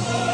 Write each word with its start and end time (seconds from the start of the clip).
Oh. 0.00 0.27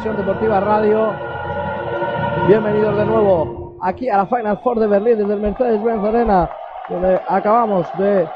Deportiva 0.00 0.60
Radio. 0.60 1.12
Bienvenidos 2.48 2.96
de 2.96 3.04
nuevo 3.04 3.76
aquí 3.82 4.08
a 4.08 4.16
la 4.16 4.26
Final 4.26 4.58
Four 4.64 4.80
de 4.80 4.86
Berlín 4.86 5.18
desde 5.18 5.34
el 5.34 5.40
Mercedes-Benz 5.40 6.02
Arena, 6.02 6.50
donde 6.88 7.20
acabamos 7.28 7.86
de 7.98 8.26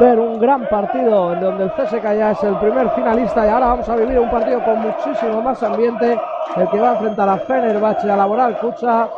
ver 0.00 0.18
un 0.18 0.40
gran 0.40 0.68
partido 0.68 1.32
en 1.32 1.40
donde 1.40 1.64
el 1.64 1.70
CSK 1.70 2.02
ya 2.02 2.32
es 2.32 2.42
el 2.42 2.56
primer 2.56 2.90
finalista 2.90 3.46
y 3.46 3.50
ahora 3.50 3.68
vamos 3.68 3.88
a 3.88 3.94
vivir 3.94 4.18
un 4.18 4.28
partido 4.28 4.64
con 4.64 4.80
muchísimo 4.80 5.42
más 5.42 5.62
ambiente, 5.62 6.20
el 6.56 6.68
que 6.68 6.80
va 6.80 6.90
a 6.90 6.94
enfrentar 6.94 7.28
a 7.28 7.36
Fenerbahce, 7.38 8.10
a 8.10 8.16
Laboral 8.16 8.58
Cucha. 8.58 9.08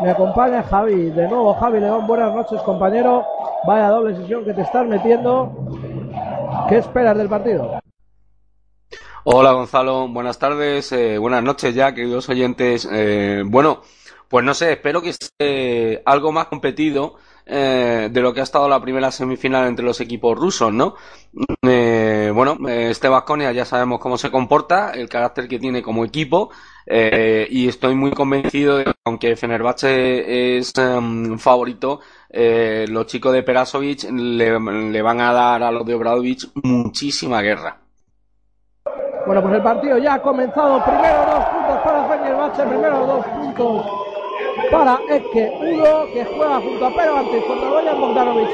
Me 0.00 0.10
acompaña 0.10 0.64
Javi, 0.64 1.10
de 1.10 1.28
nuevo 1.28 1.54
Javi 1.54 1.78
León, 1.78 2.04
buenas 2.08 2.34
noches 2.34 2.60
compañero. 2.62 3.24
Vaya 3.64 3.90
doble 3.90 4.16
sesión 4.16 4.44
que 4.44 4.54
te 4.54 4.62
estás 4.62 4.86
metiendo. 4.88 5.52
¿Qué 6.68 6.78
esperas 6.78 7.16
del 7.16 7.28
partido? 7.28 7.81
Hola 9.24 9.52
Gonzalo, 9.52 10.08
buenas 10.08 10.36
tardes, 10.40 10.90
eh, 10.90 11.16
buenas 11.16 11.44
noches 11.44 11.72
ya, 11.76 11.94
queridos 11.94 12.28
oyentes. 12.28 12.88
Eh, 12.90 13.44
bueno, 13.46 13.82
pues 14.28 14.44
no 14.44 14.52
sé, 14.52 14.72
espero 14.72 15.00
que 15.00 15.10
esté 15.10 16.02
algo 16.04 16.32
más 16.32 16.46
competido 16.46 17.14
eh, 17.46 18.08
de 18.10 18.20
lo 18.20 18.34
que 18.34 18.40
ha 18.40 18.42
estado 18.42 18.68
la 18.68 18.80
primera 18.80 19.12
semifinal 19.12 19.68
entre 19.68 19.84
los 19.84 20.00
equipos 20.00 20.36
rusos, 20.36 20.72
¿no? 20.72 20.96
bueno, 22.34 22.58
este 22.68 23.08
Vasconia 23.08 23.52
ya 23.52 23.64
sabemos 23.64 24.00
cómo 24.00 24.18
se 24.18 24.30
comporta, 24.30 24.90
el 24.90 25.08
carácter 25.08 25.46
que 25.46 25.58
tiene 25.60 25.82
como 25.82 26.04
equipo, 26.04 26.50
y 26.86 27.68
estoy 27.68 27.94
muy 27.94 28.10
convencido 28.10 28.78
de 28.78 28.84
que 28.84 28.92
aunque 29.04 29.36
Fenerbahce 29.36 30.58
es 30.58 30.72
em, 30.78 31.38
favorito, 31.38 32.00
los 32.30 33.06
chicos 33.06 33.32
de 33.32 33.42
Perasovic 33.44 34.10
le, 34.10 34.58
le 34.58 35.02
van 35.02 35.20
a 35.20 35.32
dar 35.32 35.62
a 35.62 35.70
los 35.70 35.86
de 35.86 35.94
Obradovic 35.94 36.50
muchísima 36.62 37.40
guerra. 37.42 37.81
Bueno, 39.26 39.40
pues 39.42 39.54
el 39.54 39.62
partido 39.62 39.98
ya 39.98 40.14
ha 40.14 40.22
comenzado. 40.22 40.82
Primero 40.84 41.24
dos 41.26 41.44
puntos 41.44 41.78
para 41.84 42.04
Fenerbahce, 42.08 42.62
primero 42.64 43.06
dos 43.06 43.26
puntos 43.26 43.86
para 44.70 44.98
Eke 45.08 45.52
Udo, 45.60 46.06
que 46.12 46.24
juega 46.24 46.60
junto 46.60 46.86
a 46.86 46.90
Pero 46.94 47.16
antes 47.16 47.44
con 47.44 47.70
Boyan 47.70 48.00
Bogdanovic, 48.00 48.48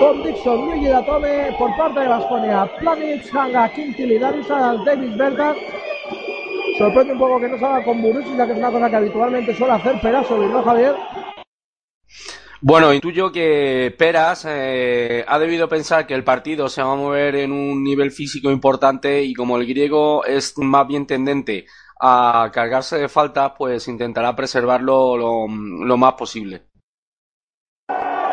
con 0.00 0.22
Dixon, 0.22 0.66
Luigi 0.66 0.86
Datome 0.86 1.52
por 1.58 1.76
parte 1.76 2.00
de 2.00 2.08
Vasconia, 2.08 2.70
Planic, 2.78 3.34
Hanga, 3.34 3.68
Quintil 3.68 4.12
y 4.12 4.18
Darius 4.18 4.48
David 4.48 5.16
Berger. 5.16 5.56
Sorprende 6.78 7.12
un 7.12 7.18
poco 7.18 7.38
que 7.38 7.48
no 7.48 7.58
salga 7.58 7.84
con 7.84 8.02
ya 8.02 8.46
que 8.46 8.52
es 8.52 8.58
una 8.58 8.70
cosa 8.70 8.88
que 8.88 8.96
habitualmente 8.96 9.54
suele 9.54 9.74
hacer 9.74 10.00
Perasovic, 10.00 10.50
¿no, 10.50 10.62
Javier? 10.62 10.94
Bueno, 12.64 12.94
intuyo 12.94 13.32
que 13.32 13.92
Peras 13.98 14.46
eh, 14.48 15.24
ha 15.26 15.36
debido 15.40 15.68
pensar 15.68 16.06
que 16.06 16.14
el 16.14 16.22
partido 16.22 16.68
se 16.68 16.80
va 16.80 16.92
a 16.92 16.96
mover 16.96 17.34
en 17.34 17.50
un 17.50 17.82
nivel 17.82 18.12
físico 18.12 18.52
importante 18.52 19.24
y 19.24 19.34
como 19.34 19.56
el 19.56 19.66
griego 19.66 20.24
es 20.24 20.56
más 20.58 20.86
bien 20.86 21.04
tendente 21.04 21.66
a 22.00 22.48
cargarse 22.52 22.98
de 22.98 23.08
faltas, 23.08 23.54
pues 23.58 23.88
intentará 23.88 24.36
preservarlo 24.36 25.16
lo, 25.16 25.96
más 25.96 26.12
posible. 26.12 26.62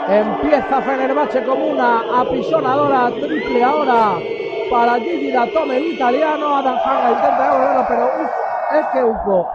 Empieza 0.07 0.79
Fenerbahce 0.79 1.44
como 1.44 1.66
una 1.66 2.22
apisonadora 2.22 3.09
triple 3.19 3.63
ahora 3.63 4.19
para 4.69 5.00
Gigi 5.00 5.31
Datome, 5.31 5.78
el 5.78 5.94
italiano. 5.94 6.56
Adam 6.56 6.78
Hanga 6.78 7.12
intenta 7.13 7.88
pero 7.88 8.79
es 8.79 8.85
que 8.94 9.03
Uco 9.03 9.47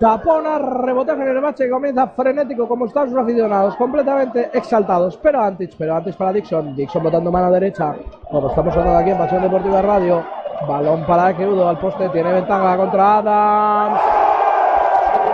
Tapona, 0.00 0.58
rebote 0.58 1.12
en 1.12 1.22
el 1.22 1.40
bache 1.40 1.64
que 1.64 1.70
comienza 1.70 2.08
frenético 2.08 2.66
como 2.66 2.86
están 2.86 3.08
sus 3.08 3.18
aficionados, 3.18 3.76
completamente 3.76 4.50
exaltados. 4.52 5.16
Pero 5.18 5.40
antes, 5.40 5.74
pero 5.76 5.94
antes 5.94 6.16
para 6.16 6.32
Dixon. 6.32 6.74
Dixon 6.74 7.02
botando 7.02 7.30
mano 7.30 7.50
derecha. 7.52 7.94
Como 8.28 8.48
estamos 8.48 8.76
hablando 8.76 8.98
aquí 8.98 9.10
en 9.10 9.18
Pasión 9.18 9.42
Deportiva 9.42 9.82
Radio. 9.82 10.24
Balón 10.66 11.04
para 11.06 11.30
Udo 11.30 11.68
al 11.68 11.78
poste. 11.78 12.08
Tiene 12.08 12.32
ventaja 12.32 12.76
contra 12.76 13.18
Adams. 13.18 14.00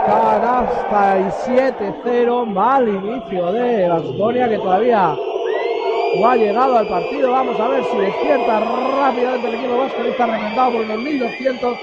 Canasta 0.07 1.19
y 1.19 1.51
7-0. 2.05 2.47
Mal 2.47 2.87
inicio 2.87 3.53
de 3.53 3.89
Bastonia 3.89 4.49
que 4.49 4.59
todavía 4.59 5.17
no 6.21 6.29
ha 6.29 6.37
llegado 6.37 6.77
al 6.77 6.89
partido. 6.89 7.33
Vamos 7.33 7.59
a 7.59 7.69
ver 7.69 7.83
si 7.85 7.97
despierta 7.97 8.61
rápidamente 8.61 9.49
el 9.49 9.55
equipo 9.55 9.79
vasco. 9.79 10.03
Está 10.03 10.27
reventado 10.27 10.73
por 10.73 10.81
unos 10.83 10.99
1200 10.99 11.79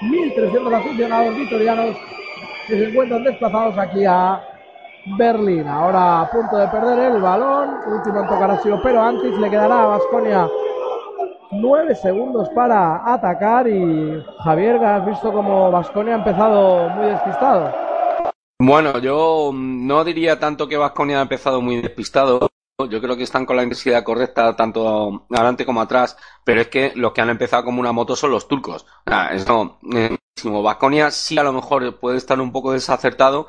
1.300 0.00 0.74
aficionados 0.74 1.36
vitorianos 1.36 1.96
que 2.66 2.78
se 2.78 2.88
encuentran 2.88 3.24
desplazados 3.24 3.78
aquí 3.78 4.04
a 4.04 4.42
Berlín. 5.16 5.66
Ahora 5.66 6.20
a 6.20 6.30
punto 6.30 6.56
de 6.56 6.68
perder 6.68 7.12
el 7.12 7.22
balón. 7.22 7.70
Último 7.86 8.20
en 8.20 8.28
tocar 8.28 8.50
ha 8.50 8.62
sido 8.62 8.80
pero 8.82 9.02
antes 9.02 9.36
le 9.38 9.50
quedará 9.50 9.84
a 9.84 9.86
Vasconia 9.86 10.48
9 11.50 11.94
segundos 11.94 12.48
para 12.50 13.12
atacar 13.12 13.66
y 13.68 14.22
Javier, 14.44 14.76
has 14.84 15.06
visto 15.06 15.32
como 15.32 15.70
Vasconia 15.70 16.14
ha 16.14 16.18
empezado 16.18 16.88
muy 16.90 17.06
despistado. 17.06 17.72
Bueno, 18.60 18.98
yo 18.98 19.50
no 19.54 20.04
diría 20.04 20.38
tanto 20.38 20.68
que 20.68 20.76
Vasconia 20.76 21.20
ha 21.20 21.22
empezado 21.22 21.62
muy 21.62 21.80
despistado, 21.80 22.48
yo 22.86 23.00
creo 23.00 23.16
que 23.16 23.24
están 23.24 23.44
con 23.44 23.56
la 23.56 23.64
intensidad 23.64 24.04
correcta 24.04 24.54
tanto 24.54 25.26
adelante 25.30 25.66
como 25.66 25.80
atrás, 25.80 26.16
pero 26.44 26.60
es 26.60 26.68
que 26.68 26.92
los 26.94 27.12
que 27.12 27.20
han 27.20 27.30
empezado 27.30 27.64
como 27.64 27.80
una 27.80 27.90
moto 27.90 28.14
son 28.14 28.30
los 28.30 28.46
turcos. 28.46 28.86
esto 29.32 29.78
Vasconia 30.44 31.10
sí 31.10 31.36
a 31.38 31.42
lo 31.42 31.52
mejor 31.52 31.98
puede 31.98 32.18
estar 32.18 32.40
un 32.40 32.52
poco 32.52 32.72
desacertado, 32.72 33.48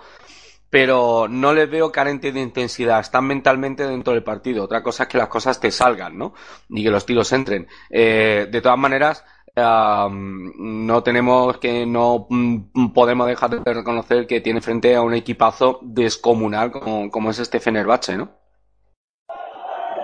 pero 0.71 1.27
no 1.29 1.53
les 1.53 1.69
veo 1.69 1.91
carente 1.91 2.31
de 2.31 2.39
intensidad. 2.41 2.99
Están 2.99 3.27
mentalmente 3.27 3.87
dentro 3.87 4.13
del 4.13 4.23
partido. 4.23 4.63
Otra 4.63 4.81
cosa 4.81 5.03
es 5.03 5.09
que 5.09 5.19
las 5.19 5.27
cosas 5.27 5.59
te 5.59 5.69
salgan, 5.69 6.17
¿no? 6.17 6.33
Y 6.67 6.83
que 6.83 6.89
los 6.89 7.05
tiros 7.05 7.31
entren. 7.31 7.67
Eh, 7.91 8.47
de 8.51 8.61
todas 8.61 8.79
maneras, 8.79 9.23
no 9.55 11.03
tenemos 11.03 11.57
que 11.59 11.85
no 11.85 12.25
mm, 12.29 12.93
podemos 12.93 13.27
dejar 13.27 13.63
de 13.63 13.73
reconocer 13.73 14.25
que 14.25 14.41
tiene 14.41 14.61
frente 14.61 14.95
a 14.95 15.01
un 15.01 15.13
equipazo 15.13 15.79
descomunal 15.83 16.71
como, 16.71 17.11
como 17.11 17.29
es 17.29 17.39
este 17.39 17.59
Fenerbahce, 17.59 18.17
¿no? 18.17 18.38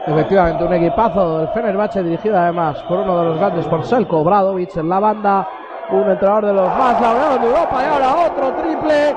Efectivamente, 0.07 0.63
un 0.63 0.73
equipazo 0.73 1.39
del 1.39 1.47
Fenerbahce 1.49 2.03
dirigido 2.03 2.37
además 2.37 2.77
por 2.83 2.99
uno 2.99 3.19
de 3.19 3.25
los 3.25 3.39
grandes, 3.39 3.65
por 3.65 3.83
Selko 3.83 4.23
Bradovic 4.23 4.77
en 4.77 4.87
la 4.89 4.99
banda, 4.99 5.47
un 5.89 6.09
entrenador 6.09 6.45
de 6.45 6.53
los 6.53 6.67
más 6.77 7.01
laureados 7.01 7.41
de 7.41 7.47
Europa 7.47 7.81
y 7.81 7.85
ahora 7.85 8.15
otro 8.27 8.53
triple. 8.53 9.15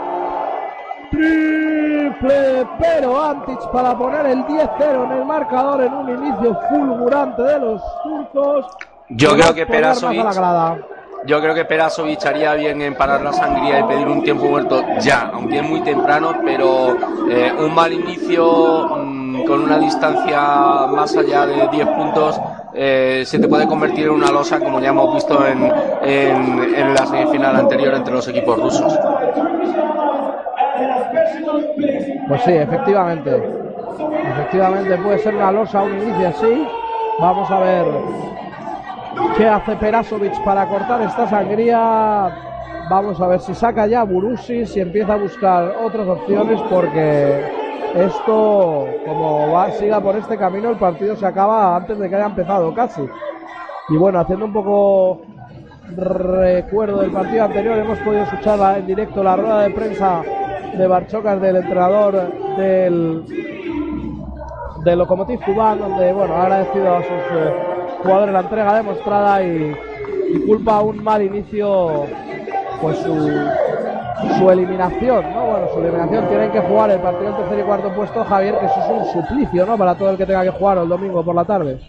Triple, 1.10 2.66
pero 2.78 3.22
Antic 3.22 3.70
para 3.70 3.96
poner 3.96 4.26
el 4.26 4.44
10-0 4.44 5.04
en 5.04 5.12
el 5.12 5.24
marcador 5.24 5.82
en 5.82 5.92
un 5.92 6.08
inicio 6.08 6.58
fulgurante 6.70 7.42
de 7.42 7.58
los 7.60 7.82
turcos. 8.02 8.66
Yo 9.10 9.30
creo 9.30 9.54
que 9.54 9.66
Perasovic, 9.66 10.24
yo 11.28 11.42
creo 11.42 11.54
que 11.54 11.66
Perasovic 11.66 12.25
haría 12.25 12.54
bien 12.54 12.80
en 12.80 12.94
parar 12.94 13.20
la 13.20 13.34
sangría 13.34 13.80
y 13.80 13.82
pedir 13.84 14.08
un 14.08 14.22
tiempo 14.22 14.46
muerto 14.46 14.82
ya, 14.98 15.30
aunque 15.34 15.58
es 15.58 15.62
muy 15.62 15.82
temprano, 15.82 16.40
pero 16.42 16.96
eh, 17.30 17.52
un 17.58 17.75
mal 17.75 17.92
inicio 17.92 18.96
mm, 18.96 19.44
con 19.44 19.62
una 19.62 19.78
distancia 19.78 20.40
más 20.88 21.14
allá 21.14 21.44
de 21.44 21.69
10 21.69 21.86
puntos 21.88 22.40
eh, 22.72 23.25
se 23.26 23.38
te 23.38 23.46
puede 23.46 23.66
convertir 23.66 24.06
en 24.06 24.12
una 24.12 24.30
losa 24.30 24.58
como 24.58 24.80
ya 24.80 24.88
hemos 24.88 25.14
visto 25.14 25.46
en, 25.46 25.70
en, 26.02 26.94
la 26.94 27.06
semifinal 27.06 27.56
anterior 27.56 27.94
entre 27.94 28.14
los 28.14 28.26
equipos 28.28 28.58
rusos. 28.58 28.98
Pues 32.26 32.42
sí, 32.42 32.52
efectivamente. 32.52 33.42
Efectivamente 34.32 34.96
puede 34.96 35.19
ser 35.19 35.34
una 35.34 35.52
losa 35.52 35.82
un 35.82 35.98
inicio 35.98 36.28
así 36.28 36.66
Vamos 37.20 37.50
a 37.50 37.58
ver 37.58 37.84
qué 39.36 39.48
hace 39.48 39.76
Perasovic 39.76 40.42
para 40.44 40.68
cortar 40.68 41.02
esta 41.02 41.28
sangría. 41.28 42.30
Vamos 42.90 43.20
a 43.20 43.26
ver 43.26 43.40
si 43.40 43.54
saca 43.54 43.86
ya 43.86 44.02
Burusi, 44.02 44.66
si 44.66 44.80
empieza 44.80 45.14
a 45.14 45.18
buscar 45.18 45.74
otras 45.84 46.08
opciones, 46.08 46.60
porque 46.70 47.52
esto, 47.94 48.86
como 49.06 49.52
va, 49.52 49.70
siga 49.72 50.00
por 50.00 50.16
este 50.16 50.36
camino, 50.36 50.70
el 50.70 50.76
partido 50.76 51.14
se 51.16 51.26
acaba 51.26 51.76
antes 51.76 51.98
de 51.98 52.08
que 52.08 52.16
haya 52.16 52.26
empezado 52.26 52.74
casi. 52.74 53.02
Y 53.90 53.96
bueno, 53.96 54.20
haciendo 54.20 54.46
un 54.46 54.52
poco 54.52 55.22
recuerdo 55.96 57.00
del 57.00 57.10
partido 57.10 57.44
anterior, 57.44 57.78
hemos 57.78 57.98
podido 58.00 58.22
escuchar 58.24 58.78
en 58.78 58.86
directo 58.86 59.22
la 59.22 59.36
rueda 59.36 59.62
de 59.62 59.70
prensa 59.70 60.22
de 60.76 60.86
Barchocas 60.86 61.40
del 61.40 61.56
entrenador 61.56 62.32
del, 62.56 63.24
del 64.84 64.98
Lokomotiv 64.98 65.40
Cubán, 65.44 65.78
donde 65.78 66.12
bueno, 66.12 66.34
agradecido 66.34 66.96
a 66.96 67.02
sus 67.02 67.10
eh, 67.10 67.77
jugadores 68.02 68.32
la 68.32 68.40
entrega 68.40 68.76
demostrada 68.76 69.42
y, 69.44 69.74
culpa 70.46 70.82
un 70.82 71.02
mal 71.02 71.22
inicio 71.22 72.06
pues 72.82 72.98
su, 72.98 73.14
su 74.38 74.50
eliminación, 74.50 75.32
¿no? 75.32 75.46
Bueno, 75.46 75.68
su 75.72 75.80
eliminación 75.80 76.28
tienen 76.28 76.52
que 76.52 76.60
jugar 76.60 76.90
el 76.90 77.00
partido 77.00 77.32
del 77.32 77.36
tercer 77.36 77.60
y 77.60 77.62
cuarto 77.62 77.94
puesto, 77.94 78.24
Javier, 78.24 78.58
que 78.58 78.66
eso 78.66 78.74
es 78.78 78.90
un 78.90 79.22
suplicio, 79.22 79.66
¿no? 79.66 79.78
Para 79.78 79.96
todo 79.96 80.10
el 80.10 80.16
que 80.16 80.26
tenga 80.26 80.44
que 80.44 80.50
jugar 80.50 80.78
el 80.78 80.88
domingo 80.88 81.24
por 81.24 81.34
la 81.34 81.44
tarde. 81.44 81.80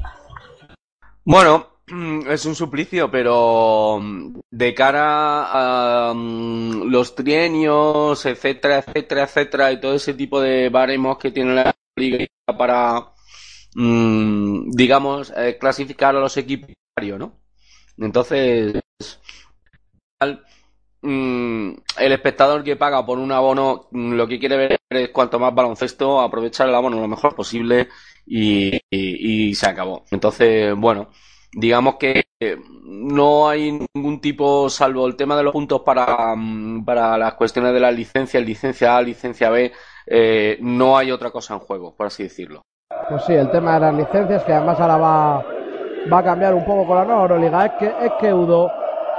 Bueno, 1.25 1.65
es 2.29 2.45
un 2.45 2.55
suplicio, 2.55 3.09
pero 3.09 3.99
de 4.49 4.73
cara 4.73 5.43
a 5.43 6.11
um, 6.11 6.89
los 6.89 7.15
trienios, 7.15 8.25
etcétera, 8.25 8.79
etcétera, 8.79 9.23
etcétera, 9.23 9.71
y 9.71 9.79
todo 9.79 9.95
ese 9.95 10.13
tipo 10.13 10.39
de 10.39 10.69
baremos 10.69 11.17
que 11.17 11.31
tiene 11.31 11.55
la 11.55 11.73
liga 11.95 12.25
para, 12.57 13.13
um, 13.75 14.69
digamos, 14.71 15.33
eh, 15.35 15.57
clasificar 15.59 16.15
a 16.15 16.19
los 16.19 16.37
equipos, 16.37 16.69
¿no? 17.17 17.33
Entonces, 17.97 18.73
um, 21.01 21.75
el 21.97 22.11
espectador 22.11 22.63
que 22.63 22.75
paga 22.75 23.05
por 23.05 23.19
un 23.19 23.31
abono 23.31 23.87
lo 23.91 24.27
que 24.27 24.39
quiere 24.39 24.57
ver 24.57 24.77
es 24.89 25.09
cuanto 25.09 25.39
más 25.39 25.53
baloncesto, 25.53 26.21
aprovechar 26.21 26.67
el 26.69 26.75
abono 26.75 26.99
lo 26.99 27.07
mejor 27.07 27.35
posible 27.35 27.89
y, 28.25 29.53
se 29.55 29.67
acabó. 29.67 30.05
Entonces, 30.11 30.75
bueno 30.75 31.09
digamos 31.51 31.95
que 31.95 32.23
no 32.83 33.49
hay 33.49 33.79
ningún 33.93 34.21
tipo, 34.21 34.69
salvo 34.69 35.07
el 35.07 35.15
tema 35.15 35.35
de 35.35 35.43
los 35.43 35.53
puntos 35.53 35.81
para, 35.81 36.35
mm, 36.35 36.85
para 36.85 37.17
las 37.17 37.33
cuestiones 37.33 37.73
de 37.73 37.79
las 37.79 37.93
licencias, 37.95 38.43
licencia 38.45 38.97
A, 38.97 39.01
licencia 39.01 39.49
B, 39.49 39.71
eh, 40.07 40.57
no 40.61 40.97
hay 40.97 41.11
otra 41.11 41.31
cosa 41.31 41.55
en 41.55 41.59
juego, 41.59 41.95
por 41.95 42.07
así 42.07 42.23
decirlo. 42.23 42.63
Pues 43.09 43.23
sí, 43.23 43.33
el 43.33 43.49
tema 43.49 43.73
de 43.73 43.79
las 43.79 43.93
licencias, 43.95 44.43
que 44.43 44.53
además 44.53 44.79
ahora 44.79 44.97
va, 44.97 45.43
va 46.13 46.17
a 46.19 46.23
cambiar 46.23 46.53
un 46.53 46.63
poco 46.63 46.85
con 46.85 46.97
la 46.97 47.05
nueva 47.05 47.23
Euroliga, 47.23 47.65
es 47.65 47.71
que, 47.73 47.87
es 47.87 48.11
que 48.19 48.31
Udo 48.31 48.71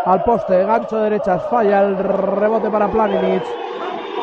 al 0.05 0.23
poste, 0.23 0.65
gancho 0.65 0.99
derechas, 0.99 1.43
falla 1.51 1.83
el 1.83 1.99
rebote 1.99 2.71
para 2.71 2.87
Planinic. 2.87 3.43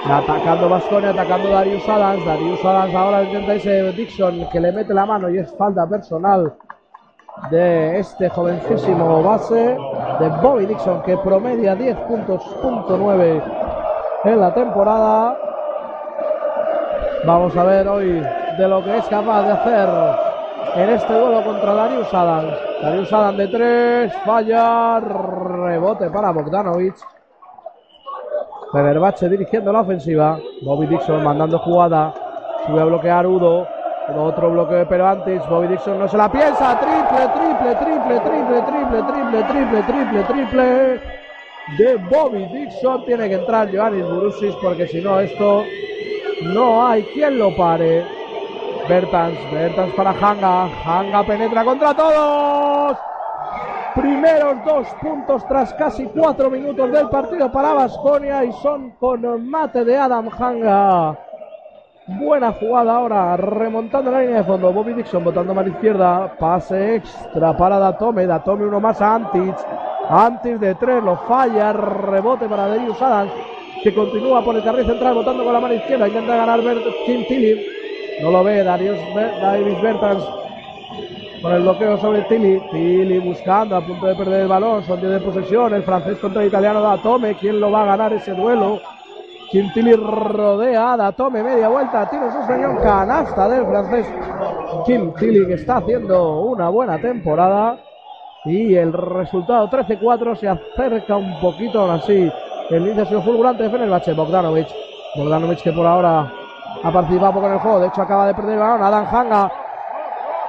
Atacando 0.10 0.70
Vasconia, 0.70 1.10
atacando 1.10 1.50
Darius 1.50 1.88
Adams. 1.90 2.26
Darius 2.26 2.64
Adams 2.64 2.96
ahora 2.96 3.24
intenta 3.24 3.56
ese 3.56 3.92
Dixon 3.92 4.48
que 4.50 4.60
le 4.62 4.72
mete 4.72 4.94
la 4.94 5.06
mano 5.06 5.30
y 5.30 5.40
es 5.40 5.54
falta 5.58 5.86
personal 5.86 6.54
de 7.52 8.00
este 8.00 8.30
jovencísimo 8.30 9.22
base 9.22 9.78
de 10.20 10.30
Bobby 10.42 10.66
Dixon 10.66 11.02
que 11.02 11.18
promedia 11.18 11.76
10 11.76 11.98
puntos, 12.08 12.42
punto 12.62 12.98
9 12.98 13.44
en 14.24 14.40
la 14.40 14.54
temporada. 14.54 15.38
Vamos 17.26 17.56
a 17.58 17.64
ver 17.64 17.88
hoy 17.90 18.24
de 18.58 18.68
lo 18.68 18.84
que 18.84 18.98
es 18.98 19.06
capaz 19.06 19.44
de 19.44 19.52
hacer 19.52 19.90
en 20.76 20.90
este 20.90 21.14
duelo 21.14 21.44
contra 21.44 21.74
Darius 21.74 22.14
Adams. 22.14 22.54
Darius 22.82 23.14
Adams 23.14 23.38
de 23.38 23.48
3, 23.48 24.14
falla, 24.26 25.00
rebote 25.00 26.10
para 26.10 26.32
Bogdanovic. 26.32 26.96
Fenerbahce 28.72 29.30
dirigiendo 29.30 29.72
la 29.72 29.82
ofensiva. 29.82 30.40
Bobby 30.62 30.88
Dixon 30.88 31.24
mandando 31.24 31.60
jugada. 31.60 32.14
Sube 32.66 32.82
a 32.82 32.86
bloquear 32.86 33.26
Udo. 33.28 33.68
Otro 34.16 34.52
bloqueo, 34.52 34.88
pero 34.88 35.08
antes 35.08 35.48
Bobby 35.50 35.68
Dixon 35.68 36.00
no 36.00 36.08
se 36.08 36.18
la 36.18 36.32
piensa. 36.32 36.80
Triple, 36.80 37.28
triple, 37.34 37.76
triple, 37.76 38.20
triple, 38.20 38.62
triple, 38.62 39.04
triple, 39.04 39.44
triple, 39.44 39.84
triple, 39.84 40.24
triple. 40.24 41.02
De 41.78 41.96
Bobby 42.10 42.46
Dixon. 42.46 43.06
Tiene 43.06 43.30
que 43.30 43.36
entrar 43.36 43.70
Giovanni 43.70 44.02
Burusis 44.02 44.56
porque 44.62 44.88
si 44.88 45.02
no, 45.02 45.20
esto 45.20 45.64
no 46.44 46.86
hay 46.88 47.04
quien 47.04 47.38
lo 47.38 47.56
pare. 47.56 48.17
Bertans, 48.88 49.38
Bertans 49.52 49.94
para 49.94 50.12
Hanga. 50.12 50.70
Hanga 50.86 51.24
penetra 51.24 51.64
contra 51.64 51.94
todos. 51.94 52.98
Primeros 53.96 54.64
dos 54.64 54.88
puntos 55.02 55.48
tras 55.48 55.74
casi 55.74 56.06
cuatro 56.06 56.50
minutos 56.50 56.92
del 56.92 57.10
partido 57.10 57.52
para 57.52 57.74
Vasconia 57.74 58.44
y 58.44 58.52
son 58.54 58.92
con 58.92 59.50
mate 59.50 59.84
de 59.84 59.98
Adam 59.98 60.30
Hanga. 60.30 61.18
Buena 62.08 62.54
jugada 62.54 62.96
ahora, 62.96 63.36
remontando 63.36 64.10
la 64.10 64.22
línea 64.22 64.38
de 64.38 64.44
fondo. 64.46 64.72
Bobby 64.72 64.94
Dixon 64.94 65.26
botando 65.26 65.54
mano 65.54 65.70
izquierda. 65.70 66.34
Pase 66.40 66.96
extra 66.96 67.58
para 67.58 67.80
Datome. 67.80 68.26
Datome 68.26 68.66
uno 68.66 68.80
más 68.80 69.02
a 69.02 69.16
Antic. 69.16 69.56
Antic 70.10 70.58
de 70.60 70.76
tres, 70.76 71.04
lo 71.04 71.18
falla. 71.18 71.74
Rebote 71.74 72.48
para 72.48 72.68
Darius 72.68 73.02
Adams, 73.02 73.34
que 73.84 73.94
continúa 73.94 74.42
por 74.42 74.56
el 74.56 74.64
carril 74.64 74.86
central, 74.86 75.16
botando 75.16 75.44
con 75.44 75.52
la 75.52 75.60
mano 75.60 75.74
izquierda. 75.74 76.08
Intenta 76.08 76.38
ganar 76.38 76.62
Kim 77.06 77.26
Tilly. 77.28 77.77
No 78.22 78.32
lo 78.32 78.44
ve 78.44 78.64
Darius 78.64 78.98
Davis 79.16 79.82
Bertans 79.82 80.24
con 81.42 81.54
el 81.54 81.62
bloqueo 81.62 81.98
sobre 81.98 82.22
Tilly. 82.24 82.60
Tilly 82.72 83.20
buscando, 83.20 83.76
a 83.76 83.82
punto 83.82 84.08
de 84.08 84.16
perder 84.16 84.42
el 84.42 84.48
balón. 84.48 84.84
Son 84.84 85.00
10 85.00 85.14
de 85.14 85.20
posesión. 85.20 85.74
El 85.74 85.84
francés 85.84 86.18
contra 86.18 86.42
el 86.42 86.48
italiano 86.48 86.82
Datome. 86.82 87.36
¿Quién 87.36 87.60
lo 87.60 87.72
va 87.72 87.84
a 87.84 87.86
ganar 87.86 88.14
ese 88.14 88.34
duelo? 88.34 88.80
Quintili 89.50 89.94
rodea 89.94 90.94
a 90.94 90.98
Datome, 90.98 91.42
media 91.42 91.70
vuelta, 91.70 92.10
tiro 92.10 92.30
su 92.30 92.84
canasta 92.84 93.48
del 93.48 93.66
francés 93.66 94.06
Quintili 94.86 95.48
que 95.48 95.54
está 95.54 95.78
haciendo 95.78 96.42
una 96.42 96.68
buena 96.68 97.00
temporada 97.00 97.78
y 98.44 98.76
el 98.76 98.92
resultado 98.92 99.70
13-4 99.70 100.36
se 100.36 100.50
acerca 100.50 101.16
un 101.16 101.40
poquito 101.40 101.80
aún 101.80 101.92
así 101.92 102.30
el 102.70 102.88
inicio 102.88 103.22
fulgurante 103.22 103.64
de 103.64 103.70
Fenerbahce, 103.70 104.14
Bogdanovic 104.14 104.68
Bogdanovic 105.16 105.62
que 105.62 105.72
por 105.72 105.86
ahora 105.86 106.30
ha 106.84 106.92
participado 106.92 107.34
poco 107.34 107.48
en 107.48 107.54
el 107.54 107.60
juego, 107.60 107.80
de 107.80 107.88
hecho 107.88 108.02
acaba 108.02 108.28
de 108.28 108.34
perder 108.34 108.54
el 108.54 108.60
balón, 108.60 108.84
Adam 108.84 109.08
Hanga 109.12 109.52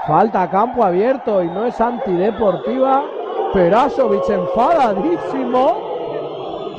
falta 0.07 0.51
campo 0.51 0.85
abierto 0.85 1.43
y 1.43 1.49
no 1.49 1.67
es 1.67 1.81
antideportiva 1.81 3.05
Perasovic 3.53 4.29
enfadadísimo 4.29 5.89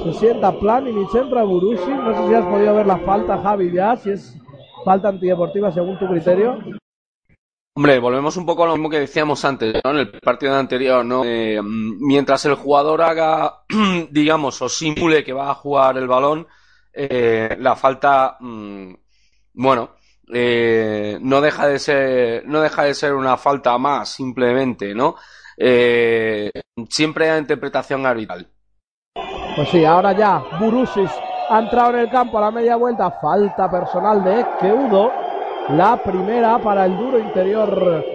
se 0.03 0.13
sienta 0.13 0.57
plan 0.57 0.87
y 0.87 0.91
entra 0.91 1.43
Burushi. 1.43 1.91
No 1.91 2.15
sé 2.15 2.27
si 2.27 2.33
has 2.33 2.45
podido 2.45 2.75
ver 2.75 2.87
la 2.87 2.99
falta, 2.99 3.37
Javi, 3.37 3.71
ya, 3.71 3.95
si 3.97 4.11
es 4.11 4.37
falta 4.85 5.09
antideportiva 5.09 5.71
según 5.71 5.99
tu 5.99 6.07
criterio. 6.07 6.57
Hombre, 7.75 7.99
volvemos 7.99 8.35
un 8.37 8.45
poco 8.45 8.63
a 8.63 8.67
lo 8.67 8.73
mismo 8.73 8.89
que 8.89 8.99
decíamos 8.99 9.43
antes, 9.45 9.81
¿no? 9.83 9.91
En 9.91 9.97
el 9.97 10.11
partido 10.11 10.55
anterior, 10.55 11.05
¿no? 11.05 11.23
Eh, 11.23 11.61
mientras 11.63 12.43
el 12.45 12.55
jugador 12.55 13.01
haga, 13.01 13.63
digamos, 14.11 14.61
o 14.61 14.69
simule 14.69 15.23
que 15.23 15.33
va 15.33 15.51
a 15.51 15.55
jugar 15.55 15.97
el 15.97 16.07
balón, 16.07 16.47
eh, 16.93 17.55
la 17.59 17.75
falta, 17.75 18.37
mm, 18.39 18.93
bueno, 19.61 19.89
eh, 20.33 21.17
no 21.21 21.41
deja 21.41 21.67
de 21.67 21.79
ser, 21.79 22.47
no 22.47 22.61
deja 22.61 22.83
de 22.83 22.93
ser 22.93 23.13
una 23.13 23.37
falta 23.37 23.77
más, 23.77 24.09
simplemente, 24.09 24.95
¿no? 24.95 25.15
siempre 26.87 27.29
hay 27.29 27.37
interpretación 27.37 28.05
arbitral. 28.05 28.47
Pues 29.57 29.67
sí, 29.71 29.83
ahora 29.83 30.13
ya 30.13 30.41
Burusis 30.57 31.11
ha 31.49 31.59
entrado 31.59 31.89
en 31.89 31.99
el 31.99 32.09
campo 32.09 32.37
a 32.37 32.41
la 32.41 32.51
media 32.51 32.77
vuelta. 32.77 33.11
Falta 33.11 33.69
personal 33.69 34.23
de 34.23 34.45
Keudo. 34.61 35.11
La 35.69 36.01
primera 36.01 36.57
para 36.59 36.85
el 36.85 36.97
duro 36.97 37.19
interior 37.19 38.05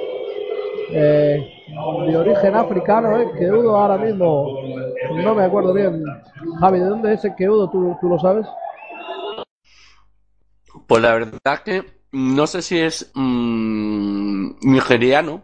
eh, 0.91 1.47
de 2.07 2.17
origen 2.17 2.55
africano. 2.55 3.19
Eh. 3.19 3.31
Keudo 3.39 3.77
ahora 3.77 3.99
mismo, 3.99 4.59
no 5.23 5.35
me 5.35 5.45
acuerdo 5.45 5.75
bien. 5.75 6.03
Javi, 6.61 6.79
¿de 6.79 6.87
dónde 6.87 7.13
es 7.13 7.25
el 7.25 7.35
Keudo? 7.35 7.69
¿Tú, 7.69 7.97
¿Tú 8.01 8.09
lo 8.09 8.19
sabes? 8.19 8.47
Pues 10.87 11.03
la 11.03 11.13
verdad 11.13 11.63
que 11.65 11.85
no 12.13 12.47
sé 12.47 12.63
si 12.63 12.79
es 12.79 13.11
mmm, 13.15 14.51
nigeriano. 14.63 15.43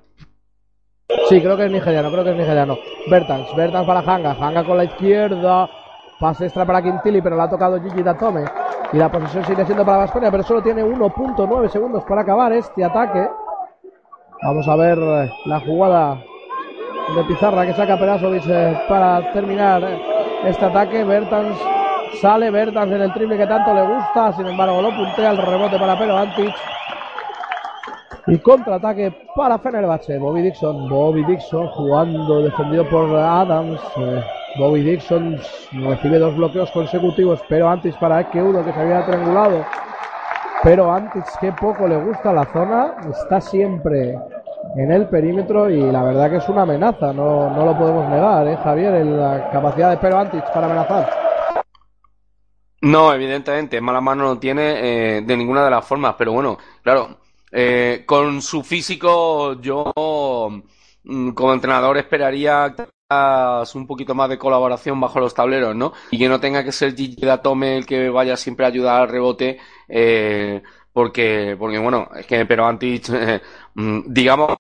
Sí, 1.29 1.41
creo 1.41 1.57
que 1.57 1.67
es 1.67 1.73
nigeriano, 1.73 2.11
creo 2.11 2.25
que 2.25 2.31
es 2.31 2.37
nigeriano. 2.37 2.79
Bertans, 3.09 3.55
Bertans 3.57 3.87
para 3.87 4.01
Hanga, 4.01 4.33
Hanga 4.33 4.65
con 4.65 4.77
la 4.77 4.85
izquierda, 4.85 5.69
Pase 6.21 6.45
extra 6.45 6.67
para 6.67 6.83
Quintili, 6.83 7.23
pero 7.23 7.35
la 7.35 7.45
ha 7.45 7.51
tocado 7.51 7.81
Gigi 7.81 8.03
Datome. 8.03 8.45
Y 8.93 8.99
la 8.99 9.11
posesión 9.11 9.43
sigue 9.47 9.65
siendo 9.65 9.87
para 9.87 9.99
Vasconia, 9.99 10.31
pero 10.31 10.43
solo 10.43 10.63
tiene 10.63 10.85
1.9 10.85 11.69
segundos 11.69 12.05
para 12.05 12.21
acabar 12.21 12.53
este 12.53 12.85
ataque. 12.85 13.27
Vamos 14.43 14.69
a 14.69 14.77
ver 14.77 14.99
eh, 14.99 15.33
la 15.47 15.61
jugada 15.61 16.23
de 17.17 17.25
Pizarra 17.25 17.65
que 17.65 17.73
saca 17.73 17.99
Perasovic 17.99 18.45
eh, 18.47 18.79
para 18.87 19.33
terminar 19.33 19.83
eh, 19.83 19.99
este 20.45 20.67
ataque. 20.67 21.05
Bertans 21.05 21.57
sale, 22.21 22.51
Bertans 22.51 22.93
en 22.93 23.01
el 23.01 23.13
triple 23.13 23.37
que 23.37 23.47
tanto 23.47 23.73
le 23.75 23.83
gusta, 23.83 24.33
sin 24.33 24.47
embargo 24.47 24.83
lo 24.83 24.91
puntea 24.91 25.31
el 25.31 25.39
rebote 25.39 25.79
para 25.79 25.99
Pero 25.99 26.17
Antic. 26.17 26.55
Y 28.27 28.39
contraataque 28.39 29.13
para 29.35 29.59
Fenerbahce. 29.59 30.19
Bobby 30.19 30.43
Dixon. 30.43 30.89
Bobby 30.89 31.25
Dixon 31.25 31.67
jugando, 31.69 32.43
defendido 32.43 32.89
por 32.89 33.09
Adams. 33.17 33.81
Eh, 33.97 34.23
Bobby 34.59 34.83
Dixon 34.83 35.41
recibe 35.73 36.19
dos 36.19 36.37
bloqueos 36.37 36.71
consecutivos, 36.71 37.41
pero 37.49 37.69
antes 37.69 37.97
para 37.97 38.27
uno 38.35 38.65
que 38.65 38.73
se 38.73 38.81
había 38.81 39.05
triangulado. 39.05 39.65
Pero 40.63 40.93
antes 40.93 41.25
que 41.41 41.51
poco 41.53 41.89
le 41.89 41.97
gusta 41.97 42.33
la 42.33 42.45
zona, 42.53 42.95
está 43.11 43.41
siempre 43.41 44.19
en 44.77 44.93
el 44.93 45.07
perímetro 45.07 45.71
y 45.71 45.91
la 45.91 46.03
verdad 46.03 46.31
que 46.31 46.37
es 46.37 46.49
una 46.49 46.63
amenaza, 46.63 47.13
no, 47.13 47.49
no 47.51 47.65
lo 47.65 47.77
podemos 47.79 48.09
negar, 48.11 48.47
¿eh, 48.47 48.57
Javier? 48.63 49.07
La 49.07 49.51
capacidad 49.51 49.91
de 49.91 49.97
Pero 49.97 50.19
Antich 50.19 50.45
para 50.53 50.67
amenazar. 50.67 51.30
No, 52.83 53.13
evidentemente, 53.13 53.81
mala 53.81 54.01
mano 54.01 54.25
no 54.25 54.39
tiene 54.39 55.19
eh, 55.19 55.23
de 55.23 55.37
ninguna 55.37 55.65
de 55.65 55.71
las 55.71 55.87
formas, 55.87 56.15
pero 56.17 56.33
bueno, 56.33 56.57
claro, 56.83 57.19
eh, 57.53 58.05
con 58.07 58.41
su 58.41 58.63
físico 58.63 59.61
yo 59.61 59.93
mm, 61.05 61.31
como 61.33 61.53
entrenador 61.53 61.99
esperaría 61.99 62.75
un 63.75 63.87
poquito 63.87 64.15
más 64.15 64.29
de 64.31 64.39
colaboración 64.39 65.01
bajo 65.01 65.21
los 65.21 65.35
tableros, 65.35 65.75
¿no? 65.77 65.93
Y 66.11 66.19
que 66.19 66.29
no 66.29 66.41
tenga 66.41 66.65
que 66.65 66.73
ser 66.73 66.95
Gigi 66.97 67.27
Datome 67.27 67.77
el 67.77 67.85
que 67.87 68.09
vaya 68.09 68.37
siempre 68.37 68.65
a 68.65 68.69
ayudar 68.69 69.03
al 69.03 69.09
rebote, 69.09 69.59
eh, 69.89 70.63
porque, 70.93 71.57
porque 71.59 71.79
bueno, 71.79 72.09
es 72.17 72.25
que 72.27 72.47
pero 72.47 72.67
Antich, 72.67 73.11
mm, 73.75 74.01
digamos, 74.07 74.57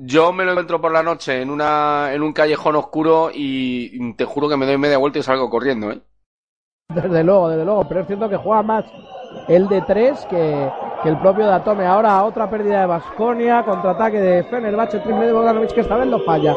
yo 0.00 0.32
me 0.32 0.44
lo 0.44 0.52
encuentro 0.52 0.80
por 0.80 0.92
la 0.92 1.02
noche 1.02 1.42
en 1.42 1.50
una, 1.50 2.10
en 2.14 2.22
un 2.22 2.32
callejón 2.32 2.76
oscuro 2.76 3.30
y 3.34 4.12
te 4.14 4.24
juro 4.24 4.48
que 4.48 4.56
me 4.56 4.66
doy 4.66 4.78
media 4.78 4.98
vuelta 4.98 5.18
y 5.18 5.22
salgo 5.22 5.50
corriendo, 5.50 5.90
¿eh? 5.90 6.00
Desde 6.94 7.22
luego, 7.22 7.50
desde 7.50 7.66
luego, 7.66 7.84
pero 7.84 8.00
es 8.00 8.06
cierto 8.06 8.30
que 8.30 8.38
juega 8.38 8.62
más 8.62 8.86
el 9.46 9.68
de 9.68 9.82
tres 9.82 10.24
que, 10.30 10.70
el 11.04 11.18
propio 11.18 11.44
Datome. 11.44 11.84
Ahora 11.84 12.24
otra 12.24 12.48
pérdida 12.48 12.80
de 12.80 12.86
Basconia, 12.86 13.62
contraataque 13.62 14.18
de 14.18 14.44
Fenerbahce, 14.44 15.00
triple 15.00 15.26
de 15.26 15.34
Bogdanovic 15.34 15.74
que 15.74 15.82
esta 15.82 15.98
vez 15.98 16.06
lo 16.06 16.18
falla. 16.20 16.54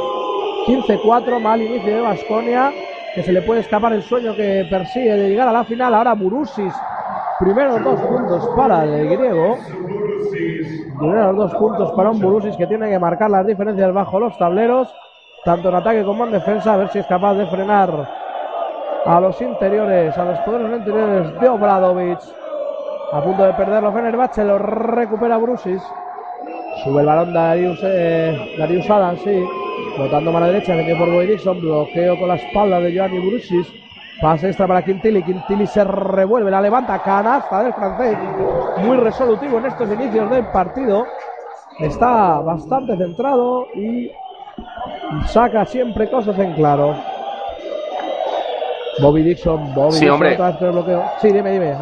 15-4, 0.68 1.38
mal 1.42 1.62
inicio 1.62 1.98
de 1.98 2.02
Basconia, 2.02 2.72
que 3.14 3.24
se 3.24 3.34
le 3.34 3.42
puede 3.42 3.60
escapar 3.60 3.92
el 3.92 4.04
sueño 4.04 4.34
que 4.34 4.66
persigue 4.70 5.18
de 5.18 5.28
llegar 5.32 5.50
a 5.50 5.52
la 5.52 5.66
final. 5.66 5.94
Ahora 5.94 6.14
Burusis, 6.14 6.74
primero 7.38 7.78
dos 7.80 8.00
puntos 8.00 8.50
para 8.56 8.86
el 8.86 9.10
griego. 9.10 9.58
Primero 10.98 11.34
dos 11.34 11.54
puntos 11.56 11.92
para 11.92 12.10
un 12.10 12.22
Burusis 12.22 12.56
que 12.56 12.68
tiene 12.68 12.90
que 12.90 13.00
marcar 13.00 13.30
las 13.30 13.46
diferencias 13.46 13.94
bajo 13.94 14.18
los 14.18 14.38
tableros, 14.38 14.96
tanto 15.44 15.68
en 15.68 15.76
ataque 15.76 16.06
como 16.06 16.24
en 16.24 16.32
defensa, 16.32 16.74
a 16.74 16.78
ver 16.78 16.88
si 16.88 17.00
es 17.00 17.06
capaz 17.08 17.34
de 17.34 17.48
frenar 17.48 18.21
a 19.06 19.20
los 19.20 19.42
interiores, 19.42 20.18
a 20.18 20.26
los 20.26 20.40
poderes 20.40 20.80
interiores 20.80 21.40
de 21.40 21.50
Obradovic. 21.50 22.20
A 23.14 23.22
punto 23.22 23.44
de 23.44 23.54
perderlo 23.54 23.92
Fenerbahce, 23.92 24.44
lo 24.44 24.58
recupera 24.58 25.38
Brusis. 25.38 25.82
Sube 26.84 27.02
el 27.02 27.08
balón 27.08 27.34
Darius, 27.34 27.80
eh, 27.84 28.56
Darius 28.58 28.90
Adams, 28.90 29.22
sí. 29.22 29.44
Botando 29.98 30.32
mano 30.32 30.48
derecha, 30.48 30.74
por 30.98 31.12
Boy 31.12 31.28
Dixon. 31.28 31.60
Bloqueo 31.60 32.18
con 32.18 32.30
la 32.30 32.36
espalda 32.36 32.80
de 32.80 32.94
Giovanni 32.94 33.20
Brusis. 33.20 33.68
Pase 34.22 34.48
extra 34.48 34.68
para 34.68 34.82
Quintili. 34.82 35.24
Quintili 35.24 35.68
se 35.68 35.84
revuelve, 35.84 36.50
la 36.50 36.62
levanta. 36.62 37.00
Canasta 37.00 37.64
del 37.64 37.74
francés. 37.74 38.18
Muy 38.86 38.98
resolutivo 38.98 39.58
en 39.58 39.66
estos 39.66 39.92
inicios 39.92 40.30
del 40.30 40.46
partido. 40.48 41.06
Está 41.80 42.40
bastante 42.40 42.96
centrado 42.96 43.66
y 43.76 44.10
saca 45.26 45.66
siempre 45.66 46.10
cosas 46.10 46.38
en 46.40 46.54
claro. 46.54 46.96
Bobby 49.00 49.24
Dixon, 49.24 49.74
Bobby 49.74 49.98
sí, 49.98 50.10
hombre. 50.10 50.38
Sí, 51.22 51.28
dime, 51.32 51.52
dime. 51.52 51.76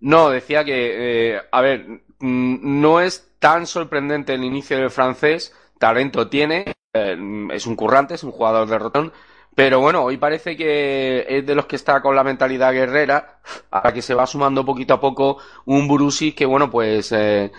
No, 0.00 0.30
decía 0.30 0.64
que, 0.64 1.34
eh, 1.34 1.40
a 1.50 1.60
ver, 1.60 1.86
mm, 2.18 2.80
no 2.80 3.00
es 3.00 3.32
tan 3.38 3.66
sorprendente 3.66 4.34
el 4.34 4.44
inicio 4.44 4.76
del 4.76 4.90
francés, 4.90 5.54
talento 5.78 6.28
tiene, 6.28 6.74
eh, 6.92 7.16
es 7.52 7.66
un 7.66 7.76
currante, 7.76 8.14
es 8.14 8.24
un 8.24 8.32
jugador 8.32 8.68
de 8.68 8.78
rotón, 8.78 9.12
pero 9.54 9.80
bueno, 9.80 10.02
hoy 10.02 10.16
parece 10.16 10.56
que 10.56 11.26
es 11.28 11.46
de 11.46 11.54
los 11.54 11.66
que 11.66 11.76
está 11.76 12.00
con 12.00 12.16
la 12.16 12.24
mentalidad 12.24 12.72
guerrera, 12.72 13.40
a 13.70 13.82
la 13.84 13.92
que 13.92 14.02
se 14.02 14.14
va 14.14 14.26
sumando 14.26 14.64
poquito 14.64 14.94
a 14.94 15.00
poco 15.00 15.38
un 15.66 15.86
Burusi 15.86 16.32
que, 16.32 16.46
bueno, 16.46 16.70
pues, 16.70 17.12
eh, 17.12 17.52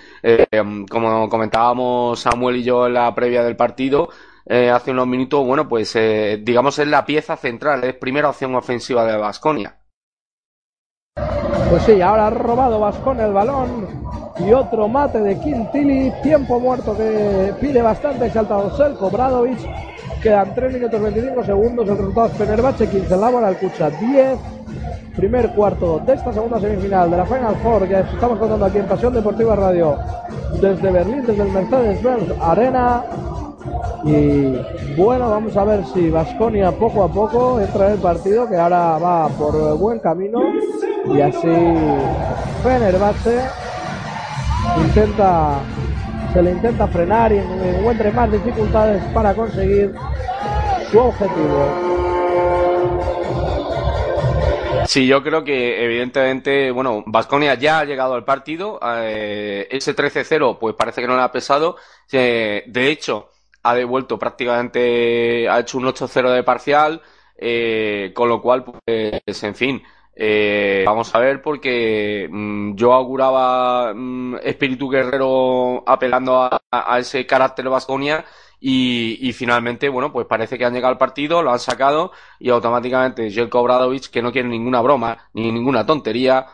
como 0.89 1.29
comentábamos 1.29 2.19
Samuel 2.19 2.57
y 2.57 2.63
yo 2.63 2.87
en 2.87 2.95
la 2.95 3.13
previa 3.13 3.43
del 3.43 3.55
partido, 3.55 4.09
hace 4.47 4.91
unos 4.91 5.07
minutos, 5.07 5.45
bueno, 5.45 5.67
pues, 5.67 5.93
digamos, 6.41 6.79
es 6.79 6.87
la 6.87 7.05
pieza 7.05 7.35
central, 7.35 7.83
es 7.83 7.95
primera 7.95 8.29
opción 8.29 8.55
ofensiva 8.55 9.05
de 9.05 9.17
Basconia. 9.17 9.77
Pues 11.69 11.83
sí, 11.83 12.01
ahora 12.01 12.27
ha 12.27 12.29
robado 12.29 12.79
Vascón 12.79 13.19
el 13.19 13.33
balón 13.33 13.87
y 14.37 14.53
otro 14.53 14.87
mate 14.87 15.19
de 15.21 15.39
Quintili. 15.39 16.11
Tiempo 16.21 16.59
muerto 16.59 16.95
que 16.95 17.51
pide 17.59 17.81
bastante 17.81 18.27
exaltado 18.27 18.75
Selko 18.77 19.09
Bradovic. 19.09 19.57
Quedan 20.21 20.53
3 20.53 20.73
minutos 20.73 21.01
25 21.01 21.43
segundos. 21.43 21.89
El 21.89 21.97
resultado 21.97 22.27
es 22.27 22.33
Fenerbahce 22.33 22.87
15, 22.87 23.17
Laboral 23.17 23.49
Alcucha 23.49 23.89
10. 23.89 24.39
Primer 25.15 25.49
cuarto 25.55 25.99
de 26.05 26.13
esta 26.13 26.31
segunda 26.31 26.59
semifinal 26.59 27.09
de 27.09 27.17
la 27.17 27.25
Final 27.25 27.55
Four 27.63 27.87
que 27.87 27.99
estamos 27.99 28.37
contando 28.37 28.65
aquí 28.65 28.77
en 28.77 28.87
Pasión 28.87 29.13
Deportiva 29.13 29.55
Radio 29.55 29.97
desde 30.61 30.91
Berlín, 30.91 31.25
desde 31.25 31.41
el 31.41 31.51
Mercedes-Benz 31.51 32.33
Arena. 32.39 33.03
Y 34.05 34.95
bueno, 34.97 35.29
vamos 35.29 35.55
a 35.55 35.63
ver 35.63 35.85
si 35.93 36.09
Vasconia 36.09 36.71
poco 36.71 37.03
a 37.03 37.11
poco 37.11 37.59
entra 37.59 37.87
en 37.87 37.93
el 37.93 37.99
partido 37.99 38.47
que 38.49 38.57
ahora 38.57 38.97
va 38.97 39.29
por 39.29 39.77
buen 39.77 39.99
camino 39.99 40.41
y 41.05 41.21
así 41.21 41.47
Fenerbahce 42.63 43.43
intenta 44.85 45.61
se 46.33 46.41
le 46.41 46.51
intenta 46.51 46.87
frenar 46.87 47.31
y 47.31 47.37
encuentre 47.37 48.11
más 48.11 48.31
dificultades 48.31 49.03
para 49.13 49.33
conseguir 49.35 49.93
su 50.91 50.99
objetivo. 50.99 51.93
Sí, 54.85 55.07
yo 55.07 55.23
creo 55.23 55.43
que 55.43 55.83
evidentemente, 55.83 56.71
bueno, 56.71 57.03
Vasconia 57.05 57.53
ya 57.53 57.79
ha 57.79 57.85
llegado 57.85 58.15
al 58.15 58.25
partido. 58.25 58.79
Eh, 58.83 59.67
ese 59.69 59.95
13-0, 59.95 60.57
pues 60.59 60.75
parece 60.75 61.01
que 61.01 61.07
no 61.07 61.15
le 61.15 61.21
ha 61.21 61.31
pesado. 61.31 61.77
Eh, 62.11 62.63
de 62.67 62.89
hecho, 62.89 63.29
ha 63.63 63.73
devuelto 63.73 64.19
prácticamente, 64.19 65.47
ha 65.49 65.59
hecho 65.59 65.77
un 65.77 65.85
8-0 65.85 66.33
de 66.33 66.43
parcial, 66.43 67.01
eh, 67.37 68.11
con 68.13 68.29
lo 68.29 68.41
cual, 68.41 68.63
pues, 68.63 69.43
en 69.43 69.55
fin, 69.55 69.83
eh, 70.15 70.83
vamos 70.85 71.13
a 71.15 71.19
ver 71.19 71.41
porque 71.41 72.27
mm, 72.29 72.75
yo 72.75 72.93
auguraba 72.93 73.93
mm, 73.95 74.35
espíritu 74.43 74.87
guerrero 74.89 75.83
apelando 75.87 76.49
a, 76.71 76.99
ese 76.99 77.25
carácter 77.25 77.67
Vasconia 77.69 78.23
y, 78.59 79.33
finalmente, 79.33 79.89
bueno, 79.89 80.13
pues 80.13 80.25
parece 80.25 80.57
que 80.57 80.63
han 80.65 80.73
llegado 80.73 80.93
al 80.93 80.97
partido, 80.97 81.43
lo 81.43 81.51
han 81.51 81.59
sacado 81.59 82.11
y 82.39 82.49
automáticamente 82.49 83.29
Jelko 83.29 83.59
Obradovic, 83.59 84.09
que 84.09 84.21
no 84.21 84.31
quiere 84.31 84.47
ninguna 84.47 84.79
broma 84.81 85.29
ni 85.33 85.51
ninguna 85.51 85.85
tontería, 85.85 86.47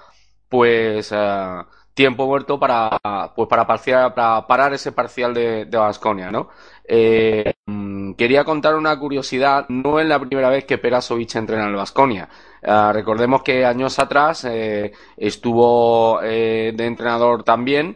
pues 0.50 1.12
uh, 1.12 1.66
tiempo 2.00 2.26
muerto 2.26 2.58
para, 2.58 2.98
pues 3.36 3.50
para, 3.50 3.68
parcial, 3.68 4.14
para 4.14 4.48
parar 4.48 4.72
ese 4.72 4.94
parcial 4.94 5.34
de 5.34 5.68
Vasconia, 5.70 6.32
¿no? 6.32 6.48
Eh, 6.92 7.54
mm, 7.68 8.14
quería 8.14 8.44
contar 8.44 8.74
una 8.74 8.98
curiosidad, 8.98 9.66
no 9.70 10.00
es 10.00 10.08
la 10.08 10.18
primera 10.18 10.50
vez 10.50 10.66
que 10.66 10.80
Perasovic 10.80 11.36
entrena 11.36 11.66
en 11.66 11.70
el 11.70 11.76
Vasconia. 11.76 12.28
Ah, 12.64 12.92
recordemos 12.92 13.44
que 13.44 13.64
años 13.64 14.00
atrás 14.00 14.44
eh, 14.46 14.92
estuvo 15.16 16.20
eh, 16.24 16.74
de 16.74 16.86
entrenador 16.86 17.44
también, 17.44 17.96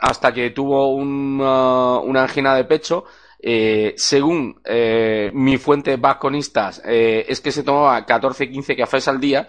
hasta 0.00 0.32
que 0.32 0.50
tuvo 0.50 0.94
una 0.94 2.22
angina 2.22 2.54
de 2.54 2.64
pecho. 2.64 3.04
según 3.96 4.60
mis 5.34 5.60
fuentes 5.62 6.00
vasconistas, 6.00 6.82
es 6.84 7.40
que 7.40 7.52
se 7.52 7.62
tomaba 7.62 8.06
14-15 8.06 8.76
cafés 8.76 9.08
al 9.08 9.20
día 9.20 9.46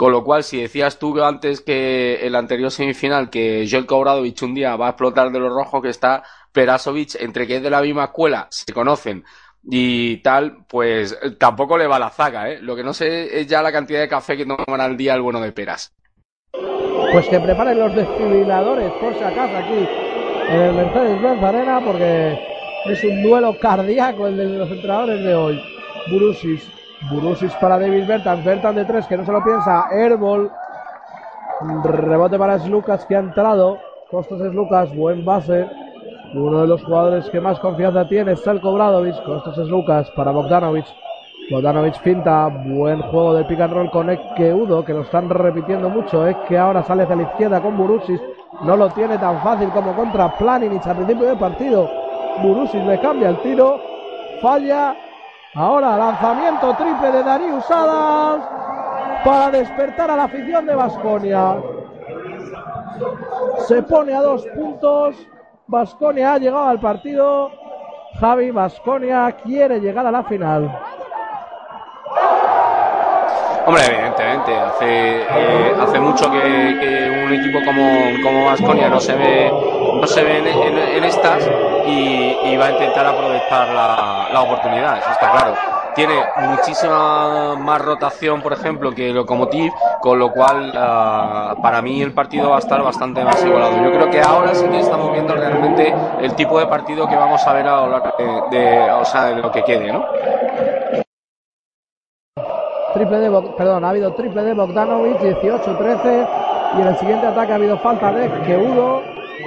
con 0.00 0.12
lo 0.12 0.24
cual, 0.24 0.42
si 0.42 0.62
decías 0.62 0.98
tú 0.98 1.22
antes 1.22 1.60
que 1.60 2.26
el 2.26 2.34
anterior 2.34 2.70
semifinal 2.70 3.28
que 3.28 3.66
Jelko 3.68 3.98
Obradovic 3.98 4.40
un 4.40 4.54
día 4.54 4.74
va 4.74 4.86
a 4.86 4.90
explotar 4.92 5.30
de 5.30 5.38
los 5.38 5.52
rojos 5.52 5.82
que 5.82 5.90
está 5.90 6.22
Perasovic, 6.52 7.16
entre 7.20 7.46
que 7.46 7.56
es 7.56 7.62
de 7.62 7.68
la 7.68 7.82
misma 7.82 8.04
escuela, 8.04 8.46
se 8.48 8.72
conocen 8.72 9.24
y 9.62 10.16
tal, 10.22 10.64
pues 10.66 11.18
tampoco 11.38 11.76
le 11.76 11.86
va 11.86 11.98
la 11.98 12.08
zaga, 12.08 12.48
¿eh? 12.48 12.60
Lo 12.62 12.74
que 12.74 12.82
no 12.82 12.94
sé 12.94 13.40
es 13.40 13.46
ya 13.46 13.60
la 13.60 13.72
cantidad 13.72 14.00
de 14.00 14.08
café 14.08 14.38
que 14.38 14.46
toman 14.46 14.80
al 14.80 14.96
día 14.96 15.12
el 15.12 15.20
bueno 15.20 15.38
de 15.38 15.52
Peras. 15.52 15.92
Pues 17.12 17.28
que 17.28 17.38
preparen 17.38 17.78
los 17.78 17.94
desfibriladores, 17.94 18.90
por 18.92 19.12
si 19.12 19.22
acaso, 19.22 19.54
aquí 19.54 19.86
en 20.48 20.60
el 20.62 20.74
Mercedes-Benz 20.76 21.42
Arena, 21.42 21.78
porque 21.84 22.38
es 22.86 23.04
un 23.04 23.22
duelo 23.22 23.54
cardíaco 23.60 24.28
el 24.28 24.38
de 24.38 24.46
los 24.46 24.70
entrenadores 24.70 25.22
de 25.22 25.34
hoy. 25.34 25.62
Burusis 26.10 26.79
Burusis 27.08 27.52
para 27.54 27.78
David 27.78 28.06
Bertan. 28.06 28.44
Bertan 28.44 28.74
de 28.74 28.84
tres 28.84 29.06
que 29.06 29.16
no 29.16 29.24
se 29.24 29.32
lo 29.32 29.42
piensa. 29.42 29.88
Airball. 29.90 30.50
Rebote 31.84 32.38
para 32.38 32.58
Lucas 32.66 33.04
que 33.06 33.16
ha 33.16 33.20
entrado. 33.20 33.78
Costas 34.10 34.40
es 34.40 34.54
Lucas. 34.54 34.94
Buen 34.94 35.24
base. 35.24 35.66
Uno 36.34 36.60
de 36.60 36.66
los 36.66 36.84
jugadores 36.84 37.28
que 37.30 37.40
más 37.40 37.58
confianza 37.58 38.06
tiene 38.06 38.32
es 38.32 38.46
el 38.46 38.58
Bradovic. 38.58 39.22
Costas 39.24 39.56
es 39.58 39.68
Lucas 39.68 40.10
para 40.14 40.30
Bogdanovic. 40.30 40.86
Bogdanovic 41.50 41.98
pinta. 42.02 42.48
Buen 42.48 43.00
juego 43.02 43.34
de 43.34 43.44
pick 43.44 43.60
and 43.60 43.72
roll 43.72 43.90
con 43.90 44.10
Eke 44.10 44.52
Udo 44.52 44.84
que 44.84 44.92
lo 44.92 45.00
están 45.00 45.30
repitiendo 45.30 45.88
mucho. 45.88 46.26
Es 46.26 46.36
que 46.48 46.58
ahora 46.58 46.82
sale 46.82 47.04
hacia 47.04 47.16
la 47.16 47.22
izquierda 47.22 47.62
con 47.62 47.76
Burusis. 47.76 48.20
no 48.62 48.76
lo 48.76 48.90
tiene 48.90 49.16
tan 49.16 49.40
fácil 49.42 49.70
como 49.70 49.94
contra 49.94 50.36
Planinic 50.36 50.86
al 50.86 50.96
principio 50.96 51.26
del 51.28 51.38
partido. 51.38 51.90
Burusis 52.42 52.84
le 52.84 53.00
cambia 53.00 53.30
el 53.30 53.38
tiro, 53.38 53.80
falla. 54.40 54.94
Ahora 55.54 55.96
lanzamiento 55.96 56.74
triple 56.74 57.10
de 57.10 57.22
Darius 57.24 57.68
Adams 57.70 58.44
para 59.24 59.50
despertar 59.50 60.08
a 60.10 60.16
la 60.16 60.24
afición 60.24 60.64
de 60.64 60.74
Basconia. 60.76 61.56
Se 63.66 63.82
pone 63.82 64.14
a 64.14 64.22
dos 64.22 64.46
puntos. 64.54 65.16
Basconia 65.66 66.34
ha 66.34 66.38
llegado 66.38 66.68
al 66.68 66.78
partido. 66.78 67.50
Javi 68.20 68.52
Basconia 68.52 69.32
quiere 69.42 69.80
llegar 69.80 70.06
a 70.06 70.12
la 70.12 70.22
final. 70.22 70.70
Hombre, 73.70 73.86
evidentemente, 73.86 74.52
hace, 74.52 75.22
eh, 75.22 75.74
hace 75.80 76.00
mucho 76.00 76.28
que, 76.28 77.22
un 77.24 77.32
equipo 77.32 77.60
como, 77.64 78.20
como 78.20 78.46
Vasconia 78.46 78.88
no 78.88 78.98
se 78.98 79.14
ve, 79.14 79.48
no 79.48 80.06
se 80.08 80.24
ve 80.24 80.38
en, 80.38 81.04
estas 81.04 81.48
y, 81.86 82.56
va 82.56 82.66
a 82.66 82.70
intentar 82.72 83.06
aprovechar 83.06 83.68
la, 83.68 84.28
la 84.32 84.42
oportunidad, 84.42 84.98
eso 84.98 85.10
está 85.12 85.30
claro 85.30 85.54
tiene 85.94 86.14
muchísima 86.36 87.56
más 87.56 87.80
rotación, 87.80 88.40
por 88.40 88.52
ejemplo, 88.52 88.92
que 88.92 89.10
Lokomotiv, 89.12 89.72
con 90.00 90.18
lo 90.18 90.32
cual 90.32 90.72
ah, 90.76 91.54
para 91.62 91.82
mí 91.82 92.00
el 92.02 92.12
partido 92.12 92.50
va 92.50 92.56
a 92.56 92.58
estar 92.60 92.82
bastante 92.82 93.24
más 93.24 93.44
igualado. 93.44 93.76
Yo 93.82 93.92
creo 93.92 94.10
que 94.10 94.20
ahora 94.20 94.54
sí 94.54 94.66
que 94.66 94.80
estamos 94.80 95.12
viendo 95.12 95.34
realmente 95.34 95.94
el 96.20 96.34
tipo 96.34 96.58
de 96.58 96.66
partido 96.66 97.08
que 97.08 97.16
vamos 97.16 97.46
a 97.46 97.52
ver 97.52 97.66
a 97.66 97.76
lo 97.82 97.88
largo 97.90 98.48
de, 98.50 98.90
o 98.92 99.04
sea, 99.04 99.26
de 99.26 99.36
lo 99.36 99.50
que 99.50 99.62
quede, 99.62 99.92
¿no? 99.92 100.04
Triple 102.94 103.18
de, 103.18 103.30
perdón, 103.56 103.84
ha 103.84 103.90
habido 103.90 104.12
triple 104.14 104.42
de 104.42 104.54
Bogdanovic, 104.54 105.18
18-13, 105.18 106.28
y 106.76 106.80
en 106.80 106.86
el 106.88 106.96
siguiente 106.96 107.26
ataque 107.26 107.52
ha 107.52 107.54
habido 107.56 107.78
falta 107.78 108.12
de 108.12 108.28
Keudo, 108.44 109.02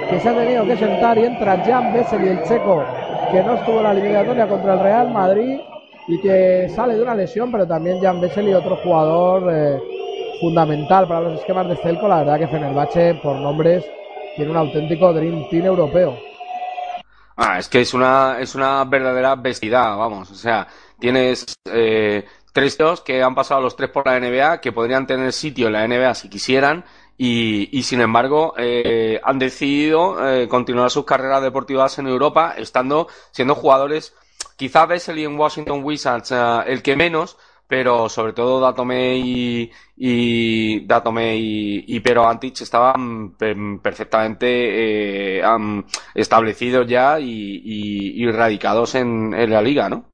que 0.08 0.18
se 0.18 0.28
ha 0.28 0.34
tenido 0.34 0.64
que 0.64 0.76
sentar 0.76 1.18
y 1.18 1.24
entra 1.24 1.62
Jan 1.64 1.92
Bessel 1.92 2.24
y 2.24 2.28
el 2.28 2.42
checo, 2.44 2.82
que 3.30 3.42
no 3.42 3.54
estuvo 3.54 3.78
en 3.78 3.84
la 3.84 3.92
eliminatoria 3.92 4.48
contra 4.48 4.74
el 4.74 4.80
Real 4.80 5.10
Madrid 5.10 5.60
y 6.08 6.20
que 6.20 6.68
sale 6.74 6.94
de 6.94 7.02
una 7.02 7.14
lesión, 7.14 7.50
pero 7.52 7.66
también 7.66 8.00
Jan 8.00 8.20
Bessel 8.20 8.48
y 8.48 8.54
otro 8.54 8.76
jugador 8.76 9.52
eh, 9.52 9.78
fundamental 10.40 11.06
para 11.06 11.20
los 11.20 11.40
esquemas 11.40 11.68
de 11.68 11.76
Celco. 11.76 12.08
La 12.08 12.18
verdad 12.18 12.38
que 12.38 12.48
Fenerbahce, 12.48 13.20
por 13.22 13.36
nombres, 13.36 13.84
tiene 14.36 14.50
un 14.50 14.56
auténtico 14.56 15.12
Dream 15.12 15.48
Team 15.50 15.66
europeo. 15.66 16.16
Ah, 17.36 17.58
es 17.58 17.68
que 17.68 17.80
es 17.80 17.94
una, 17.94 18.36
es 18.38 18.54
una 18.54 18.84
verdadera 18.84 19.34
vestidad, 19.34 19.96
vamos. 19.96 20.30
O 20.30 20.34
sea, 20.34 20.66
tienes 20.98 21.44
eh, 21.72 22.24
tres 22.54 22.78
que 23.04 23.22
han 23.22 23.34
pasado 23.34 23.60
los 23.60 23.76
tres 23.76 23.90
por 23.90 24.06
la 24.06 24.18
NBA, 24.18 24.62
que 24.62 24.72
podrían 24.72 25.06
tener 25.06 25.34
sitio 25.34 25.66
en 25.66 25.74
la 25.74 25.86
NBA 25.86 26.14
si 26.14 26.30
quisieran, 26.30 26.86
y, 27.18 27.82
sin 27.82 28.00
embargo 28.00 28.54
eh, 28.56 29.20
han 29.22 29.38
decidido 29.38 30.26
eh, 30.26 30.48
continuar 30.48 30.90
sus 30.90 31.04
carreras 31.04 31.42
deportivas 31.42 31.98
en 31.98 32.06
Europa, 32.06 32.54
estando 32.56 33.08
siendo 33.30 33.54
jugadores 33.54 34.14
Quizá 34.56 34.86
Bessel 34.86 35.18
y 35.18 35.24
en 35.24 35.38
Washington 35.38 35.82
Wizards 35.82 36.32
eh, 36.32 36.60
el 36.66 36.82
que 36.82 36.96
menos, 36.96 37.36
pero 37.66 38.08
sobre 38.08 38.32
todo 38.32 38.60
Datome 38.60 39.16
y, 39.16 39.70
y 39.96 40.86
Datome 40.86 41.36
y, 41.36 42.00
Pero 42.00 42.28
Antich 42.28 42.62
estaban 42.62 43.36
perfectamente 43.36 45.38
eh, 45.38 45.42
establecidos 46.14 46.86
ya 46.86 47.18
y, 47.18 48.26
radicados 48.30 48.94
en, 48.94 49.50
la 49.50 49.62
liga, 49.62 49.88
¿no? 49.88 50.13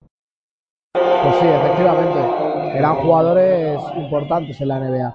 Pues 0.92 1.34
sí, 1.40 1.46
efectivamente. 1.46 2.78
Eran 2.78 2.94
jugadores 2.96 3.80
importantes 3.96 4.60
en 4.60 4.68
la 4.68 4.80
NBA. 4.80 5.14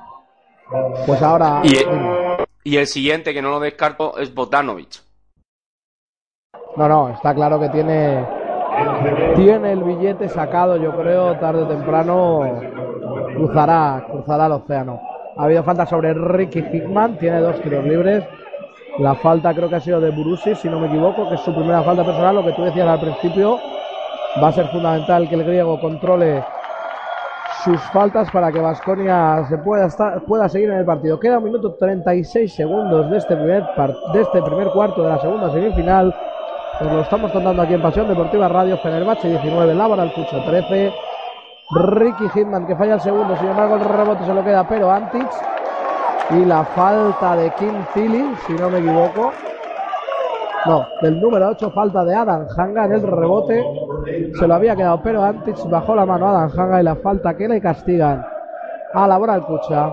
Pues 1.05 1.21
ahora. 1.21 1.61
Y, 1.63 2.69
y 2.69 2.77
el 2.77 2.87
siguiente 2.87 3.33
que 3.33 3.41
no 3.41 3.49
lo 3.49 3.59
descarto 3.59 4.17
es 4.17 4.33
Botanovic. 4.33 5.01
No, 6.75 6.87
no, 6.89 7.09
está 7.09 7.33
claro 7.33 7.59
que 7.59 7.69
tiene 7.69 8.25
tiene 9.35 9.71
el 9.71 9.83
billete 9.83 10.27
sacado, 10.29 10.77
yo 10.77 10.95
creo, 10.95 11.37
tarde 11.39 11.63
o 11.63 11.67
temprano 11.67 12.41
cruzará, 13.35 14.05
cruzará 14.09 14.47
el 14.47 14.51
océano. 14.53 14.99
Ha 15.37 15.43
habido 15.43 15.63
falta 15.63 15.85
sobre 15.85 16.13
Ricky 16.13 16.59
Hickman, 16.59 17.17
tiene 17.17 17.39
dos 17.41 17.61
tiros 17.61 17.85
libres. 17.85 18.23
La 18.99 19.15
falta 19.15 19.53
creo 19.53 19.69
que 19.69 19.75
ha 19.75 19.81
sido 19.81 19.99
de 19.99 20.11
Burusi, 20.11 20.55
si 20.55 20.69
no 20.69 20.79
me 20.79 20.87
equivoco, 20.87 21.27
que 21.27 21.35
es 21.35 21.41
su 21.41 21.53
primera 21.53 21.83
falta 21.83 22.05
personal. 22.05 22.35
Lo 22.35 22.45
que 22.45 22.53
tú 22.53 22.63
decías 22.63 22.87
al 22.87 22.99
principio, 23.01 23.59
va 24.41 24.49
a 24.49 24.51
ser 24.51 24.67
fundamental 24.67 25.29
que 25.29 25.35
el 25.35 25.43
griego 25.43 25.79
controle 25.79 26.43
sus 27.63 27.81
faltas 27.91 28.29
para 28.31 28.51
que 28.51 28.59
Vasconia 28.59 29.47
pueda, 29.63 30.49
seguir 30.49 30.69
en 30.69 30.77
el 30.77 30.85
partido. 30.85 31.19
Queda 31.19 31.39
un 31.39 31.45
minuto 31.45 31.75
36 31.79 32.53
segundos 32.53 33.09
de 33.09 33.17
este 33.17 33.35
primer, 33.35 33.63
de 34.13 34.21
este 34.21 34.41
cuarto 34.71 35.03
de 35.03 35.09
la 35.09 35.19
segunda 35.19 35.51
semifinal. 35.51 36.15
Pues 36.77 36.91
lo 36.91 37.01
estamos 37.01 37.31
contando 37.31 37.61
aquí 37.61 37.73
en 37.73 37.81
Pasión 37.81 38.07
Deportiva 38.07 38.47
Radio 38.49 38.77
Fenerbahce 38.77 39.29
19, 39.29 39.73
Laboral 39.73 40.13
Cucho 40.13 40.43
13. 40.45 40.93
Ricky 41.71 42.29
Hitman 42.29 42.67
que 42.67 42.75
falla 42.75 42.95
el 42.95 43.01
segundo, 43.01 43.35
sin 43.37 43.47
embargo 43.47 43.75
el 43.75 43.85
rebote 43.85 44.23
se 44.23 44.33
lo 44.33 44.43
queda 44.43 44.67
pero 44.67 44.91
Antich. 44.91 45.31
Y 46.31 46.45
la 46.45 46.63
falta 46.63 47.35
de 47.35 47.51
Kim 47.51 47.73
Tilly, 47.93 48.35
si 48.45 48.53
no 48.53 48.69
me 48.69 48.79
equivoco. 48.79 49.31
No, 50.65 50.87
del 51.01 51.21
número 51.21 51.49
8 51.49 51.71
falta 51.71 52.03
de 52.03 52.15
Adam 52.15 52.47
Hanga 52.57 52.85
en 52.85 52.93
el 52.93 53.01
rebote. 53.03 53.63
Se 54.39 54.47
lo 54.47 54.55
había 54.55 54.75
quedado 54.75 55.01
pero 55.03 55.23
Antich 55.23 55.63
bajó 55.69 55.95
la 55.95 56.05
mano 56.05 56.27
a 56.27 56.31
Adam 56.31 56.59
Hanga 56.59 56.81
y 56.81 56.83
la 56.83 56.95
falta 56.95 57.37
que 57.37 57.47
le 57.47 57.61
castigan 57.61 58.25
a 58.93 59.07
Laboral 59.07 59.45
Cucha. 59.45 59.91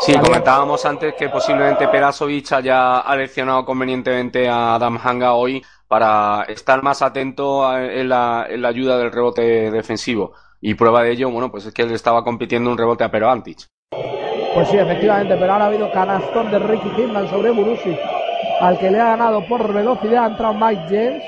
Sí, 0.00 0.14
comentábamos 0.18 0.84
antes 0.84 1.14
que 1.14 1.28
posiblemente 1.28 1.88
Perasovic 1.88 2.52
haya 2.52 3.00
aleccionado 3.00 3.64
convenientemente 3.64 4.48
a 4.48 4.74
Adam 4.74 4.98
Hanga 5.02 5.34
hoy 5.34 5.64
para 5.88 6.44
estar 6.48 6.82
más 6.82 7.02
atento 7.02 7.78
en 7.78 8.08
la, 8.08 8.46
en 8.48 8.62
la, 8.62 8.68
ayuda 8.68 8.98
del 8.98 9.12
rebote 9.12 9.70
defensivo. 9.70 10.32
Y 10.60 10.74
prueba 10.74 11.02
de 11.02 11.12
ello, 11.12 11.30
bueno, 11.30 11.50
pues 11.50 11.66
es 11.66 11.74
que 11.74 11.82
él 11.82 11.92
estaba 11.92 12.24
compitiendo 12.24 12.70
un 12.70 12.78
rebote 12.78 13.04
a 13.04 13.10
Pero 13.10 13.30
Antich. 13.30 13.66
Pues 14.54 14.68
sí, 14.68 14.78
efectivamente, 14.78 15.36
pero 15.36 15.52
ahora 15.52 15.64
ha 15.64 15.68
habido 15.68 15.90
canastón 15.90 16.50
de 16.50 16.58
Ricky 16.60 16.90
Hinman 16.96 17.28
sobre 17.28 17.50
Burusi, 17.50 17.96
al 18.60 18.78
que 18.78 18.90
le 18.90 19.00
ha 19.00 19.08
ganado 19.08 19.44
por 19.46 19.72
velocidad. 19.72 20.24
Ha 20.24 20.28
entrado 20.28 20.54
Mike 20.54 20.82
James, 20.88 21.22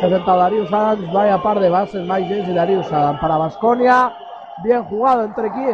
se 0.00 0.06
ha 0.06 0.08
sentado 0.08 0.38
Darius 0.38 0.72
Adams, 0.72 1.12
vaya 1.12 1.38
par 1.42 1.60
de 1.60 1.68
bases, 1.68 2.02
Mike 2.06 2.28
James 2.28 2.48
y 2.48 2.54
Darius 2.54 2.92
Adams 2.92 3.20
para 3.20 3.36
Basconia. 3.36 4.12
Bien 4.62 4.82
jugado 4.84 5.24
entre 5.24 5.48
aquí 5.48 5.66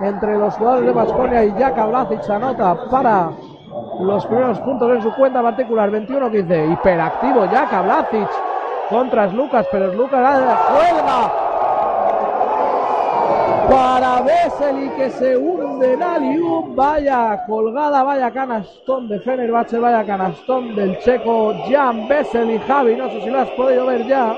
entre 0.00 0.36
los 0.36 0.54
jugadores 0.54 0.86
de 0.86 0.92
Basconia 0.92 1.44
y 1.44 1.54
Jack 1.54 1.88
Blasic 1.88 2.28
anota 2.30 2.76
para 2.90 3.30
los 4.00 4.26
primeros 4.26 4.58
puntos 4.60 4.90
en 4.90 5.02
su 5.02 5.12
cuenta 5.14 5.42
particular 5.42 5.90
21-15 5.90 6.72
hiperactivo 6.72 7.46
Jack 7.46 7.84
Blasic 7.84 8.28
contra 8.88 9.26
Lucas 9.28 9.66
pero 9.70 9.92
Lucas 9.94 10.40
cuelga 10.40 11.32
para 13.68 14.22
Bessel 14.22 14.90
que 14.96 15.10
se 15.10 15.36
hunde 15.36 15.94
Alium 16.02 16.74
vaya 16.74 17.44
colgada 17.46 18.02
vaya 18.02 18.30
canastón 18.30 19.08
de 19.08 19.20
Fenerbahce 19.20 19.78
vaya 19.78 20.04
canastón 20.04 20.74
del 20.74 20.98
checo 20.98 21.54
Jan 21.68 22.08
Bessel 22.08 22.58
Javi 22.60 22.96
no 22.96 23.08
sé 23.10 23.22
si 23.22 23.30
lo 23.30 23.40
has 23.40 23.50
podido 23.50 23.86
ver 23.86 24.06
ya 24.06 24.36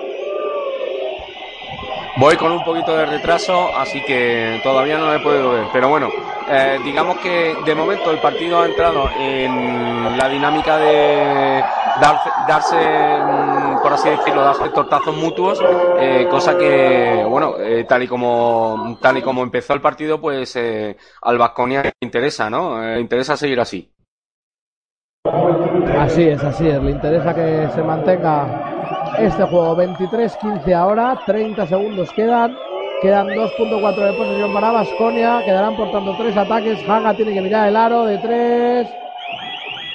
Voy 2.19 2.35
con 2.37 2.51
un 2.51 2.65
poquito 2.65 2.97
de 2.97 3.05
retraso, 3.05 3.77
así 3.77 4.03
que 4.03 4.59
todavía 4.63 4.97
no 4.97 5.07
lo 5.07 5.15
he 5.15 5.21
podido 5.21 5.51
ver. 5.51 5.67
Pero 5.71 5.91
bueno, 5.91 6.09
eh, 6.49 6.79
digamos 6.83 7.19
que 7.19 7.55
de 7.63 7.75
momento 7.75 8.11
el 8.11 8.19
partido 8.21 8.63
ha 8.63 8.67
entrado 8.67 9.11
en 9.19 10.17
la 10.17 10.27
dinámica 10.27 10.79
de 10.79 11.63
darse, 12.49 12.77
mm, 12.77 13.83
por 13.83 13.93
así 13.93 14.09
decirlo, 14.09 14.43
darse 14.43 14.71
tortazos 14.71 15.15
mutuos, 15.15 15.63
eh, 16.01 16.27
cosa 16.31 16.57
que, 16.57 17.23
bueno, 17.29 17.57
eh, 17.59 17.85
tal 17.85 18.05
y 18.05 18.09
como 18.09 18.97
tal 18.99 19.19
y 19.19 19.23
como 19.23 19.43
empezó 19.43 19.75
el 19.75 19.83
partido, 19.83 20.19
pues 20.19 20.59
al 21.21 21.39
Vasconia 21.39 21.83
le 21.83 21.93
interesa, 22.01 22.49
¿no? 22.49 22.81
Le 22.81 23.01
interesa 23.01 23.37
seguir 23.37 23.61
así. 23.61 23.93
Así 25.99 26.25
es, 26.25 26.43
así 26.43 26.67
es. 26.67 26.83
Le 26.83 26.93
interesa 26.93 27.35
que 27.35 27.69
se 27.75 27.83
mantenga 27.83 28.66
este 29.19 29.45
juego. 29.45 29.77
23-15 29.77 30.73
ahora, 30.75 31.19
30 31.27 31.67
segundos 31.67 32.11
quedan. 32.13 32.57
Quedan 33.03 33.29
2.4 33.29 33.95
de 33.95 34.13
posesión 34.15 34.55
para 34.55 34.73
Basconia. 34.73 35.43
Quedarán 35.45 35.77
por 35.77 35.91
tanto 35.91 36.15
tres 36.17 36.37
ataques. 36.37 36.89
Hanga 36.89 37.15
tiene 37.15 37.35
que 37.35 37.43
mirar 37.43 37.69
el 37.69 37.77
aro 37.77 38.05
de 38.05 38.19
tres. 38.19 38.89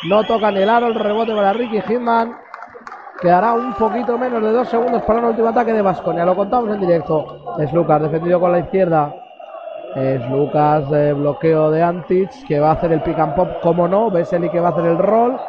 No 0.07 0.23
tocan 0.23 0.55
el 0.55 0.69
aro. 0.69 0.87
El 0.87 0.95
rebote 0.95 1.33
para 1.33 1.53
Ricky 1.53 1.81
Hitman. 1.81 2.35
Quedará 3.19 3.53
un 3.53 3.73
poquito 3.73 4.17
menos 4.17 4.41
de 4.41 4.51
dos 4.51 4.67
segundos 4.67 5.01
para 5.03 5.19
el 5.19 5.25
último 5.25 5.47
ataque 5.47 5.73
de 5.73 5.81
Basconia. 5.81 6.25
Lo 6.25 6.35
contamos 6.35 6.73
en 6.73 6.79
directo. 6.79 7.55
Es 7.59 7.71
Lucas 7.73 8.01
defendido 8.01 8.39
con 8.39 8.51
la 8.51 8.59
izquierda. 8.59 9.13
Es 9.95 10.21
Lucas 10.29 10.89
de 10.89 11.13
bloqueo 11.13 11.71
de 11.71 11.83
Antich 11.83 12.45
que 12.47 12.59
va 12.59 12.69
a 12.69 12.73
hacer 12.73 12.91
el 12.93 13.01
pick 13.01 13.17
and 13.17 13.35
pop, 13.35 13.49
como 13.61 13.87
no. 13.87 14.11
Vesely 14.11 14.49
que 14.49 14.59
va 14.59 14.69
a 14.69 14.71
hacer 14.71 14.85
el 14.85 14.97
roll. 14.97 15.39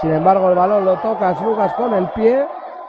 Sin 0.00 0.12
embargo, 0.12 0.50
el 0.50 0.54
balón 0.54 0.84
lo 0.84 0.94
toca 0.96 1.34
Lucas 1.42 1.72
con 1.74 1.94
el 1.94 2.08
pie 2.10 2.46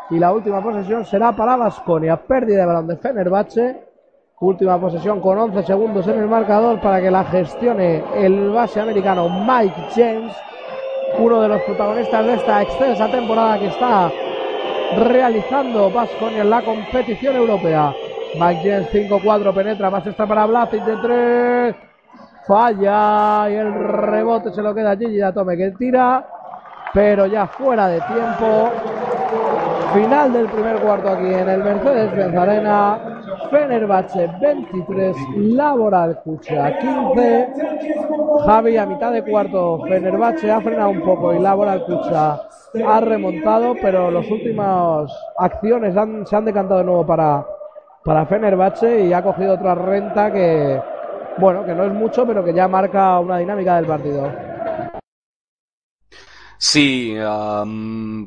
y 0.10 0.20
la 0.20 0.32
última 0.32 0.62
posesión 0.62 1.06
será 1.06 1.34
para 1.34 1.56
Vasconia. 1.56 2.16
Pérdida 2.18 2.62
de 2.62 2.66
balón 2.66 2.88
de 2.88 2.98
Fenerbahce. 2.98 3.84
Última 4.40 4.80
posesión 4.80 5.20
con 5.20 5.38
11 5.38 5.64
segundos 5.64 6.08
en 6.08 6.20
el 6.20 6.28
marcador 6.28 6.80
para 6.80 7.02
que 7.02 7.10
la 7.10 7.24
gestione 7.26 8.04
el 8.16 8.52
base 8.52 8.80
americano 8.80 9.28
Mike 9.30 9.82
James, 9.96 10.32
uno 11.18 11.42
de 11.42 11.48
los 11.48 11.62
protagonistas 11.64 12.24
de 12.24 12.34
esta 12.36 12.62
extensa 12.62 13.10
temporada 13.10 13.58
que 13.58 13.68
está 13.68 14.12
realizando 14.96 15.90
Vasconia 15.92 16.44
en 16.44 16.52
la 16.52 16.62
competición 16.62 17.36
europea. 17.36 17.94
Mike 18.40 18.62
James 18.64 19.10
5-4 19.10 19.54
penetra, 19.56 19.90
más 19.90 20.06
extra 20.06 20.28
para 20.28 20.46
Blasic 20.46 20.84
de 20.86 20.98
3. 20.98 21.76
Falla 22.48 23.50
y 23.50 23.56
el 23.56 23.74
rebote 23.74 24.52
se 24.54 24.62
lo 24.62 24.74
queda 24.76 24.96
Gigi 24.96 25.20
Tome 25.34 25.58
que 25.58 25.72
tira, 25.72 26.26
pero 26.94 27.26
ya 27.26 27.48
fuera 27.48 27.88
de 27.88 28.00
tiempo. 28.02 28.72
Final 29.98 30.32
del 30.32 30.46
primer 30.46 30.80
cuarto 30.80 31.10
aquí 31.10 31.26
en 31.26 31.50
el 31.50 31.64
Mercedes-Benz 31.64 32.36
Arena. 32.36 33.00
Fenerbahce 33.50 34.30
23, 34.40 35.16
Laboral 35.38 36.20
Cucha 36.24 36.78
15. 36.78 37.48
Javi 38.46 38.78
a 38.78 38.86
mitad 38.86 39.12
de 39.12 39.24
cuarto. 39.24 39.82
Fenerbahce 39.90 40.52
ha 40.52 40.62
frenado 40.62 40.92
un 40.92 41.02
poco 41.02 41.34
y 41.34 41.40
Laboral 41.40 41.84
Cucha 41.86 42.40
ha 42.86 43.00
remontado, 43.02 43.74
pero 43.82 44.12
las 44.12 44.30
últimas 44.30 45.12
acciones 45.36 45.96
se 46.30 46.36
han 46.36 46.46
decantado 46.46 46.82
de 46.82 46.86
nuevo 46.86 47.04
para, 47.04 47.44
para 48.06 48.28
Fenerbahce 48.28 49.00
y 49.04 49.14
ha 49.14 49.24
cogido 49.24 49.56
otra 49.56 49.74
renta 49.74 50.32
que, 50.32 50.80
bueno, 51.40 51.66
que 51.66 51.74
no 51.74 51.86
es 51.86 51.92
mucho, 51.92 52.24
pero 52.28 52.46
que 52.46 52.54
ya 52.54 52.68
marca 52.68 53.20
una 53.20 53.40
dinámica 53.40 53.78
del 53.78 53.88
partido. 53.88 54.47
Sí, 56.60 57.14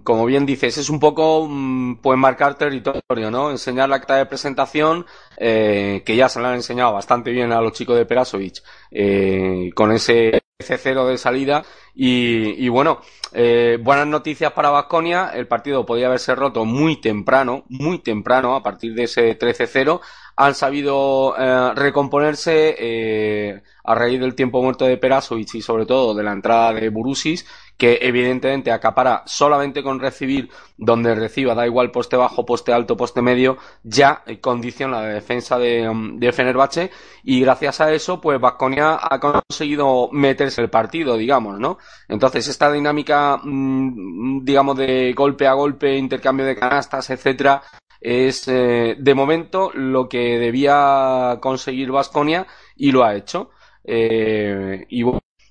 como 0.05 0.25
bien 0.27 0.47
dices, 0.47 0.79
es 0.79 0.89
un 0.89 1.01
poco 1.01 1.47
mm, 1.49 1.97
pues 1.97 2.19
marcar 2.19 2.57
territorio, 2.57 3.31
¿no? 3.31 3.51
Enseñar 3.51 3.89
la 3.89 3.97
acta 3.97 4.17
de 4.17 4.27
presentación, 4.27 5.05
eh, 5.37 6.03
que 6.07 6.15
ya 6.15 6.29
se 6.29 6.41
la 6.41 6.51
han 6.51 6.55
enseñado 6.57 6.93
bastante 6.93 7.33
bien 7.33 7.53
a 7.53 7.61
los 7.61 7.73
chicos 7.73 7.97
de 7.97 8.07
Perasovic, 8.07 8.63
eh, 8.93 9.71
con 9.75 9.91
ese 9.93 10.43
C0 10.61 11.09
de 11.09 11.19
salida. 11.19 11.65
Y, 11.93 12.69
bueno, 12.69 13.01
eh, 13.33 13.79
buenas 13.83 14.07
noticias 14.07 14.53
para 14.53 14.71
Vasconia. 14.71 15.31
El 15.35 15.49
partido 15.49 15.85
podía 15.85 16.07
haberse 16.07 16.35
roto 16.35 16.65
muy 16.65 17.01
temprano, 17.01 17.65
muy 17.69 17.99
temprano, 17.99 18.55
a 18.55 18.63
partir 18.63 18.95
de 18.95 19.05
ese 19.05 19.37
13-0. 19.39 20.01
Han 20.37 20.55
sabido 20.55 21.35
recomponerse 21.75 23.63
a 23.85 23.95
raíz 23.95 24.21
del 24.21 24.35
tiempo 24.35 24.63
muerto 24.63 24.87
de 24.87 24.97
Perasovic 24.97 25.57
y 25.57 25.63
sobre 25.63 25.85
todo 25.85 26.15
de 26.15 26.23
la 26.23 26.33
entrada 26.33 26.73
de 26.73 26.89
Burusis 26.89 27.45
que 27.81 27.99
evidentemente 28.03 28.71
acapara 28.71 29.23
solamente 29.25 29.83
con 29.83 30.01
recibir 30.01 30.51
donde 30.77 31.15
reciba, 31.15 31.55
da 31.55 31.67
igual 31.67 31.91
poste 31.91 32.15
bajo, 32.15 32.45
poste 32.45 32.75
alto, 32.75 32.95
poste 32.95 33.23
medio, 33.23 33.57
ya 33.83 34.23
condiciona 34.43 35.01
la 35.01 35.09
defensa 35.09 35.59
de, 35.59 35.91
de 36.17 36.33
Fenerbahce 36.33 36.91
y 37.25 37.41
gracias 37.41 37.81
a 37.81 37.91
eso, 37.91 38.21
pues 38.21 38.39
Vasconia 38.39 38.99
ha 39.01 39.19
conseguido 39.19 40.11
meterse 40.13 40.61
el 40.61 40.69
partido, 40.69 41.17
digamos, 41.17 41.59
¿no? 41.59 41.79
Entonces 42.07 42.47
esta 42.49 42.71
dinámica, 42.71 43.41
mm, 43.43 44.45
digamos, 44.45 44.77
de 44.77 45.15
golpe 45.15 45.47
a 45.47 45.55
golpe, 45.55 45.97
intercambio 45.97 46.45
de 46.45 46.57
canastas, 46.57 47.09
etcétera, 47.09 47.63
es 47.99 48.47
eh, 48.49 48.97
de 48.99 49.15
momento 49.15 49.71
lo 49.73 50.07
que 50.07 50.39
debía 50.39 51.39
conseguir 51.41 51.91
Vasconia 51.91 52.47
y 52.77 52.93
lo 52.93 53.05
ha 53.05 53.15
hecho. 53.15 53.51
Eh, 53.85 54.85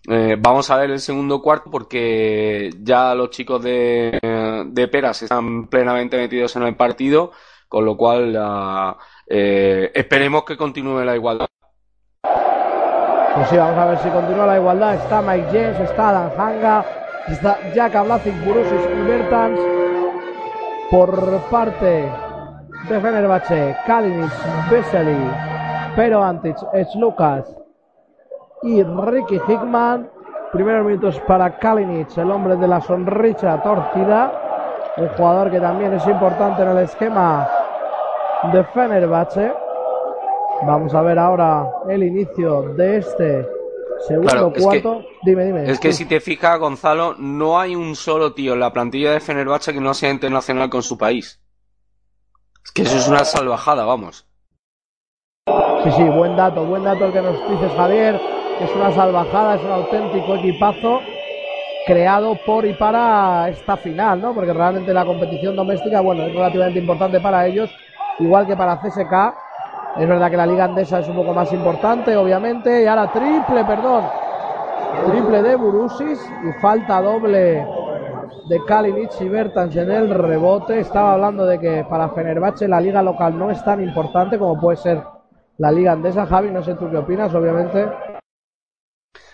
eh, 0.09 0.35
vamos 0.39 0.71
a 0.71 0.77
ver 0.77 0.89
el 0.89 0.99
segundo 0.99 1.39
cuarto 1.39 1.69
porque 1.69 2.71
ya 2.81 3.13
los 3.13 3.29
chicos 3.29 3.61
de, 3.61 4.19
de 4.65 4.87
Peras 4.87 5.21
están 5.21 5.67
plenamente 5.67 6.17
metidos 6.17 6.55
en 6.55 6.63
el 6.63 6.75
partido, 6.75 7.31
con 7.67 7.85
lo 7.85 7.95
cual 7.95 8.97
eh, 9.27 9.91
esperemos 9.93 10.43
que 10.45 10.57
continúe 10.57 11.03
la 11.03 11.15
igualdad. 11.15 11.47
Pues 13.35 13.49
sí, 13.49 13.57
vamos 13.57 13.77
a 13.77 13.85
ver 13.85 13.99
si 13.99 14.09
continúa 14.09 14.47
la 14.47 14.57
igualdad. 14.57 14.95
Está 14.95 15.21
Mike 15.21 15.47
James, 15.51 15.79
está 15.79 16.11
Dan 16.11 16.31
Hanga, 16.35 16.85
está 17.27 17.59
Jack 17.75 17.95
Ablacic, 17.95 18.43
Burusis 18.43 18.81
y 18.91 19.01
Bertans. 19.07 19.59
Por 20.89 21.39
parte 21.51 22.11
de 22.89 22.99
Fenerbahce, 22.99 23.77
Kalinic, 23.85 24.31
Vesely, 24.71 25.15
Pero 25.95 26.23
Antic, 26.23 26.57
es 26.73 26.87
Lucas, 26.95 27.45
y 28.61 28.83
Ricky 28.83 29.39
Hickman. 29.47 30.09
Primeros 30.51 30.85
minutos 30.85 31.19
para 31.27 31.57
Kalinic, 31.59 32.17
el 32.17 32.31
hombre 32.31 32.55
de 32.55 32.67
la 32.67 32.81
sonrisa 32.81 33.61
torcida. 33.61 34.93
Un 34.97 35.07
jugador 35.09 35.51
que 35.51 35.59
también 35.59 35.93
es 35.93 36.05
importante 36.07 36.63
en 36.63 36.69
el 36.69 36.79
esquema 36.79 37.47
de 38.51 38.63
Fenerbahce. 38.63 39.53
Vamos 40.63 40.93
a 40.93 41.01
ver 41.03 41.19
ahora 41.19 41.69
el 41.87 42.03
inicio 42.03 42.73
de 42.73 42.97
este 42.97 43.47
segundo 44.07 44.51
cuarto. 44.59 45.03
dime, 45.23 45.45
dime. 45.45 45.69
Es 45.69 45.79
que 45.79 45.93
si 45.93 46.05
te 46.05 46.19
fijas, 46.19 46.59
Gonzalo, 46.59 47.15
no 47.17 47.59
hay 47.59 47.75
un 47.75 47.95
solo 47.95 48.33
tío 48.33 48.53
en 48.53 48.59
la 48.59 48.73
plantilla 48.73 49.11
de 49.11 49.19
Fenerbahce 49.19 49.71
que 49.71 49.79
no 49.79 49.93
sea 49.93 50.09
internacional 50.09 50.69
con 50.69 50.81
su 50.81 50.97
país. 50.97 51.39
Es 52.65 52.71
que 52.71 52.81
eso 52.81 52.97
es 52.97 53.07
una 53.07 53.23
salvajada, 53.23 53.85
vamos. 53.85 54.25
Sí, 55.83 55.91
sí, 55.91 56.03
buen 56.09 56.35
dato, 56.35 56.65
buen 56.65 56.83
dato 56.83 57.05
el 57.05 57.13
que 57.13 57.21
nos 57.21 57.49
dices, 57.49 57.71
Javier 57.77 58.38
es 58.59 58.75
una 58.75 58.91
salvajada, 58.91 59.55
es 59.55 59.63
un 59.63 59.71
auténtico 59.71 60.35
equipazo 60.35 61.01
creado 61.85 62.35
por 62.45 62.65
y 62.65 62.73
para 62.73 63.49
esta 63.49 63.77
final, 63.77 64.21
¿no? 64.21 64.33
Porque 64.33 64.53
realmente 64.53 64.93
la 64.93 65.05
competición 65.05 65.55
doméstica, 65.55 66.01
bueno, 66.01 66.23
es 66.23 66.33
relativamente 66.33 66.79
importante 66.79 67.19
para 67.19 67.45
ellos, 67.47 67.69
igual 68.19 68.45
que 68.45 68.55
para 68.55 68.79
CSK. 68.79 69.33
Es 69.97 70.07
verdad 70.07 70.29
que 70.29 70.37
la 70.37 70.45
liga 70.45 70.65
andesa 70.65 70.99
es 70.99 71.07
un 71.07 71.15
poco 71.15 71.33
más 71.33 71.51
importante, 71.51 72.15
obviamente, 72.15 72.83
y 72.83 72.85
ahora 72.85 73.11
triple, 73.11 73.65
perdón, 73.65 74.03
triple 75.07 75.41
de 75.41 75.55
Burusis 75.55 76.31
y 76.47 76.61
falta 76.61 77.01
doble 77.01 77.65
de 78.49 78.65
Kalinic 78.65 79.09
y 79.21 79.29
Bertans 79.29 79.75
en 79.75 79.89
el 79.89 80.09
rebote. 80.09 80.79
Estaba 80.79 81.13
hablando 81.13 81.45
de 81.45 81.59
que 81.59 81.85
para 81.89 82.09
Fenerbahce 82.09 82.67
la 82.67 82.79
liga 82.79 83.01
local 83.01 83.37
no 83.37 83.49
es 83.49 83.63
tan 83.63 83.81
importante 83.81 84.37
como 84.37 84.59
puede 84.59 84.77
ser 84.77 85.01
la 85.57 85.71
liga 85.71 85.93
andesa. 85.93 86.25
Javi, 86.25 86.51
no 86.51 86.63
sé 86.63 86.75
tú 86.75 86.89
qué 86.89 86.97
opinas, 86.97 87.33
obviamente. 87.33 87.87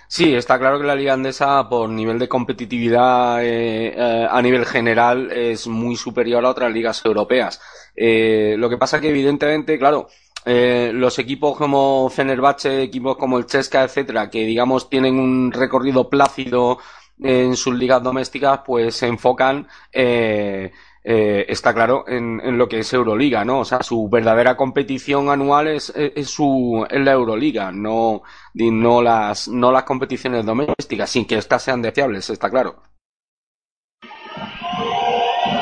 Sí, 0.07 0.35
está 0.35 0.59
claro 0.59 0.79
que 0.79 0.85
la 0.85 0.95
liga 0.95 1.13
andesa 1.13 1.67
por 1.67 1.89
nivel 1.89 2.19
de 2.19 2.29
competitividad 2.29 3.43
eh, 3.43 3.93
eh, 3.95 4.27
a 4.29 4.41
nivel 4.41 4.65
general 4.65 5.31
es 5.31 5.67
muy 5.67 5.95
superior 5.95 6.45
a 6.45 6.49
otras 6.49 6.71
ligas 6.71 7.03
europeas. 7.05 7.59
Eh, 7.95 8.55
lo 8.57 8.69
que 8.69 8.77
pasa 8.77 9.01
que 9.01 9.09
evidentemente, 9.09 9.77
claro, 9.79 10.07
los 10.45 11.17
equipos 11.17 11.57
como 11.57 12.07
Fenerbahce, 12.09 12.83
equipos 12.83 13.17
como 13.17 13.39
el 13.39 13.47
Chesca, 13.47 13.83
etcétera, 13.83 14.29
que 14.29 14.45
digamos 14.45 14.89
tienen 14.91 15.19
un 15.19 15.51
recorrido 15.51 16.07
plácido 16.07 16.77
en 17.21 17.55
sus 17.55 17.75
ligas 17.75 18.03
domésticas, 18.03 18.61
pues 18.65 18.95
se 18.95 19.07
enfocan 19.07 19.67
eh, 19.91 20.71
está 21.07 21.73
claro 21.73 22.05
en, 22.07 22.57
lo 22.57 22.67
que 22.67 22.79
es 22.79 22.91
Euroliga, 22.93 23.45
¿no? 23.45 23.59
O 23.59 23.65
sea, 23.65 23.83
su 23.83 24.09
verdadera 24.09 24.57
competición 24.57 25.29
anual 25.29 25.67
es, 25.67 25.93
su, 26.23 26.85
es 26.89 27.01
la 27.01 27.11
Euroliga, 27.11 27.71
no, 27.71 28.23
no, 28.55 29.01
las, 29.01 29.47
no 29.47 29.71
las 29.71 29.83
competiciones 29.83 30.45
domésticas, 30.45 31.09
sin 31.09 31.25
que 31.25 31.37
éstas 31.37 31.61
sean 31.61 31.81
deseables, 31.81 32.29
está 32.29 32.49
claro. 32.49 32.75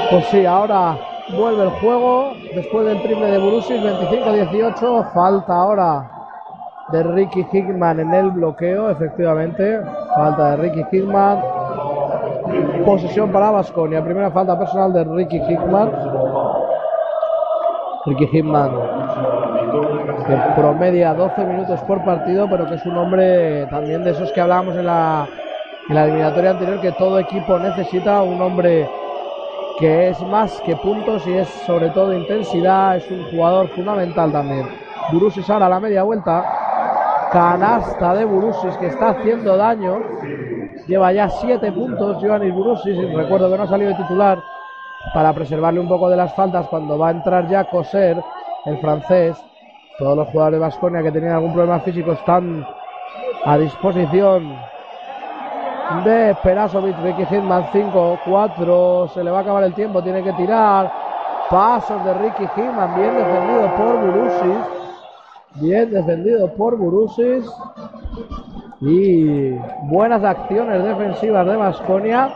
Pues 0.09 0.25
sí, 0.31 0.45
ahora 0.45 0.97
vuelve 1.35 1.63
el 1.63 1.69
juego, 1.71 2.33
después 2.53 2.85
del 2.85 3.01
triple 3.01 3.31
de 3.31 3.37
Burusis, 3.39 3.81
25-18, 3.81 5.13
falta 5.13 5.55
ahora 5.55 6.09
de 6.91 7.03
Ricky 7.03 7.45
Hickman 7.51 7.99
en 7.99 8.13
el 8.13 8.31
bloqueo, 8.31 8.89
efectivamente, 8.89 9.79
falta 10.15 10.51
de 10.51 10.57
Ricky 10.57 10.83
Hickman, 10.91 11.41
Posesión 12.85 13.31
para 13.31 13.51
Vasconia. 13.51 14.03
Primera 14.03 14.29
falta 14.31 14.57
personal 14.57 14.91
de 14.91 15.03
Ricky 15.03 15.37
Hickman. 15.37 15.91
Ricky 18.05 18.29
Hickman, 18.33 18.71
que 20.27 20.37
promedia 20.55 21.13
12 21.13 21.45
minutos 21.45 21.79
por 21.81 22.03
partido, 22.03 22.47
pero 22.49 22.67
que 22.67 22.75
es 22.75 22.85
un 22.85 22.97
hombre 22.97 23.65
también 23.67 24.03
de 24.03 24.11
esos 24.11 24.31
que 24.33 24.41
hablábamos 24.41 24.75
en 24.75 24.85
la, 24.85 25.25
en 25.87 25.95
la 25.95 26.03
eliminatoria 26.03 26.51
anterior, 26.51 26.81
que 26.81 26.91
todo 26.93 27.19
equipo 27.19 27.57
necesita 27.59 28.21
un 28.21 28.41
hombre 28.41 28.89
que 29.79 30.09
es 30.09 30.21
más 30.23 30.59
que 30.65 30.75
puntos 30.75 31.25
y 31.25 31.33
es 31.33 31.47
sobre 31.65 31.89
todo 31.91 32.13
intensidad, 32.13 32.97
es 32.97 33.09
un 33.09 33.23
jugador 33.31 33.69
fundamental 33.69 34.31
también. 34.31 34.67
Burusis 35.13 35.49
ahora 35.49 35.67
a 35.67 35.69
la 35.69 35.79
media 35.79 36.03
vuelta, 36.03 36.43
canasta 37.31 38.13
de 38.15 38.25
Burusis 38.25 38.75
que 38.77 38.87
está 38.87 39.11
haciendo 39.11 39.55
daño 39.55 39.99
Lleva 40.87 41.13
ya 41.13 41.29
siete 41.29 41.71
puntos 41.71 42.19
Giovanni 42.21 42.51
Burusis. 42.51 42.97
Recuerdo 43.13 43.49
que 43.49 43.57
no 43.57 43.63
ha 43.63 43.67
salido 43.67 43.91
de 43.91 43.95
titular 43.95 44.39
para 45.13 45.33
preservarle 45.33 45.79
un 45.79 45.87
poco 45.87 46.09
de 46.09 46.17
las 46.17 46.33
faltas 46.33 46.67
cuando 46.67 46.97
va 46.97 47.09
a 47.09 47.11
entrar 47.11 47.47
ya 47.47 47.65
Coser, 47.65 48.21
el 48.65 48.77
francés. 48.79 49.37
Todos 49.97 50.17
los 50.17 50.27
jugadores 50.29 50.59
de 50.59 50.65
Vasconia 50.65 51.03
que 51.03 51.11
tenían 51.11 51.33
algún 51.33 51.53
problema 51.53 51.79
físico 51.79 52.13
están 52.13 52.65
a 53.45 53.57
disposición 53.57 54.57
de 56.03 56.35
Perasovic, 56.41 56.97
Ricky 57.03 57.25
Hitman 57.25 57.67
5, 57.71 58.19
4, 58.25 59.07
se 59.13 59.23
le 59.23 59.29
va 59.29 59.39
a 59.39 59.41
acabar 59.41 59.63
el 59.63 59.73
tiempo, 59.73 60.01
tiene 60.01 60.23
que 60.23 60.33
tirar. 60.33 60.91
Pasos 61.49 62.03
de 62.03 62.13
Ricky 62.15 62.47
Hitman, 62.55 62.95
bien 62.95 63.15
defendido 63.15 63.75
por 63.75 63.99
Burusis. 63.99 64.57
Bien 65.55 65.91
defendido 65.91 66.53
por 66.55 66.77
Burusis. 66.77 67.45
Y 68.85 69.51
buenas 69.83 70.21
acciones 70.23 70.83
defensivas 70.83 71.47
de 71.47 71.55
Vasconia. 71.55 72.33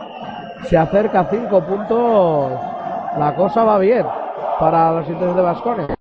Se 0.66 0.78
acerca 0.78 1.20
a 1.20 1.30
cinco 1.30 1.62
puntos. 1.62 2.52
La 3.18 3.34
cosa 3.36 3.64
va 3.64 3.78
bien 3.78 4.06
para 4.58 4.92
los 4.92 5.08
intereses 5.08 5.36
de 5.36 5.42
Vasconia. 5.42 5.94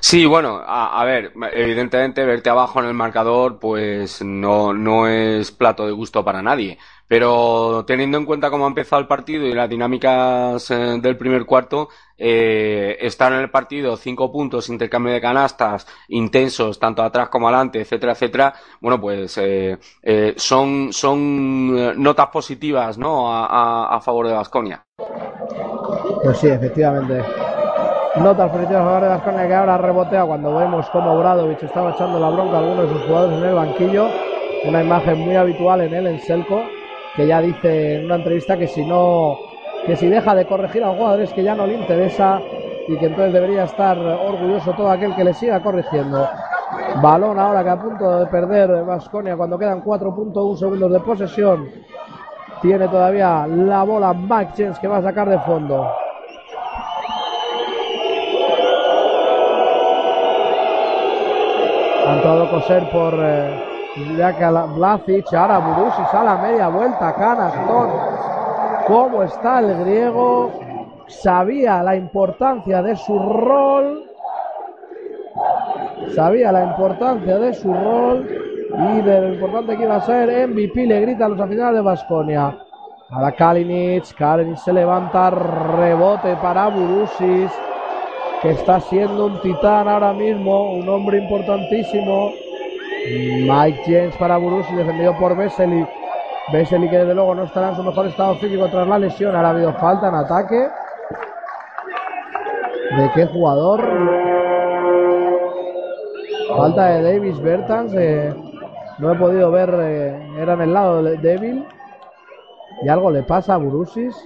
Sí, 0.00 0.26
bueno, 0.26 0.60
a, 0.66 1.04
ver, 1.04 1.32
evidentemente 1.52 2.24
verte 2.24 2.50
abajo 2.50 2.80
en 2.80 2.86
el 2.86 2.94
marcador 2.94 3.60
pues 3.60 4.20
no, 4.22 4.72
no 4.72 5.06
es 5.06 5.52
plato 5.52 5.86
de 5.86 5.92
gusto 5.92 6.24
para 6.24 6.42
nadie. 6.42 6.78
Pero 7.10 7.84
teniendo 7.88 8.18
en 8.18 8.24
cuenta 8.24 8.50
cómo 8.50 8.66
ha 8.66 8.68
empezado 8.68 9.02
el 9.02 9.08
partido 9.08 9.44
y 9.44 9.52
las 9.52 9.68
dinámicas 9.68 10.70
eh, 10.70 11.00
del 11.02 11.16
primer 11.16 11.44
cuarto, 11.44 11.88
eh, 12.16 12.98
estar 13.00 13.32
en 13.32 13.40
el 13.40 13.50
partido 13.50 13.96
cinco 13.96 14.30
puntos, 14.30 14.68
intercambio 14.68 15.12
de 15.12 15.20
canastas 15.20 15.88
intensos, 16.06 16.78
tanto 16.78 17.02
atrás 17.02 17.28
como 17.28 17.48
adelante, 17.48 17.80
etcétera, 17.80 18.12
etcétera, 18.12 18.54
bueno, 18.80 19.00
pues 19.00 19.36
eh, 19.38 19.76
eh 20.04 20.34
son, 20.36 20.92
son 20.92 22.00
notas 22.00 22.28
positivas 22.28 22.96
¿no? 22.96 23.28
a, 23.28 23.46
a, 23.46 23.96
a 23.96 24.00
favor 24.00 24.28
de 24.28 24.34
Vasconia. 24.34 24.84
Pues 26.22 26.38
sí, 26.38 26.46
efectivamente. 26.46 27.24
Notas 28.20 28.52
positivas 28.52 28.82
a 28.82 28.84
favor 28.84 29.02
de 29.02 29.08
Vasconia 29.08 29.48
que 29.48 29.54
ahora 29.56 29.78
rebotea 29.78 30.24
cuando 30.26 30.54
vemos 30.54 30.88
cómo 30.90 31.18
Bradovich 31.18 31.64
estaba 31.64 31.90
echando 31.90 32.20
la 32.20 32.30
bronca 32.30 32.58
a 32.58 32.60
algunos 32.60 32.88
de 32.88 32.94
sus 32.94 33.02
jugadores 33.02 33.36
en 33.36 33.44
el 33.46 33.54
banquillo. 33.56 34.08
Una 34.64 34.84
imagen 34.84 35.18
muy 35.18 35.34
habitual 35.34 35.80
en 35.80 35.94
él, 35.94 36.06
en 36.06 36.20
Selco 36.20 36.62
que 37.16 37.26
ya 37.26 37.40
dice 37.40 37.96
en 37.96 38.06
una 38.06 38.16
entrevista 38.16 38.56
que 38.56 38.66
si 38.66 38.84
no, 38.84 39.38
que 39.86 39.96
si 39.96 40.08
deja 40.08 40.34
de 40.34 40.46
corregir 40.46 40.84
a 40.84 40.90
jugadores 40.90 41.32
que 41.32 41.42
ya 41.42 41.54
no 41.54 41.66
le 41.66 41.74
interesa 41.74 42.40
y 42.88 42.96
que 42.96 43.06
entonces 43.06 43.32
debería 43.32 43.64
estar 43.64 43.98
orgulloso 43.98 44.72
todo 44.72 44.90
aquel 44.90 45.14
que 45.14 45.24
le 45.24 45.34
siga 45.34 45.62
corrigiendo. 45.62 46.28
Balón 47.02 47.38
ahora 47.38 47.62
que 47.62 47.70
a 47.70 47.80
punto 47.80 48.20
de 48.20 48.26
perder 48.26 48.84
Vasconia 48.84 49.36
cuando 49.36 49.58
quedan 49.58 49.82
4.1 49.82 50.56
segundos 50.56 50.92
de 50.92 51.00
posesión. 51.00 51.70
Tiene 52.60 52.88
todavía 52.88 53.46
la 53.46 53.84
bola 53.84 54.12
Mike 54.12 54.52
James 54.56 54.78
que 54.78 54.88
va 54.88 54.98
a 54.98 55.02
sacar 55.02 55.28
de 55.28 55.38
fondo. 55.40 55.86
Ha 62.06 62.14
entrado 62.16 62.50
coser 62.50 62.90
por 62.90 63.14
eh, 63.18 63.69
Vlasic, 64.74 65.32
ahora 65.34 65.58
Burusis 65.58 66.14
a 66.14 66.24
la 66.24 66.36
media 66.36 66.68
vuelta, 66.68 67.14
Canastón. 67.14 67.90
¿Cómo 68.86 69.22
está 69.22 69.60
el 69.60 69.84
griego? 69.84 70.50
Sabía 71.06 71.82
la 71.82 71.96
importancia 71.96 72.82
de 72.82 72.96
su 72.96 73.18
rol. 73.18 74.04
Sabía 76.14 76.50
la 76.52 76.64
importancia 76.64 77.38
de 77.38 77.54
su 77.54 77.72
rol 77.72 78.26
y 78.28 79.00
de 79.02 79.20
lo 79.20 79.34
importante 79.34 79.76
que 79.76 79.84
iba 79.84 79.96
a 79.96 80.00
ser 80.00 80.48
MVP. 80.48 80.86
Le 80.86 81.00
grita 81.00 81.26
a 81.26 81.28
los 81.28 81.40
aficionados 81.40 81.76
de 81.76 81.82
Basconia. 81.82 82.58
Ahora 83.10 83.32
Kalinic, 83.32 84.14
Kalinic 84.14 84.56
se 84.56 84.72
levanta, 84.72 85.30
rebote 85.30 86.36
para 86.36 86.68
Burusis, 86.68 87.50
que 88.40 88.50
está 88.50 88.80
siendo 88.80 89.26
un 89.26 89.40
titán 89.40 89.88
ahora 89.88 90.12
mismo, 90.12 90.74
un 90.74 90.88
hombre 90.88 91.18
importantísimo. 91.18 92.30
Mike 93.06 93.82
James 93.86 94.16
para 94.16 94.36
Burus 94.36 94.66
defendido 94.76 95.16
por 95.18 95.36
Vesely. 95.36 95.86
Vesely 96.52 96.88
que 96.88 96.98
desde 96.98 97.14
luego 97.14 97.34
no 97.34 97.44
estará 97.44 97.70
en 97.70 97.76
su 97.76 97.82
mejor 97.82 98.06
estado 98.06 98.34
físico 98.36 98.68
tras 98.68 98.86
la 98.86 98.98
lesión. 98.98 99.34
Ahora 99.34 99.48
ha 99.48 99.52
habido 99.52 99.72
falta 99.74 100.08
en 100.08 100.14
ataque. 100.14 100.68
¿De 102.96 103.10
qué 103.14 103.26
jugador? 103.26 103.80
Falta 106.56 106.86
de 106.86 107.02
Davis 107.02 107.40
Bertans. 107.40 107.94
Eh, 107.94 108.34
no 108.98 109.12
he 109.12 109.16
podido 109.16 109.50
ver. 109.50 109.74
Eh, 109.80 110.32
era 110.38 110.54
en 110.54 110.60
el 110.62 110.74
lado 110.74 111.02
débil. 111.02 111.66
Y 112.82 112.88
algo 112.88 113.10
le 113.10 113.22
pasa 113.22 113.54
a 113.54 113.58
Burusis. 113.58 114.16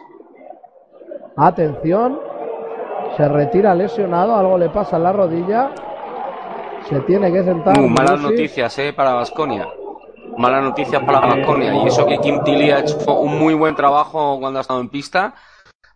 Atención. 1.36 2.18
Se 3.16 3.28
retira 3.28 3.74
lesionado. 3.74 4.34
Algo 4.34 4.58
le 4.58 4.70
pasa 4.70 4.96
en 4.96 5.02
la 5.02 5.12
rodilla. 5.12 5.70
Se 6.88 7.00
tiene 7.00 7.32
que 7.32 7.42
sentar. 7.42 7.78
Uh, 7.78 7.88
malas 7.88 8.20
noticias, 8.20 8.78
eh, 8.78 8.92
para 8.92 9.14
Vasconia. 9.14 9.68
Malas 10.36 10.64
noticias 10.64 11.02
para 11.04 11.20
Vasconia. 11.20 11.74
Y 11.74 11.86
eso 11.86 12.06
que 12.06 12.18
Kim 12.18 12.42
Tilly 12.44 12.70
ha 12.70 12.80
hecho 12.80 13.18
un 13.18 13.38
muy 13.38 13.54
buen 13.54 13.74
trabajo 13.74 14.38
cuando 14.38 14.58
ha 14.58 14.62
estado 14.62 14.80
en 14.80 14.88
pista, 14.88 15.34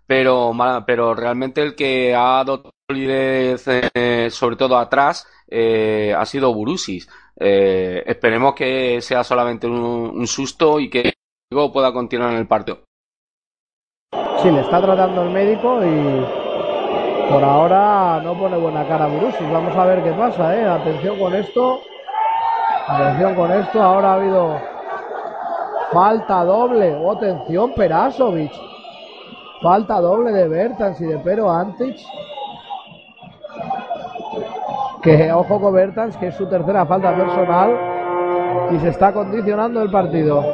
pero, 0.06 0.52
pero 0.86 1.14
realmente 1.14 1.62
el 1.62 1.74
que 1.74 2.14
ha 2.14 2.44
dado 2.44 2.70
solidez, 2.88 3.64
eh, 3.68 4.30
sobre 4.30 4.56
todo 4.56 4.78
atrás, 4.78 5.26
eh, 5.46 6.14
ha 6.16 6.24
sido 6.24 6.54
Burusis. 6.54 7.08
Eh, 7.38 8.02
esperemos 8.06 8.54
que 8.54 9.00
sea 9.02 9.22
solamente 9.22 9.66
un, 9.66 9.74
un 9.74 10.26
susto 10.26 10.80
y 10.80 10.88
que 10.88 11.12
luego 11.50 11.72
pueda 11.72 11.92
continuar 11.92 12.32
en 12.32 12.38
el 12.38 12.46
partido. 12.46 12.84
Sí, 14.42 14.50
le 14.50 14.60
está 14.60 14.80
tratando 14.80 15.22
el 15.22 15.30
médico 15.30 15.84
y 15.84 16.47
por 17.28 17.44
ahora 17.44 18.20
no 18.22 18.34
pone 18.34 18.56
buena 18.56 18.86
cara 18.86 19.06
Burusis. 19.06 19.50
Vamos 19.50 19.76
a 19.76 19.84
ver 19.84 20.02
qué 20.02 20.12
pasa, 20.12 20.56
¿eh? 20.56 20.66
Atención 20.66 21.18
con 21.18 21.34
esto. 21.34 21.80
Atención 22.86 23.34
con 23.34 23.52
esto. 23.52 23.82
Ahora 23.82 24.12
ha 24.12 24.14
habido 24.14 24.60
falta 25.92 26.44
doble. 26.44 26.94
Oh, 26.94 27.12
atención, 27.12 27.72
Perasovic. 27.74 28.52
Falta 29.62 30.00
doble 30.00 30.32
de 30.32 30.48
Bertans 30.48 31.00
y 31.00 31.04
de 31.04 31.18
Pero 31.18 31.50
Antich. 31.50 32.00
Que 35.02 35.32
ojo 35.32 35.60
con 35.60 35.74
Bertans, 35.74 36.16
que 36.16 36.28
es 36.28 36.36
su 36.36 36.48
tercera 36.48 36.86
falta 36.86 37.14
personal. 37.14 38.70
Y 38.72 38.78
se 38.78 38.88
está 38.88 39.12
condicionando 39.12 39.82
el 39.82 39.90
partido. 39.90 40.44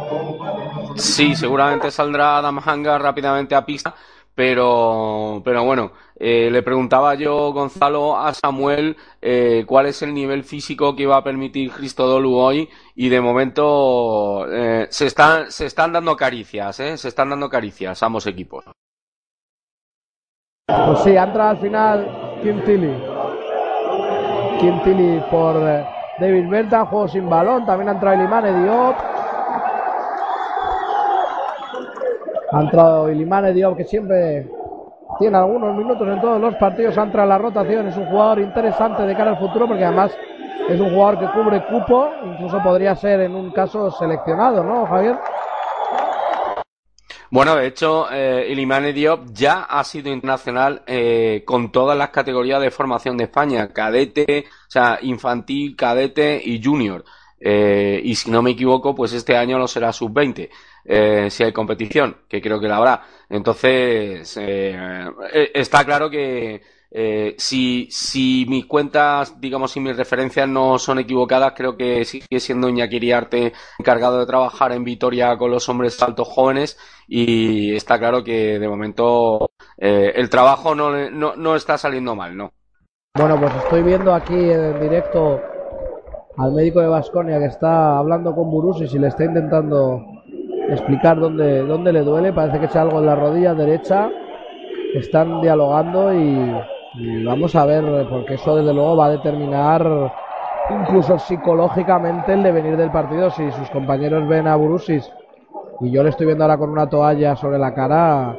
Sí, 0.96 1.34
seguramente 1.34 1.90
saldrá 1.90 2.38
Adam 2.38 2.60
rápidamente 2.60 3.54
a 3.54 3.64
pista 3.64 3.94
pero, 4.34 5.42
pero 5.44 5.64
bueno, 5.64 5.92
eh, 6.16 6.48
le 6.50 6.62
preguntaba 6.62 7.14
yo, 7.14 7.52
Gonzalo, 7.52 8.16
a 8.16 8.32
Samuel 8.34 8.96
eh, 9.20 9.64
cuál 9.66 9.86
es 9.86 10.00
el 10.02 10.14
nivel 10.14 10.44
físico 10.44 10.94
que 10.94 11.02
iba 11.02 11.16
a 11.16 11.24
permitir 11.24 11.72
Cristodolu 11.72 12.36
hoy 12.36 12.68
y 12.94 13.08
de 13.08 13.20
momento 13.20 14.46
eh, 14.48 14.86
se, 14.90 15.06
están, 15.06 15.50
se 15.50 15.66
están 15.66 15.92
dando 15.92 16.16
caricias, 16.16 16.78
¿eh? 16.78 16.96
se 16.96 17.08
están 17.08 17.30
dando 17.30 17.48
caricias 17.48 18.00
ambos 18.02 18.26
equipos. 18.28 18.64
Pues 20.66 20.98
sí, 21.00 21.16
entra 21.16 21.50
al 21.50 21.58
final. 21.58 22.38
Kim 22.42 22.62
Tilly 24.82 25.20
por 25.30 25.54
David 26.18 26.48
Berta, 26.48 26.86
juego 26.86 27.08
sin 27.08 27.28
balón, 27.28 27.66
también 27.66 27.88
ha 27.88 27.92
entrado 27.92 28.16
Elimane 28.16 28.62
Diop. 28.62 28.96
Ha 32.52 32.60
entrado 32.60 33.10
Ilimane 33.10 33.52
Diop, 33.52 33.76
que 33.76 33.84
siempre 33.84 34.48
tiene 35.18 35.36
algunos 35.38 35.76
minutos 35.76 36.06
en 36.08 36.20
todos 36.20 36.40
los 36.40 36.54
partidos. 36.56 36.96
Ha 36.98 37.02
entrado 37.04 37.28
la 37.28 37.38
rotación. 37.38 37.88
Es 37.88 37.96
un 37.96 38.06
jugador 38.06 38.40
interesante 38.40 39.02
de 39.02 39.14
cara 39.14 39.30
al 39.30 39.38
futuro, 39.38 39.66
porque 39.66 39.84
además 39.84 40.16
es 40.68 40.80
un 40.80 40.90
jugador 40.90 41.18
que 41.18 41.26
cubre 41.32 41.64
cupo. 41.66 42.10
Incluso 42.24 42.62
podría 42.62 42.94
ser 42.94 43.20
en 43.20 43.34
un 43.34 43.50
caso 43.52 43.90
seleccionado, 43.90 44.62
¿no, 44.62 44.86
Javier? 44.86 45.16
Bueno, 47.30 47.56
de 47.56 47.66
hecho, 47.66 48.06
eh, 48.12 48.46
Ilimane 48.50 48.92
Diop 48.92 49.32
ya 49.32 49.62
ha 49.62 49.82
sido 49.82 50.12
internacional 50.12 50.82
eh, 50.86 51.42
con 51.44 51.72
todas 51.72 51.98
las 51.98 52.10
categorías 52.10 52.60
de 52.60 52.70
formación 52.70 53.16
de 53.16 53.24
España, 53.24 53.72
cadete, 53.72 54.44
o 54.46 54.70
sea, 54.70 54.98
infantil, 55.02 55.74
cadete 55.74 56.40
y 56.44 56.62
junior. 56.62 57.04
Eh, 57.40 58.00
y 58.04 58.14
si 58.14 58.30
no 58.30 58.40
me 58.40 58.52
equivoco, 58.52 58.94
pues 58.94 59.12
este 59.12 59.36
año 59.36 59.58
lo 59.58 59.66
será 59.66 59.92
sub-20 59.92 60.48
eh, 60.84 61.28
si 61.30 61.44
hay 61.44 61.52
competición, 61.52 62.16
que 62.28 62.40
creo 62.40 62.60
que 62.60 62.68
la 62.68 62.76
habrá. 62.76 63.02
Entonces, 63.28 64.36
eh, 64.36 64.76
eh, 65.32 65.50
está 65.54 65.84
claro 65.84 66.10
que 66.10 66.60
eh, 66.90 67.34
si, 67.38 67.88
si 67.90 68.46
mis 68.48 68.66
cuentas, 68.66 69.40
digamos, 69.40 69.72
si 69.72 69.80
mis 69.80 69.96
referencias 69.96 70.48
no 70.48 70.78
son 70.78 70.98
equivocadas, 70.98 71.54
creo 71.56 71.76
que 71.76 72.04
sigue 72.04 72.38
siendo 72.38 72.68
Iñaki 72.68 73.10
encargado 73.78 74.20
de 74.20 74.26
trabajar 74.26 74.72
en 74.72 74.84
Vitoria 74.84 75.36
con 75.36 75.50
los 75.50 75.68
hombres 75.68 76.00
altos 76.02 76.28
jóvenes 76.28 76.78
y 77.08 77.74
está 77.74 77.98
claro 77.98 78.22
que 78.22 78.58
de 78.58 78.68
momento 78.68 79.50
el 79.76 80.30
trabajo 80.30 80.74
no, 80.74 81.10
no, 81.10 81.34
no 81.34 81.56
está 81.56 81.76
saliendo 81.76 82.14
mal, 82.14 82.36
¿no? 82.36 82.52
Bueno, 83.16 83.38
pues 83.40 83.54
estoy 83.56 83.82
viendo 83.82 84.14
aquí 84.14 84.34
en 84.34 84.80
directo 84.80 85.40
al 86.36 86.52
médico 86.52 86.80
de 86.80 86.88
Vasconia 86.88 87.38
que 87.38 87.46
está 87.46 87.98
hablando 87.98 88.34
con 88.34 88.50
Burusis 88.50 88.92
y 88.94 88.98
le 88.98 89.08
está 89.08 89.24
intentando 89.24 90.13
explicar 90.68 91.18
dónde, 91.18 91.62
dónde 91.66 91.92
le 91.92 92.02
duele. 92.02 92.32
Parece 92.32 92.58
que 92.60 92.66
es 92.66 92.76
algo 92.76 92.98
en 93.00 93.06
la 93.06 93.14
rodilla 93.14 93.54
derecha. 93.54 94.10
Están 94.94 95.40
dialogando 95.40 96.12
y, 96.14 97.24
vamos 97.24 97.54
a 97.56 97.66
ver, 97.66 98.06
porque 98.08 98.34
eso 98.34 98.56
desde 98.56 98.72
luego 98.72 98.96
va 98.96 99.06
a 99.06 99.10
determinar 99.10 100.12
incluso 100.70 101.18
psicológicamente 101.18 102.32
el 102.32 102.42
devenir 102.42 102.76
del 102.76 102.90
partido. 102.90 103.30
Si 103.30 103.50
sus 103.52 103.68
compañeros 103.70 104.26
ven 104.28 104.46
a 104.46 104.56
Burusis 104.56 105.10
y 105.80 105.90
yo 105.90 106.02
le 106.02 106.10
estoy 106.10 106.26
viendo 106.26 106.44
ahora 106.44 106.58
con 106.58 106.70
una 106.70 106.88
toalla 106.88 107.34
sobre 107.36 107.58
la 107.58 107.74
cara, 107.74 108.36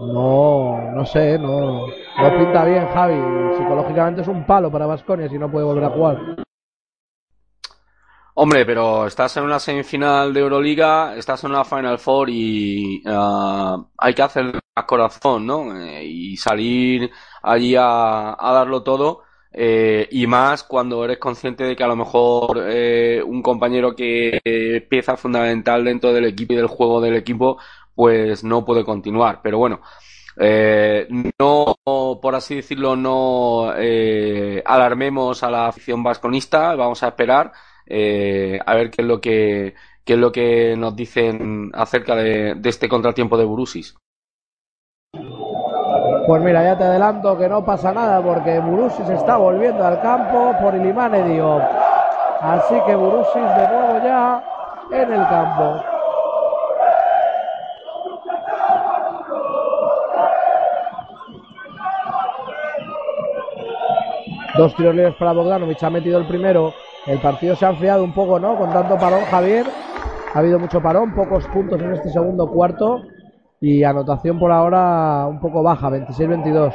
No, 0.00 0.80
no 0.94 1.04
sé, 1.04 1.38
no, 1.38 1.86
no 1.86 2.38
pinta 2.38 2.64
bien 2.64 2.86
Javi. 2.88 3.20
Psicológicamente 3.56 4.22
es 4.22 4.28
un 4.28 4.44
palo 4.44 4.70
para 4.70 4.86
Vasconia 4.86 5.28
si 5.28 5.38
no 5.38 5.50
puede 5.50 5.66
volver 5.66 5.84
a 5.84 5.90
jugar. 5.90 6.18
Hombre, 8.34 8.64
pero 8.64 9.06
estás 9.06 9.36
en 9.36 9.44
una 9.44 9.58
semifinal 9.58 10.32
de 10.32 10.40
Euroliga, 10.40 11.14
estás 11.16 11.44
en 11.44 11.50
una 11.50 11.64
Final 11.64 11.98
Four 11.98 12.30
y 12.30 13.02
uh, 13.06 13.86
hay 13.98 14.14
que 14.14 14.22
hacer 14.22 14.44
más 14.74 14.84
corazón, 14.86 15.46
¿no? 15.46 15.76
Eh, 15.78 16.04
y 16.04 16.36
salir 16.38 17.10
allí 17.42 17.74
a, 17.76 18.34
darlo 18.40 18.82
todo. 18.82 19.22
Eh, 19.52 20.08
y 20.12 20.26
más 20.26 20.62
cuando 20.64 21.04
eres 21.04 21.18
consciente 21.18 21.64
de 21.64 21.76
que 21.76 21.84
a 21.84 21.86
lo 21.88 21.96
mejor 21.96 22.58
eh, 22.70 23.22
un 23.22 23.42
compañero 23.42 23.94
que 23.94 24.40
es 24.42 24.82
pieza 24.84 25.16
fundamental 25.18 25.84
dentro 25.84 26.10
del 26.14 26.24
equipo 26.24 26.54
y 26.54 26.56
del 26.56 26.68
juego 26.68 27.02
del 27.02 27.16
equipo, 27.16 27.58
pues 27.94 28.44
no 28.44 28.64
puede 28.64 28.82
continuar. 28.84 29.40
Pero 29.42 29.58
bueno, 29.58 29.82
eh, 30.36 31.06
no, 31.38 31.76
por 32.20 32.34
así 32.34 32.56
decirlo, 32.56 32.96
no 32.96 33.72
eh, 33.76 34.62
alarmemos 34.64 35.42
a 35.42 35.50
la 35.50 35.66
afición 35.68 36.02
vasconista. 36.02 36.74
Vamos 36.74 37.02
a 37.02 37.08
esperar 37.08 37.52
eh, 37.86 38.58
a 38.64 38.74
ver 38.74 38.90
qué 38.90 39.02
es 39.02 39.08
lo 39.08 39.20
que 39.20 39.74
qué 40.04 40.14
es 40.14 40.18
lo 40.18 40.32
que 40.32 40.74
nos 40.76 40.96
dicen 40.96 41.70
acerca 41.74 42.16
de, 42.16 42.58
este 42.64 42.88
contratiempo 42.88 43.36
de 43.36 43.44
Burusis. 43.44 43.96
Pues 46.26 46.42
mira, 46.42 46.62
ya 46.62 46.78
te 46.78 46.84
adelanto 46.84 47.36
que 47.36 47.48
no 47.48 47.64
pasa 47.64 47.92
nada 47.92 48.22
porque 48.22 48.58
Burusis 48.60 49.08
está 49.08 49.36
volviendo 49.36 49.84
al 49.84 50.00
campo 50.00 50.54
por 50.60 50.74
Ilimane 50.74 51.28
Diop. 51.28 51.62
Así 52.40 52.74
que 52.86 52.94
Burusis 52.94 53.34
de 53.34 53.68
nuevo 53.68 54.04
ya 54.04 54.44
en 54.92 55.12
el 55.12 55.28
campo. 55.28 55.84
Dos 64.56 64.76
tiros 64.76 64.94
libres 64.94 65.14
para 65.14 65.32
Bogdanovic, 65.32 65.82
ha 65.82 65.90
metido 65.90 66.18
el 66.18 66.26
primero. 66.26 66.74
El 67.06 67.18
partido 67.20 67.56
se 67.56 67.66
ha 67.66 67.70
enfriado 67.70 68.04
un 68.04 68.14
poco, 68.14 68.38
¿no? 68.38 68.56
Con 68.56 68.72
tanto 68.72 68.96
parón, 68.96 69.24
Javier. 69.24 69.66
Ha 70.34 70.38
habido 70.38 70.58
mucho 70.58 70.80
parón, 70.80 71.14
pocos 71.14 71.44
puntos 71.48 71.80
en 71.80 71.94
este 71.94 72.10
segundo 72.10 72.48
cuarto. 72.48 73.02
Y 73.60 73.82
anotación 73.82 74.38
por 74.38 74.52
ahora 74.52 75.26
un 75.26 75.40
poco 75.40 75.62
baja, 75.62 75.90
26-22. 75.90 76.74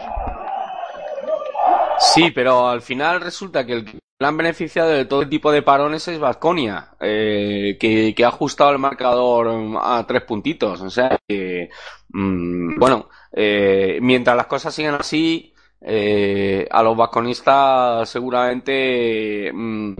Sí, 2.00 2.32
pero 2.32 2.68
al 2.68 2.82
final 2.82 3.22
resulta 3.22 3.66
que 3.66 3.74
el 3.74 3.86
que 3.86 4.00
han 4.20 4.38
beneficiado 4.38 4.90
de 4.90 5.06
todo 5.06 5.28
tipo 5.28 5.52
de 5.52 5.62
parones 5.62 6.08
es 6.08 6.20
Vasconia, 6.20 6.90
eh, 7.00 7.78
que, 7.80 8.16
ha 8.24 8.28
ajustado 8.28 8.72
el 8.72 8.80
marcador 8.80 9.78
a 9.82 10.06
tres 10.08 10.24
puntitos. 10.24 10.82
O 10.82 10.90
sea 10.90 11.18
que, 11.28 11.70
mmm, 12.10 12.78
bueno, 12.80 13.10
eh, 13.32 14.00
mientras 14.02 14.36
las 14.36 14.48
cosas 14.48 14.74
sigan 14.74 14.96
así, 14.96 15.54
eh, 15.82 16.68
a 16.72 16.82
los 16.84 16.98
vasconistas 16.98 18.10
seguramente 18.10 19.52
mmm, 19.54 19.94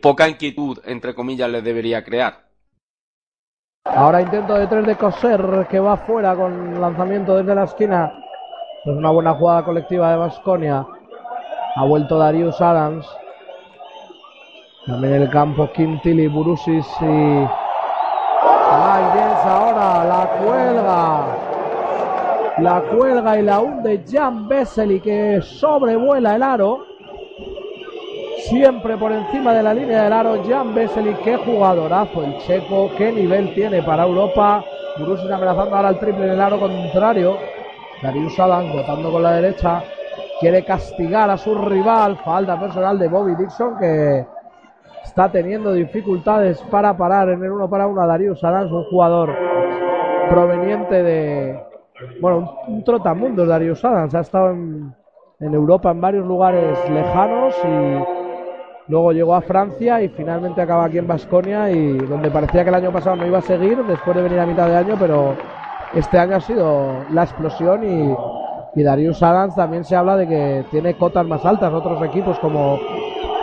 poca 0.00 0.28
inquietud, 0.28 0.78
entre 0.84 1.14
comillas, 1.14 1.50
les 1.50 1.64
debería 1.64 2.04
crear. 2.04 2.48
Ahora 3.84 4.20
intento 4.20 4.54
de 4.54 4.66
tres 4.66 4.84
de 4.86 4.96
Coser 4.96 5.66
que 5.70 5.78
va 5.80 5.96
fuera 5.96 6.36
con 6.36 6.78
lanzamiento 6.80 7.36
desde 7.36 7.54
la 7.54 7.64
esquina. 7.64 8.12
Es 8.84 8.92
una 8.92 9.10
buena 9.10 9.32
jugada 9.34 9.64
colectiva 9.64 10.10
de 10.10 10.18
Vasconia. 10.18 10.86
Ha 11.74 11.84
vuelto 11.84 12.18
Darius 12.18 12.60
Adams. 12.60 13.08
También 14.86 15.14
el 15.14 15.30
campo 15.30 15.70
Kim 15.72 15.98
Burusis 16.30 16.86
y 17.00 17.04
Mike 17.04 17.48
James 19.14 19.44
ahora 19.44 20.04
la 20.04 20.28
cuelga. 20.38 21.26
La 22.58 22.82
cuelga 22.90 23.38
y 23.38 23.42
la 23.42 23.60
hunde 23.60 24.04
Jan 24.10 24.48
Vesely 24.48 25.00
que 25.00 25.40
sobrevuela 25.42 26.36
el 26.36 26.42
aro. 26.42 26.86
Siempre 28.38 28.96
por 28.96 29.12
encima 29.12 29.52
de 29.52 29.62
la 29.62 29.74
línea 29.74 30.04
del 30.04 30.12
aro, 30.12 30.42
Jan 30.44 30.74
Vesely, 30.74 31.14
qué 31.24 31.36
jugadorazo 31.36 32.24
el 32.24 32.38
checo, 32.38 32.90
qué 32.96 33.12
nivel 33.12 33.52
tiene 33.54 33.82
para 33.82 34.04
Europa. 34.04 34.64
Burusis 34.98 35.30
amenazando 35.30 35.76
ahora 35.76 35.90
el 35.90 35.98
triple 35.98 36.24
en 36.26 36.30
el 36.32 36.40
aro 36.40 36.58
contrario. 36.58 37.36
Darius 38.02 38.38
Adams 38.38 38.72
votando 38.72 39.10
con 39.10 39.22
la 39.22 39.32
derecha, 39.32 39.82
quiere 40.40 40.64
castigar 40.64 41.28
a 41.30 41.36
su 41.36 41.54
rival. 41.54 42.16
Falta 42.24 42.58
personal 42.58 42.98
de 42.98 43.08
Bobby 43.08 43.34
Dixon 43.34 43.76
que 43.78 44.24
está 45.02 45.30
teniendo 45.30 45.72
dificultades 45.72 46.62
para 46.70 46.96
parar 46.96 47.30
en 47.30 47.42
el 47.42 47.50
uno 47.50 47.68
para 47.68 47.86
uno 47.86 48.02
a 48.02 48.06
Darius 48.06 48.42
Adams, 48.44 48.70
un 48.70 48.84
jugador 48.84 49.34
proveniente 50.30 51.02
de, 51.02 51.60
bueno, 52.20 52.56
un, 52.66 52.74
un 52.74 52.84
trotamundo 52.84 53.44
Darius 53.44 53.84
Adams. 53.84 54.14
Ha 54.14 54.20
estado 54.20 54.50
en, 54.50 54.94
en 55.40 55.54
Europa 55.54 55.90
en 55.90 56.00
varios 56.00 56.26
lugares 56.26 56.78
lejanos 56.88 57.54
y 57.64 58.17
Luego 58.88 59.12
llegó 59.12 59.34
a 59.34 59.42
Francia 59.42 60.02
y 60.02 60.08
finalmente 60.08 60.62
acaba 60.62 60.86
aquí 60.86 60.96
en 60.96 61.06
Basconia 61.06 61.70
y 61.70 61.98
donde 61.98 62.30
parecía 62.30 62.62
que 62.62 62.70
el 62.70 62.74
año 62.74 62.90
pasado 62.90 63.16
no 63.16 63.26
iba 63.26 63.38
a 63.38 63.42
seguir 63.42 63.84
después 63.84 64.16
de 64.16 64.22
venir 64.22 64.40
a 64.40 64.46
mitad 64.46 64.66
de 64.66 64.76
año, 64.76 64.96
pero 64.98 65.36
este 65.94 66.18
año 66.18 66.36
ha 66.36 66.40
sido 66.40 67.04
la 67.10 67.24
explosión 67.24 67.84
y, 67.84 68.80
y 68.80 68.82
Darius 68.82 69.22
Adams 69.22 69.54
también 69.54 69.84
se 69.84 69.94
habla 69.94 70.16
de 70.16 70.26
que 70.26 70.64
tiene 70.70 70.96
cotas 70.96 71.26
más 71.26 71.44
altas 71.44 71.72
otros 71.72 72.02
equipos 72.02 72.38
como 72.38 72.80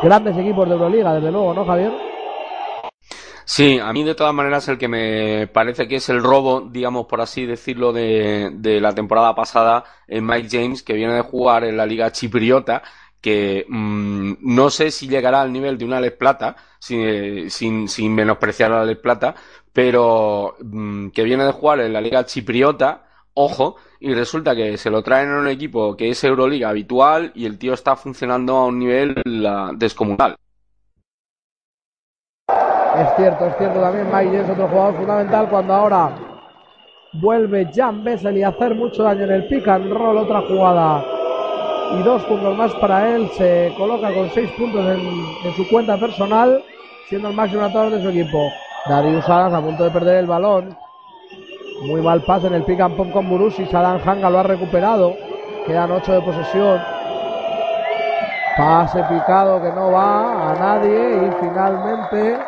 grandes 0.01 0.35
equipos 0.35 0.67
de 0.67 0.73
Euroliga, 0.73 1.13
desde 1.13 1.31
luego, 1.31 1.53
¿no, 1.53 1.63
Javier? 1.63 1.91
Sí, 3.47 3.77
a 3.77 3.93
mí 3.93 4.03
de 4.03 4.15
todas 4.15 4.33
maneras 4.33 4.67
el 4.67 4.79
que 4.79 4.87
me 4.87 5.45
parece 5.45 5.87
que 5.87 5.97
es 5.97 6.09
el 6.09 6.23
robo, 6.23 6.61
digamos 6.61 7.05
por 7.05 7.21
así 7.21 7.45
decirlo, 7.45 7.93
de, 7.93 8.49
de 8.51 8.81
la 8.81 8.93
temporada 8.95 9.35
pasada 9.35 9.83
es 10.07 10.23
Mike 10.23 10.49
James, 10.49 10.81
que 10.81 10.93
viene 10.93 11.13
de 11.13 11.21
jugar 11.21 11.63
en 11.63 11.77
la 11.77 11.85
liga 11.85 12.11
chipriota 12.11 12.81
que 13.25 13.65
mmm, 13.67 14.33
no 14.41 14.69
sé 14.69 14.91
si 14.91 15.07
llegará 15.07 15.41
al 15.41 15.51
nivel 15.51 15.79
de 15.79 15.85
una 15.85 15.99
Les 15.99 16.11
Plata, 16.11 16.55
sin, 16.77 17.49
sin, 17.49 17.87
sin 17.87 18.13
menospreciar 18.13 18.71
a 18.71 18.81
la 18.81 18.85
Les 18.85 18.99
Plata, 18.99 19.33
pero 19.73 20.55
mmm, 20.61 21.07
que 21.09 21.23
viene 21.23 21.43
de 21.43 21.51
jugar 21.51 21.79
en 21.79 21.91
la 21.91 22.01
Liga 22.01 22.23
Chipriota, 22.23 23.07
ojo, 23.33 23.77
y 23.99 24.13
resulta 24.13 24.55
que 24.55 24.77
se 24.77 24.91
lo 24.91 25.01
traen 25.01 25.29
en 25.29 25.37
un 25.37 25.47
equipo 25.47 25.97
que 25.97 26.09
es 26.09 26.23
Euroliga 26.23 26.69
habitual 26.69 27.31
y 27.33 27.47
el 27.47 27.57
tío 27.57 27.73
está 27.73 27.95
funcionando 27.95 28.57
a 28.57 28.67
un 28.67 28.77
nivel 28.77 29.15
la, 29.25 29.71
descomunal. 29.73 30.35
Es 32.47 33.07
cierto, 33.17 33.47
es 33.47 33.57
cierto 33.57 33.81
también 33.81 34.07
Mike 34.13 34.41
es 34.41 34.49
otro 34.51 34.67
jugador 34.67 34.97
fundamental 34.97 35.49
cuando 35.49 35.73
ahora 35.73 36.15
vuelve 37.13 37.71
Jan 37.73 38.03
Bessel 38.03 38.37
y 38.37 38.43
hacer 38.43 38.75
mucho 38.75 39.01
daño 39.01 39.23
en 39.23 39.31
el 39.31 39.47
pick 39.47 39.67
and 39.67 39.91
roll, 39.91 40.17
otra 40.17 40.43
jugada 40.43 41.14
y 41.99 42.03
dos 42.03 42.23
puntos 42.23 42.57
más 42.57 42.73
para 42.75 43.15
él. 43.15 43.29
Se 43.37 43.73
coloca 43.77 44.13
con 44.13 44.29
seis 44.29 44.49
puntos 44.51 44.85
en, 44.85 45.53
su 45.53 45.67
cuenta 45.67 45.97
personal, 45.97 46.63
siendo 47.07 47.29
el 47.29 47.35
máximo 47.35 47.63
anotador 47.63 47.91
de 47.91 48.01
su 48.01 48.09
equipo. 48.09 48.49
Darius 48.87 49.27
Adams 49.27 49.55
a 49.55 49.61
punto 49.61 49.83
de 49.83 49.91
perder 49.91 50.17
el 50.17 50.27
balón. 50.27 50.77
Muy 51.83 52.01
mal 52.01 52.21
pase 52.21 52.47
en 52.47 52.55
el 52.55 52.63
pick 52.63 52.79
and 52.79 52.95
pop 52.95 53.11
con 53.11 53.29
Burusis. 53.29 53.73
Adam 53.73 53.99
Hanga 54.05 54.29
lo 54.29 54.39
ha 54.39 54.43
recuperado. 54.43 55.15
Quedan 55.65 55.91
ocho 55.91 56.13
de 56.13 56.21
posesión. 56.21 56.81
Pase 58.55 59.03
picado 59.03 59.61
que 59.61 59.71
no 59.71 59.91
va 59.91 60.51
a 60.51 60.55
nadie. 60.55 61.27
Y 61.27 61.31
finalmente 61.41 62.39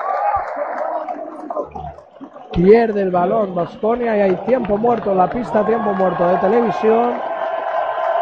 pierde 2.53 3.01
el 3.01 3.11
balón 3.11 3.53
Vasconia 3.53 4.17
y 4.17 4.21
hay 4.21 4.35
tiempo 4.47 4.77
muerto 4.77 5.11
en 5.11 5.17
la 5.17 5.29
pista, 5.29 5.65
tiempo 5.65 5.93
muerto 5.93 6.27
de 6.27 6.37
televisión. 6.37 7.26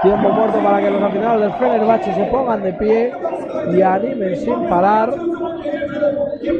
Tiempo 0.02 0.30
muerto 0.30 0.60
para 0.60 0.82
que 0.82 0.92
los 0.92 1.02
aficionados 1.02 1.42
del 1.42 1.54
Fenerbahce 1.54 2.14
se 2.14 2.24
pongan 2.26 2.64
de 2.64 2.74
pie 2.74 3.12
y 3.74 3.82
animen 3.82 4.36
sin 4.36 4.68
parar. 4.68 5.14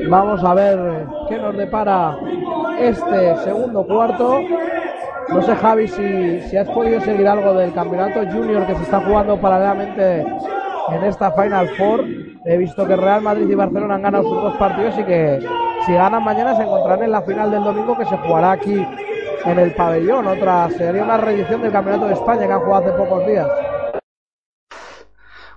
Vamos 0.10 0.44
a 0.44 0.54
ver 0.54 1.06
qué 1.30 1.38
nos 1.38 1.56
depara 1.56 2.18
este 2.80 3.36
segundo 3.38 3.86
cuarto. 3.86 4.40
No 5.30 5.42
sé, 5.42 5.56
Javi, 5.56 5.88
si, 5.88 6.42
si 6.42 6.58
has 6.58 6.70
podido 6.70 7.02
seguir 7.02 7.28
algo 7.28 7.54
del 7.54 7.74
campeonato 7.74 8.22
junior 8.32 8.66
que 8.66 8.76
se 8.76 8.84
está 8.84 9.02
jugando 9.02 9.38
paralelamente 9.38 10.22
en 10.22 11.04
esta 11.04 11.32
Final 11.32 11.68
Four. 11.78 12.06
He 12.46 12.58
visto 12.58 12.86
que 12.88 12.96
Real 12.96 13.22
Madrid 13.22 13.50
y 13.50 13.56
Barcelona 13.56 13.96
han 13.96 14.04
ganado 14.04 14.24
sus 14.24 14.42
dos 14.42 14.56
partidos 14.58 14.98
y 15.00 15.04
que 15.04 15.40
si 15.86 15.94
ganan 15.94 16.24
mañana 16.24 16.56
se 16.56 16.64
encontrarán 16.64 17.04
en 17.04 17.12
la 17.12 17.22
final 17.22 17.52
del 17.52 17.64
domingo 17.64 17.98
que 17.98 18.06
se 18.06 18.18
jugará 18.18 18.52
aquí 18.52 18.86
en 19.46 19.60
el 19.60 19.74
pabellón. 19.74 20.28
Otra 20.28 20.70
sería 20.70 21.04
una 21.04 21.18
reedición 21.18 21.62
del 21.62 21.72
Campeonato 21.72 22.08
de 22.08 22.14
España 22.14 22.48
que 22.48 22.54
han 22.54 22.60
jugado 22.60 22.86
hace 22.86 22.98
pocos 22.98 23.28
días. 23.28 23.48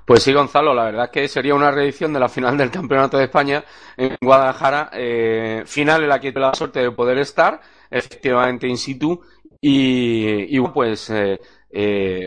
Pues 0.04 0.22
sí, 0.22 0.32
Gonzalo, 0.32 0.72
la 0.72 0.84
verdad 0.84 1.04
es 1.04 1.10
que 1.10 1.28
sería 1.28 1.54
una 1.54 1.70
reedición 1.70 2.14
de 2.14 2.20
la 2.20 2.30
final 2.30 2.56
del 2.56 2.70
Campeonato 2.70 3.18
de 3.18 3.24
España 3.24 3.62
en 3.94 4.16
Guadalajara, 4.22 4.88
eh, 4.94 5.64
final 5.66 6.02
en 6.02 6.08
la 6.08 6.18
que 6.18 6.32
tuve 6.32 6.44
la 6.44 6.54
suerte 6.54 6.80
de 6.80 6.90
poder 6.92 7.18
estar, 7.18 7.60
efectivamente 7.90 8.66
in 8.66 8.78
situ, 8.78 9.20
y, 9.60 10.56
y 10.56 10.60
pues 10.68 11.10
eh, 11.10 11.38
eh, 11.70 12.26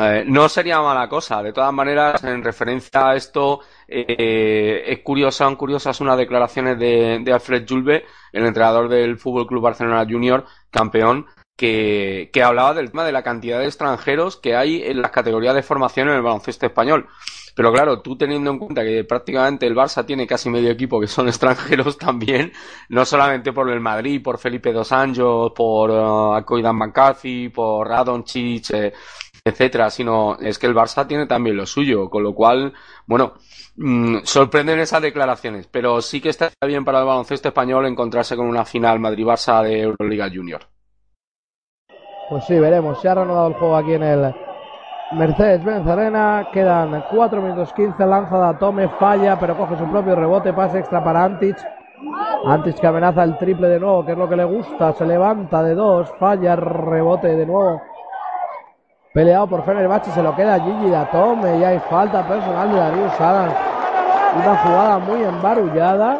eh, 0.00 0.24
no 0.26 0.48
sería 0.48 0.80
mala 0.80 1.08
cosa. 1.08 1.42
De 1.42 1.52
todas 1.52 1.72
maneras, 1.72 2.22
en 2.24 2.42
referencia 2.42 3.10
a 3.10 3.16
esto, 3.16 3.60
eh, 3.86 4.84
es 4.86 5.00
curiosa, 5.00 5.44
son 5.44 5.56
curiosas 5.56 6.00
unas 6.00 6.18
declaraciones 6.18 6.78
de, 6.78 7.22
Alfred 7.32 7.64
Julve, 7.68 8.04
el 8.32 8.46
entrenador 8.46 8.88
del 8.88 9.18
Fútbol 9.18 9.46
Club 9.46 9.62
Barcelona 9.62 10.06
Junior, 10.08 10.44
campeón, 10.70 11.26
que, 11.56 12.30
que 12.32 12.42
hablaba 12.42 12.74
del 12.74 12.90
tema 12.90 13.04
de 13.04 13.12
la 13.12 13.22
cantidad 13.22 13.58
de 13.60 13.66
extranjeros 13.66 14.36
que 14.36 14.56
hay 14.56 14.82
en 14.82 15.00
las 15.00 15.10
categorías 15.10 15.54
de 15.54 15.62
formación 15.62 16.08
en 16.08 16.16
el 16.16 16.22
baloncesto 16.22 16.66
español. 16.66 17.08
Pero 17.56 17.72
claro, 17.72 18.02
tú 18.02 18.18
teniendo 18.18 18.50
en 18.50 18.58
cuenta 18.58 18.84
que 18.84 19.02
prácticamente 19.04 19.66
el 19.66 19.74
Barça 19.74 20.04
tiene 20.04 20.26
casi 20.26 20.50
medio 20.50 20.70
equipo 20.70 21.00
que 21.00 21.06
son 21.06 21.26
extranjeros 21.28 21.96
también, 21.96 22.52
no 22.90 23.06
solamente 23.06 23.50
por 23.50 23.70
el 23.70 23.80
Madrid, 23.80 24.22
por 24.22 24.36
Felipe 24.38 24.74
Dos 24.74 24.92
Anjos, 24.92 25.52
por 25.56 25.90
uh, 25.90 26.34
Acoidan 26.34 26.76
McCarthy, 26.76 27.48
por 27.48 27.88
Radon 27.88 28.24
Chich, 28.24 28.70
eh, 28.72 28.92
etcétera, 29.46 29.90
sino 29.90 30.36
es 30.40 30.58
que 30.58 30.66
el 30.66 30.74
Barça 30.74 31.06
tiene 31.06 31.26
también 31.26 31.56
lo 31.56 31.66
suyo, 31.66 32.10
con 32.10 32.24
lo 32.24 32.34
cual, 32.34 32.72
bueno, 33.06 33.34
mmm, 33.76 34.16
sorprenden 34.24 34.80
esas 34.80 35.00
declaraciones, 35.00 35.68
pero 35.68 36.02
sí 36.02 36.20
que 36.20 36.30
está 36.30 36.50
bien 36.66 36.84
para 36.84 36.98
el 36.98 37.06
baloncesto 37.06 37.48
español 37.48 37.86
encontrarse 37.86 38.34
con 38.34 38.48
una 38.48 38.64
final 38.64 38.98
Madrid-Barça 38.98 39.62
de 39.62 39.82
Euroliga 39.82 40.28
Junior. 40.34 40.62
Pues 42.28 42.44
sí, 42.44 42.58
veremos. 42.58 43.00
Se 43.00 43.08
ha 43.08 43.14
reanudado 43.14 43.46
el 43.46 43.54
juego 43.54 43.76
aquí 43.76 43.92
en 43.92 44.02
el 44.02 44.34
Mercedes-Benz 45.12 45.86
Arena. 45.86 46.48
Quedan 46.52 47.04
4 47.08 47.40
minutos 47.40 47.72
15. 47.72 48.04
Lanza 48.04 48.48
de 48.48 48.58
Tome, 48.58 48.88
falla, 48.98 49.38
pero 49.38 49.56
coge 49.56 49.78
su 49.78 49.88
propio 49.88 50.16
rebote. 50.16 50.52
Pase 50.52 50.80
extra 50.80 51.04
para 51.04 51.22
Antich. 51.22 51.58
Antich 52.46 52.80
que 52.80 52.86
amenaza 52.88 53.22
el 53.22 53.38
triple 53.38 53.68
de 53.68 53.78
nuevo, 53.78 54.04
que 54.04 54.12
es 54.12 54.18
lo 54.18 54.28
que 54.28 54.34
le 54.34 54.44
gusta. 54.44 54.92
Se 54.94 55.06
levanta 55.06 55.62
de 55.62 55.76
dos, 55.76 56.12
falla, 56.18 56.56
rebote 56.56 57.28
de 57.28 57.46
nuevo. 57.46 57.80
Peleado 59.16 59.46
por 59.46 59.64
Fenerbahce, 59.64 60.10
se 60.10 60.22
lo 60.22 60.36
queda 60.36 60.60
Gigi 60.60 60.90
Datome. 60.90 61.58
Y 61.58 61.64
hay 61.64 61.78
falta 61.78 62.28
personal 62.28 62.70
de 62.70 62.76
Darius 62.76 63.18
Adams. 63.18 63.54
Una 64.44 64.56
jugada 64.58 64.98
muy 64.98 65.22
embarullada. 65.22 66.18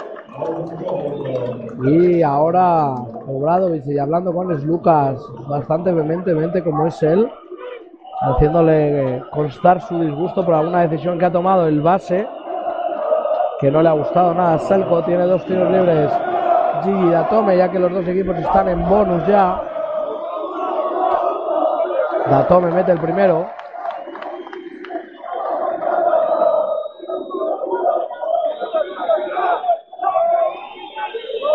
Y 1.84 2.22
ahora 2.22 2.94
Obradovic 3.26 3.84
y 3.84 3.99
hablando 3.99 4.32
con 4.32 4.49
Lucas 4.64 5.20
bastante 5.47 5.92
vehementemente 5.92 6.64
como 6.64 6.86
es 6.86 7.03
él, 7.03 7.30
haciéndole 8.22 9.22
constar 9.30 9.82
su 9.82 10.01
disgusto 10.01 10.42
por 10.42 10.55
alguna 10.55 10.80
decisión 10.88 11.18
que 11.18 11.26
ha 11.26 11.30
tomado 11.30 11.66
el 11.66 11.82
base, 11.82 12.26
que 13.61 13.70
no 13.70 13.82
le 13.82 13.90
ha 13.90 13.92
gustado 13.92 14.32
nada. 14.32 14.57
Selko 14.57 15.05
tiene 15.05 15.24
dos 15.24 15.44
tiros 15.44 15.70
libres. 15.70 16.11
Gigi 16.82 17.11
Datome, 17.11 17.59
ya 17.59 17.70
que 17.70 17.78
los 17.78 17.92
dos 17.92 18.09
equipos 18.09 18.38
están 18.38 18.68
en 18.68 18.88
bonus 18.88 19.26
ya. 19.26 19.75
Datome 22.30 22.72
mete 22.72 22.92
el 22.92 22.98
primero. 22.98 23.48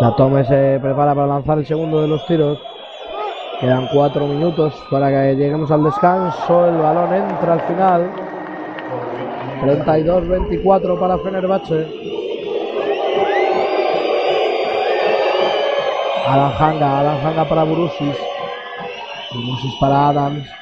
La 0.02 0.16
Tome 0.16 0.44
se 0.46 0.80
prepara 0.82 1.14
para 1.14 1.28
lanzar 1.28 1.60
el 1.60 1.66
segundo 1.68 2.02
de 2.02 2.08
los 2.08 2.26
tiros. 2.26 2.58
Quedan 3.60 3.88
cuatro 3.94 4.26
minutos 4.26 4.74
para 4.90 5.10
que 5.10 5.36
lleguemos 5.36 5.70
al 5.70 5.84
descanso. 5.84 6.66
El 6.66 6.78
balón 6.78 7.14
entra 7.14 7.54
al 7.54 7.62
final. 7.62 8.10
32-24 9.62 11.00
para 11.00 11.20
Fenerbahce. 11.20 11.88
Alan 16.28 16.54
Hanga, 16.58 17.00
Alan 17.00 17.28
Hanga 17.28 17.46
para 17.48 17.64
Burusis. 17.64 18.18
Burusis 19.36 19.76
para 19.80 20.10
Adams. 20.10 20.61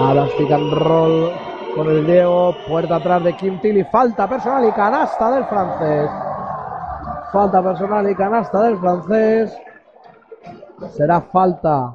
Adams 0.00 0.32
pick 0.38 0.50
and 0.52 0.72
roll 0.72 1.32
con 1.74 1.88
el 1.88 2.06
Diego. 2.06 2.54
Puerta 2.68 2.96
atrás 2.96 3.24
de 3.24 3.34
Kim 3.34 3.60
Tilly. 3.60 3.84
Falta 3.84 4.28
personal 4.28 4.64
y 4.64 4.72
canasta 4.72 5.30
del 5.32 5.44
francés. 5.44 6.10
Falta 7.32 7.62
personal 7.62 8.08
y 8.08 8.14
canasta 8.14 8.62
del 8.62 8.78
francés. 8.78 9.58
Será 10.90 11.20
falta 11.20 11.94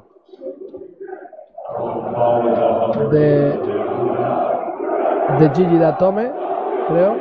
de, 3.10 3.58
de 5.38 5.50
Gigi 5.54 5.78
Datome, 5.78 6.30
creo. 6.88 7.16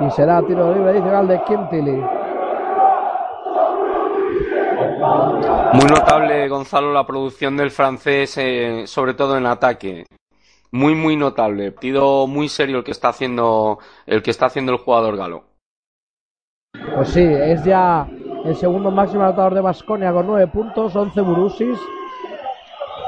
Y 0.00 0.10
será 0.12 0.40
tiro 0.42 0.72
libre 0.72 0.90
adicional 0.90 1.28
de 1.28 1.42
Kim 1.42 1.68
Tilly. 1.68 2.19
Muy 5.72 5.84
notable, 5.84 6.48
Gonzalo, 6.48 6.92
la 6.92 7.06
producción 7.06 7.56
del 7.56 7.70
francés, 7.70 8.36
eh, 8.38 8.84
sobre 8.86 9.14
todo 9.14 9.38
en 9.38 9.46
ataque. 9.46 10.04
Muy, 10.72 10.94
muy 10.94 11.16
notable. 11.16 11.72
Partido 11.72 12.26
muy 12.26 12.48
serio 12.48 12.78
el 12.78 12.84
que 12.84 12.90
está 12.90 13.08
haciendo 13.08 13.78
el 14.06 14.22
que 14.22 14.30
está 14.30 14.46
haciendo 14.46 14.72
el 14.72 14.78
jugador 14.78 15.16
galo. 15.16 15.44
Pues 16.94 17.08
sí, 17.08 17.22
es 17.22 17.64
ya 17.64 18.06
el 18.44 18.56
segundo 18.56 18.90
máximo 18.90 19.22
anotador 19.22 19.54
de 19.54 19.60
Basconia 19.60 20.12
con 20.12 20.26
9 20.26 20.46
puntos, 20.48 20.94
11 20.94 21.20
Burusis. 21.20 21.78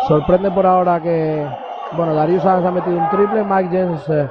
Sorprende 0.08 0.50
por 0.50 0.66
ahora 0.66 1.00
que, 1.00 1.46
bueno, 1.92 2.14
Darius 2.14 2.44
Adams 2.44 2.66
ha 2.66 2.70
metido 2.70 2.96
un 2.96 3.08
triple, 3.10 3.44
Mike 3.44 3.70
James 3.70 4.08
eh, 4.08 4.28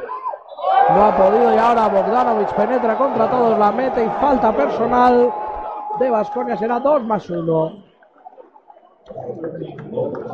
no 0.90 1.06
ha 1.06 1.16
podido 1.16 1.56
y 1.56 1.58
ahora 1.58 1.88
Bogdanovic 1.88 2.54
penetra 2.54 2.98
contra 2.98 3.30
todos, 3.30 3.58
la 3.58 3.72
mete 3.72 4.04
y 4.04 4.10
falta 4.20 4.56
personal 4.56 5.32
de 6.02 6.10
Basconia 6.10 6.58
será 6.58 6.80
2 6.80 7.04
más 7.04 7.30
1. 7.30 7.84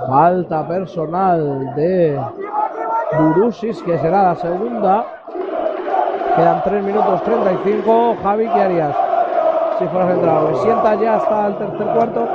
Falta 0.07 0.67
personal 0.67 1.75
de 1.75 2.19
Burusis, 3.19 3.81
que 3.83 3.97
será 3.99 4.23
la 4.23 4.35
segunda. 4.35 5.05
Quedan 6.35 6.63
3 6.63 6.83
minutos 6.83 7.23
35. 7.23 8.17
Javi, 8.23 8.45
¿qué 8.45 8.61
harías 8.61 8.95
si 9.77 9.85
fueras 9.87 10.15
entrado? 10.15 10.51
¿Me 10.51 10.57
sientas 10.57 11.01
ya 11.01 11.15
hasta 11.15 11.47
el 11.47 11.57
tercer 11.57 11.87
cuarto? 11.87 12.27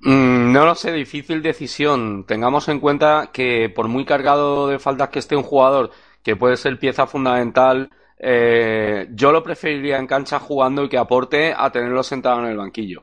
Mm, 0.00 0.52
no 0.52 0.64
lo 0.66 0.74
sé, 0.74 0.92
difícil 0.92 1.42
decisión. 1.42 2.24
Tengamos 2.26 2.68
en 2.68 2.80
cuenta 2.80 3.30
que 3.32 3.70
por 3.74 3.88
muy 3.88 4.04
cargado 4.04 4.68
de 4.68 4.78
faltas 4.78 5.10
que 5.10 5.20
esté 5.20 5.36
un 5.36 5.42
jugador, 5.42 5.90
que 6.22 6.36
puede 6.36 6.56
ser 6.56 6.78
pieza 6.78 7.06
fundamental, 7.06 7.90
eh, 8.26 9.08
yo 9.10 9.32
lo 9.32 9.42
preferiría 9.42 9.98
en 9.98 10.06
cancha 10.06 10.38
jugando 10.38 10.82
y 10.82 10.88
que 10.88 10.96
aporte 10.96 11.52
a 11.54 11.70
tenerlo 11.70 12.02
sentado 12.02 12.40
en 12.40 12.46
el 12.46 12.56
banquillo. 12.56 13.02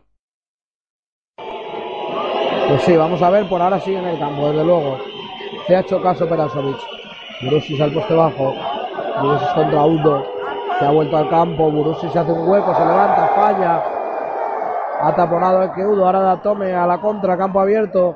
Pues 2.68 2.82
sí, 2.82 2.98
vamos 2.98 3.22
a 3.22 3.30
ver, 3.30 3.48
por 3.48 3.62
ahora 3.62 3.80
sigue 3.82 4.00
en 4.00 4.06
el 4.06 4.18
campo, 4.18 4.48
desde 4.48 4.64
luego. 4.64 4.98
Se 5.68 5.76
ha 5.76 5.82
hecho 5.82 6.02
caso 6.02 6.28
Perasovic. 6.28 6.78
Burusis 7.44 7.80
al 7.80 7.94
poste 7.94 8.16
bajo. 8.16 8.56
Burusis 9.22 9.48
contra 9.50 9.86
Udo. 9.86 10.26
Se 10.80 10.86
ha 10.86 10.92
vuelto 10.92 11.18
al 11.18 11.30
campo. 11.30 11.70
Burusis 11.70 12.12
se 12.12 12.18
hace 12.18 12.32
un 12.32 12.50
hueco, 12.50 12.74
se 12.74 12.84
levanta, 12.84 13.28
falla. 13.36 13.84
Ha 15.02 15.16
taponado 15.16 15.62
el 15.62 15.72
que 15.74 15.86
Udo. 15.86 16.04
Ahora 16.04 16.22
da 16.22 16.42
tome 16.42 16.74
a 16.74 16.88
la 16.88 17.00
contra, 17.00 17.38
campo 17.38 17.60
abierto. 17.60 18.16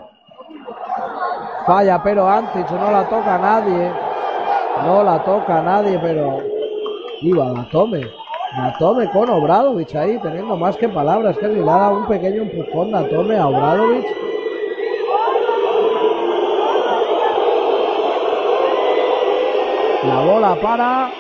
Falla, 1.68 2.01
pero 2.01 2.28
Antich 2.28 2.72
no 2.72 2.89
la 2.89 3.08
toca 3.08 3.38
nadie. 3.38 3.91
No 4.84 5.03
la 5.03 5.24
toca 5.24 5.62
nadie, 5.62 5.99
pero 5.99 6.55
iba 7.22 7.45
la 7.45 7.63
tome. 7.70 8.01
La 8.57 8.78
tome 8.78 9.09
con 9.09 9.30
Obradovic 9.30 9.95
ahí, 9.95 10.18
teniendo 10.20 10.55
más 10.55 10.78
que 10.78 10.88
palabras. 10.88 11.38
Que 11.38 11.47
le 11.47 11.61
da 11.61 11.89
un 11.89 12.07
pequeño 12.07 12.43
empujón 12.43 12.91
la 12.91 13.09
tome 13.09 13.38
a 13.38 13.47
Obradovic. 13.47 14.05
La 20.03 20.24
bola 20.24 20.55
para. 20.61 21.11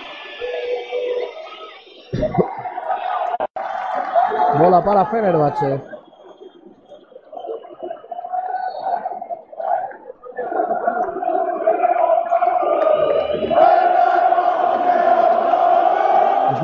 bola 4.59 4.83
para 4.83 5.05
Fenerbahce. 5.07 5.94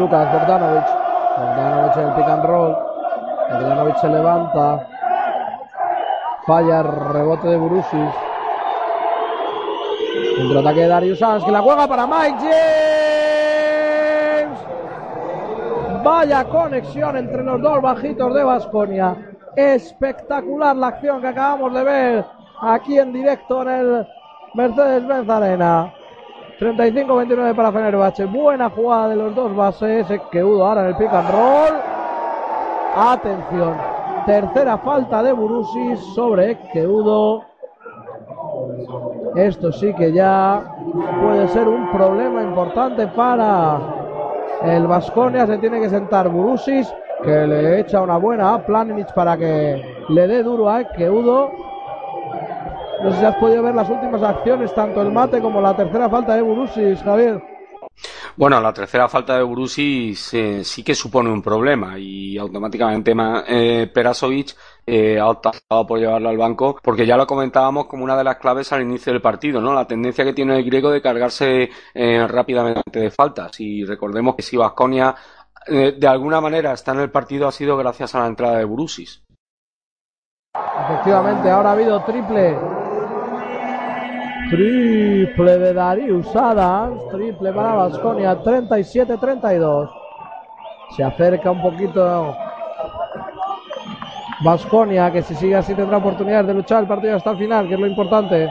Lucas 0.01 0.33
Bogdanovic. 0.33 0.87
Bogdanovic 1.37 1.95
en 1.97 2.03
el 2.07 2.13
pick 2.15 2.27
and 2.27 2.45
roll. 2.45 2.75
Bogdanovic 3.51 3.97
se 3.97 4.09
levanta. 4.09 4.87
Falla, 6.47 6.81
rebote 6.81 7.47
de 7.47 7.57
Burusis. 7.57 8.13
Contraataque 10.37 10.79
de 10.81 10.87
Darius 10.87 11.19
Sanz 11.19 11.43
que 11.45 11.51
la 11.51 11.61
juega 11.61 11.87
para 11.87 12.07
Mike 12.07 12.39
James. 12.39 12.49
Vaya 16.03 16.45
conexión 16.45 17.17
entre 17.17 17.43
los 17.43 17.61
dos 17.61 17.79
bajitos 17.79 18.33
de 18.33 18.43
Basconia. 18.43 19.15
Espectacular 19.55 20.75
la 20.75 20.87
acción 20.87 21.21
que 21.21 21.27
acabamos 21.27 21.75
de 21.75 21.83
ver 21.83 22.25
aquí 22.61 22.97
en 22.97 23.13
directo 23.13 23.61
en 23.61 23.69
el 23.69 24.07
Mercedes-Benz 24.55 25.29
Arena. 25.29 25.93
35-29 26.61 27.55
para 27.55 27.71
Fenerbahce. 27.71 28.25
Buena 28.25 28.69
jugada 28.69 29.09
de 29.09 29.15
los 29.15 29.33
dos 29.33 29.55
bases. 29.55 30.05
Que 30.31 30.43
Udo 30.43 30.63
ahora 30.63 30.81
en 30.81 30.87
el 30.89 30.95
pick 30.95 31.11
and 31.11 31.29
roll. 31.31 31.73
Atención. 32.95 33.75
Tercera 34.27 34.77
falta 34.77 35.23
de 35.23 35.33
Burusis 35.33 35.99
sobre 36.13 36.59
Keudo. 36.71 37.41
Esto 39.35 39.71
sí 39.71 39.91
que 39.95 40.11
ya 40.13 40.63
puede 41.19 41.47
ser 41.47 41.67
un 41.67 41.91
problema 41.91 42.43
importante 42.43 43.07
para 43.07 43.79
el 44.63 44.85
Vasconia. 44.85 45.47
Se 45.47 45.57
tiene 45.57 45.81
que 45.81 45.89
sentar 45.89 46.29
Burusis 46.29 46.93
que 47.23 47.47
le 47.47 47.79
echa 47.79 48.01
una 48.01 48.17
buena 48.17 48.53
a 48.53 48.63
Planinic 48.63 49.11
para 49.15 49.35
que 49.35 49.83
le 50.09 50.27
dé 50.27 50.43
duro 50.43 50.69
a 50.69 50.83
Keudo. 50.83 51.70
No 53.03 53.11
sé 53.11 53.19
si 53.19 53.25
has 53.25 53.35
podido 53.35 53.63
ver 53.63 53.75
las 53.75 53.89
últimas 53.89 54.21
acciones, 54.21 54.73
tanto 54.73 55.01
el 55.01 55.11
mate 55.11 55.41
como 55.41 55.61
la 55.61 55.75
tercera 55.75 56.09
falta 56.09 56.35
de 56.35 56.41
Burusis, 56.41 57.01
Javier. 57.01 57.41
Bueno, 58.37 58.61
la 58.61 58.73
tercera 58.73 59.09
falta 59.09 59.35
de 59.35 59.43
Burusis 59.43 60.33
eh, 60.33 60.63
sí 60.63 60.83
que 60.83 60.95
supone 60.95 61.29
un 61.29 61.41
problema 61.41 61.99
y 61.99 62.37
automáticamente 62.37 63.13
eh, 63.47 63.91
Perasovic 63.93 64.55
eh, 64.85 65.19
ha 65.19 65.29
optado 65.29 65.85
por 65.85 65.99
llevarlo 65.99 66.29
al 66.29 66.37
banco 66.37 66.79
porque 66.81 67.05
ya 67.05 67.17
lo 67.17 67.27
comentábamos 67.27 67.85
como 67.85 68.03
una 68.03 68.17
de 68.17 68.23
las 68.23 68.37
claves 68.37 68.71
al 68.71 68.81
inicio 68.81 69.11
del 69.11 69.21
partido, 69.21 69.61
¿no? 69.61 69.73
La 69.73 69.85
tendencia 69.85 70.23
que 70.23 70.33
tiene 70.33 70.57
el 70.57 70.65
griego 70.65 70.89
de 70.89 71.01
cargarse 71.01 71.69
eh, 71.93 72.27
rápidamente 72.27 72.99
de 72.99 73.11
faltas 73.11 73.59
y 73.59 73.83
recordemos 73.83 74.35
que 74.35 74.41
si 74.41 74.57
Vasconia 74.57 75.13
eh, 75.67 75.95
de 75.97 76.07
alguna 76.07 76.41
manera 76.41 76.73
está 76.73 76.93
en 76.93 77.01
el 77.01 77.11
partido 77.11 77.47
ha 77.47 77.51
sido 77.51 77.77
gracias 77.77 78.15
a 78.15 78.19
la 78.21 78.27
entrada 78.27 78.57
de 78.57 78.65
Burusis. 78.65 79.23
Efectivamente, 80.53 81.49
ahora 81.49 81.69
ha 81.69 81.73
habido 81.73 82.03
triple 82.03 82.57
Triple 84.51 85.57
de 85.59 85.73
Darius 85.73 86.35
Adams, 86.35 87.07
triple 87.07 87.53
para 87.53 87.73
Vasconia, 87.73 88.37
37-32. 88.43 89.89
Se 90.93 91.05
acerca 91.05 91.51
un 91.51 91.61
poquito 91.61 92.35
Vasconia, 94.43 95.09
que 95.09 95.21
si 95.21 95.35
sigue 95.35 95.55
así 95.55 95.73
tendrá 95.73 95.99
oportunidad 95.99 96.43
de 96.43 96.53
luchar 96.53 96.81
el 96.81 96.89
partido 96.89 97.15
hasta 97.15 97.31
el 97.31 97.37
final, 97.37 97.69
que 97.69 97.75
es 97.75 97.79
lo 97.79 97.87
importante. 97.87 98.49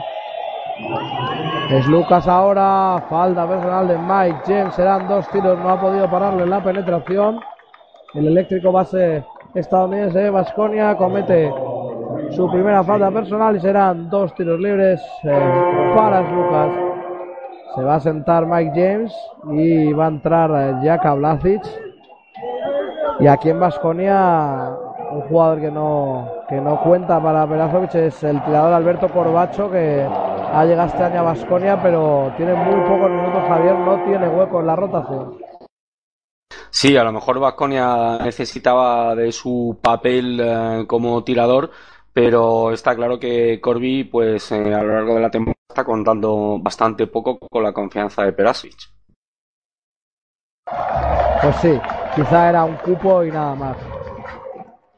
Es 1.69 1.85
Lucas 1.85 2.27
ahora, 2.27 3.05
falda 3.07 3.47
personal 3.47 3.87
de 3.87 3.97
Mike 3.99 4.41
James, 4.47 4.73
serán 4.73 5.07
dos 5.07 5.27
tiros, 5.29 5.59
no 5.59 5.69
ha 5.69 5.79
podido 5.79 6.09
pararlo 6.09 6.43
en 6.43 6.49
la 6.49 6.63
penetración. 6.63 7.39
El 8.15 8.25
eléctrico 8.25 8.71
base 8.71 9.23
estadounidense 9.53 10.31
Vasconia 10.31 10.97
comete 10.97 11.53
su 12.31 12.49
primera 12.49 12.83
falta 12.83 13.11
personal 13.11 13.55
y 13.55 13.59
serán 13.59 14.09
dos 14.09 14.33
tiros 14.35 14.59
libres 14.59 15.01
eh, 15.23 15.93
para 15.95 16.21
Lucas. 16.21 16.71
Se 17.75 17.83
va 17.83 17.95
a 17.95 17.99
sentar 17.99 18.45
Mike 18.45 18.71
James 18.75 19.13
y 19.51 19.93
va 19.93 20.05
a 20.05 20.09
entrar 20.09 20.51
eh, 20.51 20.75
Jaka 20.83 21.13
Blasic. 21.13 21.61
Y 23.19 23.27
aquí 23.27 23.49
en 23.49 23.59
Vasconia, 23.59 24.71
un 25.11 25.21
jugador 25.21 25.61
que 25.61 25.71
no, 25.71 26.27
que 26.49 26.59
no 26.59 26.81
cuenta 26.81 27.21
para 27.21 27.47
Perazovic 27.47 27.95
es 27.95 28.23
el 28.23 28.43
tirador 28.43 28.73
Alberto 28.73 29.09
Corbacho, 29.09 29.69
que 29.69 30.07
ha 30.53 30.65
llegado 30.65 30.87
este 30.87 31.03
año 31.03 31.19
a 31.19 31.23
Vasconia, 31.23 31.81
pero 31.81 32.31
tiene 32.37 32.53
muy 32.53 32.81
pocos 32.89 33.11
minutos. 33.11 33.43
Javier 33.47 33.77
no 33.77 34.03
tiene 34.05 34.27
hueco 34.27 34.59
en 34.59 34.67
la 34.67 34.75
rotación. 34.75 35.37
Sí, 36.73 36.95
a 36.95 37.03
lo 37.03 37.11
mejor 37.11 37.39
Vasconia 37.39 38.17
necesitaba 38.23 39.13
de 39.13 39.31
su 39.33 39.77
papel 39.81 40.39
eh, 40.41 40.85
como 40.87 41.23
tirador, 41.23 41.69
pero 42.13 42.71
está 42.71 42.95
claro 42.95 43.19
que 43.19 43.59
Corby, 43.61 44.05
pues 44.05 44.51
eh, 44.51 44.73
a 44.73 44.83
lo 44.83 44.93
largo 44.93 45.15
de 45.15 45.21
la 45.21 45.31
temporada 45.31 45.57
está 45.67 45.83
contando 45.83 46.59
bastante 46.59 47.07
poco 47.07 47.39
con 47.39 47.63
la 47.63 47.73
confianza 47.73 48.23
de 48.23 48.33
Perasic. 48.33 48.75
Pues 51.41 51.55
sí, 51.57 51.79
quizá 52.15 52.49
era 52.49 52.63
un 52.65 52.75
cupo 52.77 53.23
y 53.23 53.31
nada 53.31 53.55
más. 53.55 53.77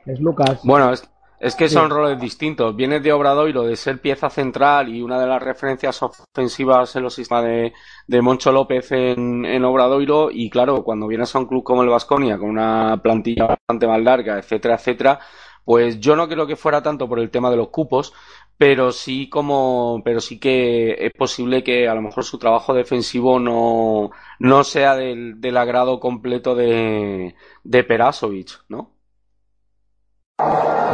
Es 0.06 0.20
Lucas. 0.20 0.60
Bueno, 0.64 0.92
es, 0.92 1.10
es 1.40 1.56
que 1.56 1.70
son 1.70 1.90
roles 1.90 2.20
distintos. 2.20 2.76
Vienes 2.76 3.04
de 3.04 3.14
Obradoiro 3.14 3.64
de 3.64 3.76
ser 3.76 4.00
pieza 4.00 4.30
central 4.30 4.88
y 4.88 5.02
una 5.02 5.20
de 5.20 5.28
las 5.28 5.42
referencias 5.42 6.02
ofensivas 6.02 6.96
en 6.96 7.04
los 7.04 7.14
sistemas 7.14 7.44
de, 7.44 7.74
de 8.08 8.22
Moncho 8.22 8.52
López 8.52 8.92
en, 8.92 9.46
en, 9.46 9.66
Obradoiro. 9.66 10.30
Y 10.32 10.50
claro, 10.50 10.84
cuando 10.84 11.08
vienes 11.08 11.36
a 11.36 11.40
un 11.40 11.46
club 11.46 11.64
como 11.64 11.84
el 11.84 11.90
Vasconia, 11.90 12.38
con 12.38 12.50
una 12.50 13.02
plantilla 13.04 13.46
bastante 13.46 13.88
más 13.88 14.02
larga, 14.02 14.38
etcétera, 14.38 14.76
etcétera, 14.76 15.20
pues 15.66 16.00
yo 16.00 16.16
no 16.16 16.28
creo 16.28 16.48
que 16.48 16.56
fuera 16.56 16.82
tanto 16.84 17.08
por 17.08 17.20
el 17.20 17.32
tema 17.32 17.50
de 17.50 17.58
los 17.58 17.70
cupos, 17.70 18.14
pero 18.58 18.92
sí 18.92 19.30
como, 19.30 20.02
pero 20.06 20.20
sí 20.22 20.40
que 20.40 20.94
es 21.06 21.12
posible 21.14 21.64
que 21.64 21.88
a 21.88 21.96
lo 21.96 22.02
mejor 22.02 22.24
su 22.24 22.38
trabajo 22.40 22.74
defensivo 22.74 23.40
no, 23.40 24.12
no 24.40 24.64
sea 24.64 24.96
del, 24.96 25.40
del 25.42 25.58
agrado 25.58 26.00
completo 26.00 26.56
de, 26.56 27.36
de 27.64 27.84
Perasovic, 27.84 28.64
¿no? 28.70 28.92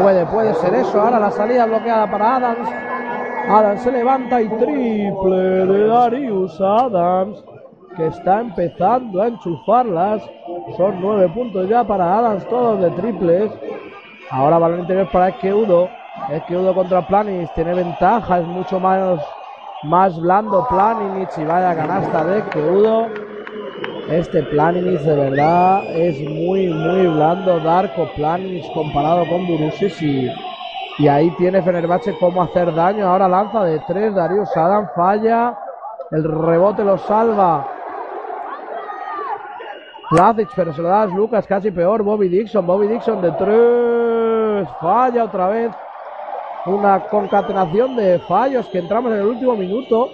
Puede, 0.02 0.26
puede 0.28 0.54
ser 0.56 0.74
eso. 0.76 1.02
Ahora 1.02 1.20
la 1.20 1.32
salida 1.32 1.66
bloqueada 1.66 2.10
para 2.10 2.36
Adams. 2.38 2.70
Adams 3.50 3.82
se 3.82 3.92
levanta 3.92 4.42
y 4.42 4.48
triple 4.48 5.38
de 5.38 5.88
Darius 5.88 6.60
Adams, 6.62 7.44
que 7.98 8.08
está 8.08 8.42
empezando 8.42 9.22
a 9.22 9.28
enchufarlas. 9.28 10.22
Son 10.78 11.02
nueve 11.02 11.30
puntos 11.30 11.68
ya 11.68 11.84
para 11.84 12.18
Adams, 12.18 12.48
todos 12.48 12.80
de 12.82 12.92
triples. 12.92 13.52
Ahora 14.32 14.60
balón 14.60 14.82
interior 14.82 15.10
para 15.12 15.30
Esqueudo. 15.30 15.90
Esqueudo 16.30 16.74
contra 16.74 17.06
Planich. 17.08 17.52
Tiene 17.54 17.74
ventaja. 17.74 18.40
Es 18.40 18.46
mucho 18.46 18.80
más, 18.80 19.20
más 19.84 20.20
blando 20.20 20.68
Planinic. 20.68 21.30
Y 21.38 21.46
vaya 21.46 21.76
canasta 21.76 22.24
de 22.26 22.40
Esqueudo. 22.40 23.08
Este 24.10 24.44
Planinic 24.44 25.02
de 25.02 25.16
verdad 25.16 25.84
es 25.88 26.20
muy, 26.30 26.68
muy 26.68 27.08
blando. 27.08 27.60
Darko 27.60 28.08
Planinic 28.16 28.72
comparado 28.74 29.28
con 29.28 29.48
Burusis. 29.48 30.00
Y, 30.02 30.32
y 31.00 31.08
ahí 31.08 31.32
tiene 31.38 31.62
Fenerbahce 31.64 32.16
cómo 32.20 32.44
hacer 32.44 32.74
daño. 32.76 33.08
Ahora 33.08 33.28
lanza 33.28 33.64
de 33.64 33.80
tres. 33.88 34.14
Darius 34.14 34.56
Adam 34.56 34.88
falla. 34.96 35.58
El 36.12 36.24
rebote 36.24 36.84
lo 36.84 36.98
salva. 37.00 37.68
Placic, 40.12 40.50
pero 40.56 40.74
se 40.74 40.82
lo 40.82 40.88
da 40.88 41.04
a 41.04 41.06
Lucas, 41.06 41.46
casi 41.46 41.70
peor. 41.70 42.02
Bobby 42.02 42.30
Dixon, 42.30 42.66
Bobby 42.66 42.88
Dixon 42.88 43.22
de 43.22 43.32
tres. 43.34 43.89
Falla 44.80 45.24
otra 45.24 45.48
vez. 45.48 45.72
Una 46.66 47.00
concatenación 47.00 47.96
de 47.96 48.20
fallos 48.20 48.68
que 48.68 48.80
entramos 48.80 49.12
en 49.14 49.20
el 49.20 49.28
último 49.28 49.56
minuto. 49.56 50.10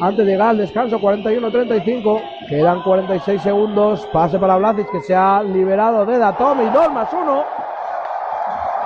Antes 0.00 0.24
de 0.24 0.32
llegar 0.32 0.50
al 0.50 0.58
descanso, 0.58 0.98
41-35. 0.98 2.22
Quedan 2.48 2.82
46 2.82 3.42
segundos. 3.42 4.06
Pase 4.12 4.38
para 4.38 4.56
Blasic 4.56 4.90
que 4.90 5.02
se 5.02 5.14
ha 5.14 5.42
liberado 5.42 6.06
de 6.06 6.18
Datome. 6.18 6.64
Y 6.64 6.70
2 6.70 6.92
más 6.92 7.12
1. 7.12 7.44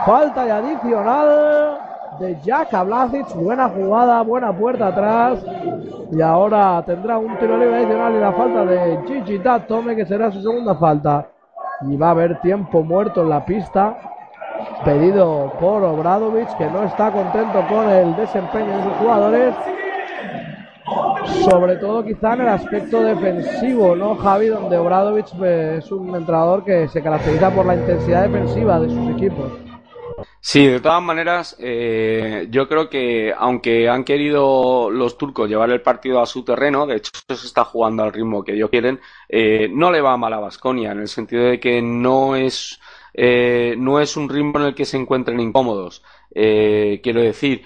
Falta 0.04 0.46
y 0.46 0.50
adicional 0.50 1.78
de 2.18 2.36
Jaka 2.44 2.82
Blasic. 2.82 3.34
Buena 3.36 3.68
jugada, 3.68 4.22
buena 4.22 4.52
puerta 4.52 4.88
atrás. 4.88 5.44
Y 6.10 6.20
ahora 6.20 6.82
tendrá 6.84 7.18
un 7.18 7.38
tiro 7.38 7.56
libre 7.56 7.76
adicional 7.76 8.14
y 8.14 8.18
la 8.18 8.32
falta 8.32 8.64
de 8.64 8.98
Gigi 9.06 9.38
Datome, 9.38 9.96
que 9.96 10.06
será 10.06 10.30
su 10.30 10.42
segunda 10.42 10.74
falta. 10.74 11.26
Y 11.82 11.96
va 11.96 12.08
a 12.08 12.10
haber 12.10 12.40
tiempo 12.40 12.82
muerto 12.82 13.22
en 13.22 13.30
la 13.30 13.44
pista. 13.44 13.96
Pedido 14.84 15.52
por 15.60 15.82
Obradovic, 15.82 16.56
que 16.56 16.66
no 16.66 16.84
está 16.84 17.10
contento 17.10 17.64
con 17.68 17.88
el 17.90 18.14
desempeño 18.16 18.76
de 18.76 18.82
sus 18.82 18.92
jugadores. 18.94 19.54
Sobre 21.48 21.76
todo 21.76 22.04
quizá 22.04 22.34
en 22.34 22.40
el 22.42 22.48
aspecto 22.48 23.02
defensivo, 23.02 23.96
¿no, 23.96 24.16
Javi? 24.16 24.48
Donde 24.48 24.76
Obradovic 24.76 25.26
es 25.42 25.90
un 25.90 26.14
entrenador 26.14 26.64
que 26.64 26.88
se 26.88 27.02
caracteriza 27.02 27.50
por 27.50 27.66
la 27.66 27.76
intensidad 27.76 28.28
defensiva 28.28 28.78
de 28.80 28.90
sus 28.90 29.10
equipos. 29.10 29.64
Sí, 30.46 30.66
de 30.66 30.80
todas 30.80 31.02
maneras, 31.02 31.56
eh, 31.58 32.48
yo 32.50 32.68
creo 32.68 32.90
que 32.90 33.32
aunque 33.36 33.88
han 33.88 34.04
querido 34.04 34.90
los 34.90 35.16
turcos 35.16 35.48
llevar 35.48 35.70
el 35.70 35.80
partido 35.80 36.20
a 36.20 36.26
su 36.26 36.44
terreno, 36.44 36.86
de 36.86 36.96
hecho 36.96 37.12
se 37.26 37.46
está 37.46 37.64
jugando 37.64 38.02
al 38.02 38.12
ritmo 38.12 38.44
que 38.44 38.52
ellos 38.52 38.68
quieren, 38.68 39.00
eh, 39.26 39.70
no 39.72 39.90
le 39.90 40.02
va 40.02 40.18
mal 40.18 40.34
a 40.34 40.40
Basconia, 40.40 40.92
en 40.92 41.00
el 41.00 41.08
sentido 41.08 41.44
de 41.44 41.58
que 41.58 41.80
no 41.80 42.36
es, 42.36 42.78
eh, 43.14 43.74
no 43.78 44.00
es 44.00 44.16
un 44.16 44.28
ritmo 44.28 44.58
en 44.58 44.66
el 44.66 44.74
que 44.74 44.84
se 44.84 44.96
encuentren 44.96 45.40
incómodos. 45.40 46.02
quiero 46.32 47.20
decir, 47.22 47.62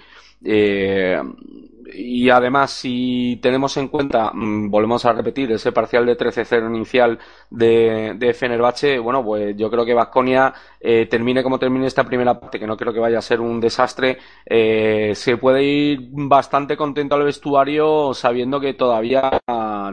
y 1.95 2.31
además, 2.31 2.71
si 2.71 3.39
tenemos 3.43 3.77
en 3.77 3.89
cuenta, 3.89 4.31
mmm, 4.33 4.71
volvemos 4.71 5.05
a 5.05 5.13
repetir, 5.13 5.51
ese 5.53 5.73
parcial 5.73 6.07
de 6.07 6.17
13-0 6.17 6.75
inicial 6.75 7.19
de, 7.51 8.15
de 8.17 8.35
Fenerbahce, 8.35 8.99
bueno, 8.99 9.25
pues 9.25 9.57
yo 9.57 9.71
creo 9.71 9.85
que 9.85 9.95
Vasconia 9.95 10.53
eh, 10.81 11.07
termine 11.07 11.43
como 11.43 11.59
termine 11.59 11.87
esta 11.87 12.05
primera 12.05 12.39
parte, 12.39 12.59
que 12.59 12.67
no 12.67 12.77
creo 12.77 12.93
que 12.93 13.01
vaya 13.01 13.19
a 13.19 13.23
ser 13.23 13.41
un 13.41 13.61
desastre, 13.61 14.19
eh, 14.47 15.13
se 15.15 15.37
puede 15.37 15.65
ir 15.65 16.09
bastante 16.11 16.77
contento 16.77 17.15
al 17.15 17.25
vestuario 17.25 18.13
sabiendo 18.15 18.61
que 18.61 18.75
todavía 18.75 19.41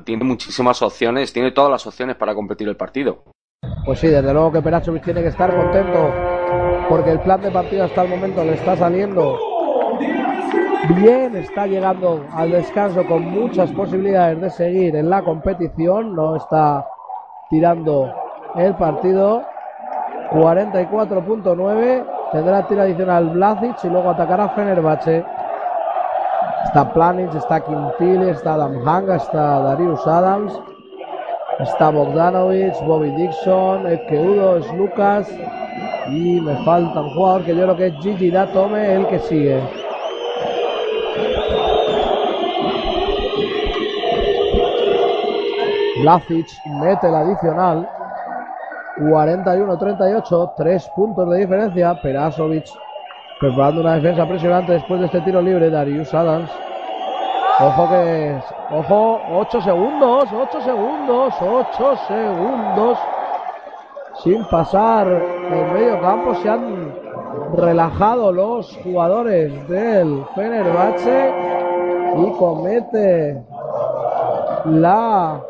tiene 0.03 0.23
muchísimas 0.23 0.81
opciones, 0.81 1.33
tiene 1.33 1.51
todas 1.51 1.71
las 1.71 1.87
opciones 1.87 2.15
para 2.15 2.35
competir 2.35 2.67
el 2.67 2.77
partido. 2.77 3.34
Pues 3.85 3.99
sí, 3.99 4.07
desde 4.07 4.33
luego 4.33 4.51
que 4.51 4.63
Perachovic 4.63 5.03
tiene 5.03 5.21
que 5.21 5.27
estar 5.27 5.55
contento 5.55 6.11
porque 6.89 7.11
el 7.11 7.19
plan 7.19 7.39
de 7.39 7.51
partido 7.51 7.85
hasta 7.85 8.01
el 8.01 8.09
momento 8.09 8.43
le 8.43 8.55
está 8.55 8.75
saliendo 8.75 9.37
bien, 10.95 11.35
está 11.35 11.67
llegando 11.67 12.25
al 12.33 12.49
descanso 12.49 13.05
con 13.05 13.23
muchas 13.23 13.71
posibilidades 13.73 14.41
de 14.41 14.49
seguir 14.49 14.95
en 14.95 15.07
la 15.07 15.21
competición, 15.21 16.15
no 16.15 16.35
está 16.35 16.87
tirando 17.51 18.11
el 18.55 18.73
partido. 18.75 19.43
44.9, 20.31 22.05
tendrá 22.31 22.67
tiro 22.67 22.81
adicional 22.81 23.29
Blasic 23.29 23.83
y 23.83 23.89
luego 23.89 24.09
atacará 24.09 24.49
Fenerbahce. 24.49 25.23
Está 26.63 26.91
Planic, 26.91 27.35
está 27.35 27.59
Quintile, 27.59 28.31
está 28.31 28.55
Adam 28.55 28.87
Hanga, 28.87 29.17
está 29.17 29.59
Darius 29.59 30.05
Adams. 30.07 30.59
Está 31.59 31.89
Bogdanovic, 31.89 32.73
Bobby 32.85 33.11
Dixon, 33.11 33.87
el 33.87 34.05
que 34.07 34.19
Udo 34.19 34.57
es 34.57 34.73
Lucas. 34.73 35.33
Y 36.09 36.39
me 36.41 36.53
falta 36.65 37.01
un 37.01 37.09
jugador 37.11 37.43
que 37.43 37.55
yo 37.55 37.63
creo 37.63 37.77
que 37.77 37.87
es 37.87 37.95
Gigi 38.01 38.29
Datome, 38.29 38.93
el 38.93 39.07
que 39.07 39.19
sigue. 39.19 39.63
Lazic 46.03 46.47
mete 46.81 47.07
el 47.07 47.15
adicional. 47.15 47.89
41-38, 48.97 50.53
3 50.55 50.89
puntos 50.95 51.29
de 51.29 51.37
diferencia. 51.39 51.99
Perasovic 52.01 52.65
preparando 53.39 53.81
una 53.81 53.95
defensa 53.95 54.23
impresionante 54.23 54.73
después 54.73 54.99
de 54.99 55.05
este 55.07 55.21
tiro 55.21 55.41
libre. 55.41 55.69
Darius 55.69 56.13
Adams. 56.13 56.51
Ojo 57.59 57.89
que. 57.89 58.37
Ojo, 58.71 59.21
8 59.31 59.61
segundos, 59.61 60.29
8 60.33 60.61
segundos, 60.61 61.33
8 61.39 61.95
segundos. 62.07 62.97
Sin 64.23 64.43
pasar 64.45 65.07
el 65.07 65.71
medio 65.71 66.01
campo 66.01 66.35
se 66.35 66.49
han 66.49 66.93
relajado 67.55 68.31
los 68.31 68.77
jugadores 68.83 69.67
del 69.69 70.25
Fenerbahce 70.35 71.33
y 72.17 72.31
comete 72.37 73.41
la 74.65 75.41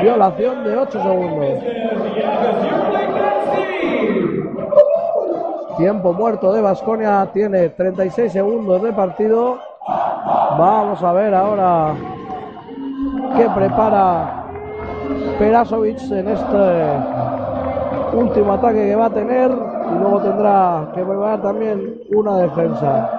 Violación 0.00 0.64
de 0.64 0.76
8 0.76 1.02
segundos. 1.02 1.62
Tiempo 5.76 6.12
muerto 6.14 6.52
de 6.52 6.62
Vasconia. 6.62 7.28
Tiene 7.32 7.68
36 7.68 8.32
segundos 8.32 8.82
de 8.82 8.92
partido. 8.92 9.58
Vamos 9.86 11.02
a 11.02 11.12
ver 11.12 11.34
ahora 11.34 11.94
qué 13.36 13.48
prepara 13.50 14.44
Perasovic 15.38 16.00
en 16.10 16.28
este 16.28 16.98
último 18.14 18.54
ataque 18.54 18.88
que 18.88 18.96
va 18.96 19.06
a 19.06 19.10
tener. 19.10 19.50
Y 19.50 19.98
luego 19.98 20.20
tendrá 20.20 20.88
que 20.94 21.04
preparar 21.04 21.42
también 21.42 22.00
una 22.10 22.38
defensa. 22.38 23.10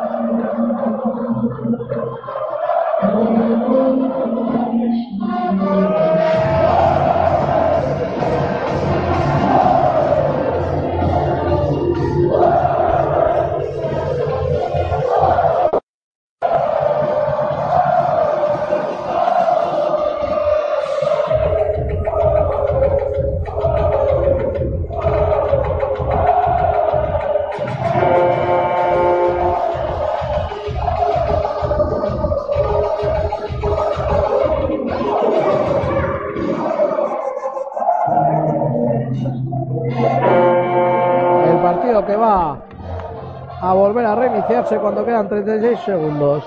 Cuando 44.66 45.06
quedan 45.06 45.30
36 45.30 45.80
segundos. 45.86 46.44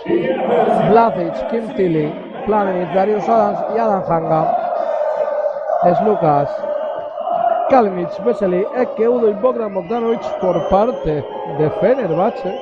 Blazic, 0.90 1.48
Kim 1.48 1.68
Tilly, 1.74 2.12
Planenic, 2.44 2.92
Darius 2.92 3.28
Adams 3.28 3.60
y 3.74 3.78
Adam 3.78 4.02
Hanga. 4.08 4.56
Es 5.84 6.00
Lucas. 6.02 6.50
Kalinic, 7.68 8.10
Vesely, 8.24 8.66
Eke, 8.76 9.08
Udo 9.08 9.30
y 9.30 9.34
Bogdan 9.34 9.72
Bogdanovic 9.74 10.22
por 10.40 10.68
parte 10.68 11.24
de 11.58 11.70
Fenerbahce. 11.80 12.52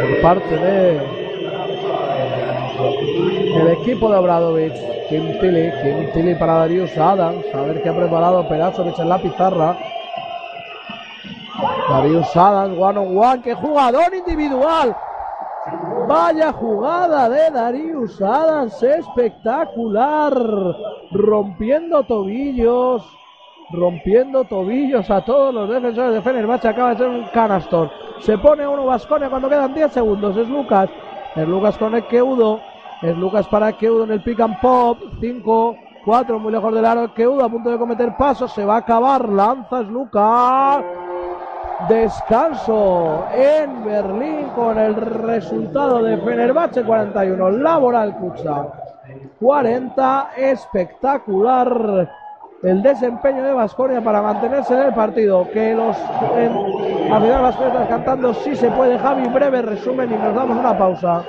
Por 0.00 0.22
parte 0.22 0.56
de 0.56 1.26
el 3.60 3.68
equipo 3.68 4.10
de 4.10 4.16
Obradovic. 4.16 4.72
Kim 5.08 5.38
Tilly, 5.38 5.70
Kim 5.82 6.12
Tilly 6.12 6.34
para 6.34 6.54
Darius 6.54 6.96
Adams. 6.96 7.44
A 7.54 7.62
ver 7.62 7.82
qué 7.82 7.90
ha 7.90 7.96
preparado 7.96 8.48
Perasovic 8.48 8.98
en 8.98 9.08
la 9.08 9.18
pizarra. 9.18 9.76
Darius 11.96 12.36
Adams, 12.36 12.76
one 12.76 12.98
on 12.98 13.16
one, 13.16 13.40
qué 13.40 13.54
jugador 13.54 14.12
individual. 14.14 14.94
Vaya 16.06 16.52
jugada 16.52 17.26
de 17.30 17.50
Darius 17.50 18.20
Adams, 18.20 18.82
espectacular. 18.82 20.34
Rompiendo 21.12 22.02
tobillos, 22.02 23.02
rompiendo 23.72 24.44
tobillos 24.44 25.10
a 25.10 25.24
todos 25.24 25.54
los 25.54 25.70
defensores 25.70 26.12
de 26.12 26.20
Fenerbahce. 26.20 26.68
Acaba 26.68 26.90
de 26.90 26.98
ser 26.98 27.08
un 27.08 27.24
canastor. 27.32 27.90
Se 28.20 28.36
pone 28.36 28.68
uno 28.68 28.84
Vasconia 28.84 29.30
cuando 29.30 29.48
quedan 29.48 29.72
10 29.72 29.92
segundos. 29.92 30.36
Es 30.36 30.48
Lucas. 30.50 30.90
Es 31.34 31.48
Lucas 31.48 31.78
con 31.78 31.94
el 31.94 32.06
Keudo. 32.08 32.60
Es 33.00 33.16
Lucas 33.16 33.48
para 33.48 33.72
Keudo 33.72 34.04
en 34.04 34.10
el 34.10 34.22
pick 34.22 34.40
and 34.40 34.60
pop. 34.60 34.98
5, 35.18 35.76
4, 36.04 36.38
muy 36.38 36.52
lejos 36.52 36.74
del 36.74 36.84
aro. 36.84 37.14
Keudo 37.14 37.42
a 37.42 37.48
punto 37.48 37.70
de 37.70 37.78
cometer 37.78 38.14
pasos. 38.18 38.52
Se 38.52 38.66
va 38.66 38.74
a 38.74 38.78
acabar. 38.80 39.26
Lanza 39.30 39.80
es 39.80 39.88
Lucas 39.88 40.84
descanso 41.88 43.26
en 43.32 43.84
Berlín 43.84 44.48
con 44.54 44.78
el 44.78 44.94
resultado 44.94 46.02
de 46.02 46.16
Fenerbahce 46.18 46.82
41, 46.82 47.50
Laboral 47.50 48.16
Kucha 48.16 48.66
40, 49.40 50.30
espectacular 50.36 52.10
el 52.62 52.82
desempeño 52.82 53.44
de 53.44 53.52
Vasconia 53.52 54.00
para 54.00 54.22
mantenerse 54.22 54.74
en 54.74 54.86
el 54.86 54.94
partido. 54.94 55.48
Que 55.52 55.74
los 55.74 55.96
en, 56.36 57.12
a 57.12 57.20
final 57.20 57.42
Vasconia 57.42 57.88
cantando 57.88 58.34
si 58.34 58.56
se 58.56 58.70
puede. 58.70 58.98
Javi, 58.98 59.28
breve 59.28 59.62
resumen 59.62 60.12
y 60.12 60.16
nos 60.16 60.34
damos 60.34 60.56
una 60.56 60.76
pausa. 60.76 61.24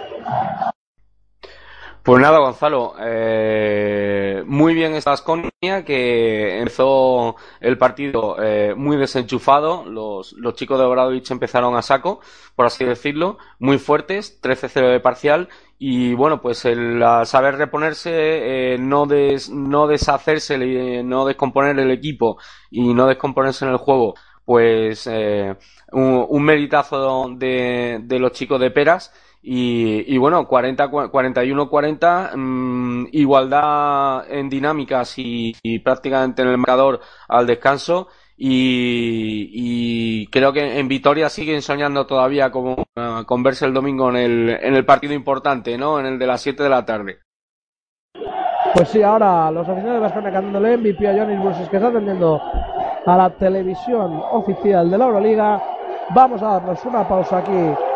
Pues 2.01 2.21
nada, 2.21 2.39
Gonzalo, 2.39 2.93
eh, 3.01 4.06
muy 4.45 4.73
bien 4.73 4.93
esta 4.93 5.11
Asconia 5.11 5.83
que 5.85 6.59
empezó 6.59 7.35
el 7.59 7.77
partido 7.77 8.41
eh, 8.41 8.73
muy 8.75 8.97
desenchufado. 8.97 9.85
Los, 9.85 10.33
los, 10.33 10.55
chicos 10.55 10.79
de 10.79 10.85
Obradovich 10.85 11.31
empezaron 11.31 11.75
a 11.75 11.81
saco, 11.81 12.21
por 12.55 12.65
así 12.65 12.85
decirlo, 12.85 13.37
muy 13.59 13.77
fuertes, 13.77 14.41
13-0 14.41 14.91
de 14.91 14.99
parcial. 14.99 15.49
Y 15.79 16.13
bueno, 16.15 16.41
pues 16.41 16.65
el 16.65 17.03
saber 17.25 17.55
reponerse, 17.55 18.73
eh, 18.73 18.77
no, 18.77 19.05
des, 19.05 19.49
no 19.49 19.87
deshacerse, 19.87 20.57
no 21.03 21.25
descomponer 21.25 21.77
el 21.79 21.91
equipo 21.91 22.37
y 22.71 22.93
no 22.93 23.07
descomponerse 23.07 23.65
en 23.65 23.71
el 23.71 23.77
juego, 23.77 24.15
pues 24.43 25.07
un, 25.07 26.25
un 26.29 26.43
meritazo 26.43 27.29
de, 27.35 27.99
de 28.03 28.19
los 28.19 28.31
chicos 28.31 28.59
de 28.59 28.71
Peras 28.71 29.11
y, 29.49 30.17
bueno, 30.17 30.45
40, 30.45 30.89
41-40, 30.91 32.35
mm, 32.35 33.07
igualdad 33.13 34.29
en 34.29 34.49
dinámicas 34.49 35.13
y, 35.17 35.53
prácticamente 35.79 36.41
en 36.41 36.49
el 36.49 36.57
marcador 36.57 36.99
al 37.29 37.47
descanso. 37.47 38.09
Y, 38.35 40.27
creo 40.27 40.51
que 40.51 40.79
en 40.79 40.87
Vitoria 40.89 41.29
siguen 41.29 41.61
soñando 41.61 42.05
todavía 42.05 42.51
con, 42.51 42.75
con 43.25 43.43
verse 43.43 43.65
el 43.65 43.73
domingo 43.73 44.09
en 44.09 44.17
el, 44.17 44.49
en 44.49 44.75
el 44.75 44.85
partido 44.85 45.13
importante, 45.13 45.77
¿no? 45.77 45.97
En 45.97 46.07
el 46.07 46.19
de 46.19 46.27
las 46.27 46.41
7 46.41 46.63
de 46.63 46.69
la 46.69 46.85
tarde. 46.85 47.19
Pues 48.73 48.89
sí, 48.89 49.01
ahora 49.01 49.49
los 49.49 49.67
aficionados 49.67 50.13
van 50.13 50.23
cantándole 50.25 50.75
MVP 50.75 51.07
a 51.07 51.13
Johnny 51.13 51.37
Bruces 51.37 51.69
que 51.69 51.77
está 51.77 51.87
atendiendo 51.87 52.41
a 53.05 53.15
la 53.15 53.29
televisión 53.29 54.21
oficial 54.29 54.91
de 54.91 54.97
la 54.97 55.05
Euroliga. 55.05 55.63
Vamos 56.13 56.41
a 56.41 56.47
darnos 56.47 56.83
una 56.83 57.07
pausa 57.07 57.37
aquí 57.37 57.86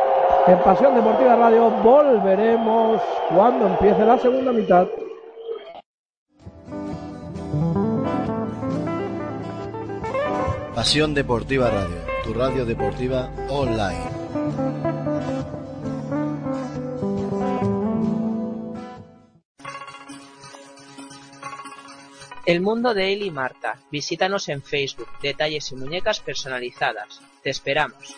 en 0.48 0.60
Pasión 0.60 0.96
Deportiva 0.96 1.36
Radio 1.36 1.70
volveremos 1.70 3.02
cuando 3.30 3.68
empiece 3.68 4.06
la 4.06 4.18
segunda 4.18 4.52
mitad. 4.52 4.88
Pasión 10.74 11.14
Deportiva 11.14 11.70
Radio, 11.70 11.98
tu 12.24 12.34
radio 12.34 12.66
deportiva 12.66 13.30
online. 13.50 14.22
El 22.46 22.62
mundo 22.62 22.96
de 22.96 23.14
Eli 23.14 23.28
y 23.28 23.32
Marta. 23.32 23.78
Visítanos 23.92 24.50
en 24.50 24.64
Facebook. 24.64 25.08
Detalles 25.22 25.72
y 25.72 25.76
muñecas 25.76 26.20
personalizadas. 26.20 27.22
Te 27.44 27.52
esperamos. 27.52 28.18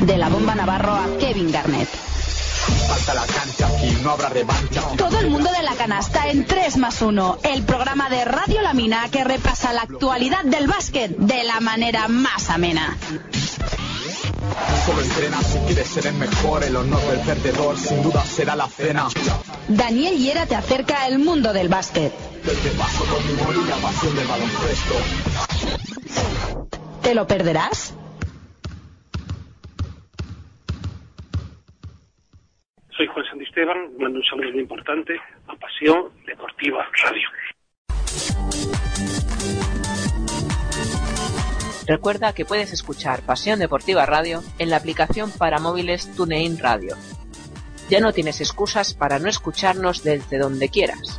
De 0.00 0.16
la 0.16 0.28
bomba 0.28 0.54
Navarro 0.54 0.94
a 0.94 1.06
Kevin 1.18 1.52
Garnett. 1.52 1.88
Todo 4.96 5.18
el 5.18 5.30
mundo 5.30 5.50
de 5.50 5.62
la 5.62 5.74
canasta 5.74 6.28
en 6.28 6.46
3 6.46 6.76
más 6.78 7.02
1, 7.02 7.38
el 7.44 7.62
programa 7.62 8.08
de 8.08 8.24
Radio 8.24 8.62
La 8.62 8.74
Mina 8.74 9.08
que 9.10 9.24
repasa 9.24 9.72
la 9.72 9.82
actualidad 9.82 10.44
del 10.44 10.66
básquet 10.66 11.16
de 11.16 11.44
la 11.44 11.60
manera 11.60 12.08
más 12.08 12.50
amena. 12.50 12.96
Solo 14.86 15.02
entrena 15.02 15.42
si 15.42 15.58
quieres 15.58 15.88
ser 15.88 16.06
el 16.06 16.14
mejor, 16.14 16.64
el 16.64 16.76
honor 16.76 17.00
del 17.10 17.20
perdedor 17.20 17.78
sin 17.78 18.02
duda 18.02 18.24
será 18.24 18.56
la 18.56 18.68
cena. 18.68 19.08
Daniel 19.68 20.16
Hiera 20.16 20.46
te 20.46 20.54
acerca 20.54 21.04
al 21.04 21.18
mundo 21.18 21.52
del 21.52 21.68
básquet. 21.68 22.12
Del 22.44 22.56
que 22.58 22.70
paso 22.70 23.04
con 23.04 23.26
mi 23.26 23.68
la 23.68 23.76
pasión 23.76 24.14
del 24.16 24.26
baloncesto. 24.26 24.94
¿Te 27.02 27.14
lo 27.14 27.26
perderás? 27.26 27.94
Soy 33.00 33.06
Juan 33.06 33.24
Santisteban, 33.24 33.96
mando 33.98 34.18
un 34.18 34.24
saludo 34.26 34.52
muy 34.52 34.60
importante 34.60 35.18
a 35.48 35.56
Pasión 35.56 36.10
Deportiva 36.26 36.86
Radio. 37.02 37.28
Recuerda 41.86 42.34
que 42.34 42.44
puedes 42.44 42.74
escuchar 42.74 43.24
Pasión 43.24 43.58
Deportiva 43.58 44.04
Radio 44.04 44.42
en 44.58 44.68
la 44.68 44.76
aplicación 44.76 45.30
para 45.38 45.60
móviles 45.60 46.14
TuneIn 46.14 46.58
Radio. 46.58 46.94
Ya 47.88 48.00
no 48.00 48.12
tienes 48.12 48.42
excusas 48.42 48.92
para 48.92 49.18
no 49.18 49.30
escucharnos 49.30 50.04
desde 50.04 50.36
donde 50.36 50.68
quieras. 50.68 51.18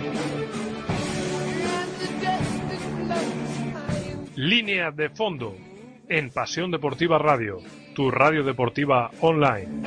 Línea 4.41 4.89
de 4.89 5.09
fondo 5.09 5.55
en 6.09 6.31
Pasión 6.31 6.71
Deportiva 6.71 7.19
Radio, 7.19 7.59
tu 7.93 8.09
radio 8.09 8.43
deportiva 8.43 9.11
online. 9.19 9.83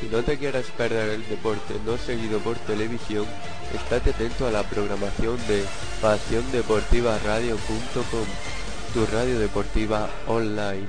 Si 0.00 0.06
no 0.06 0.22
te 0.22 0.38
quieres 0.38 0.70
perder 0.70 1.10
el 1.10 1.28
deporte 1.28 1.74
no 1.84 1.98
seguido 1.98 2.38
por 2.38 2.56
televisión, 2.60 3.26
estate 3.74 4.12
atento 4.12 4.46
a 4.46 4.50
la 4.50 4.62
programación 4.62 5.36
de 5.46 5.62
pasiondeportivaradio.com, 6.00 8.67
radio 9.06 9.38
deportiva 9.38 10.08
online. 10.26 10.86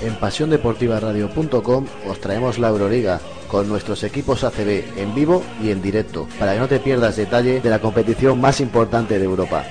En 0.00 0.16
pasiondeportivaradio.com 0.16 1.86
os 2.08 2.20
traemos 2.20 2.58
la 2.58 2.68
Euroliga 2.68 3.20
con 3.52 3.68
nuestros 3.68 4.02
equipos 4.02 4.44
ACB 4.44 4.96
en 4.96 5.14
vivo 5.14 5.42
y 5.62 5.70
en 5.70 5.82
directo, 5.82 6.26
para 6.38 6.54
que 6.54 6.60
no 6.60 6.68
te 6.68 6.80
pierdas 6.80 7.16
detalle 7.16 7.60
de 7.60 7.68
la 7.68 7.80
competición 7.80 8.40
más 8.40 8.62
importante 8.62 9.18
de 9.18 9.26
Europa. 9.26 9.64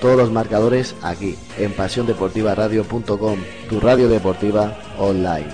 Todos 0.00 0.16
los 0.16 0.32
marcadores 0.32 0.96
aquí, 1.04 1.36
en 1.56 1.72
pasiondeportivaradio.com, 1.72 3.38
tu 3.70 3.78
radio 3.78 4.08
deportiva 4.08 4.76
online. 4.98 5.46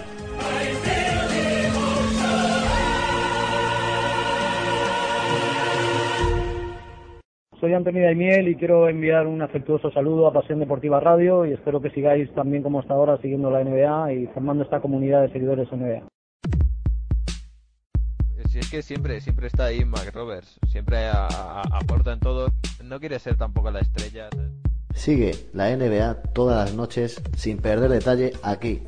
Soy 7.60 7.74
Antonio 7.74 8.04
Daimiel 8.04 8.48
y 8.48 8.56
quiero 8.56 8.88
enviar 8.88 9.26
un 9.26 9.42
afectuoso 9.42 9.90
saludo 9.90 10.26
a 10.26 10.32
Pasión 10.32 10.58
Deportiva 10.58 11.00
Radio 11.00 11.44
y 11.44 11.52
espero 11.52 11.82
que 11.82 11.90
sigáis 11.90 12.32
también 12.32 12.62
como 12.62 12.80
hasta 12.80 12.94
ahora 12.94 13.18
siguiendo 13.18 13.50
la 13.50 13.62
NBA 13.62 14.12
y 14.14 14.26
formando 14.28 14.64
esta 14.64 14.80
comunidad 14.80 15.20
de 15.20 15.32
seguidores 15.32 15.70
NBA. 15.70 16.13
Si 18.54 18.60
es 18.60 18.70
que 18.70 18.82
siempre, 18.82 19.20
siempre 19.20 19.48
está 19.48 19.64
ahí 19.64 19.84
Mac 19.84 20.12
Roberts, 20.14 20.60
siempre 20.70 21.08
a- 21.08 21.26
a- 21.26 21.62
aporta 21.72 22.12
en 22.12 22.20
todo, 22.20 22.52
no 22.84 23.00
quiere 23.00 23.18
ser 23.18 23.36
tampoco 23.36 23.68
la 23.72 23.80
estrella. 23.80 24.28
Sigue 24.94 25.48
la 25.52 25.70
NBA 25.70 26.22
todas 26.34 26.64
las 26.64 26.76
noches 26.76 27.20
sin 27.36 27.56
perder 27.58 27.90
detalle 27.90 28.32
aquí, 28.44 28.80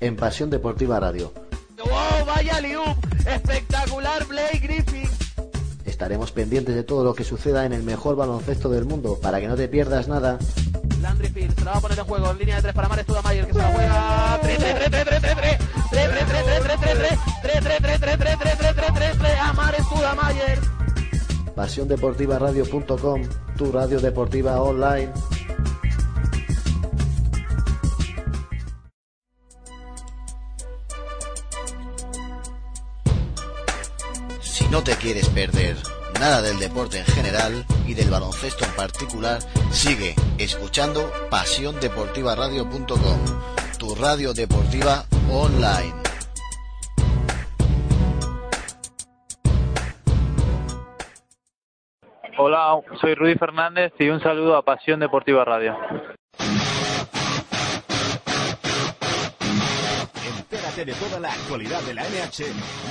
en 0.00 0.16
Pasión 0.16 0.48
Deportiva 0.48 0.98
Radio. 1.00 1.34
¡Wow! 1.76 2.24
¡Vaya 2.24 2.62
liup! 2.62 2.96
¡Espectacular 3.26 4.24
Blake 4.26 4.60
Griffin! 4.60 5.10
Estaremos 5.84 6.32
pendientes 6.32 6.74
de 6.74 6.82
todo 6.82 7.04
lo 7.04 7.14
que 7.14 7.24
suceda 7.24 7.66
en 7.66 7.74
el 7.74 7.82
mejor 7.82 8.16
baloncesto 8.16 8.70
del 8.70 8.86
mundo 8.86 9.18
para 9.20 9.38
que 9.38 9.48
no 9.48 9.54
te 9.54 9.68
pierdas 9.68 10.08
nada. 10.08 10.38
Landry 11.02 11.28
Fields 11.28 11.54
se 11.56 11.64
la 11.66 11.72
va 11.72 11.76
a 11.76 11.80
poner 11.82 11.98
en 11.98 12.04
juego 12.06 12.30
en 12.30 12.38
línea 12.38 12.56
de 12.56 12.62
tres 12.62 12.74
para 12.74 12.88
Mares 12.88 13.04
Tudamayer 13.04 13.46
que 13.46 13.52
se 13.52 13.58
la 13.58 13.68
juega. 13.68 14.38
3 14.40 14.58
3 14.58 14.90
3 14.90 15.20
pasiondeportivaradio.com, 21.54 23.22
tu 23.56 23.72
radio 23.72 24.00
deportiva 24.00 24.60
online. 24.60 25.12
Si 34.40 34.68
no 34.68 34.82
te 34.82 34.96
quieres 34.96 35.28
perder 35.28 35.76
nada 36.20 36.42
del 36.42 36.58
deporte 36.58 36.98
en 36.98 37.06
general 37.06 37.66
y 37.86 37.94
del 37.94 38.10
baloncesto 38.10 38.64
en 38.64 38.72
particular, 38.72 39.40
sigue 39.72 40.14
escuchando 40.38 41.12
pasiondeportivaradio.com, 41.30 43.18
tu 43.78 43.94
radio 43.94 44.32
deportiva 44.32 45.04
online. 45.30 46.03
Hola, 52.36 52.80
soy 53.00 53.14
Rudy 53.14 53.36
Fernández 53.36 53.92
y 53.98 54.08
un 54.08 54.20
saludo 54.20 54.56
a 54.56 54.64
Pasión 54.64 54.98
Deportiva 54.98 55.44
Radio. 55.44 55.78
Entérate 60.38 60.84
de 60.84 60.94
toda 60.94 61.20
la 61.20 61.32
actualidad 61.32 61.80
de 61.82 61.94
la 61.94 62.02
NH, 62.02 62.42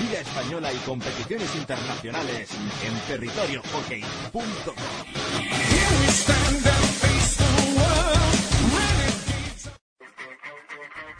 Liga 0.01 0.21
Española 0.21 0.71
y 0.71 0.77
competiciones 0.85 1.53
internacionales 1.57 2.57
en 2.85 2.93
territoriohockey.com. 3.07 4.75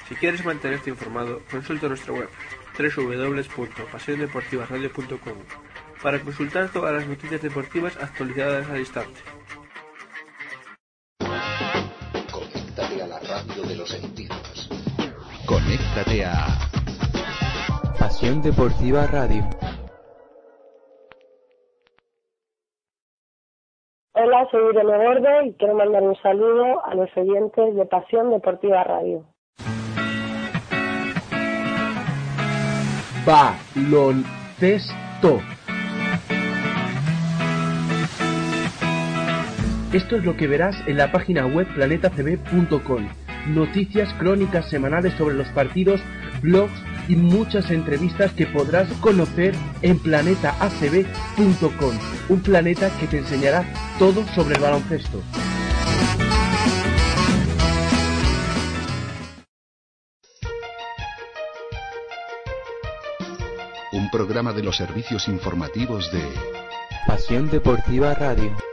Si 0.08 0.16
quieres 0.16 0.46
mantenerte 0.46 0.90
informado, 0.90 1.42
consulta 1.52 1.90
nuestra 1.90 2.14
web 2.14 2.30
www.pasiondeportivaradio.com 2.78 5.73
para 6.04 6.20
consultar 6.20 6.70
todas 6.72 6.94
las 6.94 7.08
noticias 7.08 7.42
deportivas 7.42 7.98
actualizadas 7.98 8.70
al 8.70 8.80
instante. 8.80 9.22
Conéctate 12.30 13.02
a 13.02 13.08
la 13.08 13.20
radio 13.20 13.64
de 13.64 13.76
los 13.76 13.90
sentidos. 13.90 14.70
Conéctate 15.48 16.26
a 16.26 16.48
Pasión 17.98 18.42
Deportiva 18.42 19.08
Radio. 19.08 19.50
Hola, 24.16 24.48
soy 24.52 24.72
Irene 24.72 24.98
Gordo 24.98 25.42
y 25.46 25.54
quiero 25.54 25.76
mandar 25.76 26.04
un 26.04 26.16
saludo 26.22 26.86
a 26.86 26.94
los 26.96 27.10
oyentes 27.16 27.76
de 27.76 27.86
Pasión 27.86 28.30
Deportiva 28.30 28.84
Radio. 28.84 29.26
baloncesto. 33.26 35.40
Esto 39.94 40.16
es 40.16 40.26
lo 40.26 40.36
que 40.36 40.48
verás 40.48 40.76
en 40.88 40.98
la 40.98 41.12
página 41.12 41.46
web 41.46 41.68
planetacb.com. 41.76 43.08
Noticias 43.48 44.12
crónicas 44.16 44.68
semanales 44.68 45.14
sobre 45.14 45.36
los 45.36 45.48
partidos, 45.50 46.02
blogs 46.42 46.74
y 47.08 47.16
muchas 47.16 47.70
entrevistas 47.70 48.34
que 48.34 48.48
podrás 48.48 48.92
conocer 48.94 49.54
en 49.84 50.00
planetacb.com. 50.00 52.00
Un 52.30 52.42
planeta 52.42 52.90
que 53.00 53.06
te 53.06 53.20
enseñará 53.20 53.66
todo 54.00 54.26
sobre 54.34 54.56
el 54.56 54.62
baloncesto. 54.62 55.22
un 63.92 64.10
programa 64.10 64.54
de 64.54 64.64
los 64.64 64.78
servicios 64.78 65.28
informativos 65.28 66.12
de 66.12 66.24
Pasión 67.06 67.52
Deportiva 67.52 68.16
Radio. 68.16 68.73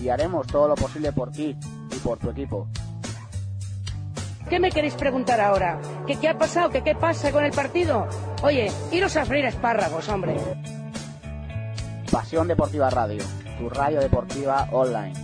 y 0.00 0.08
haremos 0.08 0.46
todo 0.46 0.68
lo 0.68 0.74
posible 0.74 1.12
por 1.12 1.30
ti 1.30 1.56
y 1.90 1.96
por 1.96 2.18
tu 2.18 2.30
equipo. 2.30 2.68
¿Qué 4.48 4.60
me 4.60 4.70
queréis 4.70 4.94
preguntar 4.94 5.40
ahora? 5.40 5.80
¿Que 6.06 6.16
qué 6.16 6.28
ha 6.28 6.38
pasado? 6.38 6.70
¿Que 6.70 6.82
qué 6.82 6.94
pasa 6.94 7.32
con 7.32 7.44
el 7.44 7.52
partido? 7.52 8.06
Oye, 8.42 8.70
iros 8.92 9.16
a 9.16 9.24
freír 9.24 9.46
espárragos, 9.46 10.08
hombre. 10.08 10.36
Pasión 12.10 12.46
Deportiva 12.46 12.90
Radio, 12.90 13.22
tu 13.58 13.68
radio 13.70 14.00
deportiva 14.00 14.68
online. 14.70 15.23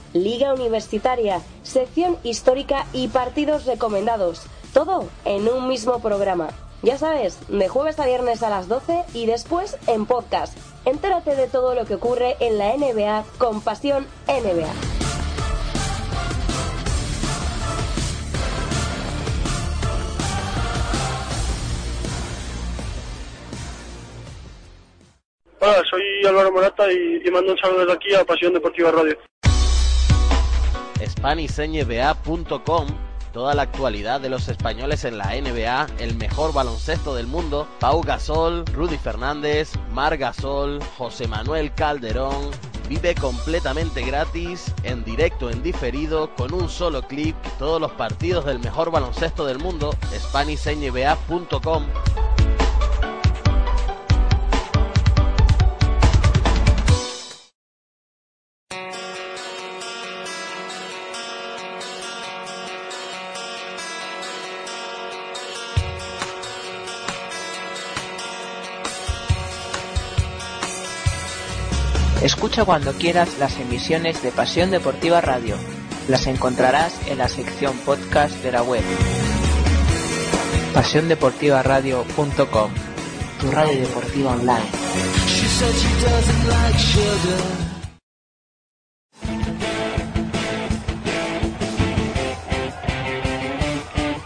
liga 0.13 0.53
universitaria, 0.53 1.41
sección 1.63 2.17
histórica 2.23 2.85
y 2.93 3.07
partidos 3.07 3.65
recomendados. 3.65 4.43
Todo 4.73 5.09
en 5.25 5.47
un 5.47 5.67
mismo 5.67 6.01
programa. 6.01 6.49
Ya 6.83 6.97
sabes, 6.97 7.37
de 7.47 7.67
jueves 7.67 7.99
a 7.99 8.05
viernes 8.05 8.41
a 8.41 8.49
las 8.49 8.67
12 8.67 9.03
y 9.13 9.27
después 9.27 9.77
en 9.87 10.05
podcast. 10.05 10.57
Entérate 10.85 11.35
de 11.35 11.47
todo 11.47 11.75
lo 11.75 11.85
que 11.85 11.95
ocurre 11.95 12.37
en 12.39 12.57
la 12.57 12.75
NBA 12.75 13.23
con 13.37 13.61
Pasión 13.61 14.07
NBA. 14.27 14.71
Hola, 25.59 25.83
soy 25.87 26.25
Álvaro 26.27 26.51
Morata 26.51 26.91
y, 26.91 27.21
y 27.23 27.29
mando 27.29 27.51
un 27.51 27.59
saludo 27.59 27.81
desde 27.81 27.93
aquí 27.93 28.15
a 28.15 28.25
Pasión 28.25 28.51
Deportiva 28.51 28.89
Radio. 28.89 29.15
SpanishNBA.com 31.05 32.87
Toda 33.33 33.55
la 33.55 33.61
actualidad 33.61 34.19
de 34.19 34.29
los 34.29 34.49
españoles 34.49 35.05
en 35.05 35.17
la 35.17 35.33
NBA, 35.39 35.87
el 35.99 36.15
mejor 36.15 36.51
baloncesto 36.51 37.15
del 37.15 37.27
mundo, 37.27 37.65
Pau 37.79 38.01
Gasol, 38.01 38.65
Rudy 38.65 38.97
Fernández, 38.97 39.71
Mar 39.93 40.17
Gasol, 40.17 40.83
José 40.97 41.29
Manuel 41.29 41.73
Calderón. 41.73 42.51
Vive 42.89 43.15
completamente 43.15 44.03
gratis, 44.03 44.73
en 44.83 45.05
directo, 45.05 45.49
en 45.49 45.63
diferido, 45.63 46.35
con 46.35 46.53
un 46.53 46.67
solo 46.67 47.03
clic, 47.03 47.37
todos 47.57 47.79
los 47.79 47.93
partidos 47.93 48.43
del 48.43 48.59
mejor 48.59 48.91
baloncesto 48.91 49.45
del 49.45 49.59
mundo, 49.59 49.95
SpanishNBA.com. 50.13 51.85
Escucha 72.41 72.65
cuando 72.65 72.93
quieras 72.93 73.37
las 73.37 73.59
emisiones 73.59 74.23
de 74.23 74.31
Pasión 74.31 74.71
Deportiva 74.71 75.21
Radio. 75.21 75.55
Las 76.07 76.25
encontrarás 76.25 76.99
en 77.07 77.19
la 77.19 77.27
sección 77.27 77.77
podcast 77.85 78.33
de 78.41 78.51
la 78.51 78.63
web. 78.63 78.81
PasiónDeportivaRadio.com 80.73 82.71
Tu 83.39 83.51
radio 83.51 83.81
deportiva 83.81 84.31
online. 84.31 84.65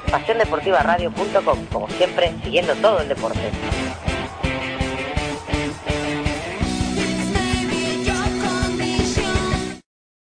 PasiónDeportivaRadio.com 0.10 1.66
Como 1.70 1.90
siempre, 1.90 2.34
siguiendo 2.46 2.76
todo 2.76 3.02
el 3.02 3.10
deporte. 3.10 3.52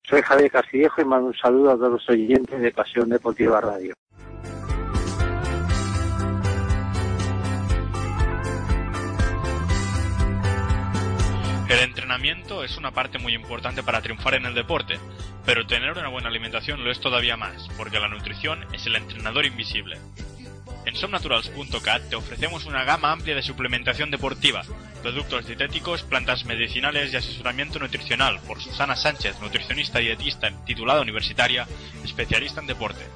Soy 0.09 0.23
Javier 0.23 0.53
Castillejo 0.53 1.01
y 1.01 1.05
mando 1.05 1.27
un 1.27 1.37
saludo 1.37 1.73
a 1.73 1.75
todos 1.75 1.93
los 1.93 2.09
oyentes 2.09 2.61
de 2.61 2.71
Pasión 2.71 3.09
Deportiva 3.09 3.61
Radio. 3.61 3.93
El 11.69 11.81
entrenamiento 11.81 12.63
es 12.63 12.79
una 12.79 12.93
parte 12.93 13.19
muy 13.19 13.35
importante 13.35 13.83
para 13.83 14.01
triunfar 14.01 14.35
en 14.35 14.47
el 14.47 14.55
deporte, 14.55 15.01
pero 15.45 15.67
tener 15.67 15.91
una 15.91 16.09
buena 16.09 16.29
alimentación 16.29 16.85
lo 16.85 16.93
es 16.93 17.01
todavía 17.01 17.37
más, 17.37 17.69
porque 17.77 17.99
la 17.99 18.07
nutrición 18.07 18.61
es 18.73 18.87
el 18.87 18.95
entrenador 18.95 19.45
invisible. 19.45 19.99
En 20.85 20.95
somnaturals.cat 20.95 22.03
te 22.09 22.15
ofrecemos 22.15 22.65
una 22.67 22.85
gama 22.85 23.11
amplia 23.11 23.35
de 23.35 23.43
suplementación 23.43 24.13
deportiva, 24.13 24.63
productos 25.07 25.47
dietéticos, 25.47 26.03
plantas 26.03 26.45
medicinales 26.47 27.13
y 27.13 27.17
asesoramiento 27.17 27.79
nutricional 27.79 28.41
por 28.41 28.61
Susana 28.61 28.97
Sánchez, 28.97 29.39
nutricionista 29.41 30.01
y 30.01 30.07
dietista 30.07 30.51
titulada 30.65 31.01
universitaria, 31.01 31.65
especialista 32.03 32.61
en 32.61 32.67
deporte. 32.67 33.07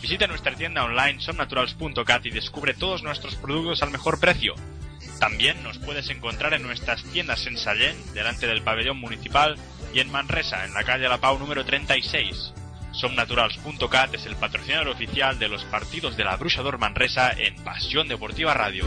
Visita 0.00 0.28
nuestra 0.28 0.54
tienda 0.54 0.84
online 0.84 1.20
somnaturals.cat 1.20 2.24
y 2.26 2.30
descubre 2.30 2.72
todos 2.72 3.02
nuestros 3.02 3.34
productos 3.34 3.82
al 3.82 3.90
mejor 3.90 4.20
precio. 4.20 4.54
También 5.18 5.60
nos 5.64 5.78
puedes 5.78 6.08
encontrar 6.08 6.54
en 6.54 6.62
nuestras 6.62 7.02
tiendas 7.02 7.44
en 7.48 7.58
Sallén, 7.58 7.96
delante 8.14 8.46
del 8.46 8.62
pabellón 8.62 8.98
municipal, 8.98 9.56
y 9.92 9.98
en 9.98 10.12
Manresa, 10.12 10.66
en 10.66 10.72
la 10.72 10.84
calle 10.84 11.08
La 11.08 11.18
Pau 11.18 11.36
número 11.36 11.64
36. 11.64 12.52
Somnaturals.cat 12.92 14.14
es 14.14 14.24
el 14.26 14.36
patrocinador 14.36 14.90
oficial 14.90 15.36
de 15.40 15.48
los 15.48 15.64
partidos 15.64 16.16
de 16.16 16.22
la 16.22 16.36
Brusador 16.36 16.78
Manresa 16.78 17.32
en 17.32 17.56
Pasión 17.64 18.06
Deportiva 18.06 18.54
Radio. 18.54 18.84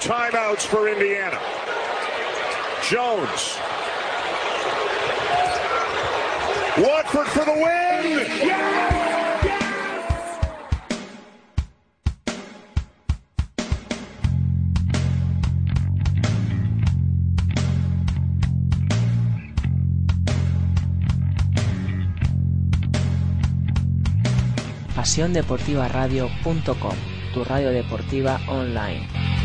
Timeouts 0.00 0.64
for 0.64 0.88
Indiana. 0.88 1.38
Jones. 2.88 3.58
Watford 6.78 7.26
for 7.26 7.44
the 7.44 7.52
win. 7.52 8.26
pasiondeportivaradio.com, 24.94 26.96
tu 27.32 27.44
radio 27.44 27.70
deportiva 27.70 28.40
online. 28.48 29.39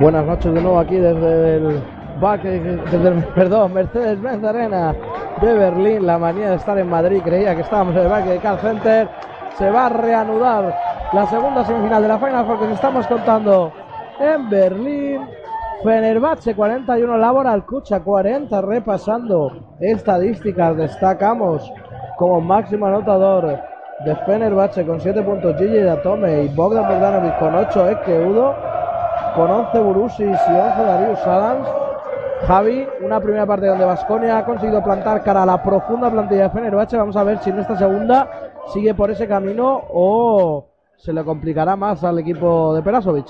Buenas 0.00 0.26
noches 0.26 0.52
de 0.52 0.60
nuevo 0.60 0.80
aquí 0.80 0.96
desde 0.96 1.56
el 1.56 1.82
desde 2.20 3.08
el, 3.08 3.24
perdón, 3.34 3.74
Mercedes-Benz 3.74 4.42
Arena 4.44 4.94
de 5.40 5.54
Berlín. 5.54 6.06
La 6.06 6.18
manía 6.18 6.50
de 6.50 6.56
estar 6.56 6.76
en 6.78 6.88
Madrid 6.88 7.20
creía 7.22 7.54
que 7.54 7.60
estábamos 7.62 7.94
en 7.94 8.02
el 8.02 8.08
back 8.08 8.24
de 8.24 8.38
Car 8.38 8.58
Center. 8.58 9.08
Se 9.56 9.70
va 9.70 9.86
a 9.86 9.88
reanudar 9.90 10.74
la 11.12 11.26
segunda 11.26 11.64
semifinal 11.64 12.02
de 12.02 12.08
la 12.08 12.18
Final 12.18 12.44
Four 12.44 12.58
que 12.58 12.64
os 12.64 12.72
estamos 12.72 13.06
contando 13.06 13.72
en 14.18 14.50
Berlín. 14.50 15.20
Fenerbahce 15.84 16.56
41, 16.56 17.16
Laboral 17.18 17.64
Cucha 17.66 18.00
40, 18.00 18.62
repasando 18.62 19.76
estadísticas, 19.80 20.76
destacamos 20.76 21.70
como 22.16 22.40
máximo 22.40 22.86
anotador 22.86 23.60
de 24.04 24.16
Fenerbahce 24.26 24.86
con 24.86 25.00
7 25.00 25.22
puntos 25.22 25.56
Gigi 25.56 25.80
Datome 25.80 26.44
y 26.44 26.48
Bogdan 26.48 26.88
Bogdanovic 26.88 27.38
con 27.38 27.54
8 27.54 27.90
Ekeudo, 27.90 28.54
con 29.34 29.50
11 29.50 29.78
Burusis 29.80 30.20
y 30.20 30.52
11 30.52 30.82
Darius 30.82 31.18
Adams. 31.20 31.68
Javi, 32.46 32.86
una 33.00 33.20
primera 33.20 33.46
parte 33.46 33.66
donde 33.66 33.84
Vasconia 33.84 34.38
ha 34.38 34.44
conseguido 34.44 34.82
plantar 34.82 35.22
cara 35.22 35.42
a 35.42 35.46
la 35.46 35.62
profunda 35.62 36.10
plantilla 36.10 36.44
de 36.44 36.50
Fenerbahce. 36.50 36.96
Vamos 36.96 37.16
a 37.16 37.24
ver 37.24 37.38
si 37.38 37.50
en 37.50 37.58
esta 37.58 37.76
segunda 37.76 38.52
sigue 38.72 38.94
por 38.94 39.10
ese 39.10 39.26
camino 39.26 39.82
o 39.90 40.68
se 40.96 41.12
le 41.12 41.24
complicará 41.24 41.74
más 41.74 42.04
al 42.04 42.18
equipo 42.18 42.74
de 42.74 42.82
Perasovic. 42.82 43.26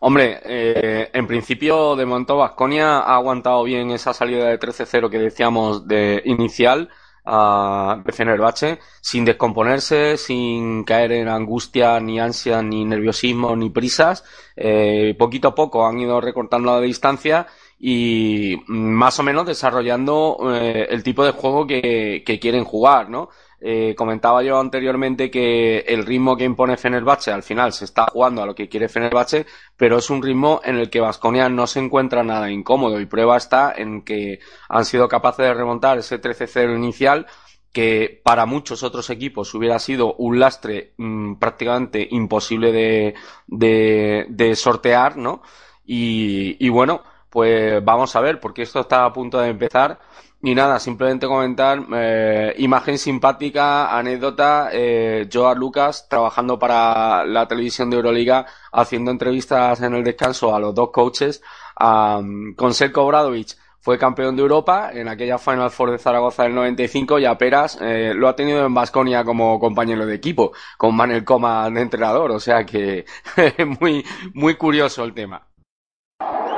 Hombre, 0.00 0.40
eh, 0.44 1.10
en 1.12 1.26
principio 1.26 1.96
de 1.96 2.06
momento 2.06 2.36
Vasconia 2.36 2.98
ha 2.98 3.14
aguantado 3.14 3.62
bien 3.64 3.90
esa 3.90 4.12
salida 4.12 4.46
de 4.46 4.58
13-0 4.58 5.08
que 5.10 5.18
decíamos 5.18 5.86
de 5.86 6.22
inicial 6.24 6.88
a 7.26 8.02
Fenerbahce, 8.06 8.78
sin 9.00 9.24
descomponerse, 9.24 10.16
sin 10.16 10.84
caer 10.84 11.12
en 11.12 11.28
angustia, 11.28 11.98
ni 12.00 12.20
ansia, 12.20 12.62
ni 12.62 12.84
nerviosismo, 12.84 13.56
ni 13.56 13.70
prisas. 13.70 14.24
Eh, 14.54 15.14
poquito 15.18 15.48
a 15.48 15.54
poco 15.54 15.86
han 15.86 15.98
ido 15.98 16.20
recortando 16.20 16.72
la 16.72 16.80
distancia 16.80 17.46
y 17.78 18.56
más 18.68 19.18
o 19.18 19.22
menos 19.22 19.46
desarrollando 19.46 20.38
eh, 20.54 20.86
el 20.90 21.02
tipo 21.02 21.24
de 21.24 21.32
juego 21.32 21.66
que, 21.66 22.22
que 22.24 22.38
quieren 22.38 22.64
jugar, 22.64 23.10
¿no? 23.10 23.28
Eh, 23.58 23.94
comentaba 23.96 24.42
yo 24.42 24.58
anteriormente 24.60 25.30
que 25.30 25.78
el 25.78 26.04
ritmo 26.04 26.36
que 26.36 26.44
impone 26.44 26.76
Fenerbahce 26.76 27.32
al 27.32 27.42
final 27.42 27.72
se 27.72 27.86
está 27.86 28.06
jugando 28.12 28.42
a 28.42 28.46
lo 28.46 28.54
que 28.54 28.68
quiere 28.68 28.88
Fenerbahce, 28.88 29.46
pero 29.76 29.96
es 29.98 30.10
un 30.10 30.22
ritmo 30.22 30.60
en 30.62 30.76
el 30.76 30.90
que 30.90 31.00
Vasconia 31.00 31.48
no 31.48 31.66
se 31.66 31.80
encuentra 31.80 32.22
nada 32.22 32.50
incómodo 32.50 33.00
y 33.00 33.06
prueba 33.06 33.36
está 33.38 33.72
en 33.74 34.02
que 34.02 34.40
han 34.68 34.84
sido 34.84 35.08
capaces 35.08 35.46
de 35.46 35.54
remontar 35.54 35.98
ese 35.98 36.20
13-0 36.20 36.76
inicial 36.76 37.26
que 37.72 38.20
para 38.24 38.46
muchos 38.46 38.82
otros 38.82 39.08
equipos 39.10 39.52
hubiera 39.54 39.78
sido 39.78 40.14
un 40.14 40.38
lastre 40.38 40.92
mmm, 40.98 41.34
prácticamente 41.34 42.06
imposible 42.10 42.72
de, 42.72 43.14
de, 43.46 44.26
de 44.28 44.56
sortear, 44.56 45.16
¿no? 45.16 45.42
Y, 45.84 46.56
y 46.64 46.68
bueno, 46.68 47.02
pues 47.36 47.84
vamos 47.84 48.16
a 48.16 48.22
ver, 48.22 48.40
porque 48.40 48.62
esto 48.62 48.80
está 48.80 49.04
a 49.04 49.12
punto 49.12 49.38
de 49.38 49.50
empezar. 49.50 49.98
Y 50.40 50.54
nada, 50.54 50.80
simplemente 50.80 51.26
comentar, 51.26 51.84
eh, 51.94 52.54
imagen 52.56 52.96
simpática, 52.96 53.94
anécdota, 53.94 54.70
eh, 54.72 55.28
Joa 55.30 55.54
Lucas 55.54 56.06
trabajando 56.08 56.58
para 56.58 57.26
la 57.26 57.46
televisión 57.46 57.90
de 57.90 57.96
Euroliga, 57.96 58.46
haciendo 58.72 59.10
entrevistas 59.10 59.82
en 59.82 59.92
el 59.92 60.02
descanso 60.02 60.54
a 60.54 60.60
los 60.60 60.74
dos 60.74 60.88
coaches, 60.90 61.42
um, 61.78 62.54
con 62.54 62.72
Selko 62.72 63.06
Bradovic 63.06 63.54
fue 63.80 63.98
campeón 63.98 64.34
de 64.34 64.40
Europa 64.40 64.90
en 64.94 65.06
aquella 65.08 65.36
Final 65.36 65.70
Four 65.70 65.90
de 65.90 65.98
Zaragoza 65.98 66.44
del 66.44 66.54
95 66.54 67.18
y 67.18 67.26
a 67.26 67.36
Peras 67.36 67.78
eh, 67.82 68.14
lo 68.16 68.28
ha 68.28 68.34
tenido 68.34 68.64
en 68.64 68.72
Basconia 68.72 69.24
como 69.24 69.60
compañero 69.60 70.06
de 70.06 70.14
equipo, 70.14 70.52
con 70.78 70.96
Manuel 70.96 71.22
Coma 71.22 71.68
de 71.68 71.82
entrenador, 71.82 72.30
o 72.30 72.40
sea 72.40 72.64
que 72.64 73.04
muy, 73.80 74.02
muy 74.32 74.54
curioso 74.54 75.04
el 75.04 75.12
tema. 75.12 75.45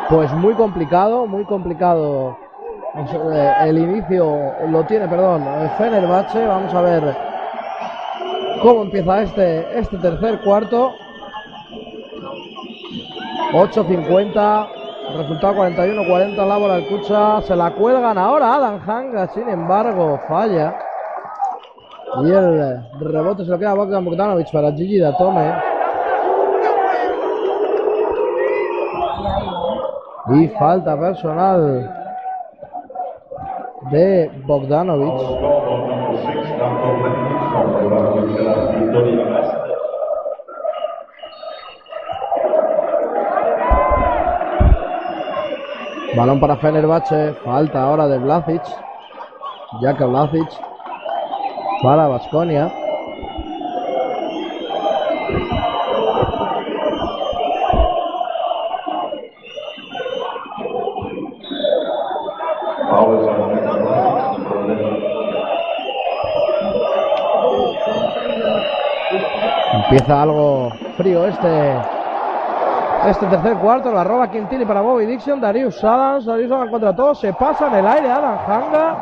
Pues 0.09 0.33
muy 0.33 0.55
complicado, 0.55 1.27
muy 1.27 1.45
complicado 1.45 2.37
el 3.65 3.79
inicio 3.79 4.55
lo 4.69 4.85
tiene, 4.85 5.07
perdón, 5.09 5.45
Fenerbahce. 5.77 6.47
Vamos 6.47 6.75
a 6.75 6.81
ver 6.81 7.17
cómo 8.63 8.83
empieza 8.83 9.23
este, 9.23 9.79
este 9.79 9.99
tercer 9.99 10.41
cuarto. 10.41 10.93
8.50, 13.53 14.69
resultado 15.17 15.55
41-40, 15.55 16.37
Laboral 16.37 16.83
Alcucha. 16.83 17.41
Se 17.43 17.57
la 17.57 17.71
cuelgan 17.71 18.19
ahora 18.19 18.55
Adam 18.55 18.81
Hanga, 18.87 19.27
sin 19.29 19.49
embargo, 19.49 20.21
falla. 20.29 20.79
Y 22.25 22.31
el 22.31 22.83
rebote 23.01 23.45
se 23.45 23.51
lo 23.51 23.59
queda 23.59 23.75
Bogdan 23.75 24.05
Bogdanovic 24.05 24.51
para 24.51 24.73
Gigi 24.73 24.99
Datome. 24.99 25.78
Y 30.31 30.49
falta 30.49 30.99
personal 30.99 31.91
de 33.91 34.31
Bogdanovic. 34.47 35.15
Balón 46.15 46.41
para 46.41 46.57
Fenerbahce, 46.57 47.33
falta 47.45 47.83
ahora 47.83 48.09
de 48.09 48.19
Blazic. 48.19 48.63
Jaka 49.81 50.05
Blazic 50.07 50.49
para 51.83 52.09
Vasconia. 52.09 52.88
Empieza 69.91 70.23
algo 70.23 70.71
frío 70.99 71.27
este 71.27 71.79
este 73.07 73.27
tercer 73.27 73.57
cuarto, 73.57 73.91
la 73.91 74.05
roba 74.05 74.31
Quintini 74.31 74.67
para 74.67 74.83
Bobby 74.83 75.07
Dixon, 75.07 75.41
Darius 75.41 75.83
Adams, 75.83 76.27
Darius 76.27 76.51
Adams 76.53 76.71
contra 76.71 76.95
todos, 76.95 77.21
se 77.21 77.33
pasa 77.33 77.69
en 77.69 77.75
el 77.77 77.87
aire 77.87 78.11
Adam 78.11 78.39
Hanga 78.47 78.97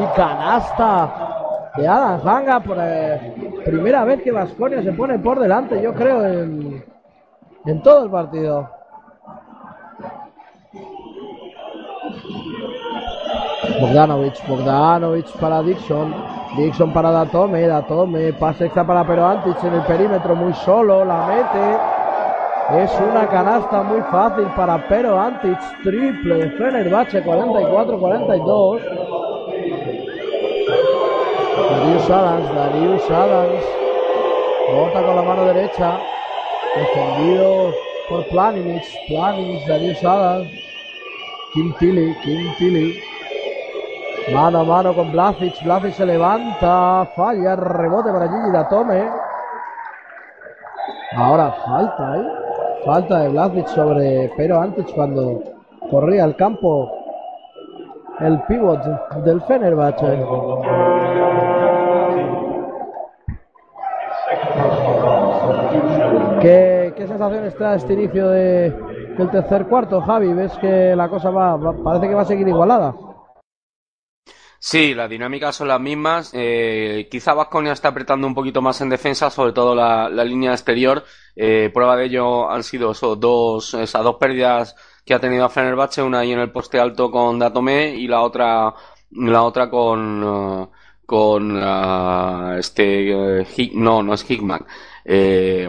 y 0.00 0.16
canasta 0.16 1.70
de 1.76 1.86
Adam 1.86 2.26
Hanga 2.26 2.60
por 2.60 2.78
eh, 2.80 3.60
primera 3.64 4.04
vez 4.04 4.22
que 4.22 4.32
Vasconia 4.32 4.82
se 4.82 4.92
pone 4.92 5.18
por 5.18 5.38
delante, 5.38 5.82
yo 5.82 5.92
creo, 5.92 6.24
en, 6.24 6.84
en 7.66 7.82
todo 7.82 8.04
el 8.04 8.10
partido. 8.10 8.70
Bogdanovic, 13.80 14.48
Bogdanovic 14.48 15.30
para 15.38 15.62
Dixon, 15.62 16.14
Dixon 16.58 16.92
para 16.92 17.12
Datome, 17.12 17.68
Datome, 17.68 18.32
pase 18.32 18.64
extra 18.66 18.84
para 18.84 19.06
Pero 19.06 19.24
Antic 19.24 19.62
en 19.62 19.74
el 19.74 19.82
perímetro 19.82 20.34
muy 20.34 20.52
solo, 20.52 21.04
la 21.04 21.24
mete. 21.26 22.82
Es 22.82 22.90
una 23.00 23.28
canasta 23.28 23.82
muy 23.84 24.00
fácil 24.10 24.46
para 24.56 24.88
Pero 24.88 25.20
Antic, 25.20 25.56
triple 25.84 26.34
de 26.34 26.50
Fenerbahce, 26.50 27.24
44-42. 27.24 28.80
Darius 31.70 32.10
Adams, 32.10 32.54
Darius 32.54 33.10
Adams, 33.10 33.64
bota 34.74 35.02
con 35.04 35.14
la 35.14 35.22
mano 35.22 35.44
derecha, 35.44 35.96
defendido 36.74 37.72
por 38.08 38.26
Planinic, 38.26 38.82
Planinic, 39.06 39.64
Darius 39.64 40.04
Adams, 40.04 40.48
Kim 41.54 41.72
Tilly, 41.78 42.16
Kim 42.24 42.52
Tilly. 42.58 43.07
Mano 44.32 44.60
a 44.60 44.64
mano 44.64 44.94
con 44.94 45.10
Blasic. 45.12 45.62
Blasic 45.64 45.92
se 45.92 46.06
levanta. 46.06 47.06
Falla. 47.16 47.56
Rebote 47.56 48.10
para 48.12 48.28
Gigi 48.28 48.50
Datome. 48.52 49.10
Ahora 51.16 51.52
falta, 51.64 52.16
¿eh? 52.16 52.26
Falta 52.84 53.18
de 53.20 53.28
Blasic 53.30 53.66
sobre 53.68 54.30
Pero 54.36 54.60
antes 54.60 54.86
cuando 54.94 55.42
corría 55.90 56.24
al 56.24 56.36
campo 56.36 56.90
el 58.20 58.40
pivot 58.42 58.82
del 59.24 59.40
Fenerbahce. 59.42 60.18
¿Qué, 66.40 66.92
qué 66.96 67.06
sensaciones 67.06 67.54
trae 67.56 67.76
este 67.76 67.94
inicio 67.94 68.28
de, 68.28 68.70
del 69.16 69.30
tercer 69.30 69.66
cuarto, 69.66 70.00
Javi? 70.00 70.32
¿Ves 70.32 70.56
que 70.58 70.94
la 70.94 71.08
cosa 71.08 71.30
va- 71.30 71.58
parece 71.82 72.08
que 72.08 72.14
va 72.14 72.22
a 72.22 72.26
seguir 72.26 72.46
igualada? 72.46 72.94
Sí, 74.60 74.92
las 74.94 75.08
dinámicas 75.08 75.56
son 75.56 75.68
las 75.68 75.80
mismas. 75.80 76.30
Eh, 76.34 77.08
quizá 77.10 77.32
Vasconia 77.34 77.72
está 77.72 77.88
apretando 77.88 78.26
un 78.26 78.34
poquito 78.34 78.60
más 78.60 78.80
en 78.80 78.88
defensa, 78.88 79.30
sobre 79.30 79.52
todo 79.52 79.74
la, 79.74 80.08
la 80.08 80.24
línea 80.24 80.52
exterior. 80.52 81.04
Eh, 81.36 81.70
prueba 81.72 81.96
de 81.96 82.06
ello 82.06 82.50
han 82.50 82.64
sido 82.64 82.90
esos 82.92 83.20
dos, 83.20 83.74
esas 83.74 84.02
dos 84.02 84.16
pérdidas 84.16 84.74
que 85.04 85.14
ha 85.14 85.20
tenido 85.20 85.48
Fenerbahce, 85.48 86.02
una 86.02 86.20
ahí 86.20 86.32
en 86.32 86.40
el 86.40 86.50
poste 86.50 86.80
alto 86.80 87.10
con 87.10 87.38
Datome 87.38 87.94
y 87.94 88.08
la 88.08 88.20
otra, 88.22 88.74
la 89.12 89.42
otra 89.44 89.70
con, 89.70 90.22
eh, 90.24 90.66
con 91.06 91.58
ah, 91.62 92.56
este, 92.58 93.40
eh, 93.42 93.70
no, 93.74 94.02
no 94.02 94.14
es 94.14 94.28
Hickman. 94.28 94.66
Eh, 95.04 95.68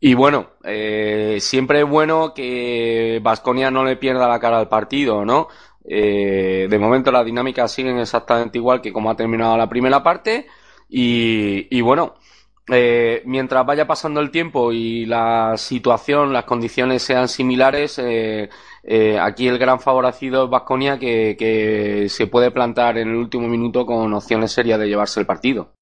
y 0.00 0.14
bueno, 0.14 0.50
eh, 0.64 1.38
siempre 1.40 1.80
es 1.82 1.88
bueno 1.88 2.34
que 2.34 3.20
Vasconia 3.22 3.70
no 3.70 3.84
le 3.84 3.96
pierda 3.96 4.28
la 4.28 4.40
cara 4.40 4.58
al 4.58 4.68
partido, 4.68 5.24
¿no? 5.24 5.46
Eh, 5.84 6.66
de 6.70 6.78
momento 6.78 7.10
las 7.10 7.24
dinámicas 7.24 7.72
siguen 7.72 7.98
exactamente 7.98 8.58
igual 8.58 8.80
que 8.80 8.92
como 8.92 9.10
ha 9.10 9.16
terminado 9.16 9.56
la 9.56 9.68
primera 9.68 10.02
parte. 10.02 10.46
Y, 10.94 11.80
bueno, 11.80 12.14
eh, 12.70 13.22
mientras 13.24 13.64
vaya 13.64 13.86
pasando 13.86 14.20
el 14.20 14.30
tiempo 14.30 14.72
y 14.72 15.06
la 15.06 15.56
situación, 15.56 16.32
las 16.32 16.44
condiciones 16.44 17.02
sean 17.02 17.28
similares, 17.28 17.98
eh, 17.98 18.50
eh, 18.82 19.18
aquí 19.18 19.48
el 19.48 19.58
gran 19.58 19.80
favorecido 19.80 20.44
es 20.44 20.50
Vasconia 20.50 20.98
que, 20.98 21.36
que 21.38 22.08
se 22.10 22.26
puede 22.26 22.50
plantar 22.50 22.98
en 22.98 23.08
el 23.08 23.16
último 23.16 23.48
minuto 23.48 23.86
con 23.86 24.12
opciones 24.12 24.52
serias 24.52 24.78
de 24.78 24.88
llevarse 24.88 25.20
el 25.20 25.26
partido. 25.26 25.72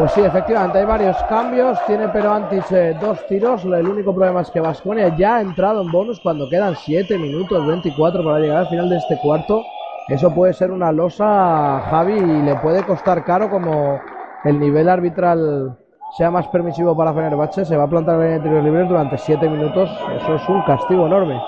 Pues 0.00 0.12
sí, 0.12 0.22
efectivamente, 0.22 0.78
hay 0.78 0.86
varios 0.86 1.14
cambios. 1.24 1.78
Tiene 1.86 2.08
pero 2.08 2.32
antes 2.32 2.72
eh, 2.72 2.96
dos 2.98 3.18
tiros. 3.26 3.66
El 3.66 3.86
único 3.86 4.14
problema 4.14 4.40
es 4.40 4.50
que 4.50 4.58
Vasconia 4.58 5.14
ya 5.14 5.36
ha 5.36 5.40
entrado 5.42 5.82
en 5.82 5.92
bonus 5.92 6.18
cuando 6.20 6.48
quedan 6.48 6.74
7 6.74 7.18
minutos 7.18 7.66
24 7.66 8.24
para 8.24 8.38
llegar 8.38 8.56
al 8.60 8.68
final 8.68 8.88
de 8.88 8.96
este 8.96 9.18
cuarto. 9.18 9.62
Eso 10.08 10.34
puede 10.34 10.54
ser 10.54 10.70
una 10.70 10.90
losa 10.90 11.82
Javi 11.90 12.14
y 12.14 12.42
le 12.42 12.56
puede 12.56 12.82
costar 12.84 13.22
caro 13.24 13.50
como 13.50 14.00
el 14.44 14.58
nivel 14.58 14.88
arbitral 14.88 15.76
sea 16.16 16.30
más 16.30 16.48
permisivo 16.48 16.96
para 16.96 17.12
Fenerbahce. 17.12 17.66
Se 17.66 17.76
va 17.76 17.84
a 17.84 17.90
plantar 17.90 18.22
en 18.22 18.42
tiros 18.42 18.64
libres 18.64 18.88
durante 18.88 19.18
7 19.18 19.50
minutos. 19.50 19.90
Eso 20.16 20.34
es 20.34 20.48
un 20.48 20.62
castigo 20.62 21.08
enorme. 21.08 21.38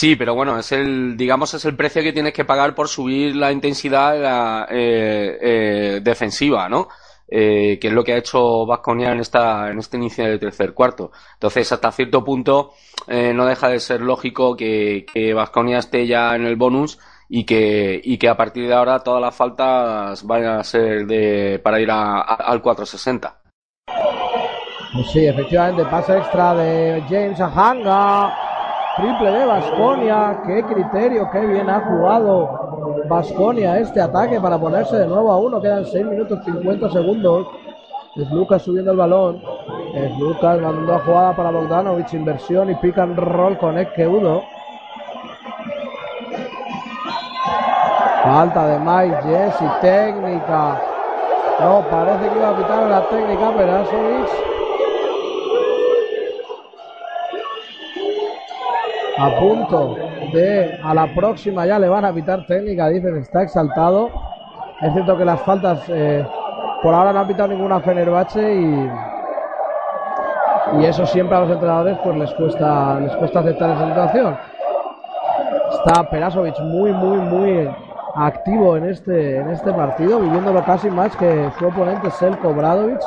Sí, 0.00 0.16
pero 0.16 0.34
bueno, 0.34 0.58
es 0.58 0.72
el, 0.72 1.14
digamos, 1.14 1.52
es 1.52 1.62
el 1.66 1.76
precio 1.76 2.00
que 2.02 2.14
tienes 2.14 2.32
que 2.32 2.46
pagar 2.46 2.74
por 2.74 2.88
subir 2.88 3.36
la 3.36 3.52
intensidad 3.52 4.66
eh, 4.70 5.38
eh, 5.42 6.00
defensiva, 6.02 6.70
¿no? 6.70 6.88
Eh, 7.28 7.78
que 7.78 7.88
es 7.88 7.92
lo 7.92 8.02
que 8.02 8.14
ha 8.14 8.16
hecho 8.16 8.64
Vasconia 8.64 9.12
en 9.12 9.20
esta, 9.20 9.68
en 9.70 9.78
este 9.78 9.98
inicio 9.98 10.24
del 10.24 10.40
tercer 10.40 10.72
cuarto. 10.72 11.10
Entonces, 11.34 11.70
hasta 11.70 11.92
cierto 11.92 12.24
punto, 12.24 12.72
eh, 13.08 13.34
no 13.34 13.44
deja 13.44 13.68
de 13.68 13.78
ser 13.78 14.00
lógico 14.00 14.56
que, 14.56 15.04
que 15.12 15.36
esté 15.76 16.06
ya 16.06 16.34
en 16.34 16.46
el 16.46 16.56
bonus 16.56 16.98
y 17.28 17.44
que, 17.44 18.00
y 18.02 18.16
que 18.16 18.30
a 18.30 18.38
partir 18.38 18.68
de 18.68 18.72
ahora 18.72 19.00
todas 19.00 19.20
las 19.20 19.36
faltas 19.36 20.26
vayan 20.26 20.60
a 20.60 20.64
ser 20.64 21.06
de, 21.06 21.60
para 21.62 21.78
ir 21.78 21.90
a- 21.90 22.22
a- 22.22 22.36
al 22.36 22.62
460. 22.62 23.38
Pues 24.94 25.10
sí, 25.12 25.26
efectivamente, 25.26 25.84
pase 25.84 26.16
extra 26.16 26.54
de 26.54 27.02
James 27.06 27.38
Ahanga. 27.38 28.49
Triple 28.96 29.30
de 29.30 29.46
Vasconia. 29.46 30.42
Qué 30.46 30.62
criterio, 30.64 31.30
qué 31.30 31.46
bien 31.46 31.70
ha 31.70 31.80
jugado 31.80 33.04
Vasconia 33.08 33.78
este 33.78 34.00
ataque 34.00 34.40
para 34.40 34.58
ponerse 34.58 34.96
de 34.96 35.06
nuevo 35.06 35.30
a 35.30 35.38
uno. 35.38 35.60
Quedan 35.60 35.84
6 35.84 36.06
minutos 36.06 36.40
50 36.44 36.90
segundos. 36.90 37.46
Es 38.16 38.30
Lucas 38.30 38.62
subiendo 38.62 38.90
el 38.90 38.96
balón. 38.96 39.40
Es 39.94 40.18
Lucas 40.18 40.60
mandando 40.60 40.94
a 40.94 40.98
jugada 41.00 41.36
para 41.36 41.50
Bogdanovic. 41.50 42.12
Inversión 42.14 42.70
y 42.70 42.74
pick 42.76 42.98
and 42.98 43.16
roll 43.16 43.56
con 43.58 43.78
Eke 43.78 44.08
Udo. 44.08 44.42
Falta 48.24 48.66
de 48.66 48.78
Mike 48.80 49.22
Jesse, 49.22 49.80
técnica. 49.80 50.82
No, 51.60 51.84
parece 51.90 52.28
que 52.28 52.36
iba 52.36 52.50
a 52.50 52.56
pitar 52.56 52.82
la 52.88 53.08
técnica 53.08 53.50
Perasovic. 53.56 54.59
A 59.20 59.38
punto 59.38 59.96
de 60.32 60.80
a 60.82 60.94
la 60.94 61.06
próxima 61.14 61.66
ya 61.66 61.78
le 61.78 61.90
van 61.90 62.06
a 62.06 62.12
pitar 62.12 62.46
técnica, 62.46 62.88
dicen, 62.88 63.18
está 63.18 63.42
exaltado. 63.42 64.08
Es 64.80 64.94
cierto 64.94 65.18
que 65.18 65.26
las 65.26 65.42
faltas 65.42 65.82
eh, 65.88 66.26
por 66.82 66.94
ahora 66.94 67.12
no 67.12 67.20
han 67.20 67.28
pitado 67.28 67.48
ninguna 67.48 67.76
a 67.76 67.80
Fenerbahce 67.80 68.54
y, 68.54 68.90
y 70.78 70.84
eso 70.86 71.04
siempre 71.04 71.36
a 71.36 71.40
los 71.40 71.50
entrenadores 71.50 71.98
pues 72.02 72.16
les 72.16 72.32
cuesta 72.32 72.98
les 72.98 73.14
cuesta 73.16 73.40
aceptar 73.40 73.70
esa 73.72 73.88
situación. 73.88 74.38
Está 75.72 76.08
Perasovic 76.08 76.58
muy 76.60 76.90
muy 76.92 77.18
muy 77.18 77.70
activo 78.14 78.78
en 78.78 78.88
este 78.88 79.36
en 79.36 79.50
este 79.50 79.70
partido, 79.74 80.18
viviéndolo 80.18 80.64
casi 80.64 80.88
más 80.88 81.14
que 81.16 81.50
su 81.58 81.66
oponente 81.66 82.10
Selko 82.10 82.54
Bradovic. 82.54 83.02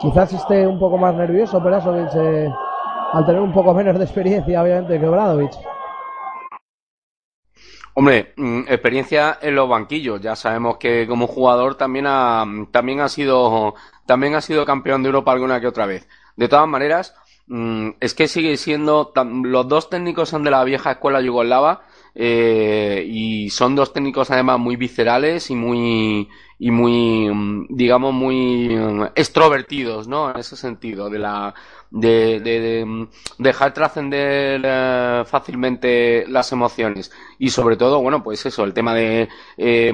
Quizás 0.00 0.32
esté 0.32 0.66
un 0.66 0.80
poco 0.80 0.98
más 0.98 1.14
nervioso 1.14 1.62
Perasovic 1.62 2.10
eh, 2.16 2.52
al 3.14 3.24
tener 3.24 3.40
un 3.40 3.52
poco 3.52 3.72
menos 3.72 3.96
de 3.96 4.04
experiencia, 4.04 4.60
obviamente, 4.60 4.98
que 4.98 5.06
Bradovic. 5.06 5.52
Hombre, 7.94 8.34
mm, 8.36 8.62
experiencia 8.62 9.38
en 9.40 9.54
los 9.54 9.68
banquillos. 9.68 10.20
Ya 10.20 10.34
sabemos 10.34 10.78
que 10.78 11.06
como 11.06 11.28
jugador 11.28 11.76
también 11.76 12.06
ha, 12.08 12.44
también 12.72 13.00
ha 13.00 13.08
sido, 13.08 13.74
también 14.04 14.34
ha 14.34 14.40
sido 14.40 14.64
campeón 14.64 15.04
de 15.04 15.10
Europa 15.10 15.30
alguna 15.30 15.60
que 15.60 15.68
otra 15.68 15.86
vez. 15.86 16.08
De 16.36 16.48
todas 16.48 16.66
maneras, 16.66 17.14
mm, 17.46 17.90
es 18.00 18.14
que 18.14 18.26
sigue 18.26 18.56
siendo, 18.56 19.12
los 19.44 19.68
dos 19.68 19.90
técnicos 19.90 20.28
son 20.28 20.42
de 20.42 20.50
la 20.50 20.64
vieja 20.64 20.92
escuela 20.92 21.20
yugoslava, 21.20 21.82
eh, 22.16 23.04
y 23.08 23.50
son 23.50 23.76
dos 23.76 23.92
técnicos 23.92 24.30
además 24.30 24.58
muy 24.58 24.76
viscerales 24.76 25.50
y 25.50 25.54
muy, 25.54 26.28
y 26.58 26.70
muy, 26.70 27.28
mm, 27.32 27.66
digamos, 27.70 28.12
muy 28.12 28.76
extrovertidos, 29.14 30.08
¿no? 30.08 30.30
En 30.30 30.38
ese 30.38 30.56
sentido, 30.56 31.10
de 31.10 31.18
la, 31.20 31.54
de, 31.94 32.40
de- 32.40 32.60
de, 32.60 33.08
dejar 33.38 33.72
trascender 33.72 34.60
eh, 34.64 35.22
fácilmente 35.26 36.24
las 36.28 36.50
emociones 36.52 37.12
y 37.38 37.50
sobre 37.50 37.76
todo, 37.76 38.02
bueno, 38.02 38.22
pues 38.22 38.44
eso, 38.46 38.64
el 38.64 38.74
tema 38.74 38.94
de, 38.94 39.28
eh, 39.56 39.92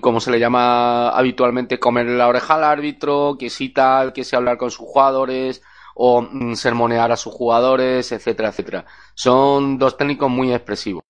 como 0.00 0.20
se 0.20 0.30
le 0.30 0.38
llama 0.38 1.08
habitualmente, 1.08 1.80
comer 1.80 2.06
la 2.06 2.28
oreja 2.28 2.54
al 2.54 2.64
árbitro, 2.64 3.36
que 3.38 3.48
sí 3.48 3.70
tal, 3.70 4.12
que 4.12 4.24
sí 4.24 4.36
hablar 4.36 4.58
con 4.58 4.70
sus 4.70 4.86
jugadores 4.86 5.62
o 5.94 6.20
mm, 6.20 6.54
sermonear 6.54 7.10
a 7.10 7.16
sus 7.16 7.32
jugadores, 7.32 8.12
etcétera, 8.12 8.50
etcétera. 8.50 8.84
Son 9.14 9.78
dos 9.78 9.96
técnicos 9.96 10.30
muy 10.30 10.52
expresivos. 10.52 11.02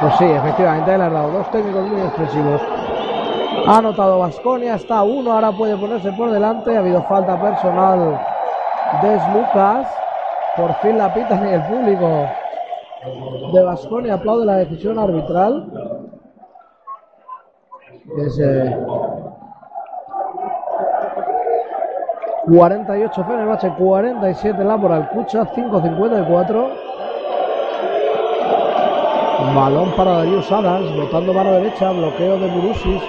Pues 0.00 0.14
sí, 0.18 0.24
efectivamente, 0.24 0.96
le 0.96 1.04
han 1.04 1.12
dado 1.12 1.30
dos 1.32 1.50
técnicos 1.50 1.88
muy 1.90 2.00
expresivos. 2.00 2.62
Ha 3.66 3.78
anotado 3.78 4.18
Vasconia, 4.18 4.76
está 4.76 5.02
uno, 5.02 5.32
ahora 5.32 5.52
puede 5.52 5.76
ponerse 5.76 6.10
por 6.12 6.30
delante. 6.30 6.74
Ha 6.74 6.80
habido 6.80 7.02
falta 7.04 7.38
personal 7.40 8.18
de 9.02 9.20
Lucas. 9.32 9.86
Por 10.56 10.74
fin 10.76 10.96
la 10.96 11.12
pitan 11.12 11.46
y 11.48 11.52
el 11.52 11.62
público 11.64 12.28
de 13.52 13.62
Vasconia 13.62 14.14
aplaude 14.14 14.46
la 14.46 14.56
decisión 14.56 14.98
arbitral. 14.98 15.70
Es, 18.18 18.38
eh, 18.38 18.76
48 22.48 23.24
Fenerbahce, 23.24 23.70
47 23.76 24.64
Laboral 24.64 25.10
Cucha, 25.10 25.44
5.54. 25.46 26.68
Balón 29.54 29.90
para 29.96 30.18
Darius 30.18 30.50
Adams, 30.50 30.96
botando 30.96 31.32
mano 31.32 31.52
derecha, 31.52 31.90
bloqueo 31.90 32.38
de 32.38 32.46
Murusis. 32.48 33.02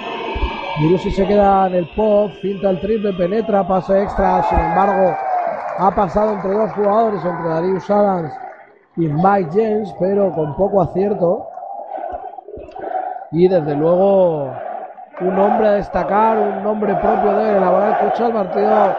Murusis 0.80 1.16
se 1.16 1.26
queda 1.26 1.66
en 1.66 1.74
el 1.74 1.86
pop, 1.88 2.30
finta 2.42 2.70
el 2.70 2.80
triple, 2.80 3.12
penetra, 3.12 3.66
pase 3.66 4.02
extra, 4.02 4.42
sin 4.42 4.58
embargo, 4.58 5.16
ha 5.78 5.94
pasado 5.94 6.32
entre 6.32 6.52
dos 6.52 6.72
jugadores, 6.72 7.24
entre 7.24 7.48
Darius 7.48 7.90
Adams 7.90 8.32
y 8.96 9.06
Mike 9.06 9.50
James, 9.52 9.94
pero 10.00 10.32
con 10.34 10.56
poco 10.56 10.82
acierto. 10.82 11.46
Y 13.30 13.46
desde 13.46 13.76
luego, 13.76 14.52
un 15.20 15.38
hombre 15.38 15.68
a 15.68 15.72
destacar, 15.72 16.36
un 16.38 16.62
nombre 16.62 16.94
propio 16.96 17.32
de 17.36 17.60
Laboral 17.60 17.98
Cucha, 17.98 18.26
el 18.26 18.32
partido 18.32 18.96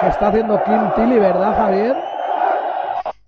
que 0.00 0.08
está 0.08 0.28
haciendo 0.28 0.62
Kim 0.64 0.90
Tilly, 0.96 1.18
¿verdad, 1.18 1.56
Javier? 1.56 1.96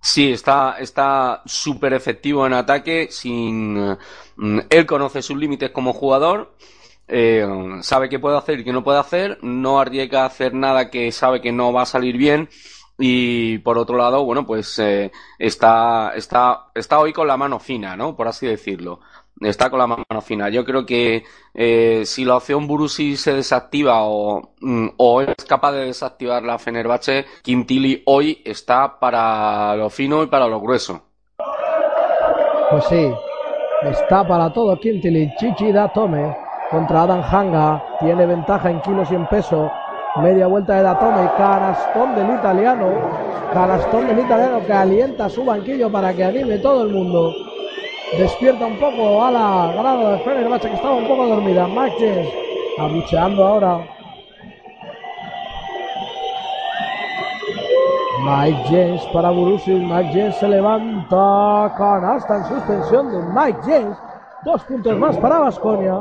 Sí, 0.00 0.32
está 0.32 0.76
está 0.80 1.42
súper 1.44 1.92
efectivo 1.92 2.44
en 2.46 2.54
ataque. 2.54 3.08
Sin 3.10 3.96
mm, 4.36 4.60
él 4.68 4.86
conoce 4.86 5.22
sus 5.22 5.36
límites 5.36 5.70
como 5.70 5.92
jugador, 5.92 6.54
eh, 7.14 7.46
sabe 7.82 8.08
qué 8.08 8.18
puede 8.18 8.38
hacer 8.38 8.60
y 8.60 8.64
qué 8.64 8.72
no 8.72 8.82
puede 8.82 8.98
hacer, 8.98 9.38
no 9.42 9.78
arriesga 9.78 10.22
a 10.22 10.26
hacer 10.26 10.54
nada 10.54 10.90
que 10.90 11.12
sabe 11.12 11.42
que 11.42 11.52
no 11.52 11.72
va 11.72 11.82
a 11.82 11.86
salir 11.86 12.16
bien. 12.16 12.48
Y 12.98 13.58
por 13.58 13.78
otro 13.78 13.96
lado, 13.98 14.24
bueno, 14.24 14.46
pues 14.46 14.78
eh, 14.78 15.10
está, 15.38 16.12
está, 16.14 16.70
está 16.74 16.98
hoy 16.98 17.12
con 17.12 17.26
la 17.26 17.36
mano 17.36 17.58
fina, 17.58 17.96
¿no? 17.96 18.16
Por 18.16 18.28
así 18.28 18.46
decirlo 18.46 19.00
está 19.40 19.70
con 19.70 19.78
la 19.78 19.86
mano 19.86 20.20
fina. 20.22 20.48
Yo 20.48 20.64
creo 20.64 20.86
que 20.86 21.24
eh, 21.54 22.02
si 22.04 22.24
la 22.24 22.36
opción 22.36 22.66
Burusi 22.66 23.16
se 23.16 23.34
desactiva 23.34 24.02
o, 24.02 24.54
mm, 24.60 24.88
es 25.26 25.44
capaz 25.44 25.72
de 25.72 25.86
desactivar 25.86 26.42
la 26.42 26.58
Fenerbahce, 26.58 27.24
Quintili 27.42 28.02
hoy 28.06 28.40
está 28.44 28.98
para 29.00 29.74
lo 29.76 29.90
fino 29.90 30.22
y 30.22 30.26
para 30.26 30.46
lo 30.46 30.60
grueso. 30.60 31.02
Pues 32.70 32.84
sí, 32.84 33.10
está 33.82 34.26
para 34.26 34.52
todo 34.52 34.78
Quintili. 34.78 35.30
Chichi 35.38 35.72
Datome 35.72 36.41
contra 36.72 37.02
Adam 37.02 37.22
Hanga. 37.22 37.84
Tiene 38.00 38.26
ventaja 38.26 38.70
en 38.70 38.80
kilos 38.80 39.08
y 39.12 39.14
en 39.14 39.26
peso. 39.26 39.70
Media 40.16 40.46
vuelta 40.46 40.74
de 40.74 40.82
Datome. 40.82 41.30
Canastón 41.36 42.14
del 42.16 42.34
italiano. 42.34 42.88
Canastón 43.52 44.08
del 44.08 44.18
italiano 44.18 44.60
que 44.66 44.72
alienta 44.72 45.28
su 45.28 45.44
banquillo 45.44 45.92
para 45.92 46.12
que 46.14 46.24
anime 46.24 46.58
todo 46.58 46.82
el 46.82 46.88
mundo 46.88 47.32
despierta 48.16 48.66
un 48.66 48.78
poco 48.78 49.22
a 49.22 49.30
la 49.30 49.72
grada 49.72 50.12
de 50.12 50.18
Fenerbahce 50.20 50.68
que 50.68 50.74
estaba 50.74 50.94
un 50.94 51.06
poco 51.06 51.26
dormida. 51.26 51.66
Mike 51.66 51.96
James 51.98 52.28
abucheando 52.78 53.46
ahora. 53.46 53.78
Mike 58.24 58.62
James 58.68 59.02
para 59.12 59.30
Burusis. 59.30 59.80
Mike 59.80 60.10
James 60.12 60.36
se 60.36 60.48
levanta. 60.48 61.74
Canasta 61.76 62.36
en 62.36 62.44
suspensión 62.44 63.10
de 63.10 63.18
Mike 63.34 63.58
James. 63.64 63.98
Dos 64.44 64.64
puntos 64.64 64.98
más 64.98 65.16
para 65.18 65.38
Vasconia. 65.38 66.00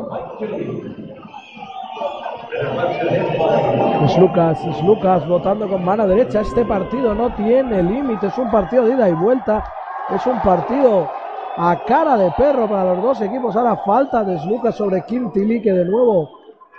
Es 4.03 4.17
Lucas, 4.17 4.65
es 4.65 4.83
Lucas 4.83 5.27
votando 5.27 5.69
con 5.69 5.85
mano 5.85 6.07
derecha. 6.07 6.41
Este 6.41 6.65
partido 6.65 7.13
no 7.13 7.33
tiene 7.35 7.83
límite. 7.83 8.27
Es 8.27 8.37
un 8.39 8.49
partido 8.49 8.85
de 8.85 8.95
ida 8.95 9.09
y 9.09 9.13
vuelta. 9.13 9.63
Es 10.09 10.25
un 10.25 10.39
partido 10.41 11.07
a 11.55 11.77
cara 11.85 12.17
de 12.17 12.31
perro 12.31 12.67
para 12.67 12.95
los 12.95 13.03
dos 13.03 13.21
equipos. 13.21 13.55
Ahora 13.55 13.75
falta 13.85 14.23
de 14.23 14.43
Lucas 14.47 14.75
sobre 14.75 15.01
Tilly, 15.01 15.61
que 15.61 15.71
de 15.71 15.85
nuevo 15.85 16.29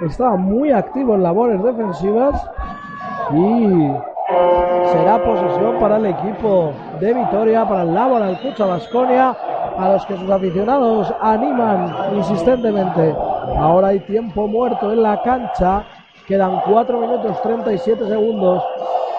estaba 0.00 0.36
muy 0.36 0.72
activo 0.72 1.14
en 1.14 1.22
labores 1.22 1.62
defensivas. 1.62 2.44
Y 3.32 3.92
será 4.92 5.22
posesión 5.24 5.78
para 5.78 5.96
el 5.96 6.06
equipo 6.06 6.72
de 6.98 7.14
Vitoria, 7.14 7.64
para 7.68 7.82
el 7.82 7.94
Laboral 7.94 8.30
Alcucha 8.30 8.66
Basconia, 8.66 9.36
a 9.76 9.92
los 9.92 10.06
que 10.06 10.16
sus 10.16 10.30
aficionados 10.30 11.12
animan 11.20 11.94
insistentemente. 12.16 13.14
Ahora 13.58 13.88
hay 13.88 14.00
tiempo 14.00 14.46
muerto 14.46 14.92
en 14.92 15.02
la 15.02 15.20
cancha. 15.22 15.84
Quedan 16.26 16.60
4 16.66 16.98
minutos 16.98 17.42
37 17.42 18.06
segundos 18.06 18.62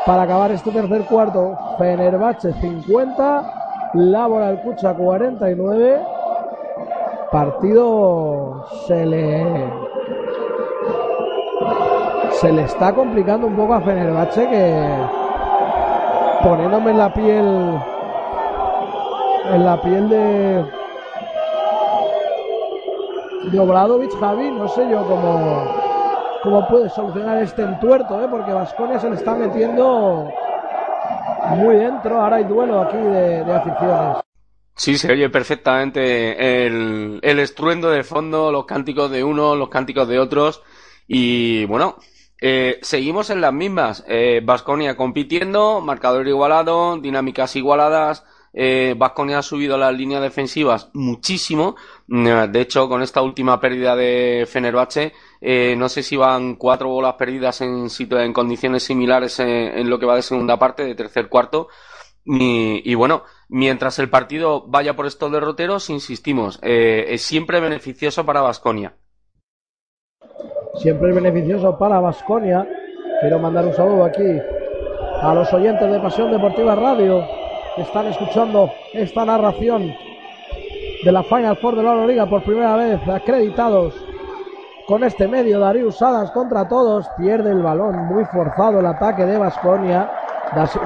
para 0.06 0.24
acabar 0.24 0.52
este 0.52 0.72
tercer 0.72 1.02
cuarto. 1.06 1.58
Fenerbahce 1.78 2.54
50, 2.54 3.92
Laboral 3.94 4.62
Cucha 4.62 4.94
49. 4.94 6.02
Partido 7.32 8.66
se 8.88 9.06
le 9.06 9.84
se 12.32 12.52
le 12.52 12.64
está 12.64 12.94
complicando 12.94 13.48
un 13.48 13.56
poco 13.56 13.74
a 13.74 13.82
Fenerbahce 13.82 14.48
que 14.50 14.98
poniéndome 16.44 16.92
en 16.92 16.98
la 16.98 17.14
piel 17.14 17.80
en 19.45 19.65
la 19.65 19.82
piel 19.82 20.10
de 20.10 20.65
de 23.52 23.60
Obradovic 23.60 24.18
Javi, 24.20 24.52
no 24.52 24.68
sé 24.70 24.90
yo 24.90 25.06
cómo 25.06 25.84
cómo 26.44 26.68
puede 26.68 26.90
solucionar 26.90 27.41
este 27.41 27.64
entuerto, 27.64 28.22
¿eh? 28.22 28.28
porque 28.30 28.52
Vasconia 28.52 28.99
se 28.99 29.10
le 29.10 29.15
está 29.15 29.34
metiendo 29.36 30.30
muy 31.56 31.76
dentro. 31.76 32.22
Ahora 32.22 32.38
hay 32.38 32.44
duelo 32.44 32.82
aquí 32.82 32.98
de, 32.98 33.40
aficiones. 33.41 34.18
Sí, 34.76 34.98
se 34.98 35.11
oye 35.11 35.30
perfectamente 35.30 36.65
el, 36.65 37.20
el 37.22 37.40
estruendo 37.40 37.90
de 37.90 38.03
fondo, 38.03 38.52
los 38.52 38.65
cánticos 38.65 39.10
de 39.11 39.24
unos, 39.24 39.57
los 39.57 39.70
cánticos 39.70 40.07
de 40.07 40.20
otros. 40.20 40.64
Y 41.07 41.65
bueno, 41.65 41.95
eh, 42.41 42.80
seguimos 42.82 43.30
en 43.30 43.40
las 43.40 43.53
mismas. 43.53 44.06
Vasconia 44.44 44.91
eh, 44.91 44.95
compitiendo, 44.95 45.80
marcador 45.80 46.28
igualado, 46.28 46.98
dinámicas 46.98 47.56
igualadas. 47.56 48.26
Vasconia 48.96 49.40
ha 49.40 49.42
subido 49.42 49.78
las 49.78 49.94
líneas 49.94 50.22
defensivas 50.22 50.90
muchísimo. 50.94 51.76
De 52.08 52.62
hecho, 52.62 52.88
con 52.88 53.02
esta 53.02 53.22
última 53.22 53.60
pérdida 53.60 53.96
de 53.96 54.46
Fenerbahce, 54.48 55.14
eh, 55.42 55.76
no 55.78 55.90
sé 55.90 56.04
si 56.04 56.16
van 56.16 56.56
cuatro 56.56 56.88
bolas 56.90 57.16
perdidas 57.16 57.62
en, 57.62 57.88
en 57.90 58.34
condiciones 58.34 58.84
similares 58.84 59.40
en, 59.40 59.90
lo 59.90 60.00
que 60.00 60.06
va 60.06 60.16
de 60.16 60.22
segunda 60.22 60.58
parte, 60.58 60.86
de 60.86 60.96
tercer 60.96 61.28
cuarto. 61.28 61.68
Y, 62.26 62.96
bueno, 62.96 63.24
mientras 63.50 64.00
el 64.00 64.10
partido 64.10 64.66
vaya 64.68 64.96
por 64.96 65.06
estos 65.06 65.32
derroteros, 65.32 65.90
insistimos, 65.90 66.60
eh, 66.62 67.08
es 67.10 67.24
siempre 67.24 67.60
beneficioso 67.60 68.26
para 68.26 68.42
Vasconia. 68.42 68.94
Siempre 70.76 71.10
es 71.10 71.16
beneficioso 71.16 71.78
para 71.78 72.00
Vasconia. 72.00 72.66
Quiero 73.20 73.40
mandar 73.40 73.66
un 73.66 73.74
saludo 73.74 74.06
aquí 74.06 74.40
a 75.22 75.34
los 75.34 75.52
oyentes 75.54 75.92
de 75.92 76.00
Pasión 76.00 76.32
Deportiva 76.32 76.76
Radio 76.76 77.43
están 77.78 78.08
escuchando 78.08 78.72
esta 78.94 79.26
narración 79.26 79.94
de 81.04 81.12
la 81.12 81.24
Final 81.24 81.58
Four 81.58 81.76
de 81.76 81.84
la 81.84 81.91
Euroliga 81.94 82.26
por 82.26 82.44
primera 82.44 82.76
vez, 82.76 83.00
acreditados 83.08 83.94
con 84.88 85.04
este 85.04 85.28
medio. 85.28 85.60
Darius 85.60 86.02
Adams 86.02 86.32
contra 86.32 86.68
todos. 86.68 87.08
Pierde 87.18 87.52
el 87.52 87.62
balón. 87.62 88.08
Muy 88.08 88.26
forzado 88.26 88.80
el 88.80 88.86
ataque 88.86 89.26
de 89.26 89.38
Basconia. 89.38 90.10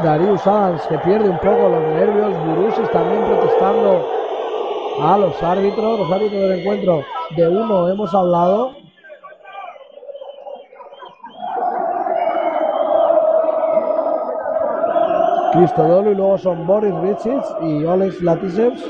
Darius 0.03 0.45
Adams 0.47 0.81
que 0.87 0.97
pierde 0.99 1.29
un 1.29 1.37
poco 1.37 1.69
los 1.69 1.83
nervios. 1.93 2.33
Burusis 2.45 2.89
también 2.91 3.23
protestando 3.25 4.07
a 5.01 5.17
los 5.17 5.43
árbitros. 5.43 5.99
Los 5.99 6.11
árbitros 6.11 6.41
del 6.41 6.59
encuentro 6.59 7.03
de 7.35 7.47
uno 7.47 7.89
hemos 7.89 8.13
hablado. 8.13 8.86
Cristodolo 15.53 16.11
y 16.11 16.15
luego 16.15 16.37
son 16.37 16.65
Boris 16.67 16.93
Richards 17.01 17.55
y 17.61 17.85
Olex 17.85 18.21
Latisevs. 18.21 18.83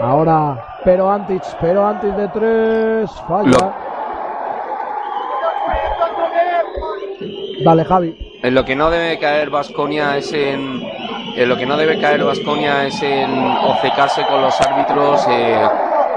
Ahora, 0.00 0.62
pero 0.84 1.10
antes, 1.10 1.56
pero 1.60 1.86
antes 1.86 2.14
de 2.16 2.28
tres, 2.28 3.10
falla. 3.26 3.72
Dale, 7.64 7.84
Javi. 7.84 8.14
En 8.42 8.54
lo 8.54 8.64
que 8.66 8.76
no 8.76 8.90
debe 8.90 9.18
caer 9.18 9.48
Vasconia 9.48 10.18
es 10.18 10.30
en, 10.34 10.82
en 11.36 11.48
lo 11.48 11.56
que 11.56 11.64
no 11.64 11.78
debe 11.78 11.98
caer 11.98 12.22
Vasconia 12.22 12.84
es 12.84 13.02
en 13.02 13.30
obcecarse 13.38 14.26
con 14.26 14.42
los 14.42 14.60
árbitros, 14.60 15.26
eh, 15.30 15.68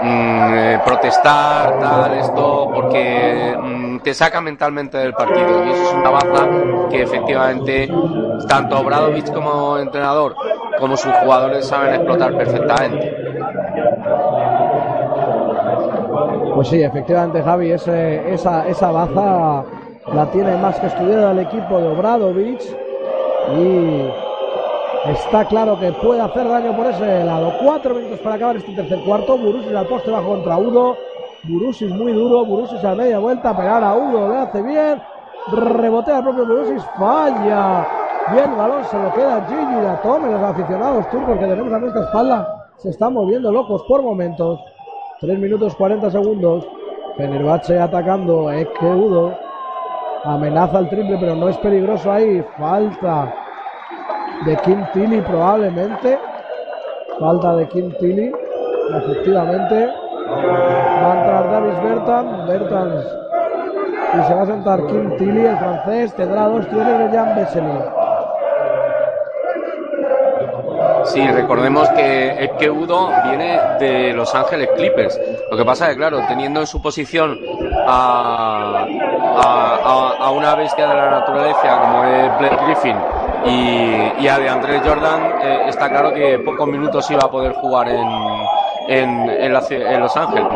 mm, 0.01 0.53
eh, 0.53 0.81
protestar, 0.83 1.79
tal, 1.79 2.13
esto, 2.17 2.69
porque 2.73 3.55
mm, 3.57 3.76
te 4.03 4.14
saca 4.14 4.41
mentalmente 4.41 4.98
del 4.98 5.14
partido 5.14 5.65
y 5.65 5.69
eso 5.69 5.84
es 5.84 5.94
una 5.94 6.10
baza 6.10 6.49
que 6.90 7.02
efectivamente 7.02 7.90
tanto 8.48 8.84
Bradovic 8.84 9.34
como 9.34 9.78
entrenador 9.78 10.36
como 10.80 10.95
sus 10.95 11.11
jugadores 11.14 11.65
saben 11.65 11.95
explotar 11.95 12.36
perfectamente. 12.38 13.15
Pues 16.53 16.68
sí, 16.69 16.82
efectivamente, 16.82 17.41
Javi, 17.44 17.72
esa, 17.72 18.68
esa 18.68 18.91
baza 18.91 19.64
la 20.14 20.26
tiene 20.32 20.57
más 20.57 20.80
que 20.80 20.88
estudiada 20.88 21.32
el 21.32 21.40
equipo 21.40 21.80
de 21.80 21.88
Obradovic 21.88 22.61
y 23.57 24.10
Está 25.06 25.45
claro 25.45 25.80
que 25.80 25.94
puede 25.94 26.19
hacer 26.19 26.45
daño 26.49 26.76
por 26.76 26.86
ese 26.88 27.24
lado. 27.24 27.53
Cuatro 27.64 27.95
minutos 27.95 28.19
para 28.19 28.36
acabar 28.36 28.57
este 28.57 28.74
tercer 28.74 28.99
cuarto. 29.06 29.38
Burusis 29.38 29.74
al 29.74 29.88
poste 29.88 30.11
bajo 30.11 30.28
contra 30.28 30.57
Udo. 30.57 30.98
Burusis 31.48 31.90
muy 31.91 32.14
duro. 32.14 32.45
Burusis 32.45 32.84
a 32.84 32.95
media 32.95 33.19
vuelta. 33.19 33.56
Pegar 33.56 33.84
a 33.84 33.95
Udo. 33.95 34.30
Le 34.30 34.38
hace 34.38 34.61
bien. 34.61 35.02
Rebotea 35.52 36.18
al 36.18 36.24
propio 36.24 36.45
Burusis. 36.45 36.84
Falla. 36.98 37.88
Bien, 38.32 38.52
el 38.52 38.57
balón 38.57 38.84
se 38.86 38.99
lo 38.99 39.14
queda 39.14 39.45
Gigi. 39.48 39.82
La 39.82 40.02
tome 40.02 40.32
los 40.32 40.41
aficionados 40.41 41.10
turcos 41.10 41.40
que 41.40 41.45
tenemos 41.45 41.72
a 41.72 41.80
nuestra 41.80 42.03
espalda. 42.03 42.68
Se 42.78 42.90
están 42.90 43.14
moviendo 43.14 43.52
locos 43.52 43.84
por 43.88 44.02
momentos. 44.02 44.60
3 45.22 45.40
minutos 45.40 45.76
40 45.76 46.11
segundos. 46.11 46.68
Fenerbahce 47.15 47.80
atacando. 47.80 48.52
Es 48.52 48.68
que 48.80 48.86
Udo. 48.86 49.34
Amenaza 50.26 50.80
el 50.80 50.90
triple, 50.90 51.18
pero 51.19 51.36
no 51.36 51.48
es 51.48 51.57
peligroso 51.57 52.11
ahí. 52.11 52.44
Falta 52.57 53.34
de 54.45 54.57
Kim 54.57 54.84
Tilly 54.94 55.22
probablemente. 55.22 56.19
Falta 57.19 57.56
de 57.56 57.68
Kim 57.69 57.91
Tilly. 57.99 58.32
Efectivamente. 58.94 60.06
Va 60.29 61.13
a 61.13 61.19
entrar 61.19 61.51
Davis 61.51 61.83
Bertan. 61.83 62.47
Bertans. 62.47 63.05
Y 64.13 64.27
se 64.27 64.33
va 64.33 64.41
a 64.41 64.45
sentar 64.45 64.85
Kim 64.87 65.17
Tilly, 65.17 65.45
el 65.45 65.57
francés. 65.57 66.13
Tendrá 66.15 66.47
dos 66.47 66.67
tiros 66.67 66.85
de 66.85 67.09
Jan 67.09 67.35
Vesely. 67.35 67.79
Sí, 71.05 71.25
recordemos 71.31 71.87
que 71.89 72.43
es 72.43 72.51
que 72.59 72.69
Udo 72.69 73.09
viene 73.23 73.59
de 73.79 74.13
Los 74.13 74.35
Ángeles 74.35 74.69
Clippers. 74.75 75.19
Lo 75.49 75.55
que 75.55 75.63
pasa 75.63 75.85
es 75.85 75.91
que, 75.91 75.97
claro, 75.97 76.21
teniendo 76.27 76.59
en 76.59 76.67
su 76.67 76.81
posición 76.81 77.39
a 77.87 78.85
una 80.35 80.55
bestia 80.55 80.87
de 80.87 80.95
la 80.95 81.09
naturaleza 81.09 81.79
como 81.81 82.03
es 82.03 82.37
Blake 82.37 82.57
Griffin 82.65 82.97
y, 83.45 84.23
y 84.23 84.27
a 84.27 84.37
de 84.37 84.49
Andrés 84.49 84.81
Jordan, 84.85 85.21
eh, 85.41 85.65
está 85.67 85.89
claro 85.89 86.13
que 86.13 86.39
pocos 86.39 86.67
minutos 86.67 87.09
iba 87.11 87.23
a 87.23 87.31
poder 87.31 87.53
jugar 87.53 87.87
en, 87.89 88.07
en, 88.88 89.30
en, 89.30 89.53
la, 89.53 89.61
en 89.69 89.99
Los 89.99 90.15
Ángeles. 90.15 90.47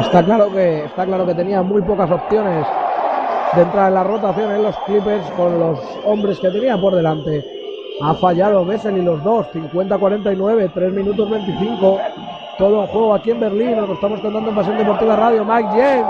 Está 0.00 0.24
claro 0.24 0.52
que 0.52 0.84
está 0.84 1.06
claro 1.06 1.26
que 1.26 1.34
tenía 1.34 1.62
muy 1.62 1.80
pocas 1.82 2.10
opciones 2.10 2.66
de 3.54 3.62
entrar 3.62 3.88
en 3.88 3.94
la 3.94 4.04
rotación 4.04 4.50
en 4.50 4.62
los 4.62 4.76
Clippers 4.80 5.30
con 5.36 5.58
los 5.58 5.78
hombres 6.04 6.38
que 6.40 6.50
tenía 6.50 6.76
por 6.76 6.94
delante. 6.94 7.44
Ha 8.02 8.14
fallado 8.14 8.64
Bessel 8.64 8.98
y 8.98 9.02
los 9.02 9.22
dos, 9.22 9.46
50-49, 9.52 10.70
3 10.74 10.92
minutos 10.92 11.30
25. 11.30 11.98
Todo 12.58 12.82
en 12.82 12.86
juego 12.88 13.14
aquí 13.14 13.30
en 13.30 13.40
Berlín, 13.40 13.76
lo 13.76 13.94
estamos 13.94 14.20
contando 14.20 14.50
en 14.50 14.56
Pasión 14.56 14.78
Deportiva 14.78 15.16
Radio, 15.16 15.44
Mike 15.44 15.68
James. 15.68 16.06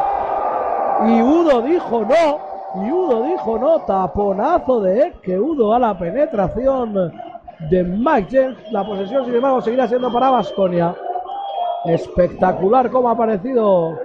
Y 1.07 1.23
Udo 1.23 1.61
dijo 1.63 2.05
no, 2.05 2.85
y 2.87 2.91
Udo 2.91 3.23
dijo 3.25 3.59
no, 3.59 3.81
taponazo 3.81 4.81
de 4.81 5.13
que 5.23 5.39
Udo 5.39 5.75
a 5.75 5.79
la 5.79 5.99
penetración 5.99 7.13
de 7.59 7.85
Mike 7.85 8.29
James. 8.31 8.73
La 8.73 8.85
posesión, 8.85 9.25
sin 9.25 9.35
embargo, 9.35 9.61
seguirá 9.61 9.89
siendo 9.89 10.13
para 10.13 10.31
Vasconia. 10.31 10.95
Espectacular 11.85 12.91
como 12.91 13.09
ha 13.09 13.13
aparecido 13.13 13.99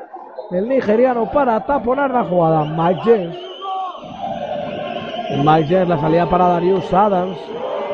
el 0.51 0.67
nigeriano 0.67 1.29
para 1.31 1.59
taponar 1.65 2.11
la 2.11 2.23
jugada. 2.23 2.65
Mike 2.65 3.01
James. 3.05 3.37
Mike 5.43 5.67
James, 5.69 5.89
la 5.89 5.99
salida 5.99 6.29
para 6.29 6.47
Darius 6.47 6.93
Adams. 6.93 7.37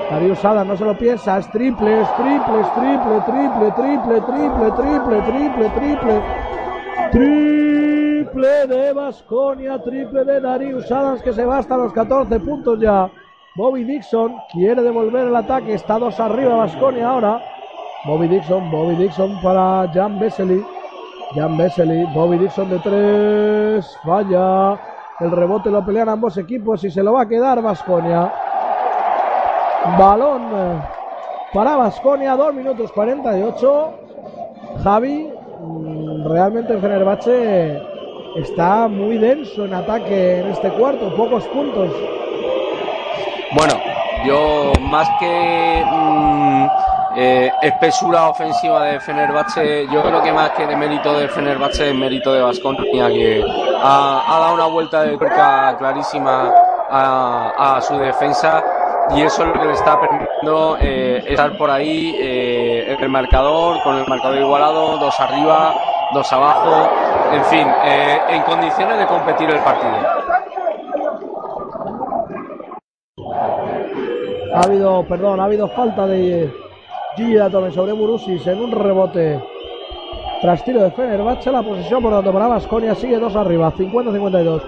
Darius 0.10 0.45
Adams 0.45 0.68
no 0.68 0.77
se 0.77 0.86
lo 0.86 0.98
piensa, 0.98 1.40
es 1.40 1.49
triple, 1.49 2.02
es 2.02 2.15
triple, 2.15 2.60
es 2.61 2.73
triple, 2.73 3.22
triple, 3.26 3.72
triple, 3.72 4.22
triple, 4.22 4.72
triple, 4.72 5.22
triple, 5.22 5.69
triple. 5.69 6.22
Triple 7.11 8.68
de 8.68 8.94
Vasconia, 8.94 9.82
triple 9.82 10.23
de 10.23 10.41
Darius 10.41 10.91
Adams 10.91 11.22
que 11.22 11.34
se 11.34 11.44
va 11.44 11.57
hasta 11.57 11.76
los 11.77 11.91
14 11.91 12.40
puntos 12.40 12.80
ya. 12.80 13.10
Bobby 13.56 13.86
Dixon 13.86 14.36
quiere 14.52 14.82
devolver 14.82 15.27
el 15.27 15.36
ataque, 15.36 15.76
está 15.76 15.98
dos 15.98 16.19
arriba 16.19 16.57
Vasconia 16.57 17.10
ahora. 17.10 17.41
Bobby 18.06 18.27
Dixon, 18.27 18.69
Bobby 18.69 18.95
Dixon 18.95 19.41
para 19.41 19.90
Jan 19.94 20.19
Vesely. 20.19 20.61
Jan 21.34 21.56
Vesely, 21.56 22.03
Bobby 22.14 22.38
Dixon 22.38 22.69
de 22.69 22.80
tres, 22.80 23.98
falla. 24.03 24.77
El 25.22 25.32
rebote 25.32 25.72
lo 25.72 25.86
pelean 25.86 26.10
ambos 26.10 26.38
equipos 26.38 26.84
y 26.84 26.91
se 26.91 27.02
lo 27.02 27.14
va 27.14 27.22
a 27.22 27.27
quedar 27.30 27.61
Vasconia. 27.61 28.30
Balón 29.98 30.82
para 31.53 31.77
Vasconia, 31.77 32.36
2 32.36 32.53
minutos 32.53 32.91
48. 32.91 33.94
Javi, 34.84 35.32
realmente 36.26 36.73
el 36.73 36.82
Fenerbahce 36.82 37.82
está 38.36 38.90
muy 38.90 39.18
denso 39.18 39.64
en 39.64 39.73
ataque 39.73 40.41
en 40.41 40.48
este 40.48 40.69
cuarto, 40.72 41.15
pocos 41.15 41.45
puntos. 41.45 41.90
Bueno, 43.56 43.73
yo 44.26 44.73
más 44.82 45.10
que 45.18 45.82
mmm, 45.90 46.68
eh, 47.15 47.49
espesura 47.61 48.27
ofensiva 48.27 48.84
de 48.84 48.99
Fenerbahce, 48.99 49.88
yo 49.88 50.03
creo 50.03 50.22
que 50.22 50.34
más 50.34 50.49
que 50.49 50.68
de 50.68 50.76
mérito 50.76 51.18
de 51.18 51.30
Fenerbahce 51.30 51.88
es 51.88 51.95
mérito 51.95 52.34
de 52.34 52.41
Vasconia 52.41 53.07
que 53.07 53.41
ha, 53.82 54.38
dado 54.41 54.56
una 54.56 54.65
vuelta 54.65 55.03
de 55.03 55.18
tuerca 55.18 55.73
clarísima 55.77 56.53
a, 56.90 57.80
su 57.82 57.98
defensa 57.98 58.61
y 59.15 59.22
eso 59.22 59.44
es 59.44 59.48
lo 59.48 59.53
que 59.53 59.68
le 59.68 59.73
está 59.73 60.02
permitiendo 60.02 60.77
eh, 60.82 61.23
estar 61.26 61.57
por 61.57 61.72
ahí 61.72 62.14
eh, 62.19 62.94
en 62.94 63.03
el 63.03 63.10
marcador, 63.10 63.82
con 63.84 63.95
el 63.95 64.06
marcador 64.06 64.38
igualado, 64.38 64.98
dos 64.98 65.18
arriba, 65.18 65.73
dos 66.14 66.34
abajo, 66.34 66.90
en 67.32 67.45
fin, 67.45 67.68
eh, 67.86 68.19
en 68.27 68.41
condiciones 68.41 68.98
de 68.98 69.06
competir 69.06 69.49
el 69.49 69.60
partido. 69.60 70.34
Ha 74.56 74.61
habido, 74.61 75.03
perdón, 75.03 75.40
ha 75.41 75.44
habido 75.44 75.68
falta 75.68 76.07
de 76.07 76.49
Gigi 77.18 77.36
Datome 77.36 77.72
sobre 77.72 77.91
Burusis 77.91 78.48
en 78.48 78.60
un 78.60 78.72
rebote 78.72 79.40
tras 80.41 80.64
tiro 80.64 80.82
de 80.82 80.91
Fenerbahce, 80.91 81.52
la 81.52 81.61
posesión 81.61 82.02
por 82.02 82.14
tanto 82.14 82.32
para 82.32 82.48
Vasconia 82.48 82.95
sigue 82.95 83.19
dos 83.19 83.36
arriba, 83.36 83.72
50-52, 83.73 84.61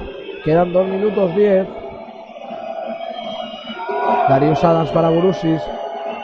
quedan 0.44 0.74
dos 0.74 0.88
minutos 0.88 1.36
10. 1.36 1.68
Darius 4.28 4.62
Adams 4.62 4.90
para 4.92 5.10
Burusis. 5.10 5.62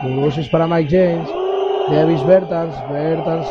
Burusis 0.01 0.49
para 0.49 0.67
Mike 0.67 0.89
James. 0.89 1.29
Davis 1.89 2.25
Bertans. 2.25 2.75
Bertans 2.89 3.47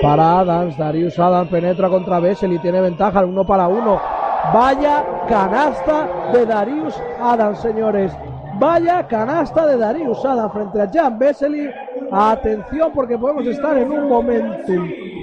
para 0.00 0.38
Adams. 0.38 0.76
Darius 0.78 1.18
Adams 1.18 1.50
penetra 1.50 1.88
contra 1.88 2.20
Bessel 2.20 2.52
y 2.52 2.58
tiene 2.60 2.80
ventaja. 2.80 3.24
Uno 3.24 3.44
para 3.44 3.66
uno. 3.66 4.00
Vaya 4.52 5.04
canasta 5.28 6.08
de 6.32 6.46
Darius 6.46 7.00
Adams, 7.20 7.58
señores. 7.60 8.12
Vaya 8.58 9.06
canasta 9.08 9.66
de 9.66 9.76
Darius 9.76 10.24
Adams 10.24 10.52
frente 10.52 10.82
a 10.82 10.90
Jan 10.92 11.18
Vesely. 11.18 11.70
Atención 12.12 12.92
porque 12.94 13.18
podemos 13.18 13.46
estar 13.46 13.76
en 13.76 13.90
un 13.90 14.08
momento 14.08 14.72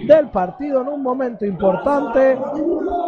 del 0.08 0.28
partido, 0.30 0.82
en 0.82 0.88
un 0.90 1.04
momento 1.04 1.46
importante. 1.46 2.38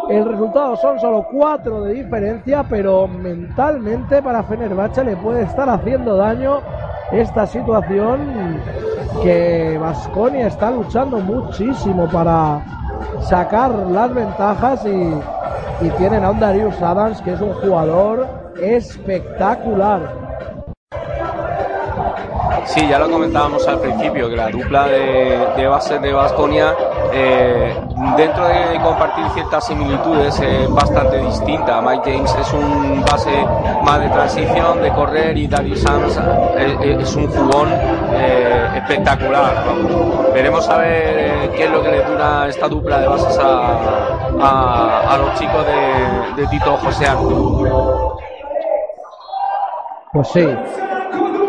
El 0.08 0.24
resultado 0.24 0.76
son 0.76 0.98
solo 1.00 1.26
cuatro 1.30 1.82
de 1.82 1.94
diferencia, 1.94 2.64
pero 2.68 3.08
mentalmente 3.08 4.22
para 4.22 4.42
Fenerbahce 4.44 5.04
le 5.04 5.16
puede 5.16 5.42
estar 5.42 5.68
haciendo 5.68 6.16
daño 6.16 6.60
esta 7.10 7.46
situación 7.46 8.60
que 9.22 9.78
Vasconia 9.78 10.46
está 10.46 10.70
luchando 10.70 11.18
muchísimo 11.18 12.08
para 12.08 12.62
sacar 13.20 13.70
las 13.70 14.14
ventajas 14.14 14.84
y, 14.86 15.12
y 15.80 15.90
tienen 15.90 16.24
a 16.24 16.30
un 16.30 16.40
Darius 16.40 16.80
Adams 16.80 17.20
que 17.22 17.32
es 17.32 17.40
un 17.40 17.52
jugador 17.54 18.28
espectacular. 18.60 20.23
Sí, 22.66 22.88
ya 22.88 22.98
lo 22.98 23.10
comentábamos 23.10 23.66
al 23.68 23.78
principio, 23.78 24.28
que 24.28 24.36
la 24.36 24.48
dupla 24.48 24.86
de, 24.86 25.48
de 25.56 25.66
bases 25.66 26.00
de 26.00 26.12
Vasconia, 26.12 26.74
eh, 27.12 27.76
dentro 28.16 28.48
de 28.48 28.80
compartir 28.82 29.24
ciertas 29.34 29.66
similitudes, 29.66 30.40
es 30.40 30.70
bastante 30.70 31.18
distinta. 31.18 31.80
Mike 31.82 32.12
James 32.12 32.34
es 32.40 32.52
un 32.52 33.04
base 33.04 33.30
más 33.82 34.00
de 34.00 34.08
transición, 34.08 34.82
de 34.82 34.90
correr, 34.92 35.36
y 35.36 35.46
David 35.46 35.76
Sams 35.76 36.18
es, 36.56 37.00
es 37.00 37.16
un 37.16 37.26
jugón 37.28 37.68
eh, 38.14 38.66
espectacular. 38.76 39.64
Vamos. 39.66 40.32
Veremos 40.32 40.68
a 40.68 40.78
ver 40.78 41.50
qué 41.50 41.64
es 41.64 41.70
lo 41.70 41.82
que 41.82 41.90
le 41.90 42.02
dura 42.02 42.48
esta 42.48 42.68
dupla 42.68 42.98
de 42.98 43.08
bases 43.08 43.38
a, 43.40 45.16
los 45.18 45.38
chicos 45.38 45.66
de, 46.36 46.46
Tito 46.48 46.76
Josean. 46.78 47.18
Pues 50.12 50.28
sí, 50.28 50.48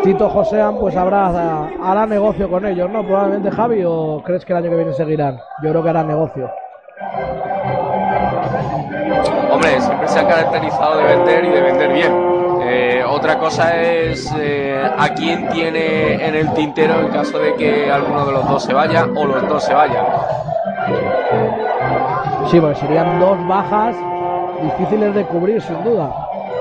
Tito 0.06 0.30
Josean 0.30 0.76
pues 0.76 0.96
habrá 0.96 1.66
hará 1.82 2.06
negocio 2.06 2.48
con 2.48 2.64
ellos, 2.64 2.88
¿no? 2.88 3.04
Probablemente 3.04 3.50
Javi 3.50 3.82
o 3.84 4.22
crees 4.24 4.44
que 4.44 4.52
el 4.52 4.58
año 4.58 4.70
que 4.70 4.76
viene 4.76 4.92
seguirán? 4.92 5.36
Yo 5.60 5.70
creo 5.70 5.82
que 5.82 5.88
hará 5.88 6.04
negocio. 6.04 6.48
Hombre, 9.50 9.80
siempre 9.80 10.06
se 10.06 10.20
ha 10.20 10.28
caracterizado 10.28 10.98
de 10.98 11.04
vender 11.06 11.44
y 11.46 11.48
de 11.48 11.60
vender 11.60 11.92
bien. 11.92 12.12
Eh, 12.62 13.04
otra 13.04 13.36
cosa 13.36 13.82
es 13.82 14.32
eh, 14.38 14.80
a 14.96 15.08
quién 15.08 15.48
tiene 15.48 16.24
en 16.24 16.36
el 16.36 16.52
tintero 16.52 17.00
en 17.00 17.08
caso 17.08 17.40
de 17.40 17.56
que 17.56 17.90
alguno 17.90 18.26
de 18.26 18.32
los 18.32 18.48
dos 18.48 18.62
se 18.62 18.74
vaya 18.74 19.08
o 19.12 19.24
los 19.26 19.48
dos 19.48 19.64
se 19.64 19.74
vayan. 19.74 20.06
Sí, 22.48 22.60
porque 22.60 22.76
serían 22.76 23.18
dos 23.18 23.44
bajas 23.48 23.96
difíciles 24.62 25.16
de 25.16 25.24
cubrir 25.24 25.60
sin 25.60 25.82
duda. 25.82 26.14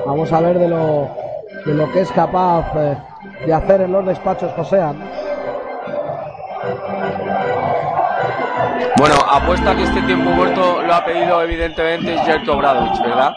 Vamos 0.03 0.33
a 0.33 0.41
ver 0.41 0.57
de 0.57 0.67
lo 0.67 1.25
de 1.63 1.73
lo 1.73 1.91
que 1.91 2.01
es 2.01 2.11
capaz 2.11 2.65
eh, 2.75 2.97
de 3.45 3.53
hacer 3.53 3.81
en 3.81 3.91
los 3.91 4.05
despachos 4.05 4.51
Josean. 4.53 4.97
Bueno, 8.97 9.15
apuesta 9.29 9.75
que 9.75 9.83
este 9.83 10.01
tiempo 10.03 10.29
muerto 10.31 10.81
lo 10.81 10.93
ha 10.93 11.03
pedido 11.03 11.41
evidentemente 11.41 12.17
Jelko 12.19 12.57
Bradovic, 12.57 13.01
¿verdad? 13.01 13.33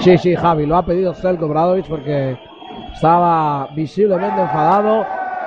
Sí, 0.00 0.16
sí, 0.16 0.34
Javi, 0.34 0.66
lo 0.66 0.76
ha 0.76 0.84
pedido 0.84 1.12
Zelko 1.12 1.48
Bradovic 1.48 1.86
porque 1.86 2.38
estaba 2.94 3.68
visiblemente 3.74 4.40
enfadado 4.40 5.04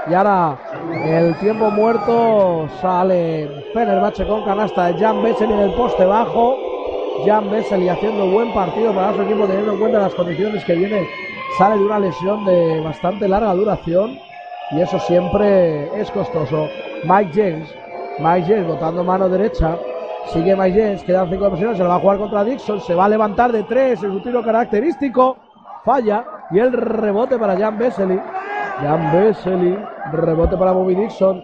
y 0.07 0.14
ahora 0.14 0.57
el 1.06 1.36
tiempo 1.40 1.70
muerto 1.72 2.68
sale 2.82 3.49
Fenerbahce 3.74 4.26
con 4.26 4.45
canasta 4.45 4.88
de 4.88 4.99
Jan 4.99 5.22
Bessel 5.24 5.52
en 5.52 5.60
el 5.60 5.74
poste 5.74 6.06
bajo. 6.06 6.57
Jan 7.26 7.49
Bessel 7.52 7.90
haciendo 7.90 8.28
buen 8.28 8.53
partido 8.53 8.94
para 8.94 9.14
su 9.14 9.22
equipo 9.24 9.45
teniendo 9.45 9.74
en 9.74 9.80
cuenta 9.80 9.99
las 9.99 10.14
condiciones 10.14 10.64
que 10.64 10.74
viene. 10.74 11.07
Sale 11.58 11.78
de 11.78 11.86
una 11.86 12.00
lesión 12.00 12.46
de 12.46 12.82
bastante 12.82 13.28
larga 13.28 13.54
duración 13.54 14.18
y 14.72 14.82
eso 14.82 15.00
siempre 15.00 16.00
es 16.00 16.10
costoso. 16.12 16.68
Mike 17.04 17.32
James, 17.34 17.76
Mike 18.20 18.48
James 18.48 18.68
botando 18.68 19.04
mano 19.04 19.28
derecha. 19.28 19.78
Sigue 20.28 20.56
Mike 20.56 20.80
James, 20.80 21.04
quedan 21.04 21.30
cinco 21.30 21.48
ocasiones, 21.48 21.78
se 21.78 21.84
lo 21.84 21.90
va 21.90 21.96
a 21.96 22.00
jugar 22.00 22.18
contra 22.18 22.44
Dixon, 22.44 22.80
se 22.82 22.94
va 22.94 23.06
a 23.06 23.10
levantar 23.10 23.52
de 23.52 23.64
tres, 23.64 24.04
es 24.04 24.10
un 24.10 24.22
tiro 24.22 24.44
característico, 24.44 25.38
falla 25.84 26.24
y 26.52 26.60
el 26.60 26.72
rebote 26.72 27.38
para 27.38 27.58
Jan 27.58 27.78
Vesely. 27.78 28.22
Jan 28.82 29.12
Vesely, 29.12 29.78
rebote 30.12 30.56
para 30.56 30.72
Bobby 30.72 30.96
Dixon. 30.96 31.44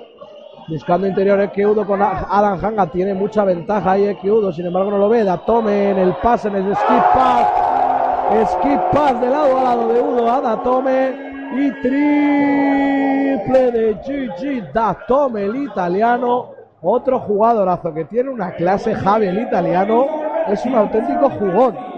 Buscando 0.68 1.06
interior 1.06 1.40
Ekeudo 1.42 1.86
con 1.86 2.02
Adam 2.02 2.64
Hanga. 2.64 2.88
Tiene 2.88 3.14
mucha 3.14 3.44
ventaja 3.44 3.92
ahí 3.92 4.06
Ekeudo. 4.06 4.52
Sin 4.52 4.66
embargo 4.66 4.90
no 4.90 4.98
lo 4.98 5.10
ve. 5.10 5.24
Datome 5.24 5.92
en 5.92 6.00
el 6.00 6.16
pase, 6.16 6.48
en 6.48 6.56
el 6.56 6.76
skip 6.76 7.04
pass. 7.14 7.75
Skip 8.46 8.82
pass 8.92 9.22
de 9.22 9.30
lado 9.30 9.60
a 9.60 9.64
lado 9.64 9.94
de 9.94 10.02
Udo 10.02 10.32
a 10.32 10.42
Datome. 10.42 11.26
Y 11.56 11.72
triple 11.82 13.72
de 13.72 13.98
Gigi 14.04 14.62
Datome, 14.74 15.44
el 15.44 15.56
italiano. 15.56 16.52
Otro 16.82 17.20
jugadorazo 17.20 17.94
que 17.94 18.06
tiene 18.06 18.30
una 18.30 18.52
clase 18.52 18.96
Javi, 18.96 19.28
el 19.28 19.40
italiano. 19.40 20.08
Es 20.48 20.66
un 20.66 20.76
auténtico 20.76 21.30
jugón. 21.30 21.96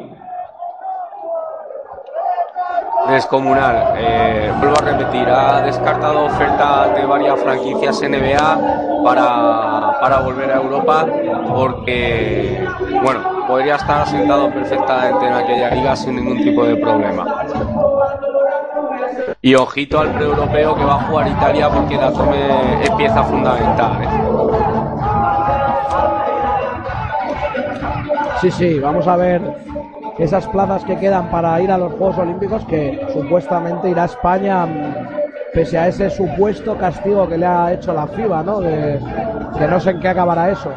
descomunal. 3.10 3.94
Eh, 3.98 4.52
vuelvo 4.60 4.76
a 4.78 4.82
repetir, 4.82 5.30
ha 5.30 5.62
descartado 5.62 6.26
ofertas 6.26 6.94
de 6.96 7.06
varias 7.06 7.40
franquicias 7.40 8.02
NBA 8.02 9.04
para, 9.04 9.98
para 10.02 10.20
volver 10.20 10.52
a 10.52 10.58
Europa 10.58 11.06
porque, 11.48 12.68
bueno, 13.02 13.37
podría 13.48 13.76
estar 13.76 14.02
asentado 14.02 14.52
perfectamente 14.52 15.26
en 15.26 15.34
aquella 15.34 15.70
liga 15.72 15.96
sin 15.96 16.16
ningún 16.18 16.38
tipo 16.44 16.66
de 16.66 16.76
problema. 16.76 17.46
Y 19.42 19.56
ojito 19.56 20.00
al 20.00 20.12
pre-europeo 20.12 20.76
que 20.76 20.84
va 20.84 20.96
a 20.96 21.04
jugar 21.04 21.28
Italia 21.28 21.70
porque 21.70 21.98
Datome 21.98 22.84
es 22.84 22.90
pieza 22.92 23.24
fundamental. 23.24 24.04
¿eh? 24.04 24.08
Sí, 28.42 28.52
sí, 28.52 28.80
vamos 28.80 29.08
a 29.08 29.16
ver 29.16 29.42
esas 30.20 30.48
plazas 30.48 30.84
que 30.84 30.98
quedan 30.98 31.30
para 31.30 31.60
ir 31.62 31.72
a 31.72 31.78
los 31.78 31.94
Juegos 31.94 32.18
Olímpicos, 32.18 32.66
que 32.66 33.00
supuestamente 33.14 33.90
irá 33.90 34.04
a 34.04 34.06
España, 34.06 34.68
pese 35.54 35.78
a 35.78 35.88
ese 35.88 36.10
supuesto 36.10 36.78
castigo 36.78 37.28
que 37.28 37.38
le 37.38 37.46
ha 37.46 37.74
hecho 37.74 37.94
la 37.94 38.08
FIBA, 38.08 38.44
¿no? 38.44 38.60
De, 38.60 39.00
que 39.58 39.68
no 39.68 39.80
sé 39.80 39.92
en 39.92 40.00
qué 40.00 40.10
acabará 40.10 40.52
eso. 40.52 40.72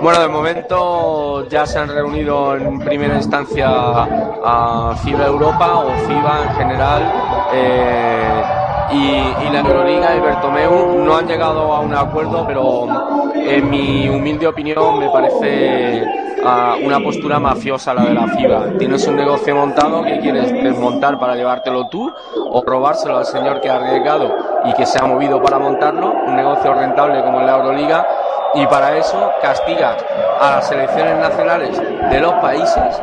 Bueno, 0.00 0.20
de 0.20 0.28
momento 0.28 1.48
ya 1.48 1.66
se 1.66 1.80
han 1.80 1.88
reunido 1.88 2.54
en 2.54 2.78
primera 2.78 3.16
instancia 3.16 3.68
a 3.68 4.94
FIBA 5.02 5.26
Europa 5.26 5.78
o 5.78 5.90
FIBA 6.06 6.42
en 6.44 6.54
general. 6.56 7.12
Eh, 7.52 8.42
y, 8.92 9.52
la 9.52 9.58
Euroliga 9.60 10.14
y 10.14 10.20
Bertomeu 10.20 11.04
no 11.04 11.16
han 11.16 11.26
llegado 11.26 11.72
a 11.72 11.80
un 11.80 11.94
acuerdo, 11.94 12.46
pero 12.46 12.86
en 13.34 13.68
mi 13.68 14.08
humilde 14.08 14.46
opinión 14.46 15.00
me 15.00 15.10
parece 15.10 16.04
una 16.84 17.00
postura 17.00 17.40
mafiosa 17.40 17.92
la 17.92 18.04
de 18.04 18.14
la 18.14 18.28
FIBA. 18.28 18.78
Tienes 18.78 19.06
un 19.08 19.16
negocio 19.16 19.56
montado 19.56 20.04
que 20.04 20.20
quieres 20.20 20.52
desmontar 20.52 21.18
para 21.18 21.34
llevártelo 21.34 21.88
tú 21.88 22.12
o 22.50 22.62
robárselo 22.64 23.18
al 23.18 23.26
señor 23.26 23.60
que 23.60 23.68
ha 23.68 23.76
arriesgado 23.76 24.32
y 24.64 24.72
que 24.74 24.86
se 24.86 25.02
ha 25.02 25.06
movido 25.06 25.42
para 25.42 25.58
montarlo, 25.58 26.14
un 26.26 26.36
negocio 26.36 26.72
rentable 26.72 27.22
como 27.24 27.40
la 27.40 27.56
Euroliga, 27.56 28.06
y 28.54 28.66
para 28.66 28.96
eso 28.96 29.32
castigas 29.42 30.04
a 30.40 30.50
las 30.52 30.68
selecciones 30.68 31.18
nacionales 31.18 31.80
de 32.10 32.20
los 32.20 32.32
países 32.34 33.00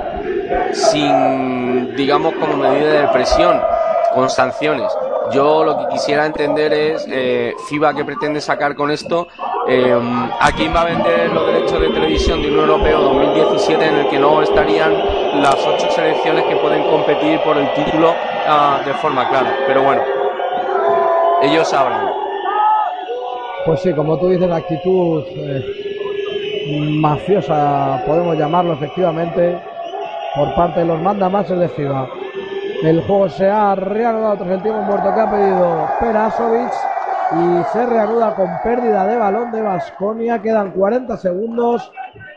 sin, 0.73 1.95
digamos, 1.95 2.33
como 2.35 2.57
medida 2.57 3.01
de 3.01 3.07
presión, 3.09 3.61
con 4.13 4.29
sanciones. 4.29 4.91
Yo 5.31 5.63
lo 5.63 5.77
que 5.79 5.87
quisiera 5.87 6.25
entender 6.25 6.71
es 6.73 7.05
eh, 7.09 7.53
FIBA 7.67 7.95
que 7.95 8.05
pretende 8.05 8.39
sacar 8.39 8.75
con 8.75 8.91
esto, 8.91 9.27
eh, 9.67 9.99
a 10.39 10.51
quién 10.51 10.75
va 10.75 10.81
a 10.81 10.85
vender 10.85 11.31
los 11.31 11.47
derechos 11.47 11.81
de 11.81 11.89
televisión 11.89 12.41
de 12.43 12.51
un 12.51 12.59
europeo 12.59 13.01
2017 13.01 13.85
en 13.85 13.95
el 13.95 14.09
que 14.09 14.19
no 14.19 14.41
estarían 14.43 14.93
las 15.41 15.55
ocho 15.65 15.89
selecciones 15.89 16.45
que 16.45 16.55
pueden 16.57 16.83
competir 16.83 17.39
por 17.41 17.57
el 17.57 17.73
título 17.73 18.13
ah, 18.47 18.81
de 18.85 18.93
forma 18.95 19.27
clara. 19.27 19.57
Pero 19.65 19.81
bueno, 19.81 20.03
ellos 21.41 21.67
sabrán. 21.67 22.24
Pues 23.65 23.79
sí, 23.79 23.91
como 23.93 24.15
tú 24.19 24.29
dices, 24.29 24.47
la 24.47 24.57
actitud 24.57 25.23
eh, 25.37 25.63
mafiosa, 26.99 28.03
podemos 28.05 28.37
llamarlo 28.37 28.73
efectivamente, 28.73 29.59
por 30.35 30.53
parte 30.53 30.81
de 30.81 30.85
los 30.85 31.01
mandamases 31.01 31.57
de 31.57 31.67
FIBA. 31.69 32.07
El 32.83 33.01
juego 33.01 33.27
se 33.27 33.49
ha 33.49 33.73
reanudado 33.73 34.37
tras 34.37 34.51
el 34.51 34.61
tiempo 34.61 34.81
muerto 34.83 35.11
que 35.15 35.19
ha 35.19 35.31
pedido 35.31 35.87
Perasovic 35.99 36.71
y 37.31 37.63
se 37.73 37.85
reanuda 37.87 38.35
con 38.35 38.47
pérdida 38.63 39.07
de 39.07 39.17
balón 39.17 39.51
de 39.51 39.63
Vasconia. 39.63 40.39
Quedan 40.39 40.69
40 40.69 41.17
segundos 41.17 41.91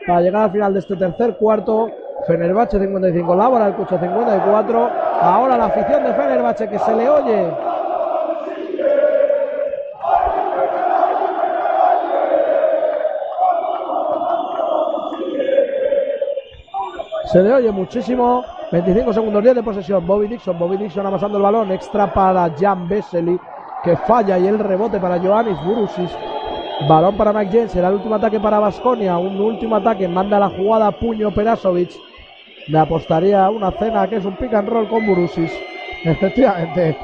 para 0.06 0.22
llegar 0.22 0.44
al 0.44 0.50
final 0.52 0.72
de 0.72 0.80
este 0.80 0.96
tercer 0.96 1.36
cuarto. 1.36 1.90
Fenerbahce 2.26 2.78
55, 2.78 3.34
Laura 3.34 3.66
el 3.66 3.74
Cucho 3.74 3.98
54. 3.98 4.90
Ahora 5.20 5.59
la 5.59 5.66
afición 5.66 6.05
de 6.05 6.14
Fenerbahce 6.14 6.68
que 6.70 6.78
se 6.78 6.96
le 6.96 7.06
oye 7.06 7.77
se 17.30 17.42
le 17.42 17.52
oye 17.52 17.70
muchísimo 17.70 18.44
25 18.72 19.12
segundos 19.12 19.42
10 19.42 19.56
de 19.56 19.62
posesión. 19.62 20.06
Bobby 20.06 20.28
Dixon. 20.28 20.59
Bobby 20.59 20.76
Dixon 20.76 21.06
amasando 21.06 21.38
el 21.38 21.42
balón. 21.42 21.72
Extra 21.72 22.12
para 22.12 22.50
Jan 22.59 22.88
Vesely. 22.88 23.38
Que 23.82 23.96
falla 23.96 24.38
y 24.38 24.46
el 24.46 24.59
rebote 24.59 24.98
para 24.98 25.18
Joannis 25.18 25.62
Burusis. 25.64 26.10
Balón 26.88 27.16
para 27.16 27.32
Mike 27.32 27.52
James. 27.52 27.72
Será 27.72 27.88
el 27.88 27.94
último 27.94 28.14
ataque 28.14 28.40
para 28.40 28.59
Vasconia. 28.59 29.18
Un 29.18 29.40
último 29.40 29.76
ataque. 29.76 30.09
Manda 30.09 30.38
la 30.38 30.50
jugada 30.50 30.90
Puño 30.90 31.32
Perasovic. 31.34 31.90
Me 32.68 32.78
apostaría 32.78 33.48
una 33.50 33.70
cena 33.72 34.06
que 34.09 34.16
es 34.16 34.24
un 34.24 34.36
pick 34.36 34.55
and 34.55 34.68
roll 34.68 34.88
con 34.88 35.06
Burusis. 35.06 35.52
Efectivamente. 36.05 36.98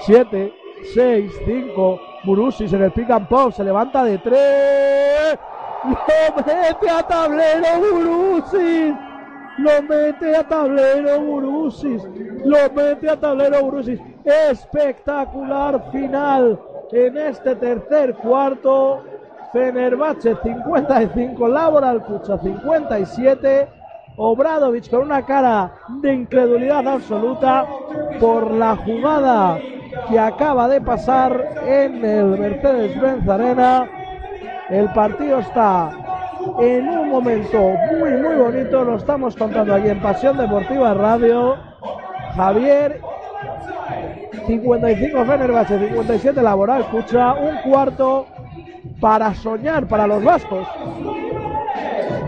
7, 0.00 0.52
6, 0.94 1.32
5. 1.44 2.00
Burusis 2.24 2.72
en 2.72 2.82
el 2.82 2.92
pick 2.92 3.10
and 3.10 3.28
pop. 3.28 3.52
Se 3.52 3.64
levanta 3.64 4.04
de 4.04 4.18
3. 4.18 5.38
Lo 5.84 6.36
mete 6.36 6.90
a 6.90 7.02
tablero 7.02 7.66
Burusis 7.80 9.09
lo 9.60 9.82
mete 9.82 10.34
a 10.36 10.42
tablero 10.44 11.20
Burusis, 11.20 12.02
lo 12.44 12.58
mete 12.74 13.10
a 13.10 13.16
tablero 13.20 13.62
Burusis. 13.62 14.00
Espectacular 14.24 15.90
final 15.92 16.58
en 16.92 17.16
este 17.18 17.54
tercer 17.56 18.14
cuarto. 18.14 19.02
Fenerbahce 19.52 20.36
55, 20.42 21.48
Laboral 21.48 22.04
Cucha 22.04 22.38
57. 22.38 23.68
Obradovic 24.16 24.90
con 24.90 25.02
una 25.02 25.24
cara 25.24 25.72
de 26.02 26.14
incredulidad 26.14 26.86
absoluta 26.86 27.66
por 28.20 28.50
la 28.52 28.76
jugada 28.76 29.58
que 30.08 30.18
acaba 30.18 30.68
de 30.68 30.80
pasar 30.80 31.62
en 31.66 32.04
el 32.04 32.26
Mercedes-Benz 32.26 33.28
Arena. 33.28 33.88
El 34.68 34.92
partido 34.92 35.40
está 35.40 35.90
en 36.60 36.88
un 36.88 37.10
momento 37.10 37.58
muy, 37.58 38.10
muy 38.12 38.34
bonito. 38.34 38.84
Lo 38.84 38.96
estamos 38.96 39.36
contando 39.36 39.74
aquí 39.74 39.88
en 39.88 40.00
Pasión 40.00 40.36
Deportiva 40.36 40.94
Radio. 40.94 41.56
Javier, 42.36 43.00
55 44.46 45.24
Fenerbahce, 45.24 45.78
57 45.78 46.42
Laboral 46.42 46.82
escucha 46.82 47.34
un 47.34 47.56
cuarto 47.70 48.26
para 49.00 49.34
soñar 49.34 49.86
para 49.86 50.06
los 50.06 50.22
vascos. 50.22 50.66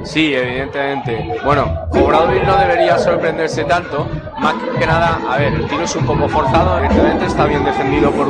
Sí, 0.05 0.35
evidentemente. 0.35 1.37
Bueno, 1.45 1.87
Obradovic 1.91 2.45
no 2.45 2.57
debería 2.57 2.99
sorprenderse 2.99 3.65
tanto. 3.65 4.09
Más 4.41 4.55
que 4.79 4.87
nada, 4.87 5.21
a 5.31 5.39
ver, 5.39 5.55
el 5.55 5.67
tiro 5.69 5.85
es 5.85 5.95
un 5.95 6.05
poco 6.05 6.29
forzado, 6.29 6.79
evidentemente 6.79 7.27
está 7.27 7.47
bien 7.47 7.65
defendido 7.65 8.11
por, 8.11 8.27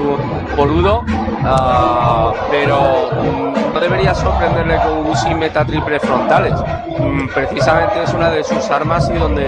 por 0.54 0.70
Udo, 0.70 1.02
ah, 1.42 2.32
pero 2.50 3.51
debería 3.82 4.14
sorprenderle 4.14 4.78
que 4.80 4.88
Urusi 4.88 5.34
meta 5.34 5.64
triples 5.64 6.00
frontales. 6.02 6.54
Mm, 6.98 7.28
Precisamente 7.34 8.02
es 8.02 8.12
una 8.12 8.30
de 8.30 8.44
sus 8.44 8.70
armas 8.70 9.10
y 9.14 9.18
donde 9.18 9.44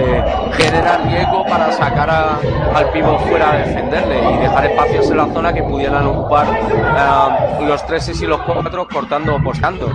genera 0.57 0.97
riesgo 0.99 1.45
para 1.45 1.71
sacar 1.73 2.09
a- 2.11 2.39
al 2.75 2.91
pívot 2.91 3.21
fuera 3.29 3.53
a 3.53 3.57
defenderle 3.59 4.19
y 4.33 4.39
dejar 4.39 4.65
espacios 4.67 5.11
en 5.11 5.17
la 5.19 5.27
zona 5.27 5.53
que 5.53 5.63
pudieran 5.63 6.07
ocupar 6.07 6.47
eh, 6.49 7.65
los 7.67 7.85
treses 7.87 8.21
y 8.23 8.27
los 8.27 8.41
cuatro 8.43 8.87
cortando 8.89 9.37
o 9.37 9.43
postando. 9.43 9.87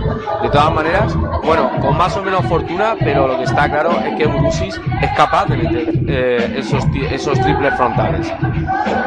De 0.42 0.50
todas 0.50 0.72
maneras, 0.72 1.16
bueno, 1.44 1.72
con 1.82 1.98
más 1.98 2.16
o 2.18 2.22
menos 2.24 2.46
fortuna, 2.46 2.96
pero 3.00 3.28
lo 3.28 3.38
que 3.38 3.44
está 3.46 3.68
claro 3.70 3.92
es 4.06 4.16
que 4.16 4.28
Urusis 4.28 4.80
es 5.02 5.12
capaz 5.18 5.46
de 5.48 5.58
meter 5.58 5.94
eh, 6.08 6.56
esos, 6.60 6.86
esos 7.12 7.40
triples 7.42 7.74
frontales. 7.76 8.32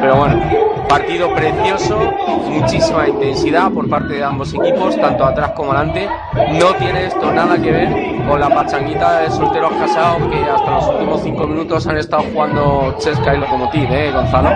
Pero 0.01 0.15
bueno, 0.17 0.41
partido 0.89 1.33
precioso, 1.33 1.97
muchísima 2.49 3.07
intensidad 3.07 3.71
por 3.71 3.89
parte 3.89 4.13
de 4.15 4.23
ambos 4.23 4.53
equipos, 4.53 4.99
tanto 4.99 5.22
atrás 5.25 5.51
como 5.51 5.71
adelante. 5.71 6.07
No 6.59 6.73
tiene 6.75 7.05
esto 7.05 7.31
nada 7.31 7.57
que 7.61 7.71
ver 7.71 7.89
con 8.27 8.39
la 8.39 8.49
pachanguita 8.49 9.19
de 9.19 9.31
solteros 9.31 9.71
casados 9.73 10.21
que 10.29 10.43
hasta 10.49 10.71
los 10.71 10.87
últimos 10.89 11.21
cinco 11.21 11.47
minutos 11.47 11.85
han 11.87 11.97
estado 11.97 12.23
jugando 12.33 12.95
Chesca 12.99 13.35
y 13.35 13.39
Lokomotiv, 13.39 13.91
¿eh, 13.91 14.11
Gonzalo? 14.11 14.49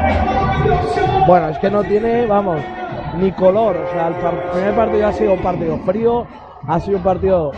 Bueno, 1.28 1.50
es 1.50 1.58
que 1.60 1.70
no 1.70 1.84
tiene, 1.84 2.26
vamos, 2.26 2.62
ni 3.20 3.32
color. 3.32 3.76
O 3.78 3.92
sea, 3.92 4.08
el 4.08 4.16
par- 4.16 4.52
primer 4.52 4.76
partido 4.76 5.08
ha 5.08 5.12
sido 5.14 5.34
un 5.34 5.42
partido 5.42 5.78
frío, 5.80 6.28
ha 6.68 6.80
sido 6.80 6.98
un 6.98 7.04
partido 7.04 7.52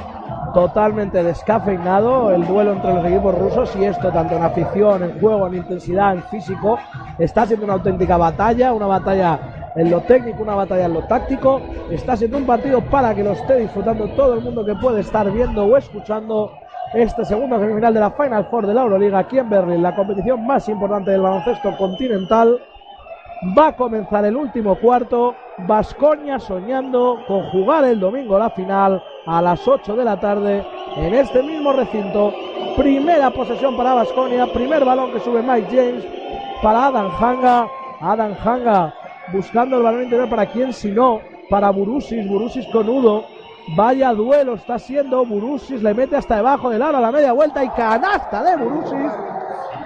totalmente 0.53 1.23
descafeinado. 1.23 2.31
El 2.31 2.45
duelo 2.47 2.73
entre 2.73 2.93
los 2.93 3.05
equipos 3.05 3.37
rusos 3.37 3.75
y 3.75 3.85
esto, 3.85 4.09
tanto 4.11 4.35
en 4.35 4.43
afición, 4.43 5.03
en 5.03 5.19
juego, 5.19 5.47
en 5.47 5.55
intensidad, 5.55 6.13
en 6.13 6.23
físico, 6.23 6.79
está 7.19 7.45
siendo 7.45 7.65
una 7.65 7.73
auténtica 7.75 8.17
batalla, 8.17 8.73
una 8.73 8.87
batalla 8.87 9.39
en 9.79 9.89
lo 9.89 10.01
técnico, 10.01 10.43
una 10.43 10.55
batalla 10.55 10.85
en 10.85 10.93
lo 10.93 11.03
táctico. 11.03 11.61
Está 11.89 12.17
siendo 12.17 12.37
un 12.37 12.45
partido 12.45 12.81
para 12.81 13.15
que 13.15 13.23
lo 13.23 13.31
esté 13.31 13.55
disfrutando 13.55 14.09
todo 14.09 14.33
el 14.33 14.41
mundo 14.41 14.65
que 14.65 14.75
puede 14.75 14.99
estar 14.99 15.31
viendo 15.31 15.65
o 15.65 15.77
escuchando 15.77 16.51
este 16.93 17.23
segundo 17.23 17.57
semifinal 17.59 17.93
de 17.93 17.99
la 18.01 18.11
Final 18.11 18.45
Four 18.49 18.67
de 18.67 18.73
la 18.73 18.81
Euroliga 18.81 19.19
aquí 19.19 19.39
en 19.39 19.49
Berlín, 19.49 19.81
la 19.81 19.95
competición 19.95 20.45
más 20.45 20.67
importante 20.67 21.11
del 21.11 21.21
baloncesto 21.21 21.77
continental. 21.77 22.59
Va 23.57 23.67
a 23.67 23.75
comenzar 23.75 24.25
el 24.25 24.35
último 24.35 24.75
cuarto. 24.75 25.33
Vascoña 25.59 26.39
soñando 26.39 27.19
con 27.25 27.49
jugar 27.51 27.85
el 27.85 28.01
domingo 28.01 28.37
la 28.37 28.49
final 28.49 29.01
a 29.25 29.41
las 29.41 29.65
8 29.65 29.95
de 29.95 30.03
la 30.03 30.19
tarde 30.19 30.65
en 30.97 31.13
este 31.13 31.41
mismo 31.41 31.71
recinto. 31.71 32.33
Primera 32.75 33.29
posesión 33.29 33.77
para 33.77 33.93
Vasconia. 33.93 34.45
Primer 34.51 34.83
balón 34.83 35.13
que 35.13 35.21
sube 35.21 35.41
Mike 35.41 35.67
James 35.69 36.05
para 36.61 36.87
Adam 36.87 37.09
Hanga. 37.17 37.67
Adam 38.01 38.33
Hanga 38.43 38.93
buscando 39.31 39.77
el 39.77 39.83
balón 39.83 40.03
interior 40.03 40.29
para 40.29 40.45
quién 40.45 40.73
si 40.73 40.91
no. 40.91 41.21
Para 41.49 41.69
Burusis. 41.71 42.27
Burusis 42.27 42.65
con 42.67 42.87
Udo. 42.89 43.25
Vaya 43.75 44.13
duelo 44.13 44.55
está 44.55 44.79
siendo. 44.79 45.25
Burusis 45.25 45.81
le 45.81 45.93
mete 45.93 46.15
hasta 46.15 46.37
debajo 46.37 46.69
del 46.69 46.81
aro 46.81 46.99
la 46.99 47.11
media 47.11 47.33
vuelta 47.33 47.63
y 47.63 47.69
canasta 47.69 48.43
de 48.43 48.63
Burusis. 48.63 49.11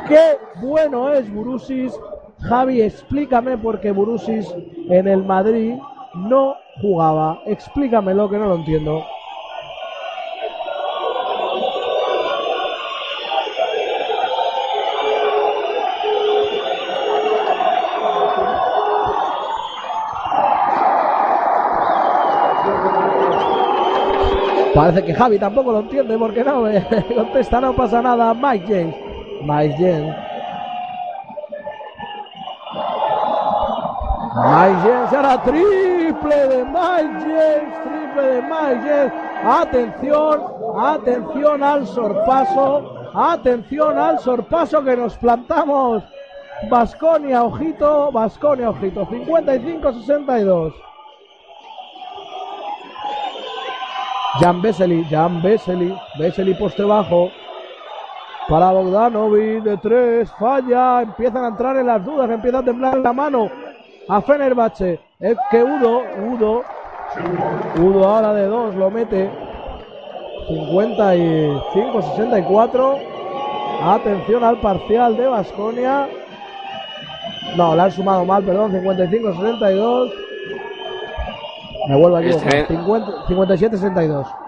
Qué 0.07 0.37
bueno 0.61 1.13
es 1.13 1.31
Burusis. 1.33 1.93
Javi, 2.41 2.81
explícame 2.81 3.57
por 3.57 3.79
qué 3.79 3.91
Burusis 3.91 4.53
en 4.89 5.07
el 5.07 5.23
Madrid 5.23 5.75
no 6.15 6.55
jugaba. 6.81 7.41
Explícamelo 7.45 8.29
que 8.29 8.37
no 8.37 8.47
lo 8.47 8.55
entiendo. 8.55 9.03
Parece 24.73 25.03
que 25.03 25.13
Javi 25.13 25.37
tampoco 25.37 25.71
lo 25.71 25.79
entiende 25.81 26.17
porque 26.17 26.43
no 26.43 26.61
me 26.61 26.83
contesta, 27.15 27.61
no 27.61 27.75
pasa 27.75 28.01
nada. 28.01 28.33
Mike 28.33 28.65
James. 28.67 28.95
Mike 29.43 29.75
James. 29.77 30.15
Mike 34.35 34.79
James 34.83 35.13
era 35.13 35.43
triple 35.43 36.47
de 36.47 36.65
Mike 36.65 37.19
James, 37.19 37.83
triple 37.83 38.23
de 38.23 38.41
Mike 38.41 38.81
James. 38.83 39.13
Atención, 39.45 40.41
atención 40.79 41.63
al 41.63 41.85
sorpaso, 41.85 43.11
atención 43.13 43.97
al 43.99 44.19
sorpaso 44.19 44.83
que 44.83 44.97
nos 44.97 45.15
plantamos. 45.17 46.03
Vasconia, 46.69 47.43
ojito, 47.43 48.11
Vasconia, 48.11 48.69
ojito. 48.71 49.05
55-62. 49.05 50.73
Jan 54.39 54.61
Vesely, 54.61 55.03
Jan 55.09 55.41
Vesely, 55.41 55.97
Vesely 56.17 56.53
poste 56.55 56.83
bajo. 56.83 57.29
Para 58.47 58.71
Bogdanovic 58.71 59.63
de 59.63 59.77
tres, 59.77 60.31
falla, 60.37 61.01
empiezan 61.01 61.45
a 61.45 61.47
entrar 61.49 61.77
en 61.77 61.87
las 61.87 62.03
dudas, 62.03 62.29
empieza 62.29 62.59
a 62.59 62.63
temblar 62.63 62.97
la 62.97 63.13
mano 63.13 63.49
a 64.09 64.21
Fenerbahce. 64.21 64.99
Es 65.19 65.37
que 65.49 65.63
Udo, 65.63 66.01
Udo, 66.29 66.63
Udo 67.79 68.07
ahora 68.07 68.33
de 68.33 68.47
dos 68.47 68.75
lo 68.75 68.89
mete. 68.89 69.29
55-64. 70.49 72.97
Atención 73.83 74.43
al 74.43 74.59
parcial 74.59 75.15
de 75.15 75.27
Vasconia. 75.27 76.09
No, 77.55 77.75
le 77.75 77.83
han 77.83 77.91
sumado 77.91 78.25
mal, 78.25 78.43
perdón, 78.43 78.73
55-62. 78.73 80.11
Me 81.87 81.95
vuelvo 81.95 82.17
a 82.17 82.21
equivocar. 82.21 82.55
Excelente. 82.55 82.73
50 82.75 83.11
57-62. 83.27 84.43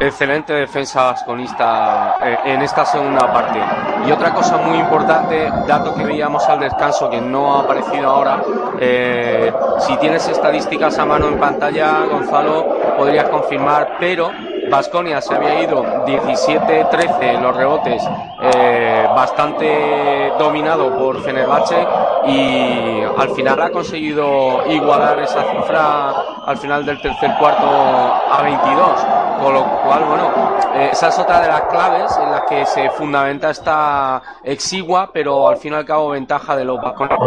Excelente 0.00 0.52
defensa 0.54 1.04
vasconista 1.04 2.16
eh, 2.20 2.38
en 2.46 2.62
esta 2.62 2.84
segunda 2.84 3.32
parte. 3.32 3.60
Y 4.06 4.10
otra 4.10 4.34
cosa 4.34 4.56
muy 4.56 4.78
importante, 4.78 5.48
dato 5.68 5.94
que 5.94 6.04
veíamos 6.04 6.44
al 6.48 6.60
descanso 6.60 7.08
que 7.08 7.20
no 7.20 7.54
ha 7.54 7.60
aparecido 7.60 8.08
ahora, 8.08 8.42
eh, 8.80 9.52
si 9.78 9.96
tienes 9.98 10.26
estadísticas 10.28 10.98
a 10.98 11.04
mano 11.04 11.28
en 11.28 11.38
pantalla, 11.38 12.06
Gonzalo, 12.10 12.78
podrías 12.96 13.28
confirmar, 13.28 13.96
pero 14.00 14.32
Vasconia 14.68 15.20
se 15.20 15.34
había 15.34 15.62
ido 15.62 15.84
17-13 16.06 17.34
en 17.34 17.42
los 17.42 17.54
rebotes, 17.54 18.02
eh, 18.40 18.81
bastante 19.08 20.32
dominado 20.38 20.96
por 20.98 21.20
Fenerbahce 21.20 21.86
y 22.26 23.02
al 23.16 23.30
final 23.30 23.60
ha 23.60 23.70
conseguido 23.70 24.66
igualar 24.68 25.18
esa 25.20 25.42
cifra 25.42 26.10
al 26.46 26.56
final 26.56 26.84
del 26.84 27.00
tercer 27.00 27.30
cuarto 27.38 27.66
a 27.66 28.42
22, 28.42 29.06
con 29.42 29.54
lo 29.54 29.64
cual, 29.82 30.04
bueno, 30.04 30.30
eh, 30.74 30.90
esa 30.92 31.08
es 31.08 31.18
otra 31.18 31.40
de 31.40 31.48
las 31.48 31.62
claves 31.62 32.18
en 32.22 32.30
las 32.30 32.42
que 32.42 32.64
se 32.66 32.90
fundamenta 32.90 33.50
esta 33.50 34.22
exigua, 34.44 35.10
pero 35.12 35.48
al 35.48 35.56
fin 35.56 35.72
y 35.72 35.76
al 35.76 35.84
cabo 35.84 36.10
ventaja 36.10 36.56
de 36.56 36.64
los 36.64 36.80
vascones. 36.80 37.18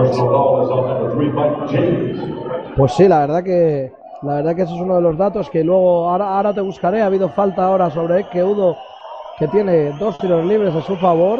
Pues 2.75 2.93
sí, 2.93 3.07
la 3.07 3.19
verdad 3.19 3.43
que 3.43 3.93
la 4.21 4.35
verdad 4.35 4.55
que 4.55 4.63
ese 4.63 4.73
es 4.73 4.81
uno 4.81 4.95
de 4.95 5.01
los 5.01 5.17
datos 5.17 5.49
que 5.49 5.63
luego 5.63 6.09
ahora, 6.09 6.35
ahora 6.35 6.53
te 6.53 6.61
buscaré. 6.61 7.01
Ha 7.01 7.05
habido 7.05 7.29
falta 7.29 7.65
ahora 7.65 7.89
sobre 7.91 8.21
Eke 8.21 8.43
Udo 8.43 8.75
que 9.37 9.47
tiene 9.47 9.91
dos 9.99 10.17
tiros 10.17 10.45
libres 10.45 10.73
a 10.73 10.81
su 10.81 10.95
favor. 10.97 11.39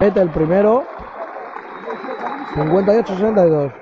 Mete 0.00 0.20
el 0.20 0.30
primero. 0.30 0.84
58-62. 2.54 3.72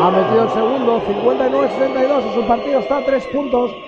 Ha 0.00 0.10
metido 0.10 0.44
el 0.44 0.50
segundo, 0.50 1.02
59-62. 1.02 2.34
Su 2.34 2.46
partido 2.46 2.80
está 2.80 2.96
a 2.98 3.04
tres 3.04 3.26
puntos. 3.26 3.87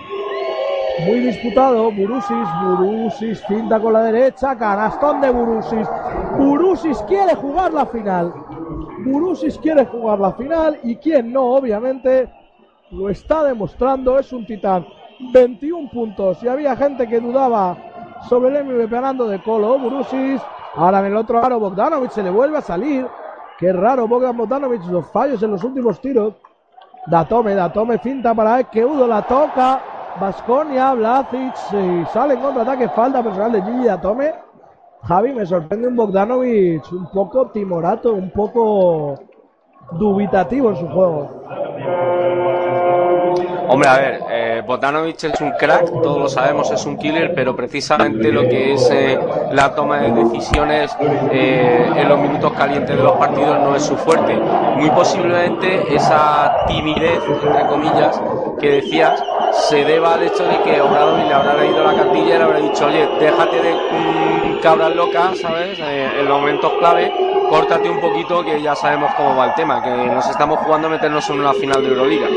Muy 1.07 1.21
disputado. 1.21 1.91
Burusis, 1.91 2.49
Burusis, 2.63 3.45
finta 3.47 3.81
con 3.81 3.93
la 3.93 4.03
derecha. 4.03 4.57
Canastón 4.57 5.21
de 5.21 5.31
Burusis. 5.31 5.89
Burusis 6.37 6.99
quiere 7.03 7.35
jugar 7.35 7.73
la 7.73 7.87
final. 7.87 8.33
Burusis 9.05 9.59
quiere 9.59 9.87
jugar 9.87 10.19
la 10.19 10.33
final. 10.33 10.79
Y 10.83 10.97
quien 10.97 11.33
no, 11.33 11.55
obviamente, 11.55 12.29
lo 12.91 13.09
está 13.09 13.45
demostrando. 13.45 14.19
Es 14.19 14.33
un 14.33 14.45
titán. 14.47 14.87
21 15.33 15.91
puntos. 15.91 16.43
Y 16.43 16.49
había 16.49 16.77
gente 16.77 17.07
que 17.07 17.21
dudaba 17.21 17.77
sobre 18.29 18.59
el 18.59 18.65
MVP 18.65 18.89
ganando 18.89 19.27
de 19.27 19.43
Colo. 19.43 19.79
Burusis. 19.79 20.41
Ahora 20.75 21.01
en 21.01 21.07
el 21.07 21.17
otro 21.17 21.45
aro, 21.45 21.59
Bogdanovic 21.59 22.11
se 22.11 22.23
le 22.23 22.31
vuelve 22.31 22.59
a 22.59 22.63
salir. 22.63 23.07
Qué 23.59 23.73
raro, 23.73 24.09
Bogdan 24.09 24.37
Bogdanovic, 24.37 24.85
los 24.87 25.07
fallos 25.11 25.43
en 25.43 25.51
los 25.51 25.63
últimos 25.65 26.01
tiros. 26.01 26.35
Datome, 27.07 27.55
Datome, 27.55 27.99
finta 27.99 28.35
para 28.35 28.65
que 28.65 28.85
Udo 28.85 29.07
la 29.07 29.23
toca. 29.23 29.83
Vasconia, 30.19 30.95
Blazic, 30.95 31.55
y 31.73 32.05
sale 32.07 32.35
en 32.35 32.41
contraataque, 32.41 32.89
falta 32.89 33.23
personal 33.23 33.53
de 33.53 33.63
Gigi 33.63 33.85
Datome. 33.85 34.35
Javi, 35.03 35.33
me 35.33 35.47
sorprende 35.47 35.89
un 35.89 35.97
Bogdanovic 35.97 36.93
un 36.93 37.11
poco 37.11 37.51
timorato, 37.51 38.13
un 38.15 38.31
poco 38.31 39.19
dubitativo 39.93 40.71
en 40.71 40.77
su 40.77 40.89
juego. 40.89 41.29
Hombre, 43.69 43.89
a 43.89 43.97
ver, 43.97 44.21
eh, 44.31 44.63
es 45.23 45.41
un 45.41 45.51
crack, 45.53 45.87
todos 46.03 46.19
lo 46.19 46.29
sabemos, 46.29 46.71
es 46.71 46.85
un 46.87 46.97
killer, 46.97 47.33
pero 47.35 47.55
precisamente 47.55 48.33
lo 48.33 48.43
que 48.43 48.75
es 48.75 48.91
eh, 48.91 49.19
la 49.53 49.75
toma 49.75 49.99
de 49.99 50.13
decisiones 50.13 50.97
eh, 51.31 51.91
en 51.97 52.09
los 52.09 52.19
minutos 52.19 52.53
calientes 52.53 52.97
de 52.97 53.03
los 53.03 53.13
partidos 53.13 53.59
no 53.61 53.77
es 53.77 53.83
su 53.83 53.97
fuerte. 53.97 54.37
Muy 54.77 54.91
posiblemente 54.91 55.95
esa 55.95 56.65
timidez, 56.67 57.21
entre 57.27 57.67
comillas, 57.67 58.21
que 58.61 58.71
decías, 58.71 59.23
se 59.53 59.85
deba 59.85 60.15
al 60.15 60.23
hecho 60.23 60.45
de 60.47 60.61
que 60.63 60.81
Obradovic 60.81 61.27
le 61.27 61.35
habrá 61.35 61.55
leído 61.55 61.85
la 61.85 61.95
cartilla 61.95 62.35
y 62.35 62.39
le 62.39 62.45
habrá 62.45 62.59
dicho, 62.61 62.87
oye, 62.87 63.09
déjate 63.19 63.63
de 63.63 63.75
mm, 63.75 64.61
cabras 64.61 64.95
locas, 64.95 65.39
¿sabes? 65.41 65.79
Eh, 65.79 66.11
en 66.21 66.29
los 66.29 66.39
momentos 66.41 66.73
clave, 66.79 67.13
córtate 67.49 67.91
un 67.91 68.01
poquito 68.01 68.45
que 68.45 68.61
ya 68.63 68.75
sabemos 68.75 69.13
cómo 69.17 69.37
va 69.37 69.47
el 69.47 69.55
tema, 69.55 69.83
que 69.83 69.91
nos 69.91 70.29
estamos 70.29 70.59
jugando 70.61 70.89
a 70.89 70.91
meternos 70.91 71.29
en 71.31 71.41
una 71.41 71.53
final 71.55 71.83
de 71.83 71.89
Euroliga. 71.89 72.29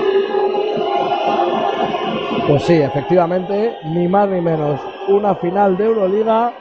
Pues 2.47 2.63
sí, 2.63 2.73
efectivamente, 2.73 3.77
ni 3.85 4.05
más 4.05 4.27
ni 4.27 4.41
menos. 4.41 4.79
Una 5.07 5.33
final 5.35 5.77
de 5.77 5.85
Euroliga. 5.85 6.51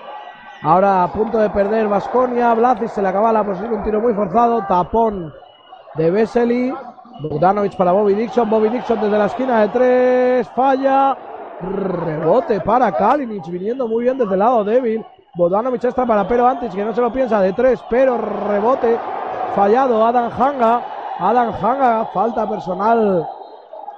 Ahora 0.63 1.03
a 1.03 1.13
punto 1.13 1.39
de 1.39 1.51
perder 1.51 1.89
Vasconia. 1.89 2.55
Blazis 2.55 2.93
se 2.93 3.03
le 3.03 3.09
acaba 3.09 3.33
la 3.33 3.45
posición, 3.45 3.75
un 3.75 3.83
tiro 3.83 4.01
muy 4.01 4.15
forzado. 4.15 4.65
Tapón 4.69 5.35
de 5.97 6.11
Vesely. 6.11 6.73
Bogdanovic 7.21 7.75
para 7.77 7.91
Bobby 7.91 8.15
Dixon. 8.15 8.49
Bobby 8.49 8.69
Dixon 8.69 9.01
desde 9.01 9.19
la 9.19 9.27
esquina 9.27 9.61
de 9.63 9.69
tres. 9.69 10.49
Falla. 10.55 11.17
Rebote 11.61 12.61
para 12.61 12.93
Kalinic, 12.93 13.47
viniendo 13.49 13.89
muy 13.89 14.05
bien 14.05 14.19
desde 14.19 14.35
el 14.35 14.39
lado 14.39 14.63
débil. 14.63 15.05
Bogdanovic 15.35 15.83
está 15.83 16.07
para 16.07 16.29
Pero 16.29 16.47
antes 16.47 16.73
que 16.73 16.85
no 16.85 16.95
se 16.95 17.01
lo 17.01 17.13
piensa 17.13 17.41
de 17.41 17.53
tres, 17.55 17.83
pero 17.91 18.19
rebote 18.19 18.99
fallado. 19.57 20.07
Adam 20.07 20.31
Hanga. 20.31 20.81
Adam 21.19 21.53
Hanga, 21.61 22.05
falta 22.07 22.49
personal 22.49 23.27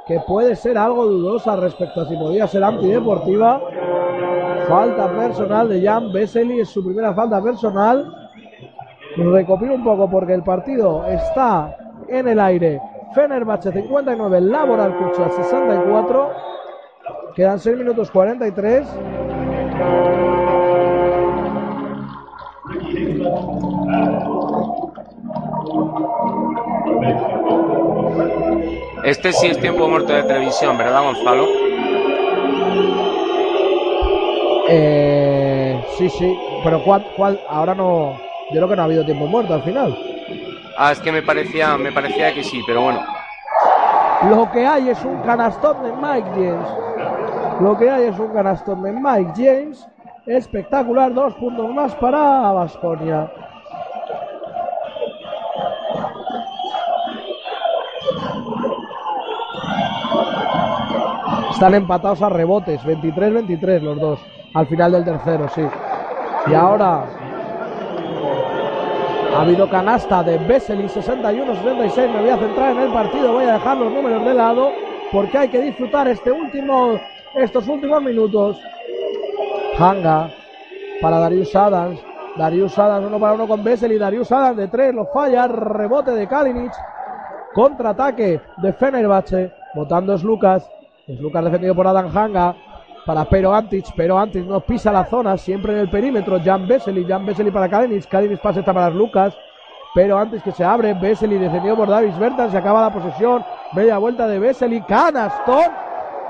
que 0.07 0.21
puede 0.21 0.55
ser 0.55 0.77
algo 0.77 1.07
dudosa 1.07 1.57
respecto 1.57 2.03
a 2.03 2.07
si 2.07 2.17
podía 2.17 2.47
ser 2.47 2.63
antideportiva. 2.63 3.61
Falta 4.69 5.09
personal 5.17 5.69
de 5.69 5.83
Jan 5.83 6.13
Vesely, 6.13 6.61
es 6.61 6.69
su 6.69 6.85
primera 6.85 7.15
falta 7.15 7.43
personal. 7.43 8.13
Recopilo 9.17 9.75
un 9.75 9.85
poco 9.85 10.11
porque 10.11 10.35
el 10.35 10.43
partido 10.43 11.07
está 11.07 11.77
en 12.09 12.29
el 12.29 12.41
aire. 12.41 12.81
Fenerbahce 13.15 13.73
59, 13.73 14.41
Laboral 14.41 14.97
Cucha 14.97 15.31
64. 15.31 16.31
Quedan 17.35 17.59
6 17.59 17.79
minutos 17.79 18.11
43. 18.11 18.87
Este 29.05 29.35
sí 29.35 29.49
es 29.49 29.61
tiempo 29.61 29.87
muerto 29.87 30.15
de 30.15 30.23
televisión, 30.23 30.79
¿verdad, 30.79 31.03
Gonzalo? 31.03 31.47
Eh, 34.67 35.85
sí, 35.99 36.09
sí, 36.09 36.35
pero 36.65 36.83
¿cuál, 36.83 37.05
cuál? 37.15 37.39
Ahora 37.51 37.75
no. 37.75 38.19
Yo 38.51 38.57
creo 38.57 38.69
que 38.69 38.77
no 38.77 38.83
ha 38.83 38.85
habido 38.87 39.05
tiempo 39.05 39.27
muerto 39.27 39.53
al 39.53 39.63
final. 39.63 39.95
Ah, 40.79 40.93
es 40.93 41.01
que 41.01 41.13
me 41.13 41.21
parecía, 41.21 41.77
me 41.77 41.93
parecía 41.93 42.33
que 42.33 42.43
sí, 42.43 42.63
pero 42.67 42.81
bueno. 42.81 43.05
Lo 44.31 44.51
que 44.51 44.67
hay 44.67 44.89
es 44.89 45.05
un 45.05 45.21
canastón 45.21 45.83
de 45.83 45.93
Mike 45.93 46.31
James. 46.31 46.69
Lo 47.61 47.77
que 47.77 47.91
hay 47.91 48.05
es 48.05 48.19
un 48.19 48.33
canastón 48.33 48.83
de 48.83 48.93
Mike 48.93 49.33
James. 49.37 49.87
Espectacular, 50.27 51.13
dos 51.13 51.35
puntos 51.35 51.69
más 51.75 51.95
para 51.97 52.53
Vasconia. 52.53 53.31
Están 61.55 61.73
empatados 61.75 62.21
a 62.21 62.29
rebotes, 62.29 62.83
23-23 62.83 63.81
los 63.81 64.01
dos, 64.01 64.21
al 64.55 64.67
final 64.67 64.91
del 64.91 65.05
tercero, 65.05 65.49
sí. 65.49 65.63
Y 66.49 66.53
ahora 66.53 67.07
ha 69.37 69.41
habido 69.41 69.71
canasta 69.71 70.25
de 70.25 70.37
Vesely, 70.39 70.89
61-66. 70.89 72.11
Me 72.11 72.21
voy 72.23 72.29
a 72.31 72.39
centrar 72.39 72.73
en 72.73 72.81
el 72.81 72.93
partido, 72.93 73.33
voy 73.35 73.45
a 73.45 73.53
dejar 73.53 73.77
los 73.77 73.93
números 73.93 74.25
de 74.25 74.35
lado 74.35 74.73
porque 75.13 75.39
hay 75.39 75.49
que 75.49 75.61
disfrutar 75.61 76.09
este 76.09 76.33
último, 76.33 76.99
estos 77.37 77.69
últimos 77.69 78.03
minutos. 78.03 78.61
Hanga 79.79 80.29
para 81.01 81.21
Darius 81.21 81.55
Adams. 81.55 82.01
Darius 82.37 82.77
Adams 82.77 83.07
uno 83.07 83.21
para 83.21 83.35
uno 83.35 83.47
con 83.47 83.63
Vesely. 83.63 83.97
Darius 83.97 84.33
Adams 84.33 84.57
de 84.57 84.67
tres, 84.67 84.93
lo 84.93 85.07
falla. 85.07 85.47
Rebote 85.47 86.11
de 86.11 86.27
Kalinic. 86.27 86.73
Contraataque 87.55 88.41
de 88.57 88.73
Fenerbahce. 88.73 89.53
Votando 89.73 90.15
es 90.15 90.25
Lucas. 90.25 90.69
Es 91.07 91.21
Lucas 91.21 91.45
defendido 91.45 91.75
por 91.75 91.87
Adam 91.87 92.11
Hanga. 92.17 92.55
Para 93.05 93.27
Pero 93.27 93.55
Antic. 93.55 93.87
Pero 93.95 94.19
Antic 94.19 94.47
no 94.47 94.61
pisa 94.61 94.91
la 94.91 95.05
zona. 95.05 95.37
Siempre 95.37 95.75
en 95.75 95.81
el 95.81 95.91
perímetro. 95.91 96.41
Jan 96.43 96.67
Vesely. 96.67 97.05
Jan 97.05 97.27
Vesely 97.27 97.51
para 97.51 97.69
Kalinic. 97.69 98.09
Kalinic 98.09 98.41
pasa 98.41 98.61
esta 98.61 98.73
para 98.73 98.89
Lucas. 98.89 99.37
Pero 99.95 100.19
antes 100.19 100.43
que 100.43 100.51
se 100.51 100.65
abre, 100.65 100.95
Vesely 100.95 101.39
defendido 101.39 101.77
por 101.77 101.89
Davis 101.89 102.19
Bertan. 102.19 102.51
Se 102.51 102.57
acaba 102.57 102.81
la 102.81 102.93
posesión. 102.93 103.45
Media 103.75 103.99
vuelta 103.99 104.27
de 104.27 104.39
Vesely. 104.39 104.81
Canastón. 104.83 105.65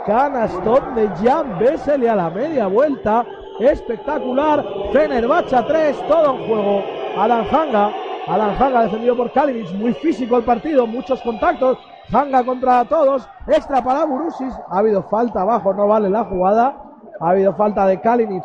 Canastón 0.07 0.95
de 0.97 1.09
Jan 1.23 1.57
Vesely 1.59 2.09
a 2.09 2.17
la 2.17 2.31
media 2.31 2.67
vuelta. 2.67 3.25
Espectacular. 3.61 4.65
Fenerbahce 4.93 5.57
3. 5.69 6.09
Todo 6.09 6.35
en 6.35 6.47
juego. 6.49 6.83
Adam 7.17 7.47
Hanga. 7.53 7.93
Adam 8.27 8.55
Hanga 8.61 8.83
defendido 8.83 9.17
por 9.17 9.31
Kalinic. 9.31 9.71
Muy 9.75 9.95
físico 9.95 10.37
el 10.37 10.43
partido. 10.43 10.85
Muchos 10.85 11.21
contactos. 11.21 11.79
Hanga 12.13 12.45
contra 12.45 12.85
todos. 12.85 13.29
Extra 13.47 13.83
para 13.83 14.05
Burusis. 14.05 14.55
Ha 14.71 14.79
habido 14.79 15.03
falta 15.05 15.41
abajo. 15.41 15.73
No 15.75 15.89
vale 15.89 16.11
la 16.11 16.25
jugada. 16.25 16.77
Ha 17.21 17.31
habido 17.31 17.55
falta 17.55 17.87
de 17.87 18.01
Kalinic 18.01 18.45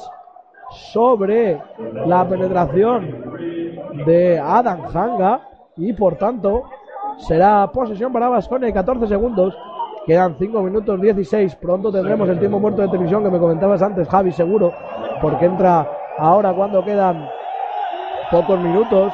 sobre 0.91 1.61
la 2.05 2.27
penetración 2.27 3.37
de 4.05 4.39
Adam 4.39 4.83
Hanga. 4.93 5.41
Y 5.77 5.93
por 5.93 6.15
tanto 6.15 6.63
será 7.17 7.67
posesión 7.71 8.11
para 8.13 8.29
Vasconia. 8.29 8.73
14 8.73 9.07
segundos. 9.07 9.57
Quedan 10.05 10.35
5 10.39 10.61
minutos 10.61 10.99
16. 11.01 11.55
Pronto 11.55 11.91
tendremos 11.91 12.27
el 12.29 12.39
tiempo 12.39 12.59
muerto 12.59 12.81
de 12.81 12.87
televisión 12.87 13.23
que 13.23 13.29
me 13.29 13.39
comentabas 13.39 13.81
antes, 13.81 14.07
Javi, 14.07 14.31
seguro. 14.31 14.73
Porque 15.21 15.45
entra 15.45 15.87
ahora 16.17 16.53
cuando 16.53 16.83
quedan 16.83 17.29
pocos 18.31 18.59
minutos. 18.59 19.13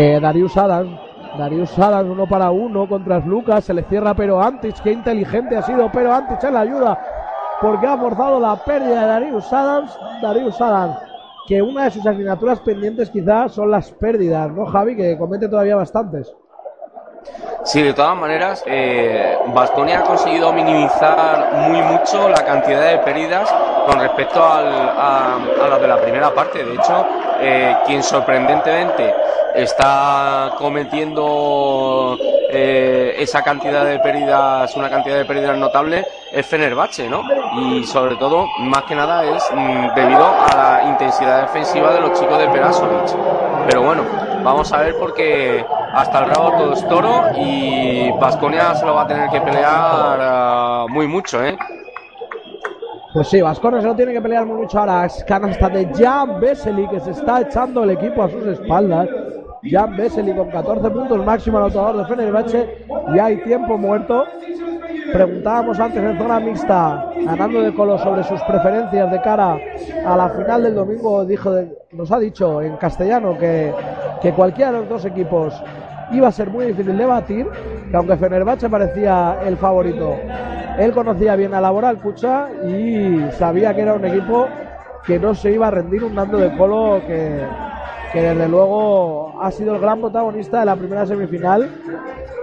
Eh, 0.00 0.20
Darius 0.20 0.56
Adams. 0.56 0.96
Darius 1.36 1.76
Adams 1.76 2.08
uno 2.08 2.24
para 2.28 2.52
uno 2.52 2.88
contra 2.88 3.18
Lucas. 3.18 3.64
Se 3.64 3.74
le 3.74 3.82
cierra 3.82 4.14
pero 4.14 4.40
antes. 4.40 4.80
Qué 4.80 4.92
inteligente 4.92 5.56
ha 5.56 5.62
sido 5.62 5.90
pero 5.92 6.12
antes 6.14 6.42
en 6.44 6.54
la 6.54 6.60
ayuda. 6.60 7.00
Porque 7.60 7.84
ha 7.84 7.98
forzado 7.98 8.38
la 8.38 8.54
pérdida 8.64 9.00
de 9.00 9.06
Darius 9.08 9.52
Adams. 9.52 9.98
Darius 10.22 10.60
Adams. 10.60 10.98
Que 11.48 11.60
una 11.60 11.84
de 11.84 11.90
sus 11.90 12.06
asignaturas 12.06 12.60
pendientes 12.60 13.10
quizás 13.10 13.50
son 13.50 13.72
las 13.72 13.90
pérdidas, 13.90 14.52
¿no, 14.52 14.66
Javi? 14.66 14.94
Que 14.94 15.18
comete 15.18 15.48
todavía 15.48 15.74
bastantes. 15.74 16.32
Sí, 17.64 17.82
de 17.82 17.92
todas 17.92 18.16
maneras, 18.16 18.64
Bastonia 19.48 19.98
ha 19.98 20.02
conseguido 20.02 20.52
minimizar 20.52 21.52
muy 21.68 21.82
mucho 21.82 22.28
la 22.28 22.42
cantidad 22.44 22.80
de 22.80 22.98
pérdidas 22.98 23.52
con 23.86 24.00
respecto 24.00 24.42
al, 24.42 24.66
a, 24.68 25.34
a 25.36 25.68
las 25.68 25.80
de 25.80 25.88
la 25.88 26.00
primera 26.00 26.32
parte. 26.32 26.64
De 26.64 26.74
hecho, 26.74 27.06
eh, 27.40 27.76
quien 27.86 28.02
sorprendentemente 28.02 29.14
está 29.54 30.52
cometiendo 30.58 32.16
eh, 32.50 33.14
esa 33.18 33.42
cantidad 33.42 33.84
de 33.84 33.98
pérdidas, 33.98 34.74
una 34.76 34.90
cantidad 34.90 35.16
de 35.16 35.24
pérdidas 35.24 35.56
notable, 35.56 36.06
es 36.32 36.46
Fenerbahce, 36.46 37.08
¿no? 37.08 37.22
Y 37.56 37.84
sobre 37.84 38.16
todo, 38.16 38.46
más 38.58 38.84
que 38.84 38.94
nada, 38.94 39.24
es 39.24 39.48
mm, 39.52 39.94
debido 39.94 40.26
a 40.26 40.56
la 40.56 40.88
intensidad 40.88 41.42
defensiva 41.42 41.92
de 41.92 42.00
los 42.00 42.18
chicos 42.18 42.38
de 42.38 42.48
Perasovic. 42.48 43.14
Pero 43.66 43.82
bueno, 43.82 44.02
vamos 44.42 44.72
a 44.72 44.78
ver 44.78 44.96
porque 44.96 45.64
hasta 45.92 46.18
el 46.20 46.26
rabo 46.26 46.52
todo 46.52 46.72
es 46.72 46.88
toro 46.88 47.17
y 47.36 48.10
Vasconia 48.20 48.74
se 48.74 48.86
lo 48.86 48.94
va 48.94 49.02
a 49.02 49.06
tener 49.06 49.30
que 49.30 49.40
pelear 49.40 50.84
uh, 50.84 50.88
muy 50.88 51.06
mucho, 51.06 51.44
¿eh? 51.44 51.56
Pues 53.12 53.28
sí, 53.28 53.40
Vasconia 53.40 53.80
se 53.80 53.86
lo 53.86 53.96
tiene 53.96 54.12
que 54.12 54.20
pelear 54.20 54.44
muy 54.44 54.58
mucho 54.58 54.78
ahora. 54.78 55.06
Es 55.06 55.24
canasta 55.24 55.68
de 55.68 55.88
Jan 55.94 56.40
Vesely 56.40 56.88
que 56.88 57.00
se 57.00 57.12
está 57.12 57.40
echando 57.40 57.82
el 57.82 57.90
equipo 57.90 58.22
a 58.22 58.30
sus 58.30 58.46
espaldas. 58.46 59.08
Jan 59.62 59.96
Vesely 59.96 60.34
con 60.34 60.50
14 60.50 60.90
puntos 60.90 61.24
máximo 61.24 61.58
anotador 61.58 61.96
de 61.96 62.04
Fenerbahce 62.06 62.86
y 63.14 63.18
hay 63.18 63.42
tiempo 63.42 63.78
muerto. 63.78 64.24
Preguntábamos 65.12 65.80
antes 65.80 66.02
en 66.02 66.18
zona 66.18 66.38
mixta, 66.38 67.12
ganando 67.24 67.62
de 67.62 67.74
Colo 67.74 67.98
sobre 67.98 68.22
sus 68.24 68.42
preferencias 68.42 69.10
de 69.10 69.20
cara 69.22 69.56
a 70.06 70.16
la 70.16 70.28
final 70.28 70.62
del 70.64 70.74
domingo. 70.74 71.24
Dijo 71.24 71.50
nos 71.92 72.12
ha 72.12 72.18
dicho 72.18 72.60
en 72.60 72.76
castellano 72.76 73.38
que, 73.38 73.72
que 74.20 74.32
cualquiera 74.32 74.72
de 74.72 74.78
los 74.80 74.88
dos 74.88 75.04
equipos 75.06 75.54
iba 76.12 76.28
a 76.28 76.32
ser 76.32 76.50
muy 76.50 76.66
difícil 76.66 76.96
de 76.96 77.04
batir, 77.04 77.46
que 77.90 77.96
aunque 77.96 78.16
Fenerbahce 78.16 78.68
parecía 78.68 79.38
el 79.44 79.56
favorito, 79.56 80.16
él 80.78 80.92
conocía 80.92 81.36
bien 81.36 81.54
a 81.54 81.60
Laboral 81.60 81.98
Cucha 81.98 82.48
y 82.66 83.30
sabía 83.32 83.74
que 83.74 83.82
era 83.82 83.94
un 83.94 84.04
equipo 84.04 84.46
que 85.04 85.18
no 85.18 85.34
se 85.34 85.52
iba 85.52 85.68
a 85.68 85.70
rendir 85.70 86.04
un 86.04 86.14
dando 86.14 86.38
de 86.38 86.56
Colo 86.56 87.00
que, 87.06 87.40
que 88.12 88.22
desde 88.22 88.48
luego 88.48 89.40
ha 89.42 89.50
sido 89.50 89.74
el 89.74 89.80
gran 89.80 90.00
protagonista 90.00 90.60
de 90.60 90.66
la 90.66 90.76
primera 90.76 91.06
semifinal 91.06 91.68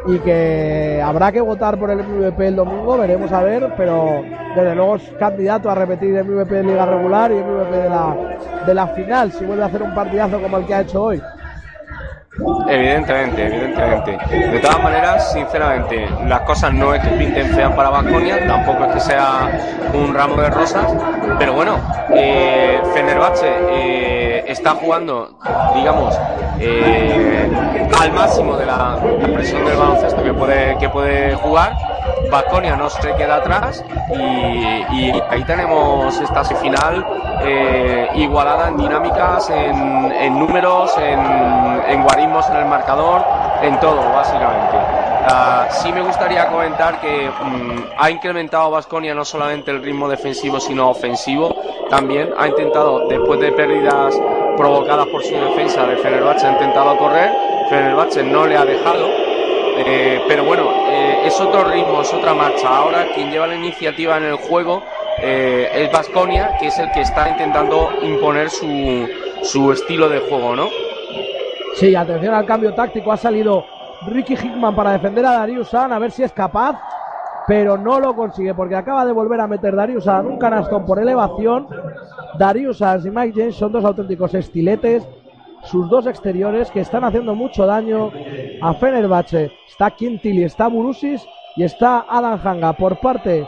y 0.07 0.19
que 0.19 1.01
habrá 1.03 1.31
que 1.31 1.41
votar 1.41 1.79
por 1.79 1.89
el 1.89 2.03
MVP 2.03 2.47
el 2.47 2.55
domingo, 2.55 2.97
veremos 2.97 3.31
a 3.31 3.41
ver, 3.41 3.73
pero 3.75 4.23
desde 4.55 4.75
luego 4.75 4.95
es 4.97 5.03
candidato 5.17 5.69
a 5.69 5.75
repetir 5.75 6.15
el 6.15 6.25
MVP 6.25 6.55
de 6.55 6.63
Liga 6.63 6.85
Regular 6.85 7.31
y 7.31 7.37
el 7.37 7.43
MVP 7.43 7.77
de 7.77 7.89
la, 7.89 8.15
de 8.65 8.73
la 8.73 8.87
final, 8.87 9.31
si 9.31 9.45
vuelve 9.45 9.63
a 9.63 9.67
hacer 9.67 9.81
un 9.81 9.95
partidazo 9.95 10.39
como 10.41 10.57
el 10.57 10.65
que 10.65 10.73
ha 10.75 10.81
hecho 10.81 11.03
hoy. 11.03 11.21
Evidentemente, 12.67 13.45
evidentemente. 13.45 14.17
De 14.29 14.59
todas 14.59 14.83
maneras, 14.83 15.31
sinceramente, 15.31 16.07
las 16.25 16.41
cosas 16.41 16.73
no 16.73 16.93
es 16.93 17.01
que 17.01 17.09
pinten 17.11 17.49
feas 17.55 17.71
para 17.73 17.89
Vasconia, 17.89 18.45
tampoco 18.45 18.85
es 18.85 18.93
que 18.93 18.99
sea 18.99 19.49
un 19.93 20.13
ramo 20.13 20.35
de 20.35 20.49
rosas, 20.49 20.85
pero 21.39 21.53
bueno, 21.53 21.77
eh, 22.13 22.81
Fenerbahce 22.93 23.47
eh, 23.47 24.43
está 24.47 24.71
jugando, 24.71 25.37
digamos, 25.75 26.19
eh, 26.59 27.49
al 27.99 28.11
máximo 28.13 28.57
de 28.57 28.65
la, 28.65 28.97
presión 29.33 29.65
del 29.65 29.77
baloncesto 29.77 30.23
que 30.23 30.33
puede, 30.33 30.77
que 30.77 30.89
puede 30.89 31.35
jugar. 31.35 31.73
Vasconia 32.31 32.75
no 32.75 32.89
se 32.89 33.13
queda 33.13 33.35
atrás 33.35 33.83
y, 34.13 35.11
ahí 35.29 35.43
tenemos 35.45 36.19
esta 36.19 36.43
final 36.43 37.05
eh, 37.43 38.09
igualada 38.15 38.69
en 38.69 38.77
dinámicas, 38.77 39.49
en, 39.49 40.39
números, 40.39 40.97
en, 40.97 41.19
en 41.87 42.03
guarismos 42.26 42.49
en 42.49 42.57
el 42.57 42.65
marcador, 42.65 43.23
en 43.61 43.80
todo, 43.80 44.02
básicamente. 44.11 44.77
Uh, 45.27 45.65
sí 45.69 45.91
me 45.91 46.02
gustaría 46.02 46.47
comentar 46.47 46.99
que 46.99 47.30
mm, 47.30 47.84
ha 47.97 48.11
incrementado 48.11 48.72
Vasconia 48.72 49.14
no 49.15 49.26
solamente 49.26 49.72
el 49.72 49.81
ritmo 49.81 50.07
defensivo, 50.07 50.60
sino 50.60 50.89
ofensivo. 50.89 51.56
También 51.89 52.34
ha 52.38 52.47
intentado, 52.47 53.07
después 53.07 53.39
de 53.39 53.52
pérdidas 53.52 54.15
provocadas 54.57 55.07
por 55.07 55.23
su 55.23 55.35
defensa 55.35 55.85
de 55.85 55.97
Fenerbahce, 55.97 56.47
ha 56.47 56.52
intentado 56.52 56.97
correr. 56.97 57.31
Fenerbahce 57.69 58.23
no 58.23 58.45
le 58.45 58.57
ha 58.57 58.65
dejado. 58.65 59.07
Eh, 59.77 60.22
pero 60.27 60.45
bueno, 60.45 60.72
eh, 60.88 61.23
es 61.26 61.39
otro 61.41 61.65
ritmo, 61.65 62.02
es 62.02 62.14
otra 62.14 62.34
marcha. 62.34 62.69
Ahora 62.69 63.07
quien 63.14 63.31
lleva 63.31 63.47
la 63.47 63.56
iniciativa 63.56 64.18
en 64.18 64.23
el 64.23 64.35
juego 64.35 64.84
eh, 65.22 65.69
es 65.73 65.91
Vasconia, 65.91 66.56
que 66.60 66.68
es 66.68 66.80
el 66.80 66.91
que 66.91 67.02
está 67.02 67.30
intentando 67.30 67.91
imponer 68.02 68.49
su, 68.49 69.07
su 69.43 69.72
estilo 69.72 70.07
de 70.07 70.19
juego, 70.19 70.56
¿no? 70.56 70.69
Sí, 71.76 71.93
atención 71.93 72.34
al 72.34 72.45
cambio 72.45 72.73
táctico. 72.73 73.11
Ha 73.11 73.18
salido 73.18 73.65
Ricky 74.07 74.34
Hickman 74.34 74.73
para 74.76 74.93
defender 74.93 75.26
a 75.26 75.34
Darius 75.34 75.69
San, 75.69 75.91
a 75.91 75.99
ver 75.99 76.10
si 76.10 76.23
es 76.23 76.31
capaz. 76.31 76.80
Pero 77.47 77.77
no 77.77 77.99
lo 77.99 78.15
consigue 78.15 78.56
porque 78.56 78.76
acaba 78.76 79.06
de 79.06 79.11
volver 79.11 79.41
a 79.41 79.47
meter 79.47 79.76
Darius 79.76 80.06
San 80.06 80.26
un 80.26 80.39
canastón 80.39 80.85
por 80.85 80.99
elevación. 80.99 81.68
Darius 82.39 82.81
y 82.81 83.10
Mike 83.11 83.34
James 83.35 83.56
son 83.56 83.73
dos 83.73 83.84
auténticos 83.84 84.34
estiletes. 84.34 85.06
Sus 85.64 85.89
dos 85.89 86.07
exteriores 86.07 86.72
que 86.72 86.80
están 86.80 87.03
haciendo 87.03 87.35
mucho 87.35 87.65
daño 87.65 88.10
a 88.61 88.73
Fenerbahce. 88.76 89.52
Está 89.68 89.91
Quintili, 89.91 90.43
está 90.43 90.68
Burusis 90.68 91.27
y 91.57 91.64
está 91.64 92.06
Adam 92.07 92.39
Hanga 92.41 92.72
por 92.73 92.99
parte 93.02 93.47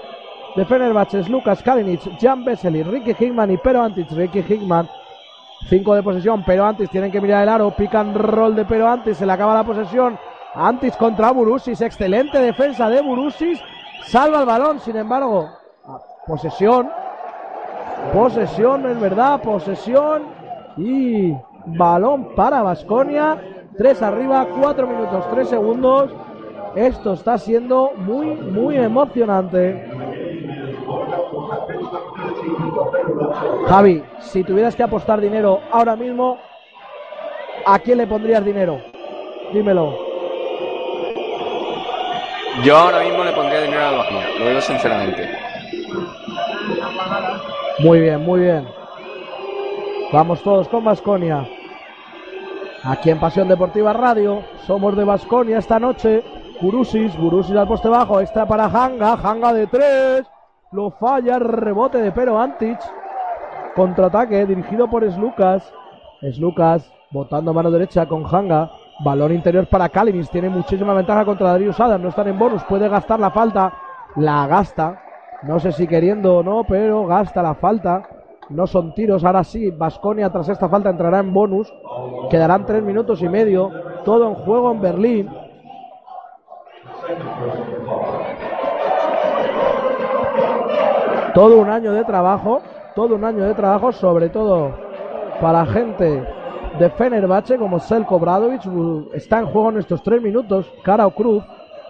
de 0.56 0.66
Fenerbahce. 0.66 1.24
Lucas 1.30 1.64
Kalinic, 1.64 2.02
Jan 2.20 2.44
Vesely, 2.44 2.84
Ricky 2.84 3.12
Hickman 3.12 3.52
y 3.52 3.58
Pero 3.58 3.84
Antic. 3.84 4.12
Ricky 4.12 4.40
Hickman 4.40 4.90
5 5.70 5.96
de 5.96 6.04
posesión, 6.04 6.44
pero 6.46 6.66
antes 6.66 6.90
tienen 6.90 7.12
que 7.12 7.22
mirar 7.22 7.44
el 7.44 7.50
aro. 7.50 7.72
Pican 7.72 8.14
roll 8.14 8.56
de 8.56 8.66
pero 8.66 8.88
antes, 8.88 9.18
se 9.18 9.26
le 9.26 9.32
acaba 9.32 9.54
la 9.54 9.64
posesión. 9.64 10.18
Antes 10.56 10.96
contra 10.96 11.32
Burusis, 11.32 11.82
excelente 11.82 12.40
defensa 12.40 12.90
de 12.90 13.02
Burusis. 13.02 13.60
Salva 14.06 14.40
el 14.40 14.46
balón, 14.46 14.80
sin 14.80 14.96
embargo, 14.96 15.50
posesión. 16.26 16.90
Posesión, 18.14 18.90
es 18.90 19.00
verdad, 19.00 19.42
posesión. 19.42 20.24
Y 20.78 21.34
balón 21.66 22.34
para 22.36 22.62
Vasconia. 22.62 23.42
3 23.78 24.02
arriba, 24.02 24.48
4 24.60 24.88
minutos, 24.88 25.26
3 25.32 25.50
segundos. 25.50 26.12
Esto 26.76 27.14
está 27.14 27.38
siendo 27.38 27.92
muy, 27.98 28.28
muy 28.28 28.78
emocionante. 28.78 29.90
Javi, 33.68 34.04
si 34.20 34.44
tuvieras 34.44 34.76
que 34.76 34.84
apostar 34.84 35.20
dinero 35.20 35.62
ahora 35.72 35.96
mismo, 35.96 36.38
¿a 37.66 37.80
quién 37.80 37.98
le 37.98 38.08
pondrías 38.08 38.44
dinero? 38.44 38.80
Dímelo. 39.54 39.98
Yo 42.64 42.76
ahora 42.76 43.04
mismo 43.04 43.24
le 43.24 43.32
pondría 43.34 43.62
dinero 43.62 43.86
a 43.86 43.92
Vasconia, 43.92 44.28
lo 44.40 44.48
digo 44.50 44.62
sinceramente. 44.62 45.30
Muy 47.80 48.02
bien, 48.02 48.24
muy 48.24 48.42
bien. 48.42 48.68
Vamos 50.12 50.42
todos 50.42 50.68
con 50.68 50.84
Vasconia. 50.84 51.48
Aquí 52.84 53.10
en 53.10 53.20
Pasión 53.20 53.48
Deportiva 53.48 53.94
Radio, 53.94 54.44
somos 54.66 54.96
de 54.96 55.04
Vasconia 55.04 55.60
esta 55.60 55.80
noche. 55.80 56.24
Burusis, 56.62 57.16
Burusis 57.18 57.56
al 57.56 57.68
poste 57.68 57.90
bajo, 57.90 58.20
extra 58.20 58.46
para 58.46 58.66
Hanga, 58.66 59.14
Hanga 59.14 59.54
de 59.54 59.68
tres. 59.68 60.37
Lo 60.72 60.92
falla, 60.92 61.40
rebote 61.40 62.02
de 62.02 62.12
Pero 62.12 62.40
Antich. 62.40 62.80
Contraataque 63.76 64.46
dirigido 64.46 64.90
por 64.90 65.10
Slucas. 65.10 65.74
Slucas 66.34 66.92
botando 67.12 67.54
mano 67.54 67.72
derecha 67.72 68.06
con 68.06 68.26
Hanga. 68.26 68.70
Balón 69.00 69.32
interior 69.34 69.68
para 69.70 69.88
Kalinis. 69.88 70.30
Tiene 70.30 70.50
muchísima 70.50 70.94
ventaja 70.94 71.24
contra 71.24 71.52
Darius 71.52 71.80
Adams. 71.80 72.04
No 72.04 72.10
están 72.10 72.28
en 72.28 72.38
bonus. 72.38 72.64
Puede 72.66 72.90
gastar 72.90 73.20
la 73.20 73.32
falta. 73.32 73.74
La 74.18 74.46
gasta. 74.48 75.02
No 75.44 75.60
sé 75.60 75.72
si 75.72 75.88
queriendo 75.88 76.38
o 76.38 76.44
no, 76.44 76.66
pero 76.66 77.06
gasta 77.06 77.42
la 77.42 77.54
falta. 77.54 78.04
No 78.50 78.68
son 78.68 78.94
tiros. 78.94 79.24
Ahora 79.24 79.46
sí, 79.46 79.72
Vasconia 79.72 80.30
tras 80.32 80.50
esta 80.50 80.68
falta 80.68 80.90
entrará 80.90 81.20
en 81.20 81.34
bonus. 81.34 81.72
Quedarán 82.30 82.66
tres 82.66 82.84
minutos 82.84 83.22
y 83.22 83.30
medio. 83.30 83.72
Todo 84.04 84.28
en 84.28 84.36
juego 84.36 84.72
en 84.72 84.82
Berlín. 84.82 85.30
Todo 91.38 91.60
un 91.60 91.70
año 91.70 91.92
de 91.94 92.04
trabajo, 92.04 92.64
todo 92.96 93.14
un 93.14 93.24
año 93.24 93.44
de 93.46 93.54
trabajo, 93.54 93.92
sobre 93.92 94.28
todo 94.30 94.74
para 95.40 95.68
gente 95.68 96.28
de 96.80 96.90
Fenerbahce 96.90 97.60
como 97.60 97.80
Selko 97.80 98.18
Bradovic, 98.18 98.64
está 99.14 99.38
en 99.42 99.46
juego 99.46 99.70
en 99.70 99.78
estos 99.78 100.02
tres 100.02 100.20
minutos, 100.20 100.66
cara 100.84 101.06
o 101.06 101.12
cruz, 101.12 101.44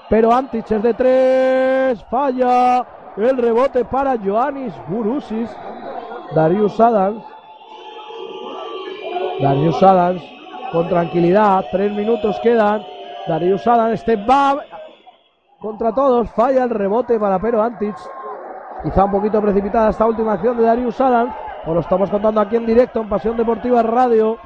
pero 0.09 0.33
Antic 0.33 0.69
es 0.69 0.83
de 0.83 0.93
tres, 0.93 2.03
falla, 2.11 2.85
el 3.15 3.37
rebote 3.37 3.85
para 3.85 4.17
Joannis 4.17 4.73
Burusis, 4.89 5.49
Darius 6.35 6.77
Adams, 6.81 7.23
Darius 9.41 9.81
Adams 9.81 10.21
con 10.73 10.89
tranquilidad, 10.89 11.63
tres 11.71 11.93
minutos 11.93 12.37
quedan, 12.43 12.83
Darius 13.29 13.65
Adams, 13.65 14.01
step 14.01 14.25
back, 14.25 14.59
contra 15.57 15.93
todos, 15.93 16.29
falla 16.31 16.65
el 16.65 16.69
rebote 16.69 17.17
para 17.17 17.39
Pero 17.39 17.63
Antic, 17.63 17.95
Quizá 18.83 19.05
un 19.05 19.11
poquito 19.11 19.41
precipitada 19.41 19.89
esta 19.89 20.05
última 20.05 20.33
acción 20.33 20.55
de 20.55 20.63
Darius 20.63 21.01
Adams. 21.01 21.33
Os 21.65 21.73
lo 21.73 21.79
estamos 21.79 22.09
contando 22.11 22.39
aquí 22.39 22.57
en 22.57 22.65
directo 22.65 23.01
en 23.01 23.09
Pasión 23.09 23.35
Deportiva 23.35 23.81
Radio. 23.81 24.37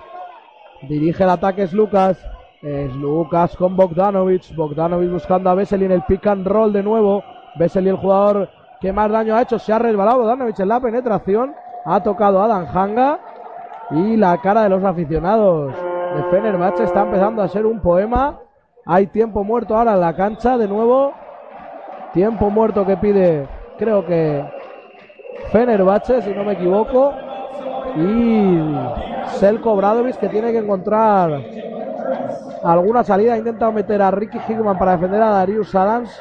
Dirige 0.84 1.24
el 1.24 1.30
ataque 1.30 1.64
es 1.64 1.74
Lucas. 1.74 2.18
Es 2.62 2.96
Lucas 2.96 3.56
con 3.58 3.76
Bogdanovic. 3.76 4.56
Bogdanovic 4.56 5.12
buscando 5.12 5.50
a 5.50 5.56
Vesely 5.56 5.86
en 5.86 5.92
el 5.92 6.04
pick 6.04 6.26
and 6.28 6.48
roll 6.48 6.72
de 6.72 6.82
nuevo. 6.82 7.24
Vesely 7.56 7.90
el 7.90 7.98
jugador 7.98 8.50
que 8.80 8.94
más 8.94 9.12
daño 9.12 9.36
ha 9.36 9.42
hecho. 9.42 9.60
Se 9.60 9.74
ha 9.74 9.80
resbalado 9.80 10.20
Bogdanovic 10.20 10.60
en 10.60 10.70
la 10.70 10.80
penetración. 10.80 11.54
Ha 11.86 12.02
tocado 12.02 12.42
a 12.42 12.46
Adam 12.46 12.66
Hanga. 12.74 13.20
Y 13.92 14.16
la 14.16 14.38
cara 14.38 14.64
de 14.64 14.70
los 14.70 14.84
aficionados 14.84 15.74
de 16.16 16.24
Fenerbahce 16.32 16.86
está 16.86 17.02
empezando 17.02 17.42
a 17.42 17.50
ser 17.50 17.66
un 17.66 17.82
poema. 17.82 18.40
Hay 18.86 19.08
tiempo 19.08 19.44
muerto 19.44 19.76
ahora 19.76 19.94
en 19.94 20.00
la 20.00 20.16
cancha 20.16 20.58
de 20.58 20.70
nuevo. 20.70 21.12
Tiempo 22.14 22.50
muerto 22.50 22.86
que 22.86 22.96
pide 22.96 23.48
creo 23.82 24.06
que 24.06 24.46
Fenerbahce, 25.52 26.22
si 26.22 26.30
no 26.30 26.44
me 26.44 26.54
equivoco, 26.54 27.16
y 27.98 28.60
Selko 29.40 29.76
Bradovic 29.76 30.18
que 30.18 30.30
tiene 30.30 30.52
que 30.52 30.60
encontrar 30.60 31.42
alguna 32.64 33.04
salida. 33.04 33.34
Ha 33.34 33.40
intentado 33.40 33.72
meter 33.72 34.04
a 34.04 34.12
Ricky 34.12 34.38
Hickman 34.48 34.78
para 34.78 34.92
defender 34.92 35.20
a 35.24 35.32
Darius 35.32 35.74
Adams 35.74 36.12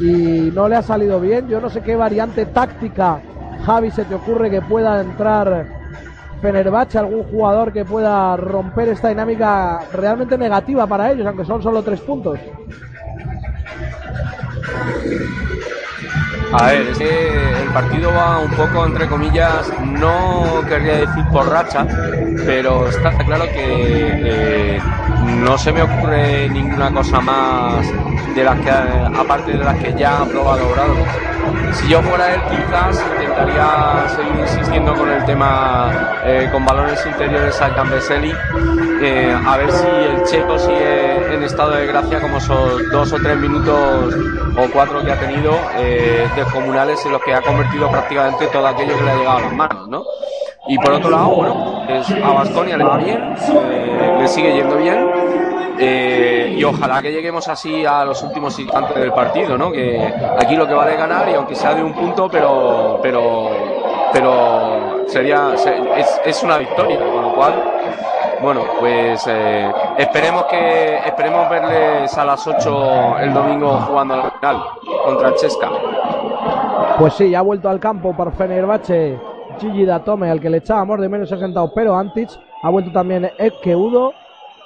y 0.00 0.52
no 0.54 0.68
le 0.68 0.76
ha 0.76 0.82
salido 0.82 1.18
bien. 1.18 1.48
Yo 1.48 1.60
no 1.60 1.70
sé 1.70 1.80
qué 1.80 1.96
variante 1.96 2.46
táctica, 2.46 3.18
Javi, 3.64 3.90
se 3.90 4.04
te 4.04 4.14
ocurre 4.14 4.48
que 4.48 4.62
pueda 4.62 5.00
entrar 5.00 5.66
Fenerbahce, 6.40 7.00
algún 7.00 7.24
jugador 7.24 7.72
que 7.72 7.84
pueda 7.84 8.36
romper 8.36 8.90
esta 8.90 9.08
dinámica 9.08 9.80
realmente 9.92 10.38
negativa 10.38 10.86
para 10.86 11.10
ellos, 11.10 11.26
aunque 11.26 11.44
son 11.44 11.60
solo 11.60 11.82
tres 11.82 12.00
puntos. 12.00 12.38
A 16.58 16.68
ver, 16.68 16.88
es 16.88 16.98
que 16.98 17.62
el 17.62 17.68
partido 17.68 18.12
va 18.14 18.38
un 18.38 18.50
poco, 18.50 18.86
entre 18.86 19.06
comillas, 19.08 19.70
no 19.82 20.64
querría 20.66 20.94
decir 20.94 21.24
por 21.30 21.46
racha, 21.50 21.86
pero 22.46 22.88
está 22.88 23.10
claro 23.12 23.44
que 23.52 24.14
eh, 24.24 24.80
no 25.26 25.58
se 25.58 25.72
me 25.72 25.82
ocurre 25.82 26.48
ninguna 26.48 26.92
cosa 26.92 27.20
más 27.20 27.86
de 28.34 28.44
las 28.44 28.60
que, 28.60 28.70
aparte 28.70 29.52
de 29.52 29.64
las 29.64 29.76
que 29.76 29.94
ya 29.94 30.20
ha 30.20 30.26
probado 30.26 30.68
Brado. 30.70 30.94
Si 31.72 31.88
yo 31.88 32.02
fuera 32.02 32.34
él, 32.34 32.40
quizás 32.50 33.04
intentaría 33.12 34.06
seguir 34.14 34.40
insistiendo 34.40 34.94
con 34.94 35.10
el 35.10 35.24
tema 35.24 36.18
eh, 36.24 36.48
con 36.50 36.64
balones 36.64 37.04
interiores 37.06 37.60
al 37.60 37.74
Campeseli, 37.74 38.32
eh, 39.02 39.36
a 39.46 39.56
ver 39.56 39.70
si 39.70 39.86
el 39.86 40.22
checo 40.24 40.58
sigue 40.58 41.34
en 41.34 41.42
estado 41.42 41.72
de 41.72 41.86
gracia 41.86 42.20
como 42.20 42.38
esos 42.38 42.90
dos 42.90 43.12
o 43.12 43.16
tres 43.16 43.36
minutos 43.38 44.14
o 44.56 44.68
cuatro 44.72 45.04
que 45.04 45.12
ha 45.12 45.20
tenido 45.20 45.52
eh, 45.76 46.26
descomunales 46.34 47.04
en 47.04 47.12
los 47.12 47.22
que 47.22 47.34
ha 47.34 47.42
convertido 47.42 47.90
prácticamente 47.90 48.46
todo 48.48 48.66
aquello 48.66 48.96
que 48.96 49.04
le 49.04 49.10
ha 49.10 49.16
llegado 49.16 49.38
a 49.38 49.40
las 49.42 49.52
manos, 49.52 49.88
¿no? 49.88 50.04
Y 50.68 50.78
por 50.78 50.92
otro 50.94 51.10
lado, 51.10 51.28
bueno, 51.28 51.82
es, 51.88 52.10
a 52.10 52.32
Bastonia 52.32 52.76
le 52.76 52.84
va 52.84 52.96
bien, 52.96 53.34
eh, 53.70 54.16
le 54.20 54.28
sigue 54.28 54.52
yendo 54.54 54.76
bien. 54.76 55.08
eh, 55.78 56.54
y 56.56 56.64
ojalá 56.64 57.00
que 57.02 57.12
lleguemos 57.12 57.46
así 57.48 57.84
a 57.84 58.04
los 58.04 58.22
últimos 58.22 58.58
instantes 58.58 58.96
del 58.96 59.12
partido, 59.12 59.56
¿no? 59.58 59.70
Que 59.70 60.12
aquí 60.38 60.56
lo 60.56 60.66
que 60.66 60.74
vale 60.74 60.92
es 60.94 60.98
ganar 60.98 61.28
y 61.28 61.34
aunque 61.34 61.54
sea 61.54 61.74
de 61.74 61.82
un 61.84 61.92
punto, 61.92 62.28
pero 62.30 62.98
pero 63.02 63.50
pero 64.12 65.06
sería 65.06 65.56
se- 65.56 65.76
es, 66.00 66.20
es 66.24 66.42
una 66.42 66.56
victoria, 66.58 66.98
con 66.98 67.22
lo 67.22 67.34
cual 67.34 67.52
bueno, 68.40 68.62
pues 68.80 69.24
eh, 69.28 69.70
esperemos 69.98 70.44
que 70.44 70.96
esperemos 71.06 71.48
verles 71.48 72.16
a 72.18 72.24
las 72.24 72.46
8 72.46 73.18
el 73.20 73.32
domingo 73.34 73.72
jugando 73.86 74.14
a 74.14 74.16
la 74.16 74.30
final 74.30 74.62
contra 75.04 75.28
el 75.28 75.34
Chesca. 75.34 75.70
Pues 76.98 77.14
sí, 77.14 77.34
ha 77.34 77.42
vuelto 77.42 77.68
al 77.68 77.78
campo 77.78 78.14
por 78.16 78.32
Fenerbahce 78.32 79.18
Gigi 79.58 79.84
Datome, 79.84 80.30
al 80.30 80.40
que 80.40 80.50
le 80.50 80.58
echábamos 80.58 81.00
de 81.00 81.08
menos, 81.08 81.28
se 81.28 81.34
ha 81.34 81.38
sentado 81.38 81.72
pero 81.74 81.96
Antic. 81.96 82.30
Ha 82.62 82.70
vuelto 82.70 82.92
también 82.92 83.30
Eke 83.38 83.74
Udo. 83.74 84.12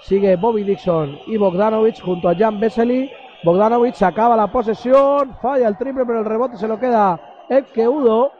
Sigue 0.03 0.37
Bobby 0.37 0.65
Dixon 0.65 1.19
y 1.27 1.37
Bogdanovic 1.37 2.01
junto 2.01 2.29
a 2.29 2.35
Jan 2.35 2.59
Vesely. 2.59 3.11
Bogdanovic 3.45 4.03
acaba 4.03 4.37
la 4.37 4.47
posesión, 4.47 5.37
falla 5.41 5.69
el 5.69 5.77
triple, 5.77 6.05
pero 6.07 6.21
el 6.21 6.25
rebote 6.25 6.57
se 6.57 6.69
lo 6.69 6.79
queda 6.79 7.21
Eke 7.49 7.87
Udo. 7.87 8.33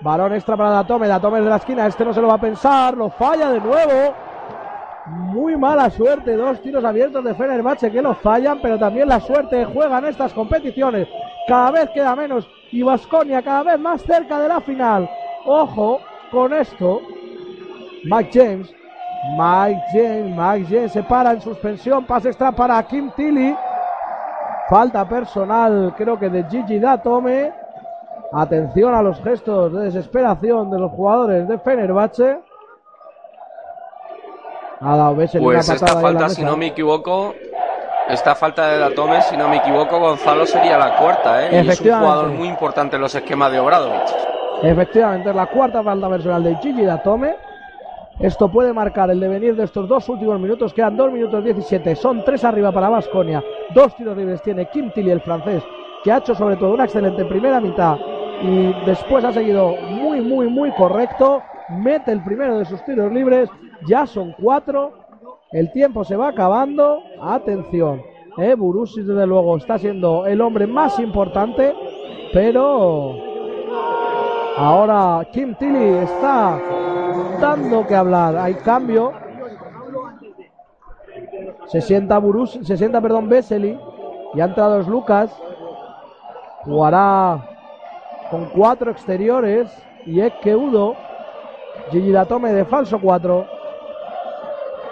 Balón 0.00 0.34
extra 0.34 0.56
para 0.56 0.70
Datome, 0.70 1.08
Datome 1.08 1.40
de 1.40 1.48
la 1.48 1.56
esquina, 1.56 1.86
este 1.86 2.04
no 2.04 2.12
se 2.12 2.20
lo 2.20 2.28
va 2.28 2.34
a 2.34 2.40
pensar, 2.40 2.96
lo 2.96 3.08
falla 3.10 3.50
de 3.50 3.60
nuevo. 3.60 4.14
Muy 5.06 5.56
mala 5.56 5.88
suerte, 5.88 6.36
dos 6.36 6.60
tiros 6.60 6.84
abiertos 6.84 7.24
de 7.24 7.34
Fenerbahce 7.34 7.90
que 7.90 8.02
lo 8.02 8.14
fallan, 8.14 8.58
pero 8.60 8.78
también 8.78 9.08
la 9.08 9.20
suerte 9.20 9.64
juega 9.64 9.98
en 9.98 10.06
estas 10.06 10.32
competiciones. 10.34 11.08
Cada 11.46 11.70
vez 11.70 11.90
queda 11.90 12.16
menos 12.16 12.46
y 12.72 12.82
Vasconia 12.82 13.40
cada 13.40 13.62
vez 13.62 13.78
más 13.78 14.02
cerca 14.02 14.38
de 14.40 14.48
la 14.48 14.60
final. 14.60 15.08
Ojo 15.46 16.00
con 16.30 16.52
esto. 16.52 17.00
Mike 18.04 18.30
James, 18.32 18.74
Mike 19.36 19.82
James, 19.92 20.36
Mike 20.36 20.66
James 20.68 20.92
se 20.92 21.02
para 21.02 21.32
en 21.32 21.40
suspensión, 21.40 22.04
pase 22.04 22.28
extra 22.28 22.52
para 22.52 22.82
Kim 22.84 23.10
Tilly. 23.16 23.56
Falta 24.68 25.08
personal, 25.08 25.94
creo 25.96 26.18
que 26.18 26.28
de 26.28 26.44
Gigi 26.44 26.78
Datome. 26.78 27.52
Atención 28.32 28.94
a 28.94 29.02
los 29.02 29.20
gestos 29.22 29.72
de 29.72 29.84
desesperación 29.84 30.70
de 30.70 30.78
los 30.78 30.90
jugadores 30.90 31.46
de 31.46 31.58
Fenerbahce. 31.58 32.40
Ha 34.80 34.96
dado 34.96 35.14
Vesely 35.14 35.44
Pues 35.44 35.68
una 35.68 35.74
esta 35.74 35.86
patada 35.86 36.02
falta, 36.02 36.28
si 36.28 36.44
no 36.44 36.56
me 36.56 36.66
equivoco, 36.66 37.34
esta 38.08 38.34
falta 38.34 38.66
de 38.68 38.78
Datome, 38.78 39.22
si 39.22 39.36
no 39.36 39.48
me 39.48 39.56
equivoco, 39.56 39.98
Gonzalo 39.98 40.44
sería 40.44 40.76
la 40.76 40.96
cuarta, 40.96 41.46
¿eh? 41.46 41.64
Y 41.64 41.68
es 41.68 41.80
un 41.80 41.98
jugador 41.98 42.28
muy 42.28 42.48
importante 42.48 42.96
en 42.96 43.02
los 43.02 43.14
esquemas 43.14 43.52
de 43.52 43.60
Obradovic. 43.60 44.26
Efectivamente, 44.62 45.30
es 45.30 45.36
la 45.36 45.46
cuarta 45.46 45.82
falta 45.82 46.08
personal 46.08 46.42
de 46.42 46.56
Gigi 46.56 46.84
Datome. 46.84 47.36
Esto 48.18 48.50
puede 48.50 48.72
marcar 48.72 49.10
el 49.10 49.20
devenir 49.20 49.54
de 49.54 49.64
estos 49.64 49.86
dos 49.86 50.08
últimos 50.08 50.40
minutos. 50.40 50.72
Quedan 50.72 50.96
2 50.96 51.12
minutos 51.12 51.44
17. 51.44 51.94
Son 51.96 52.24
3 52.24 52.44
arriba 52.44 52.72
para 52.72 52.88
Vasconia. 52.88 53.44
Dos 53.74 53.94
tiros 53.94 54.16
libres 54.16 54.40
tiene 54.40 54.70
Kim 54.70 54.90
Tilly, 54.90 55.10
el 55.10 55.20
francés, 55.20 55.62
que 56.02 56.10
ha 56.10 56.18
hecho 56.18 56.34
sobre 56.34 56.56
todo 56.56 56.72
una 56.72 56.84
excelente 56.84 57.26
primera 57.26 57.60
mitad. 57.60 57.98
Y 58.42 58.72
después 58.86 59.22
ha 59.22 59.32
seguido 59.32 59.76
muy, 59.90 60.22
muy, 60.22 60.48
muy 60.48 60.70
correcto. 60.72 61.42
Mete 61.68 62.12
el 62.12 62.24
primero 62.24 62.58
de 62.58 62.64
sus 62.64 62.82
tiros 62.86 63.12
libres. 63.12 63.50
Ya 63.86 64.06
son 64.06 64.34
4. 64.40 64.92
El 65.52 65.70
tiempo 65.72 66.02
se 66.02 66.16
va 66.16 66.28
acabando. 66.28 67.02
Atención. 67.20 68.00
Eh, 68.38 68.54
Burusis, 68.54 69.06
desde 69.06 69.26
luego, 69.26 69.58
está 69.58 69.78
siendo 69.78 70.24
el 70.24 70.40
hombre 70.40 70.66
más 70.66 70.98
importante. 70.98 71.74
Pero 72.32 73.35
Ahora 74.56 75.26
Kim 75.32 75.54
Tilly 75.54 75.98
está 75.98 76.58
dando 77.40 77.86
que 77.86 77.94
hablar. 77.94 78.36
Hay 78.38 78.54
cambio. 78.54 79.12
Se 81.66 81.82
sienta 81.82 82.18
Burus, 82.18 82.58
se 82.62 82.76
sienta, 82.76 83.00
perdón, 83.00 83.28
Vesely. 83.28 83.78
Y 84.34 84.40
ha 84.40 84.46
entrado 84.46 84.80
Lucas. 84.82 85.30
Jugará 86.62 87.44
con 88.30 88.46
cuatro 88.46 88.90
exteriores. 88.90 89.70
Y 90.06 90.20
es 90.20 90.32
que 90.42 90.56
Udo. 90.56 90.96
Gigi 91.90 92.10
Datome 92.10 92.52
de 92.52 92.64
falso 92.64 92.98
4. 92.98 93.46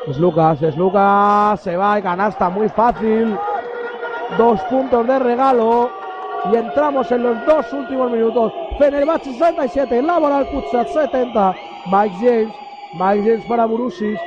Es 0.08 0.18
Lucas, 0.18 0.60
es 0.60 0.76
Lucas. 0.76 1.58
Se 1.60 1.74
va 1.74 1.98
y 1.98 2.02
canasta 2.02 2.50
muy 2.50 2.68
fácil. 2.68 3.38
Dos 4.36 4.60
puntos 4.64 5.06
de 5.06 5.18
regalo. 5.18 6.03
Y 6.52 6.56
entramos 6.56 7.10
en 7.10 7.22
los 7.22 7.46
dos 7.46 7.72
últimos 7.72 8.10
minutos. 8.10 8.52
Fenerbahce 8.78 9.32
67, 9.32 10.02
Laboral 10.02 10.46
Kutsat 10.48 10.88
70. 10.88 11.54
Mike 11.86 12.16
James, 12.20 12.54
Mike 12.94 13.22
James 13.28 13.44
para 13.46 13.66
Burusis. 13.66 14.18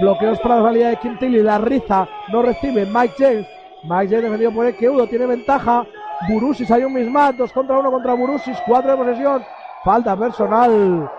Bloqueos 0.00 0.38
para 0.40 0.56
la 0.56 0.62
salida 0.62 0.88
de 0.90 0.96
Quintilli. 0.96 1.42
La 1.42 1.58
riza 1.58 2.06
no 2.32 2.42
recibe 2.42 2.86
Mike 2.86 3.14
James. 3.18 3.46
Mike 3.84 4.08
James 4.08 4.22
defendido 4.22 4.52
por 4.52 4.66
Udo 4.66 5.06
tiene 5.06 5.26
ventaja. 5.26 5.86
Burusis 6.28 6.70
hay 6.70 6.84
un 6.84 6.92
mismatch, 6.92 7.36
dos 7.36 7.52
contra 7.52 7.78
uno 7.78 7.90
contra 7.90 8.14
Burusis, 8.14 8.56
cuatro 8.66 8.92
de 8.92 8.96
posesión. 8.96 9.42
Falta 9.84 10.16
personal. 10.16 11.10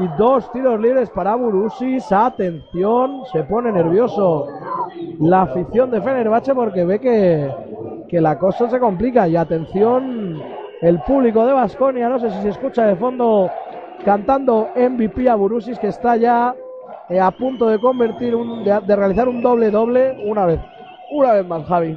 Y 0.00 0.08
dos 0.18 0.50
tiros 0.52 0.80
libres 0.80 1.08
para 1.10 1.34
Burusis. 1.34 2.10
Atención, 2.10 3.22
se 3.32 3.42
pone 3.44 3.70
nervioso 3.70 4.46
la 5.20 5.42
afición 5.42 5.90
de 5.90 6.00
Fenerbahce 6.00 6.54
porque 6.54 6.84
ve 6.84 7.00
que, 7.00 7.50
que 8.08 8.20
la 8.20 8.38
cosa 8.38 8.68
se 8.70 8.80
complica. 8.80 9.28
Y 9.28 9.36
atención, 9.36 10.42
el 10.80 11.00
público 11.00 11.46
de 11.46 11.52
Basconia, 11.52 12.08
no 12.08 12.18
sé 12.18 12.30
si 12.30 12.42
se 12.42 12.48
escucha 12.50 12.86
de 12.86 12.96
fondo 12.96 13.50
cantando 14.04 14.68
MVP 14.76 15.28
a 15.28 15.34
Burusis, 15.34 15.78
que 15.78 15.88
está 15.88 16.16
ya 16.16 16.54
eh, 17.08 17.20
a 17.20 17.30
punto 17.30 17.68
de 17.68 17.78
convertir, 17.78 18.34
un, 18.34 18.64
de, 18.64 18.96
realizar 18.96 19.28
un 19.28 19.42
doble-doble 19.42 20.16
una 20.24 20.46
vez. 20.46 20.60
Una 21.10 21.32
vez 21.32 21.46
más, 21.46 21.64
Javi. 21.66 21.96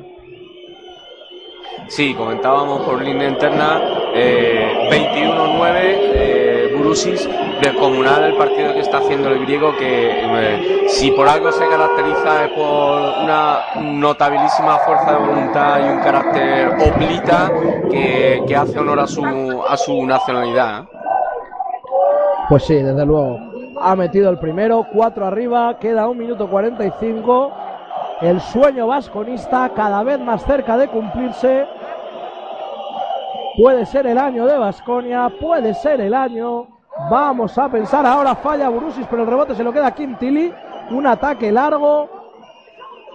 Sí, 1.88 2.14
comentábamos 2.14 2.82
por 2.82 3.02
línea 3.02 3.30
interna, 3.30 3.82
eh, 4.16 4.90
21-9, 4.90 5.72
eh, 5.76 6.51
Burusis, 6.92 7.30
descomunal 7.62 8.26
el 8.26 8.36
partido 8.36 8.74
que 8.74 8.82
está 8.82 8.98
haciendo 8.98 9.30
el 9.30 9.46
griego, 9.46 9.74
que 9.78 10.88
si 10.90 11.10
por 11.12 11.26
algo 11.26 11.50
se 11.50 11.66
caracteriza 11.66 12.44
es 12.44 12.52
por 12.52 13.24
una 13.24 13.60
notabilísima 13.80 14.78
fuerza 14.80 15.14
de 15.14 15.26
voluntad 15.26 15.80
y 15.80 15.90
un 15.90 16.00
carácter 16.00 16.68
oblita 16.68 17.50
que, 17.90 18.44
que 18.46 18.56
hace 18.58 18.78
honor 18.78 19.00
a 19.00 19.08
su, 19.08 19.24
a 19.70 19.78
su 19.78 20.06
nacionalidad. 20.06 20.84
¿eh? 20.84 20.88
Pues 22.50 22.66
sí, 22.66 22.76
desde 22.76 23.06
luego. 23.06 23.40
Ha 23.80 23.96
metido 23.96 24.30
el 24.30 24.38
primero, 24.38 24.86
cuatro 24.92 25.26
arriba, 25.26 25.80
queda 25.80 26.10
un 26.10 26.18
minuto 26.18 26.50
45. 26.50 27.54
El 28.20 28.42
sueño 28.42 28.88
vasconista 28.88 29.72
cada 29.74 30.04
vez 30.04 30.20
más 30.20 30.44
cerca 30.44 30.76
de 30.76 30.90
cumplirse. 30.90 31.66
Puede 33.56 33.86
ser 33.86 34.08
el 34.08 34.18
año 34.18 34.46
de 34.46 34.58
Vasconia, 34.58 35.32
puede 35.40 35.74
ser 35.74 36.02
el 36.02 36.14
año. 36.14 36.71
Vamos 37.10 37.58
a 37.58 37.70
pensar 37.70 38.06
ahora, 38.06 38.36
falla 38.36 38.70
Burusis, 38.70 39.08
pero 39.10 39.24
el 39.24 39.30
rebote 39.30 39.56
se 39.56 39.64
lo 39.64 39.72
queda 39.72 39.88
a 39.88 39.96
Kim 39.96 40.16
Tilly. 40.18 40.54
Un 40.92 41.08
ataque 41.08 41.52
largo 41.52 42.10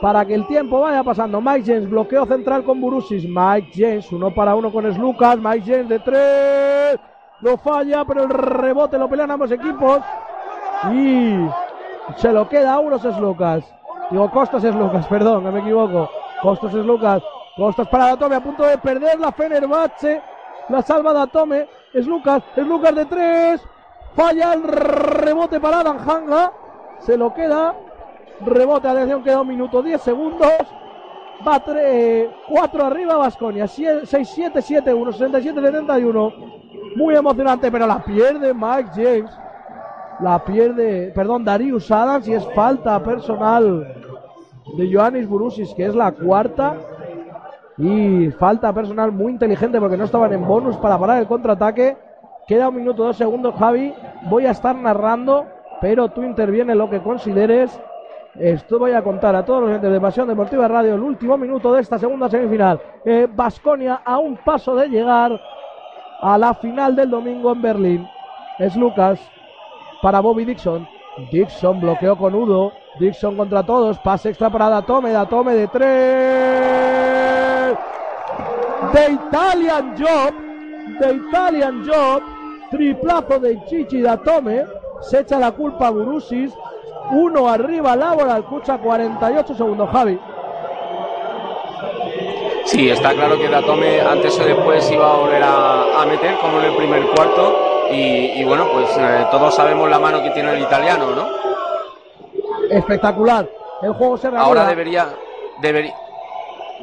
para 0.01 0.25
que 0.25 0.35
el 0.35 0.47
tiempo 0.47 0.81
vaya 0.81 1.03
pasando. 1.03 1.41
Mike 1.41 1.65
James, 1.67 1.91
bloqueo 1.91 2.27
central 2.27 2.65
con 2.65 2.81
Burusis. 2.81 3.25
Mike 3.29 3.71
James, 3.75 4.11
uno 4.13 4.35
para 4.35 4.55
uno 4.55 4.73
con 4.73 4.87
Lucas. 4.99 5.39
Mike 5.39 5.63
James 5.67 5.89
de 5.89 5.99
tres. 6.01 7.01
Lo 7.41 7.59
falla, 7.59 8.05
pero 8.05 8.25
el 8.25 8.31
rebote 8.31 8.99
lo 8.99 9.09
pelean 9.09 9.31
ambos 9.31 9.51
equipos. 9.51 10.01
Y 10.93 11.47
se 12.17 12.33
lo 12.33 12.49
queda 12.49 12.75
a 12.75 12.79
unos 12.79 13.05
es 13.05 13.19
Lucas. 13.19 13.65
Digo, 14.11 14.31
Costas 14.31 14.63
Lucas, 14.65 15.07
perdón, 15.11 15.45
que 15.45 15.51
me 15.51 15.61
equivoco. 15.61 16.09
Costas 16.43 16.73
Lucas. 16.75 17.23
Costas 17.57 17.89
para 17.89 18.09
Datome, 18.09 18.37
a 18.37 18.41
punto 18.41 18.65
de 18.65 18.79
perder 18.79 19.19
la 19.19 19.33
Fenerbahce. 19.33 20.23
La 20.69 20.83
salva 20.83 21.13
Datome. 21.13 21.69
Es 21.97 22.07
Lucas, 22.07 22.43
es 22.55 22.67
Lucas 22.67 22.95
de 22.95 23.07
tres. 23.07 23.63
Falla 24.15 24.53
el 24.53 24.65
rebote 24.65 25.59
para 25.59 25.81
Adam 25.81 25.97
Hanga. 26.07 26.53
Se 26.99 27.17
lo 27.17 27.33
queda. 27.33 27.75
Rebote, 28.45 28.87
atención, 28.87 29.23
queda 29.23 29.41
un 29.41 29.49
minuto 29.49 29.83
10 29.83 30.03
segundos. 30.03 30.53
Va 31.47 31.59
4 31.59 32.85
arriba 32.85 33.17
Vasconia. 33.17 33.65
6-7, 33.65 34.61
7-1, 34.61 34.85
67-71. 34.85 36.97
Muy 36.97 37.17
emocionante, 37.17 37.73
pero 37.73 37.87
la 37.87 38.05
pierde 38.05 38.53
Mike 38.53 38.91
James. 38.95 39.31
La 40.21 40.45
pierde, 40.45 41.13
perdón, 41.15 41.47
Darius 41.47 41.91
Adams 41.91 42.29
y 42.29 42.35
es 42.35 42.47
falta 42.55 43.03
personal 43.03 44.03
de 44.77 44.93
Joannis 44.93 45.27
Burusis, 45.27 45.73
que 45.73 45.87
es 45.87 45.95
la 45.95 46.13
cuarta. 46.13 46.77
Y 47.79 48.31
falta 48.33 48.73
personal 48.73 49.13
muy 49.13 49.33
inteligente 49.33 49.79
porque 49.81 49.97
no 49.97 50.05
estaban 50.05 50.33
en 50.33 50.47
bonus 50.47 50.77
para 50.77 50.99
parar 50.99 51.19
el 51.19 51.27
contraataque. 51.27 51.97
Queda 52.47 52.69
un 52.69 52.77
minuto, 52.77 53.05
dos 53.05 53.17
segundos, 53.17 53.55
Javi. 53.59 53.93
Voy 54.31 54.47
a 54.47 54.53
estar 54.53 54.75
narrando, 54.75 55.47
pero 55.81 56.09
tú 56.09 56.23
intervienes 56.23 56.77
lo 56.77 56.89
que 56.89 57.03
consideres. 57.03 57.79
Esto 58.39 58.79
voy 58.79 58.93
a 58.93 59.03
contar 59.03 59.35
a 59.35 59.45
todos 59.45 59.63
los 59.63 59.71
gente 59.73 59.89
de 59.89 60.01
Pasión 60.01 60.29
Deportiva 60.29 60.69
Radio 60.69 60.95
el 60.95 61.03
último 61.03 61.37
minuto 61.37 61.73
de 61.73 61.81
esta 61.81 61.99
segunda 61.99 62.29
semifinal. 62.29 62.81
Basconia 63.35 64.03
a 64.05 64.19
un 64.19 64.37
paso 64.37 64.75
de 64.77 64.89
llegar 64.89 65.41
a 66.21 66.39
la 66.39 66.55
final 66.55 66.95
del 66.97 67.11
domingo 67.11 67.53
en 67.53 67.63
Berlín. 67.63 68.09
Es 68.59 68.77
Lucas 68.77 69.21
para 70.03 70.21
Bobby 70.21 70.45
Dixon. 70.45 70.87
Dixon 71.31 71.81
bloqueó 71.81 72.17
con 72.17 72.35
Udo. 72.35 72.73
Dixon 73.01 73.37
contra 73.37 73.63
todos. 73.63 73.99
Pase 73.99 74.29
extra 74.31 74.51
para 74.51 74.69
Datome. 74.69 75.13
Datome 75.13 75.55
de 75.55 75.69
tres. 75.69 77.36
De 78.97 79.13
Italian 79.13 79.95
Job. 79.99 80.33
De 80.99 81.15
Italian 81.15 81.87
Job. 81.87 82.23
Triplazo 82.71 83.39
de 83.39 83.63
Chichi 83.67 84.01
Datome. 84.01 84.65
Se 85.03 85.21
echa 85.21 85.39
la 85.39 85.53
culpa 85.53 85.89
a 85.89 85.91
Burusis. 85.91 86.51
Uno 87.11 87.47
arriba, 87.47 87.95
Laboral. 87.95 88.41
Escucha 88.41 88.79
48 88.79 89.55
segundos, 89.55 89.91
Javi. 89.93 90.19
Sí, 92.65 92.89
está 92.89 93.13
claro 93.13 93.39
que 93.39 93.49
Datome 93.49 94.01
antes 94.01 94.41
o 94.41 94.45
después 94.45 94.91
iba 94.91 95.13
a 95.13 95.17
volver 95.17 95.43
a, 95.45 96.07
meter, 96.09 96.39
como 96.39 96.59
en 96.61 96.65
el 96.65 96.77
primer 96.77 97.07
cuarto. 97.15 97.55
Y, 97.91 98.43
bueno, 98.45 98.67
pues 98.73 98.89
eh, 98.99 99.27
todos 99.31 99.55
sabemos 99.55 99.91
la 99.91 99.99
mano 99.99 100.23
que 100.23 100.31
tiene 100.31 100.55
el 100.55 100.63
italiano, 100.63 101.11
¿no? 101.15 101.27
Espectacular. 102.71 103.47
El 103.83 103.93
juego 103.93 104.17
se 104.17 104.29
Ahora 104.29 104.67
debería, 104.67 105.07
debería, 105.61 105.95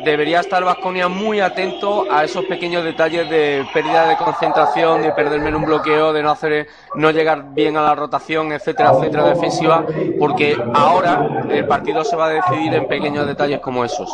debería 0.04 0.40
estar 0.40 0.64
Vasconia 0.64 1.08
muy 1.08 1.40
atento 1.40 2.06
a 2.12 2.24
esos 2.24 2.46
pequeños 2.46 2.84
detalles 2.84 3.30
de 3.30 3.66
pérdida 3.74 4.08
de 4.08 4.18
concentración, 4.18 5.02
de 5.02 5.12
perderme 5.12 5.50
en 5.50 5.56
un 5.56 5.66
bloqueo, 5.66 6.14
de 6.14 6.24
no 6.24 6.32
hacer, 6.32 6.68
no 6.96 7.12
llegar 7.12 7.54
bien 7.54 7.78
a 7.78 7.82
la 7.82 7.96
rotación, 7.96 8.52
etcétera, 8.52 8.92
etcétera, 8.92 9.26
defensiva, 9.26 9.86
porque 10.20 10.58
ahora 10.74 11.44
el 11.50 11.68
partido 11.68 12.04
se 12.04 12.16
va 12.16 12.28
a 12.28 12.30
decidir 12.30 12.74
en 12.74 12.88
pequeños 12.88 13.28
detalles 13.28 13.60
como 13.60 13.86
esos. 13.86 14.10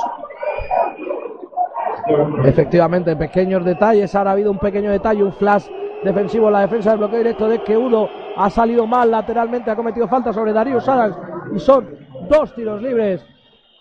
Efectivamente, 2.43 3.15
pequeños 3.15 3.64
detalles. 3.64 4.14
Ahora 4.15 4.31
ha 4.31 4.34
habido 4.34 4.51
un 4.51 4.60
pequeño 4.60 4.91
detalle, 4.91 5.23
un 5.23 5.34
flash 5.34 5.68
defensivo 6.03 6.47
en 6.47 6.53
la 6.53 6.61
defensa 6.61 6.91
del 6.91 6.99
bloqueo 6.99 7.18
directo 7.19 7.47
de 7.47 7.61
que 7.64 7.77
Udo 7.77 8.10
ha 8.35 8.49
salido 8.49 8.88
mal 8.88 9.11
lateralmente, 9.11 9.69
ha 9.69 9.76
cometido 9.76 10.07
falta 10.07 10.31
sobre 10.31 10.53
Darius 10.53 10.88
Adams 10.88 11.18
y 11.53 11.60
son 11.60 11.89
dos 12.30 12.53
tiros 12.56 12.81
libres 12.81 13.22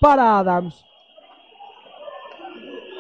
para 0.00 0.38
Adams. 0.38 0.87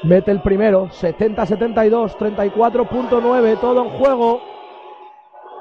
Mete 0.04 0.30
el 0.30 0.40
primero, 0.40 0.88
70-72, 0.90 2.16
34.9, 2.16 3.60
todo 3.60 3.84
en 3.84 3.90
juego. 3.90 4.40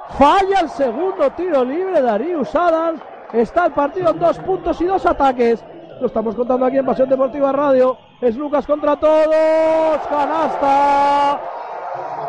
Falla 0.09 0.59
el 0.61 0.69
segundo 0.69 1.30
tiro 1.31 1.65
libre 1.65 2.01
Darius 2.01 2.55
Adams. 2.55 3.01
Está 3.34 3.65
el 3.65 3.73
partido 3.73 4.11
en 4.11 4.19
dos 4.19 4.39
puntos 4.39 4.80
y 4.80 4.85
dos 4.85 5.05
ataques. 5.05 5.61
Lo 5.99 6.07
estamos 6.07 6.34
contando 6.35 6.68
aquí 6.68 6.77
en 6.77 6.85
Pasión 6.85 7.09
Deportiva 7.09 7.51
Radio. 7.51 7.97
Es 8.22 8.38
Lucas 8.38 8.65
contra 8.68 8.95
todos. 8.95 9.97
Canasta. 10.07 11.41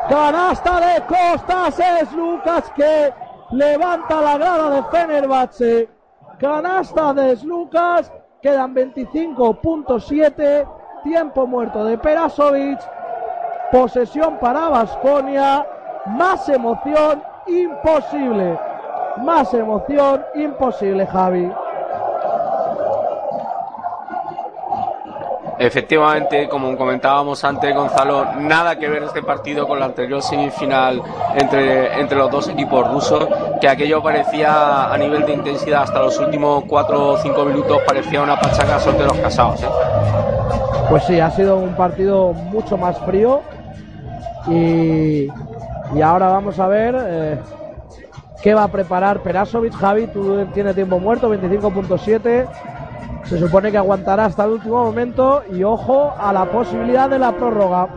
Canasta 0.08 0.80
de 0.80 1.02
Costas. 1.02 1.78
Es 1.78 2.10
Lucas 2.14 2.72
que 2.74 3.12
levanta 3.52 4.20
la 4.22 4.38
grada 4.38 4.70
de 4.70 4.82
Fenerbahce. 4.84 5.90
Canasta 6.38 7.12
de 7.12 7.36
Lucas. 7.44 8.10
Quedan 8.40 8.74
25.7. 8.74 10.77
Tiempo 11.08 11.46
muerto 11.46 11.86
de 11.86 11.96
Perasovic. 11.96 12.78
Posesión 13.72 14.38
para 14.38 14.68
Vasconia. 14.68 15.66
Más 16.04 16.46
emoción 16.50 17.22
imposible. 17.46 18.58
Más 19.16 19.54
emoción 19.54 20.22
imposible, 20.34 21.06
Javi. 21.06 21.50
Efectivamente, 25.58 26.48
como 26.48 26.76
comentábamos 26.76 27.42
antes, 27.42 27.74
Gonzalo, 27.74 28.34
nada 28.36 28.78
que 28.78 28.88
ver 28.88 29.02
este 29.02 29.22
partido 29.22 29.66
con 29.66 29.80
la 29.80 29.86
anterior 29.86 30.22
semifinal 30.22 31.02
entre, 31.34 32.00
entre 32.00 32.16
los 32.16 32.30
dos 32.30 32.48
equipos 32.48 32.88
rusos, 32.88 33.26
que 33.60 33.68
aquello 33.68 34.00
parecía 34.00 34.92
a 34.92 34.96
nivel 34.96 35.26
de 35.26 35.32
intensidad 35.32 35.82
hasta 35.82 36.00
los 36.00 36.16
últimos 36.20 36.62
4 36.68 37.08
o 37.08 37.16
5 37.18 37.44
minutos 37.44 37.80
parecía 37.84 38.22
una 38.22 38.38
pachaca 38.38 38.78
de 38.78 39.04
los 39.04 39.18
casados. 39.18 39.62
¿eh? 39.62 39.68
Pues 40.88 41.02
sí, 41.04 41.18
ha 41.18 41.30
sido 41.32 41.56
un 41.56 41.74
partido 41.74 42.32
mucho 42.32 42.76
más 42.76 42.96
frío 43.00 43.42
y, 44.46 45.28
y 45.94 46.02
ahora 46.02 46.28
vamos 46.28 46.58
a 46.60 46.68
ver 46.68 46.94
eh, 46.98 47.38
qué 48.42 48.54
va 48.54 48.62
a 48.62 48.68
preparar 48.68 49.22
Perasovic. 49.22 49.74
Javi, 49.74 50.06
tú 50.06 50.46
tienes 50.54 50.76
tiempo 50.76 51.00
muerto, 51.00 51.28
25.7. 51.34 52.46
Se 53.28 53.38
supone 53.38 53.70
que 53.70 53.76
aguantará 53.76 54.24
hasta 54.24 54.44
el 54.44 54.52
último 54.52 54.84
momento 54.84 55.42
y 55.52 55.62
ojo 55.62 56.14
a 56.18 56.32
la 56.32 56.46
posibilidad 56.46 57.10
de 57.10 57.18
la 57.18 57.32
prórroga. 57.32 57.88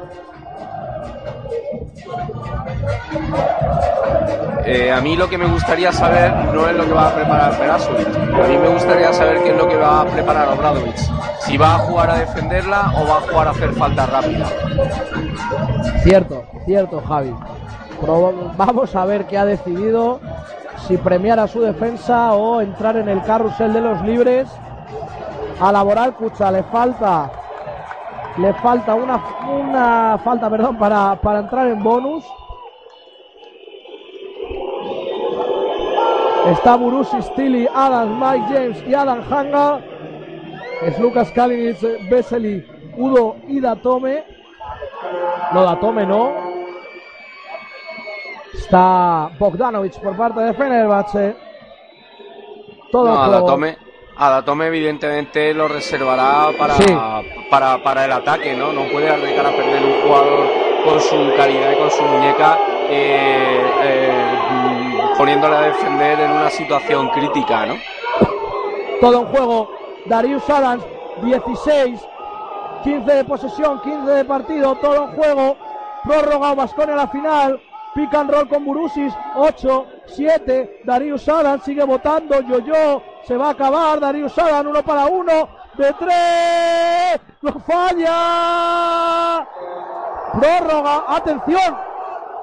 Eh, 4.65 4.91
a 4.91 4.99
mí 4.99 5.15
lo 5.15 5.29
que 5.29 5.37
me 5.37 5.45
gustaría 5.45 5.91
saber 5.93 6.33
no 6.53 6.67
es 6.67 6.75
lo 6.75 6.85
que 6.85 6.91
va 6.91 7.07
a 7.07 7.15
preparar 7.15 7.57
Perasovic. 7.57 8.07
A 8.07 8.47
mí 8.47 8.57
me 8.57 8.67
gustaría 8.67 9.13
saber 9.13 9.41
qué 9.43 9.51
es 9.51 9.57
lo 9.57 9.69
que 9.69 9.77
va 9.77 10.01
a 10.01 10.05
preparar 10.05 10.49
Obradovic. 10.49 10.97
Si 11.39 11.57
va 11.57 11.75
a 11.75 11.79
jugar 11.79 12.09
a 12.09 12.15
defenderla 12.17 12.93
o 12.97 13.07
va 13.07 13.17
a 13.17 13.21
jugar 13.21 13.47
a 13.47 13.51
hacer 13.51 13.73
falta 13.73 14.05
rápida. 14.05 14.47
Cierto, 16.03 16.43
cierto, 16.65 17.01
Javi. 17.07 17.33
vamos 18.57 18.95
a 18.95 19.05
ver 19.05 19.25
qué 19.27 19.37
ha 19.37 19.45
decidido. 19.45 20.19
Si 20.87 20.97
premiar 20.97 21.39
a 21.39 21.47
su 21.47 21.61
defensa 21.61 22.33
o 22.33 22.59
entrar 22.59 22.97
en 22.97 23.07
el 23.07 23.23
carrusel 23.23 23.71
de 23.71 23.81
los 23.81 24.01
libres 24.01 24.47
a 25.61 25.71
Laboral 25.71 26.15
Cucha. 26.15 26.51
Le 26.51 26.63
falta 26.63 27.31
le 28.37 28.53
falta 28.55 28.95
una, 28.95 29.21
una 29.47 30.17
falta 30.23 30.49
perdón, 30.49 30.77
para, 30.77 31.15
para 31.19 31.39
entrar 31.39 31.67
en 31.67 31.83
bonus. 31.83 32.25
Está 36.47 36.75
Burusi, 36.75 37.21
Stili, 37.21 37.67
Adam, 37.73 38.19
Mike 38.19 38.45
James 38.49 38.83
y 38.87 38.93
Adam 38.93 39.21
Hanga. 39.29 39.79
Es 40.81 40.97
Lucas 40.97 41.29
Kalinic, 41.31 41.77
Vesely, 42.09 42.65
Udo 42.97 43.35
y 43.47 43.59
Datome. 43.59 44.23
No, 45.53 45.63
Datome 45.63 46.05
no. 46.05 46.31
Está 48.53 49.29
Bogdanovic 49.37 49.99
por 49.99 50.17
parte 50.17 50.39
de 50.39 50.53
Fenerbahce. 50.53 51.35
Todo 52.91 53.13
no, 53.13 53.31
Datome 53.31 53.90
Adatome 54.21 54.67
evidentemente 54.67 55.51
lo 55.51 55.67
reservará 55.67 56.51
para, 56.55 56.75
para, 57.49 57.81
para, 57.81 58.05
el 58.05 58.11
ataque, 58.11 58.53
¿no? 58.53 58.71
No 58.71 58.83
puede 58.91 59.09
arriesgar 59.09 59.47
a 59.47 59.49
perder 59.49 59.83
un 59.83 59.99
jugador 60.03 60.47
con 60.85 61.01
su 61.01 61.35
calidad 61.35 61.71
y 61.71 61.75
con 61.75 61.89
su 61.89 62.03
muñeca 62.03 62.55
eh, 62.87 63.63
eh, 63.81 64.11
poniéndole 65.17 65.55
a 65.55 65.61
defender 65.61 66.19
en 66.19 66.31
una 66.33 66.51
situación 66.51 67.09
crítica, 67.09 67.65
¿no? 67.65 67.77
Todo 68.99 69.21
en 69.21 69.25
juego. 69.25 69.71
Darius 70.05 70.47
Adams, 70.51 70.83
16, 71.23 71.99
15 72.83 73.11
de 73.11 73.23
posesión, 73.23 73.81
15 73.81 74.11
de 74.11 74.25
partido, 74.25 74.75
todo 74.75 75.05
en 75.05 75.15
juego. 75.15 75.57
Prórroga 76.03 76.53
Vasconia 76.53 76.93
a 76.93 76.97
la 76.97 77.07
final. 77.07 77.59
Pick 77.95 78.13
and 78.13 78.29
roll 78.29 78.47
con 78.47 78.65
Burusis, 78.65 79.15
8, 79.35 79.85
7. 80.05 80.81
Darius 80.83 81.27
Adams 81.27 81.63
sigue 81.63 81.83
votando. 81.83 82.39
Yo-Yo 82.41 83.01
se 83.25 83.37
va 83.37 83.47
a 83.47 83.51
acabar. 83.51 83.99
Darius 83.99 84.37
Adams, 84.37 84.69
uno 84.69 84.83
para 84.83 85.05
uno. 85.05 85.49
De 85.75 85.93
tres. 85.93 87.19
Lo 87.41 87.53
falla. 87.59 89.47
Prórroga. 90.39 91.03
Atención. 91.07 91.77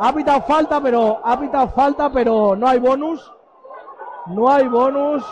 Ha 0.00 0.12
pitado 0.12 0.42
falta, 0.42 0.80
pero 0.80 1.20
ha 1.24 1.38
pitado 1.38 1.68
falta, 1.68 2.10
pero 2.10 2.54
no 2.56 2.68
hay 2.68 2.78
bonus. 2.78 3.32
No 4.26 4.50
hay 4.50 4.68
bonus. 4.68 5.24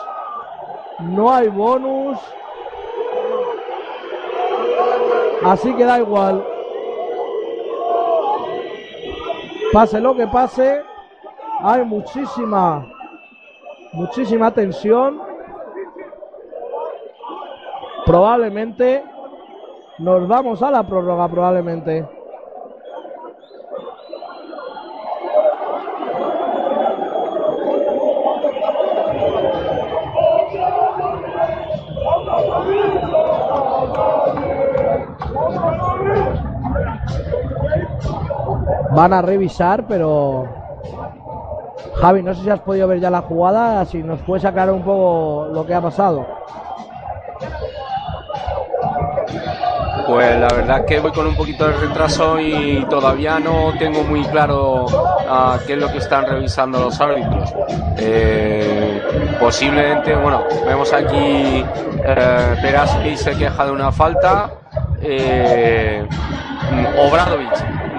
No 1.00 1.32
hay 1.32 1.48
bonus. 1.48 2.18
Así 5.44 5.72
que 5.74 5.84
da 5.84 5.98
igual. 5.98 6.44
Pase 9.72 10.00
lo 10.00 10.16
que 10.16 10.26
pase, 10.26 10.82
hay 11.60 11.84
muchísima, 11.84 12.86
muchísima 13.92 14.50
tensión. 14.50 15.20
Probablemente 18.06 19.02
nos 19.98 20.28
vamos 20.28 20.62
a 20.62 20.70
la 20.70 20.84
prórroga, 20.84 21.28
probablemente. 21.28 22.06
van 38.96 39.12
a 39.12 39.20
revisar, 39.20 39.86
pero 39.86 40.46
Javi, 41.96 42.22
no 42.22 42.32
sé 42.32 42.42
si 42.42 42.50
has 42.50 42.60
podido 42.60 42.88
ver 42.88 42.98
ya 42.98 43.10
la 43.10 43.20
jugada, 43.20 43.84
si 43.84 44.02
nos 44.02 44.20
puedes 44.22 44.44
aclarar 44.44 44.74
un 44.74 44.82
poco 44.82 45.48
lo 45.52 45.66
que 45.66 45.74
ha 45.74 45.82
pasado. 45.82 46.26
Pues 50.06 50.38
la 50.38 50.48
verdad 50.48 50.80
es 50.80 50.84
que 50.86 51.00
voy 51.00 51.10
con 51.10 51.26
un 51.26 51.34
poquito 51.34 51.66
de 51.66 51.72
retraso 51.72 52.38
y 52.38 52.86
todavía 52.88 53.40
no 53.40 53.74
tengo 53.78 54.04
muy 54.04 54.22
claro 54.24 54.86
ah, 55.28 55.58
qué 55.66 55.72
es 55.72 55.78
lo 55.78 55.90
que 55.90 55.98
están 55.98 56.26
revisando 56.26 56.78
los 56.78 57.00
árbitros. 57.00 57.52
Eh, 57.98 59.02
posiblemente, 59.40 60.14
bueno, 60.14 60.44
vemos 60.64 60.92
aquí 60.92 61.64
eh, 62.04 62.56
Peraski 62.62 63.16
se 63.16 63.36
queja 63.36 63.66
de 63.66 63.72
una 63.72 63.90
falta. 63.90 64.50
Eh, 65.02 66.06
Obradovic, 66.98 67.52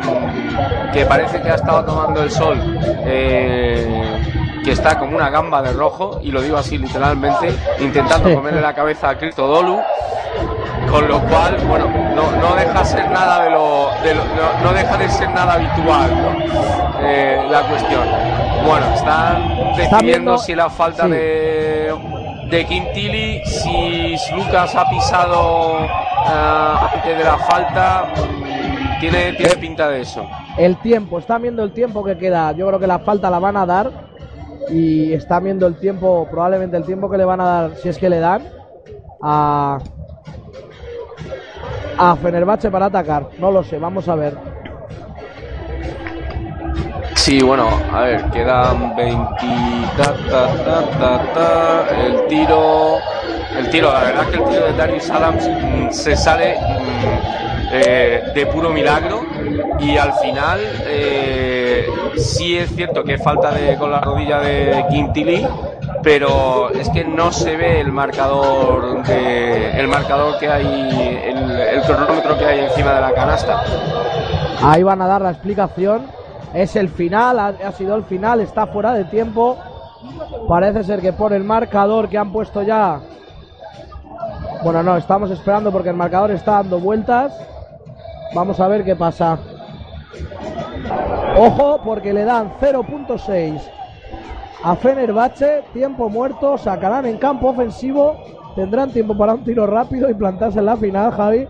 mm, 0.06 0.92
que 0.94 1.06
parece 1.06 1.42
que 1.42 1.50
ha 1.50 1.56
estado 1.56 1.84
tomando 1.84 2.24
el 2.24 2.32
sol, 2.32 2.58
eh, 3.06 4.24
que 4.68 4.74
está 4.74 5.00
como 5.00 5.16
una 5.16 5.30
gamba 5.30 5.62
de 5.62 5.72
rojo, 5.72 6.20
y 6.22 6.30
lo 6.30 6.42
digo 6.42 6.58
así 6.58 6.78
literalmente, 6.78 7.56
intentando 7.80 8.36
comerle 8.36 8.60
la 8.60 8.74
cabeza 8.76 9.08
a 9.12 9.18
Cristo 9.18 9.48
Dolu. 9.48 9.80
Con 10.92 11.08
lo 11.08 11.22
cual, 11.22 11.56
bueno, 11.70 11.86
no, 12.14 12.32
no 12.34 12.54
deja 12.54 12.84
ser 12.84 13.10
nada 13.10 13.46
de 13.46 13.50
lo, 13.52 13.92
de 14.04 14.14
lo- 14.14 14.26
no, 14.26 14.64
no 14.66 14.74
deja 14.74 14.98
de 14.98 15.08
ser 15.08 15.30
nada 15.30 15.54
habitual 15.54 16.12
¿no? 16.22 17.00
Eh, 17.02 17.48
la 17.50 17.62
cuestión. 17.62 18.02
Bueno, 18.66 18.94
están 18.94 19.74
decidiendo 19.78 20.38
si 20.38 20.54
la 20.54 20.70
falta 20.70 21.04
sí. 21.04 21.12
de 21.12 21.96
de 22.50 22.66
Quintili, 22.66 23.42
si 23.46 24.16
Lucas 24.36 24.76
ha 24.76 24.90
pisado 24.90 25.78
ah, 26.26 26.92
antes 26.94 27.18
de 27.18 27.24
la 27.24 27.38
falta, 27.38 28.06
tiene, 29.00 29.32
tiene 29.34 29.56
pinta 29.56 29.88
de 29.90 30.02
eso. 30.02 30.26
El 30.58 30.76
tiempo, 30.78 31.20
están 31.20 31.42
viendo 31.42 31.64
el 31.64 31.72
tiempo 31.72 32.04
que 32.04 32.18
queda. 32.18 32.52
Yo 32.52 32.68
creo 32.68 32.80
que 32.80 32.88
la 32.88 33.00
falta 33.00 33.30
la 33.30 33.40
van 33.40 33.56
a 33.58 33.66
dar. 33.66 34.07
Y 34.70 35.14
están 35.14 35.44
viendo 35.46 35.68
el 35.68 35.76
tiempo, 35.76 36.28
probablemente 36.30 36.78
el 36.78 36.84
tiempo 36.84 37.10
que 37.10 37.18
le 37.18 37.26
van 37.26 37.42
a 37.42 37.46
dar, 37.46 37.76
si 37.76 37.90
es 37.90 37.98
que 37.98 38.10
le 38.10 38.20
dan, 38.20 38.44
a. 39.22 39.80
A 42.00 42.16
Fenerbahce 42.16 42.70
para 42.70 42.86
atacar. 42.86 43.30
No 43.40 43.52
lo 43.52 43.64
sé, 43.64 43.80
vamos 43.80 44.08
a 44.08 44.16
ver. 44.16 44.38
Sí, 47.16 47.42
bueno, 47.42 47.68
a 47.92 48.02
ver, 48.02 48.24
quedan 48.26 48.96
20. 48.96 49.18
Ta, 49.98 50.14
ta, 50.30 50.48
ta, 50.64 51.00
ta, 51.00 51.34
ta, 51.34 52.06
el 52.06 52.28
tiro. 52.28 53.00
El 53.58 53.70
tiro, 53.70 53.92
la 53.92 54.02
verdad 54.02 54.24
es 54.24 54.30
que 54.30 54.38
el 54.38 54.50
tiro 54.50 54.66
de 54.68 54.74
Darius 54.74 55.10
Adams 55.10 55.50
mm, 55.50 55.90
se 55.92 56.16
sale 56.16 56.56
mm, 56.56 57.57
eh, 57.72 58.32
de 58.34 58.46
puro 58.48 58.70
milagro. 58.70 59.22
Y 59.80 59.98
al 59.98 60.14
final, 60.14 60.60
eh, 60.86 61.88
sí 62.16 62.58
es 62.58 62.74
cierto 62.76 63.04
que 63.04 63.18
falta 63.18 63.52
de, 63.52 63.76
con 63.78 63.92
la 63.92 64.02
rodilla 64.02 64.40
de 64.40 64.86
Quintili. 64.90 65.46
Pero 66.04 66.70
es 66.72 66.90
que 66.90 67.04
no 67.04 67.32
se 67.32 67.56
ve 67.56 67.82
el 67.82 67.92
marcador 67.92 69.04
de, 69.06 69.80
el 69.80 69.88
marcador 69.88 70.38
que 70.40 70.48
hay, 70.48 71.24
el, 71.26 71.82
cronómetro 71.82 72.38
que 72.38 72.46
hay 72.46 72.60
encima 72.60 72.94
de 72.94 73.02
la 73.02 73.14
canasta. 73.14 73.64
Ahí 74.62 74.84
van 74.84 75.02
a 75.02 75.08
dar 75.08 75.22
la 75.22 75.32
explicación. 75.32 76.06
Es 76.54 76.76
el 76.76 76.90
final, 76.90 77.40
ha 77.40 77.72
sido 77.74 77.96
el 77.96 78.04
final, 78.04 78.40
está 78.42 78.68
fuera 78.68 78.94
de 78.94 79.06
tiempo. 79.06 79.58
Parece 80.48 80.84
ser 80.84 81.02
que 81.02 81.14
por 81.14 81.34
el 81.34 81.44
marcador 81.44 82.08
que 82.08 82.18
han 82.18 82.32
puesto 82.32 82.62
ya. 82.62 83.00
Bueno, 84.64 84.84
no, 84.84 84.98
estamos 84.98 85.30
esperando 85.32 85.72
porque 85.72 85.90
el 85.90 85.96
marcador 85.96 86.32
está 86.32 86.54
dando 86.54 86.80
vueltas. 86.80 87.34
Vamos 88.34 88.60
a 88.60 88.68
ver 88.68 88.84
qué 88.84 88.96
pasa. 88.96 89.38
Ojo, 91.38 91.80
porque 91.84 92.14
le 92.14 92.24
dan 92.24 92.52
0.6 92.60 93.62
a 94.64 94.76
Fenerbahce, 94.76 95.64
tiempo 95.72 96.10
muerto, 96.10 96.58
sacarán 96.58 97.06
en 97.06 97.18
campo 97.18 97.50
ofensivo, 97.50 98.18
tendrán 98.56 98.92
tiempo 98.92 99.16
para 99.16 99.36
un 99.36 99.44
tiro 99.44 99.68
rápido 99.68 100.10
y 100.10 100.16
plantarse 100.16 100.60
en 100.60 100.66
la 100.66 100.76
final, 100.76 101.12
Javi. 101.12 101.48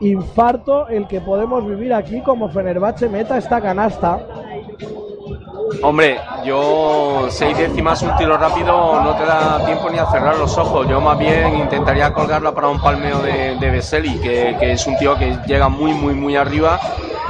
Infarto 0.00 0.88
el 0.88 1.06
que 1.06 1.20
podemos 1.20 1.66
vivir 1.66 1.92
aquí 1.92 2.20
como 2.20 2.48
Fenerbahce 2.48 3.08
meta 3.08 3.38
esta 3.38 3.60
canasta. 3.60 4.20
Hombre, 5.82 6.18
yo 6.44 7.26
seis 7.28 7.56
décimas 7.56 8.02
un 8.02 8.16
tiro 8.16 8.36
rápido 8.36 9.00
no 9.02 9.14
te 9.14 9.24
da 9.24 9.64
tiempo 9.64 9.88
ni 9.90 9.98
a 9.98 10.06
cerrar 10.06 10.36
los 10.36 10.56
ojos. 10.58 10.88
Yo 10.88 11.00
más 11.00 11.18
bien 11.18 11.56
intentaría 11.56 12.12
colgarla 12.12 12.52
para 12.52 12.68
un 12.68 12.80
palmeo 12.80 13.18
de, 13.18 13.56
de 13.56 14.18
que, 14.22 14.56
que 14.58 14.72
es 14.72 14.86
un 14.86 14.96
tío 14.96 15.16
que 15.16 15.36
llega 15.46 15.68
muy, 15.68 15.92
muy, 15.94 16.14
muy 16.14 16.36
arriba, 16.36 16.78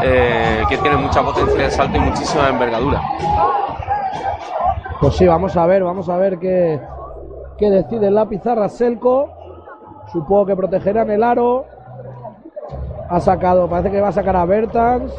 eh, 0.02 0.62
que 0.68 0.78
tiene 0.78 0.96
mucha 0.96 1.22
potencia 1.22 1.64
de 1.64 1.70
salto 1.70 1.96
y 1.96 2.00
muchísima 2.00 2.48
envergadura. 2.48 3.02
Pues 5.00 5.16
sí, 5.16 5.26
vamos 5.26 5.56
a 5.56 5.66
ver, 5.66 5.84
vamos 5.84 6.08
a 6.08 6.16
ver 6.16 6.38
qué, 6.38 6.80
qué 7.58 7.70
decide 7.70 8.10
la 8.10 8.26
pizarra 8.26 8.68
Selco. 8.68 9.30
Supongo 10.12 10.46
que 10.46 10.56
protegerán 10.56 11.10
el 11.10 11.22
aro. 11.22 11.66
Ha 13.10 13.20
sacado, 13.20 13.68
parece 13.68 13.90
que 13.90 14.00
va 14.00 14.08
a 14.08 14.12
sacar 14.12 14.36
a 14.36 14.44
Bertans. 14.44 15.12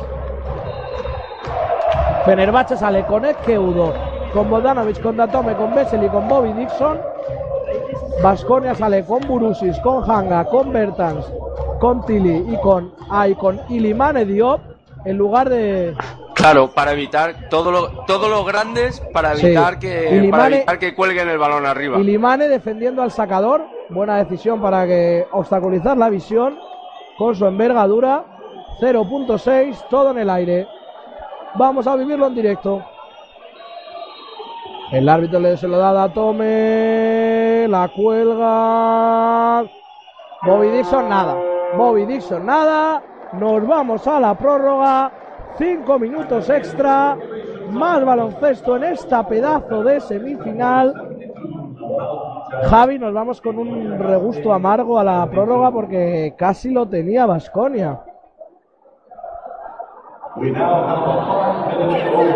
Fenerbahce 2.25 2.77
sale 2.77 3.05
con 3.05 3.25
Ezqueudo, 3.25 3.93
con 4.33 4.49
Bogdanovic, 4.49 5.01
con 5.01 5.17
Datome, 5.17 5.55
con 5.55 5.73
Vesely, 5.73 6.07
con 6.09 6.27
Bobby 6.27 6.53
Dixon. 6.53 6.99
Vasconia 8.21 8.75
sale 8.75 9.05
con 9.05 9.25
Burusis, 9.27 9.79
con 9.79 10.09
Hanga, 10.09 10.43
con 10.45 10.71
Bertans, 10.73 11.25
con 11.79 12.05
Tili 12.05 12.43
y 12.53 12.57
con, 12.57 12.91
ah, 13.09 13.27
y 13.27 13.35
con 13.35 13.61
Ilimane 13.69 14.25
Diop 14.25 14.59
en 15.05 15.17
lugar 15.17 15.49
de, 15.49 15.95
Claro, 16.33 16.71
para 16.73 16.93
evitar 16.93 17.49
todo 17.49 17.71
lo, 17.71 17.89
todos 18.05 18.29
los 18.29 18.45
grandes, 18.45 19.01
para 19.13 19.35
Sí. 19.35 19.45
evitar 19.47 19.77
que 19.79 20.27
para 20.31 20.47
evitar 20.47 20.79
que 20.79 20.95
cuelguen 20.95 21.27
el 21.29 21.37
balón 21.37 21.65
arriba. 21.65 21.97
Y 21.99 22.03
Limane 22.03 22.47
defendiendo 22.47 23.01
al 23.01 23.11
sacador. 23.11 23.65
Buena 23.89 24.17
decisión 24.17 24.61
para 24.61 24.85
que 24.85 25.25
obstaculizar 25.31 25.97
la 25.97 26.09
visión 26.09 26.57
con 27.17 27.35
su 27.35 27.45
envergadura. 27.45 28.23
0.6, 28.79 29.83
todo 29.89 30.11
en 30.11 30.19
el 30.19 30.29
aire. 30.29 30.67
Vamos 31.55 31.87
a 31.87 31.95
vivirlo 31.95 32.27
en 32.27 32.35
directo. 32.35 32.83
El 34.91 35.07
árbitro 35.07 35.39
le 35.39 35.55
se 35.57 35.67
lo 35.67 35.77
da 35.77 36.03
a 36.03 36.13
Tome. 36.13 37.67
La 37.67 37.87
cuelga. 37.95 39.63
Bobby 40.45 40.69
Dixon, 40.69 41.09
nada. 41.09 41.37
Bobby 41.77 42.05
Dixon, 42.05 42.45
nada. 42.45 43.03
Nos 43.33 43.67
vamos 43.67 44.07
a 44.07 44.19
la 44.19 44.35
prórroga. 44.35 45.11
Cinco 45.57 45.99
minutos 45.99 46.49
extra. 46.49 47.17
Más 47.69 48.03
baloncesto 48.03 48.77
en 48.77 48.85
esta 48.85 49.27
pedazo 49.27 49.83
de 49.83 49.99
semifinal. 49.99 50.93
Javi, 52.63 52.97
nos 52.97 53.13
vamos 53.13 53.41
con 53.41 53.59
un 53.59 53.99
regusto 53.99 54.51
amargo 54.53 54.99
a 54.99 55.03
la 55.03 55.29
prórroga 55.29 55.71
porque 55.71 56.33
casi 56.37 56.71
lo 56.71 56.87
tenía 56.87 57.25
Vasconia. 57.25 58.01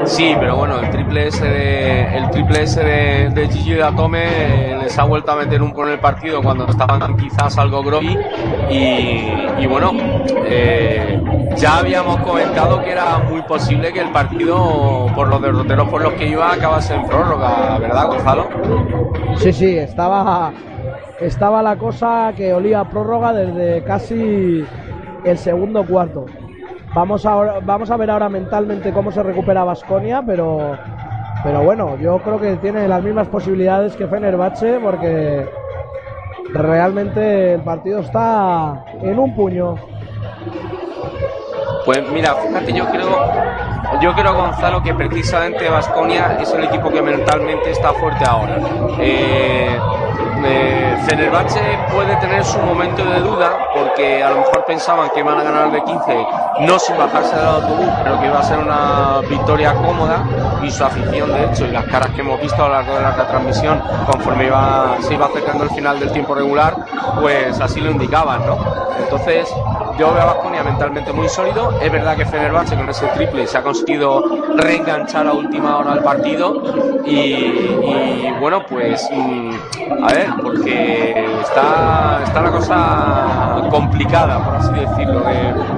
Sí, 0.06 0.36
pero 0.40 0.58
bueno, 0.58 0.80
el 0.80 0.90
triple 0.90 1.28
S 1.28 1.44
de, 1.44 2.18
el 2.18 2.30
triple 2.30 2.64
S 2.64 2.84
de, 2.84 3.30
de 3.30 3.48
Gigi 3.48 3.76
Datome 3.76 4.24
eh, 4.26 4.78
les 4.82 5.00
ha 5.00 5.06
vuelto 5.06 5.32
a 5.32 5.36
meter 5.36 5.62
un 5.62 5.72
por 5.72 5.88
el 5.90 6.00
partido 6.00 6.42
cuando 6.42 6.68
estaban 6.68 7.16
quizás 7.18 7.58
algo 7.58 7.82
groggy 7.82 8.18
y, 8.70 9.32
y 9.60 9.68
bueno, 9.68 9.92
eh, 10.46 11.22
ya 11.56 11.78
habíamos 11.78 12.18
comentado 12.18 12.84
que 12.84 12.92
era 12.92 13.20
muy 13.20 13.42
posible 13.44 13.94
que 13.94 14.02
el 14.02 14.10
partido, 14.10 15.08
por 15.16 15.30
los 15.30 15.42
derroteros 15.42 15.88
por 15.90 16.02
los 16.02 16.14
que 16.14 16.28
iba, 16.28 16.52
acabase 16.52 16.96
en 16.96 17.06
prórroga, 17.06 17.78
¿verdad, 17.80 18.08
Gonzalo? 18.08 18.48
Sí, 19.38 19.54
sí, 19.54 19.78
estaba, 19.78 20.52
estaba 21.22 21.64
la 21.64 21.78
cosa 21.78 22.34
que 22.36 22.54
olía 22.54 22.82
a 22.82 22.90
prórroga 22.90 23.34
desde 23.34 23.84
casi 23.84 24.66
el 25.24 25.38
segundo 25.38 25.86
cuarto. 25.86 26.26
Vamos 26.94 27.26
a, 27.26 27.60
vamos 27.62 27.90
a 27.90 27.98
ver 27.98 28.12
ahora 28.12 28.30
mentalmente 28.30 28.94
cómo 28.94 29.12
se 29.12 29.24
recupera 29.24 29.64
Vasconia, 29.64 30.22
pero, 30.26 30.78
pero 31.44 31.64
bueno, 31.64 31.98
yo 31.98 32.20
creo 32.20 32.40
que 32.40 32.56
tiene 32.58 32.88
las 32.88 33.02
mismas 33.04 33.28
posibilidades 33.28 33.96
que 33.96 34.08
Fenerbahce 34.08 34.80
porque 34.80 35.50
realmente 36.54 37.56
el 37.56 37.62
partido 37.62 38.02
está 38.02 38.86
en 39.02 39.18
un 39.18 39.36
puño. 39.36 39.76
Pues 41.84 42.08
mira, 42.12 42.36
fíjate, 42.36 42.72
yo 42.72 42.86
creo, 42.86 43.10
yo 44.00 44.14
creo 44.14 44.34
Gonzalo 44.36 44.84
que 44.84 44.94
precisamente 44.94 45.68
Vasconia 45.70 46.38
es 46.40 46.54
el 46.54 46.64
equipo 46.66 46.90
que 46.90 47.02
mentalmente 47.02 47.72
está 47.72 47.92
fuerte 47.94 48.24
ahora. 48.24 48.58
Eh, 49.00 49.78
eh, 50.46 50.98
Fenerbahce 51.08 51.62
puede 51.92 52.16
tener 52.18 52.44
su 52.44 52.60
momento 52.60 53.04
de 53.04 53.20
duda 53.20 53.70
porque 53.74 54.24
a 54.24 54.30
lo 54.30 54.38
mejor 54.38 54.66
pensaban 54.66 55.10
que 55.12 55.20
iban 55.20 55.38
a 55.40 55.44
ganar 55.44 55.72
de 55.72 55.84
15 55.84 56.26
no 56.62 56.80
sin 56.80 56.98
bajarse 56.98 57.36
del 57.36 57.46
autobús, 57.46 57.88
pero 58.04 58.20
que 58.20 58.28
iba 58.28 58.40
a 58.40 58.44
ser 58.44 58.60
una 58.60 59.22
victoria 59.30 59.74
cómoda 59.74 60.24
y 60.62 60.70
su 60.70 60.84
afición 60.84 61.32
de 61.34 61.46
hecho 61.46 61.66
y 61.66 61.72
las 61.72 61.86
caras 61.86 62.10
que 62.12 62.22
hemos 62.22 62.40
visto 62.42 62.64
a 62.64 62.68
lo 62.68 62.74
largo 62.74 62.96
de 62.96 63.02
la 63.02 63.12
retransmisión 63.12 63.82
conforme 64.10 64.46
iba, 64.46 64.98
se 65.02 65.14
iba 65.14 65.26
acercando 65.26 65.64
el 65.64 65.70
final 65.72 66.00
del 66.00 66.12
tiempo 66.12 66.36
regular, 66.36 66.76
pues 67.20 67.60
así 67.60 67.82
lo 67.82 67.92
indicaban, 67.92 68.46
¿no? 68.46 68.58
Entonces 69.00 69.50
yo 69.98 70.12
veo 70.14 70.24
a 70.24 70.26
Vasconia 70.26 70.64
mentalmente 70.64 71.14
muy 71.14 71.30
sólido. 71.30 71.80
Es 71.82 71.92
verdad 71.92 72.18
que 72.18 72.26
Fenerbahce 72.26 72.76
con 72.76 72.90
ese 72.90 73.06
triple 73.08 73.46
se 73.46 73.58
ha 73.58 73.62
conseguido 73.62 74.24
reenganchar 74.58 75.28
a 75.28 75.34
última 75.34 75.78
hora 75.78 75.94
al 75.94 76.04
partido 76.04 76.64
y, 77.06 78.32
bueno, 78.40 78.66
pues 78.68 79.08
mm, 79.12 80.03
a 80.04 80.14
ver, 80.14 80.30
porque 80.42 81.26
está, 81.42 82.22
está 82.24 82.42
la 82.42 82.52
cosa 82.52 83.68
complicada, 83.70 84.44
por 84.44 84.56
así 84.56 84.74
decirlo, 84.74 85.24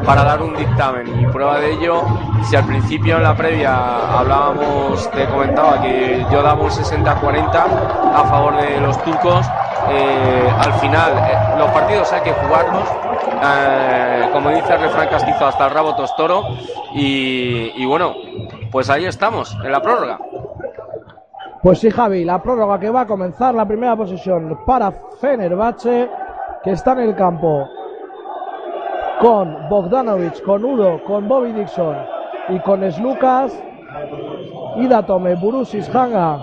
para 0.03 0.23
dar 0.23 0.41
un 0.41 0.55
dictamen. 0.55 1.21
Y 1.21 1.25
prueba 1.27 1.59
de 1.59 1.73
ello, 1.73 2.03
si 2.43 2.55
al 2.55 2.65
principio 2.65 3.17
en 3.17 3.23
la 3.23 3.35
previa 3.35 4.19
hablábamos, 4.19 5.09
te 5.11 5.27
comentaba 5.27 5.81
que 5.81 6.25
yo 6.31 6.41
daba 6.41 6.61
un 6.61 6.69
60-40 6.69 7.65
a 8.15 8.23
favor 8.25 8.57
de 8.57 8.81
los 8.81 9.01
turcos, 9.03 9.45
eh, 9.89 10.49
al 10.57 10.73
final 10.75 11.11
eh, 11.29 11.59
los 11.59 11.69
partidos 11.69 12.11
hay 12.11 12.21
que 12.21 12.33
jugarlos 12.33 12.89
eh, 13.43 14.29
como 14.33 14.49
dice 14.49 14.73
el 14.73 14.81
refrán 14.81 15.07
castizo 15.09 15.45
hasta 15.45 15.65
el 15.65 15.71
rabo 15.71 15.95
tostoro 15.95 16.57
y, 16.95 17.71
y 17.75 17.85
bueno 17.85 18.15
pues 18.71 18.89
ahí 18.89 19.05
estamos 19.05 19.55
en 19.63 19.71
la 19.71 19.81
prórroga 19.83 20.17
pues 21.65 21.79
sí 21.79 21.89
Javi 21.89 22.23
la 22.23 22.43
prórroga 22.43 22.79
que 22.79 22.91
va 22.91 23.01
a 23.01 23.07
comenzar 23.07 23.55
la 23.55 23.65
primera 23.65 23.95
posición 23.95 24.55
para 24.67 24.91
Fenerbahce 25.19 26.07
que 26.63 26.69
está 26.69 26.91
en 26.91 26.99
el 26.99 27.15
campo 27.15 27.67
con 29.19 29.67
Bogdanovic, 29.67 30.43
con 30.43 30.63
Udo, 30.63 31.03
con 31.03 31.27
Bobby 31.27 31.53
Dixon 31.53 31.97
y 32.49 32.59
con 32.59 32.91
Slukas 32.91 33.59
Idatome, 34.75 35.33
Burusis, 35.33 35.89
Hanga, 35.89 36.39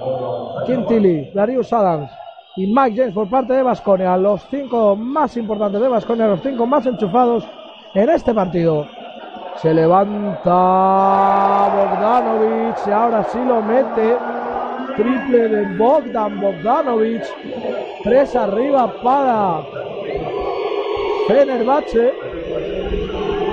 Quintili, 0.67 1.31
Darius 1.33 1.73
Adams 1.73 2.11
y 2.57 2.67
Mike 2.67 2.97
James 2.97 3.15
por 3.15 3.31
parte 3.31 3.53
de 3.53 3.63
Vasconia, 3.63 4.17
los 4.17 4.45
cinco 4.51 4.97
más 4.97 5.37
importantes 5.37 5.81
de 5.81 5.89
Vasconia, 5.89 6.27
los 6.27 6.43
cinco 6.43 6.67
más 6.67 6.85
enchufados 6.85 7.47
en 7.95 8.11
este 8.11 8.35
partido. 8.35 8.89
Se 9.55 9.73
levanta 9.73 10.51
Bogdanovic 11.77 12.89
y 12.89 12.91
ahora 12.91 13.23
sí 13.23 13.39
lo 13.39 13.63
mete. 13.63 14.42
Triple 14.97 15.49
de 15.49 15.77
Bogdan 15.77 16.41
Bogdanovic. 16.41 17.25
Tres 18.05 18.35
arriba 18.37 18.93
para 19.03 19.63
Fenerbahce. 21.29 22.13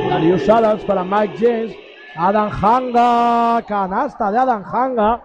Darius 0.09 0.49
Adams 0.49 0.83
para 0.83 1.03
Mike 1.03 1.35
James. 1.39 1.75
Adam 2.15 2.49
Hanga, 2.49 3.61
canasta 3.65 4.31
de 4.31 4.37
Adam 4.39 4.63
Hanga. 4.63 5.23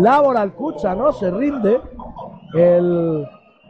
Laboral 0.00 0.52
Kucha 0.54 0.94
no 0.94 1.12
se 1.12 1.30
rinde. 1.30 1.80
El 2.54 3.26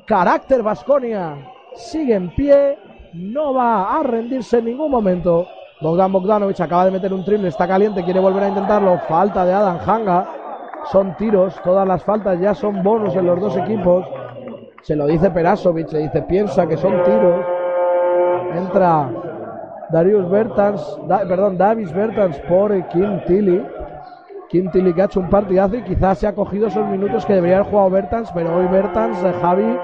carácter 0.06 0.62
Vasconia 0.62 1.36
sigue 1.74 2.14
en 2.14 2.34
pie, 2.34 2.78
no 3.14 3.54
va 3.54 3.98
a 3.98 4.02
rendirse 4.02 4.58
en 4.58 4.66
ningún 4.66 4.90
momento. 4.90 5.46
Bogdan 5.80 6.12
Bogdanovic 6.12 6.60
acaba 6.60 6.84
de 6.84 6.90
meter 6.90 7.12
un 7.12 7.24
triple, 7.24 7.48
está 7.48 7.66
caliente, 7.66 8.04
quiere 8.04 8.20
volver 8.20 8.44
a 8.44 8.48
intentarlo. 8.48 8.98
Falta 9.08 9.44
de 9.44 9.52
Adam 9.52 9.78
Hanga. 9.84 10.41
Son 10.90 11.16
tiros, 11.16 11.54
todas 11.62 11.86
las 11.86 12.02
faltas 12.02 12.40
ya 12.40 12.54
son 12.54 12.82
bonos 12.82 13.14
en 13.16 13.26
los 13.26 13.40
dos 13.40 13.56
equipos. 13.56 14.06
Se 14.82 14.96
lo 14.96 15.06
dice 15.06 15.30
Perasovic, 15.30 15.92
le 15.92 16.00
dice 16.00 16.22
piensa 16.22 16.66
que 16.66 16.76
son 16.76 17.02
tiros. 17.04 17.46
Entra 18.54 19.08
Darius 19.90 20.28
Bertans, 20.28 21.00
perdón, 21.28 21.56
Davis 21.56 21.92
Bertans 21.92 22.38
por 22.48 22.72
Kim 22.88 23.20
Tilly. 23.26 23.64
Kim 24.48 24.70
Tilly 24.70 24.92
que 24.92 25.02
ha 25.02 25.04
hecho 25.06 25.20
un 25.20 25.30
partidazo 25.30 25.76
y 25.76 25.82
quizás 25.82 26.18
se 26.18 26.26
ha 26.26 26.34
cogido 26.34 26.66
esos 26.66 26.86
minutos 26.88 27.24
que 27.24 27.34
debería 27.34 27.58
haber 27.58 27.70
jugado 27.70 27.90
Bertans, 27.90 28.30
pero 28.32 28.54
hoy 28.54 28.66
Bertans, 28.66 29.22
eh, 29.24 29.32
Javi, 29.40 29.78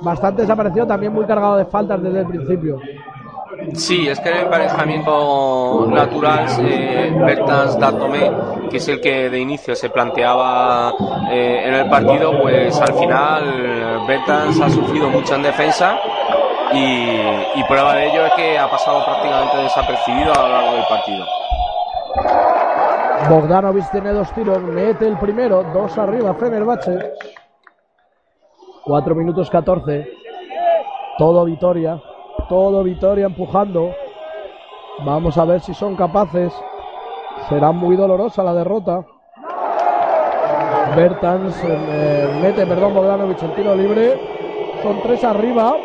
bastante 0.00 0.42
desaparecido, 0.42 0.86
también 0.86 1.12
muy 1.12 1.24
cargado 1.24 1.56
de 1.56 1.64
faltas 1.64 2.02
desde 2.02 2.20
el 2.20 2.26
principio. 2.26 2.78
Sí, 3.74 4.08
es 4.08 4.20
que 4.20 4.30
el 4.30 4.38
emparejamiento 4.38 5.86
natural, 5.88 6.46
eh, 6.60 7.12
Bertans 7.16 7.78
que 8.70 8.76
es 8.76 8.88
el 8.88 9.00
que 9.00 9.30
de 9.30 9.38
inicio 9.38 9.74
se 9.74 9.90
planteaba 9.90 10.92
eh, 11.30 11.62
en 11.66 11.74
el 11.74 11.88
partido, 11.88 12.40
pues 12.40 12.80
al 12.80 12.94
final 12.94 14.06
Bertans 14.06 14.60
ha 14.60 14.70
sufrido 14.70 15.08
mucho 15.08 15.34
en 15.34 15.42
defensa 15.42 15.98
y, 16.72 17.58
y 17.60 17.64
prueba 17.68 17.94
de 17.94 18.08
ello 18.08 18.26
es 18.26 18.32
que 18.34 18.58
ha 18.58 18.68
pasado 18.68 19.04
prácticamente 19.04 19.56
desapercibido 19.58 20.32
a 20.32 20.42
lo 20.42 20.48
largo 20.48 20.72
del 20.74 20.84
partido. 20.84 21.26
Bogdanovic 23.28 23.90
tiene 23.90 24.12
dos 24.12 24.32
tiros, 24.32 24.60
mete 24.62 25.06
el 25.06 25.16
primero, 25.16 25.62
dos 25.72 25.96
arriba, 25.96 26.34
Fenerbahce. 26.34 27.12
4 28.84 29.14
minutos 29.14 29.48
14. 29.48 30.08
Todo 31.18 31.44
Vitoria, 31.44 32.02
todo 32.52 32.82
Vitoria 32.82 33.24
empujando. 33.24 33.94
Vamos 35.06 35.38
a 35.38 35.46
ver 35.46 35.62
si 35.62 35.72
son 35.72 35.96
capaces. 35.96 36.52
Será 37.48 37.72
muy 37.72 37.96
dolorosa 37.96 38.42
la 38.42 38.52
derrota. 38.52 39.06
Bertans 40.94 41.58
eh, 41.64 42.38
mete, 42.42 42.66
perdón, 42.66 42.92
Bogdanovic 42.92 43.42
el 43.42 43.54
tiro 43.54 43.74
libre. 43.74 44.20
Son 44.82 45.00
tres 45.00 45.24
arriba. 45.24 45.76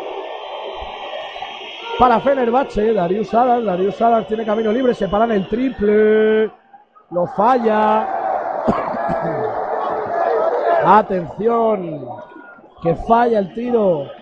Para 1.98 2.20
Fenerbahce, 2.20 2.92
Darius 2.92 3.32
Adams. 3.32 3.64
Darius 3.64 4.02
Adams 4.02 4.26
tiene 4.26 4.44
camino 4.44 4.70
libre, 4.70 4.92
se 4.92 5.08
paran 5.08 5.32
el 5.32 5.48
triple. 5.48 6.50
Lo 7.10 7.26
falla. 7.34 8.06
Atención. 10.84 12.06
Que 12.82 12.94
falla 12.94 13.38
el 13.38 13.54
tiro. 13.54 14.17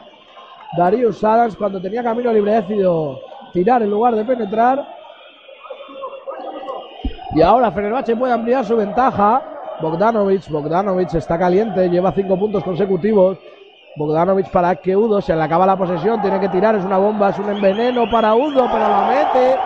Darius 0.77 1.23
Adams 1.23 1.57
cuando 1.57 1.81
tenía 1.81 2.03
camino 2.03 2.33
libre 2.33 2.53
decidió 2.53 3.21
tirar 3.53 3.83
en 3.83 3.91
lugar 3.91 4.15
de 4.15 4.25
penetrar. 4.25 4.87
Y 7.35 7.43
ahora 7.43 7.71
Fenerbahce 7.71 8.17
puede 8.17 8.33
ampliar 8.33 8.65
su 8.65 8.77
ventaja. 8.77 9.43
Bogdanovic, 9.81 10.49
Bogdanovic 10.49 11.15
está 11.15 11.39
caliente, 11.39 11.89
lleva 11.89 12.13
cinco 12.13 12.39
puntos 12.39 12.65
consecutivos. 12.65 13.39
Bogdanovic 13.97 14.51
para 14.51 14.75
que 14.77 14.97
Udo 14.97 15.21
se 15.21 15.35
le 15.35 15.43
acaba 15.43 15.67
la 15.67 15.77
posesión, 15.77 16.21
tiene 16.21 16.41
que 16.41 16.49
tirar, 16.49 16.75
es 16.77 16.85
una 16.85 16.99
bomba, 16.99 17.31
es 17.31 17.39
un 17.39 17.51
enveneno 17.51 18.11
para 18.11 18.35
Udo, 18.35 18.67
pero 18.71 18.89
la 18.89 19.07
mete. 19.09 19.57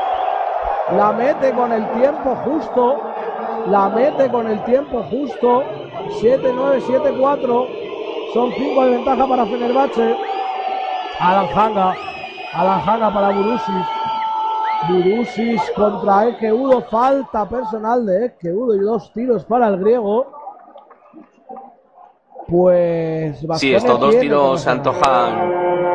La 0.97 1.13
mete 1.13 1.53
con 1.53 1.73
el 1.73 1.89
tiempo 1.93 2.35
justo. 2.45 3.01
La 3.67 3.89
mete 3.89 4.29
con 4.31 4.49
el 4.49 4.63
tiempo 4.65 5.03
justo. 5.05 5.63
7-9, 6.21 6.81
7-4. 6.81 7.67
Son 8.35 8.53
5 8.53 8.85
de 8.85 8.91
ventaja 8.91 9.27
para 9.27 9.47
Fenerbahce. 9.47 10.17
Alan 11.21 11.49
Hanga. 11.55 11.95
Alan 12.55 12.81
Hanga 12.81 13.13
para 13.13 13.31
Burusis. 13.31 13.87
Burusis 14.89 15.63
contra 15.77 16.29
Ekeudo. 16.29 16.83
Falta 16.83 17.49
personal 17.49 18.07
de 18.07 18.27
Ekeudo 18.27 18.75
y 18.75 18.81
dos 18.81 19.13
tiros 19.13 19.45
para 19.45 19.69
el 19.69 19.79
griego. 19.79 20.27
Pues. 22.49 23.39
Sí, 23.57 23.75
estos 23.75 24.01
dos 24.01 24.19
tiros 24.19 24.63
se 24.63 24.71
antojan 24.71 25.90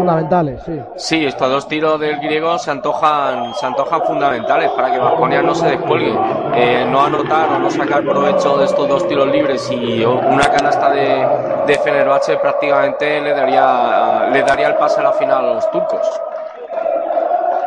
fundamentales, 0.00 0.62
sí. 0.64 0.80
Sí, 0.96 1.26
estos 1.26 1.50
dos 1.50 1.68
tiros 1.68 2.00
del 2.00 2.18
griego 2.20 2.58
se 2.58 2.70
antojan, 2.70 3.54
se 3.54 3.66
antojan 3.66 4.02
fundamentales 4.02 4.70
para 4.70 4.90
que 4.90 4.98
Vasconia 4.98 5.42
no 5.42 5.54
se 5.54 5.68
descuelgue. 5.68 6.14
Eh, 6.54 6.86
no 6.88 7.02
anotar 7.02 7.50
o 7.50 7.58
no 7.58 7.70
sacar 7.70 8.02
provecho 8.02 8.56
de 8.58 8.64
estos 8.64 8.88
dos 8.88 9.06
tiros 9.08 9.28
libres 9.28 9.70
y 9.70 10.04
una 10.04 10.50
canasta 10.50 10.90
de, 10.90 11.26
de 11.66 11.78
Fenerbahce 11.78 12.36
prácticamente 12.38 13.20
le 13.20 13.34
daría, 13.34 14.28
le 14.32 14.42
daría 14.42 14.68
el 14.68 14.74
pase 14.76 15.00
a 15.00 15.04
la 15.04 15.12
final 15.12 15.44
a 15.44 15.54
los 15.54 15.70
turcos. 15.70 16.20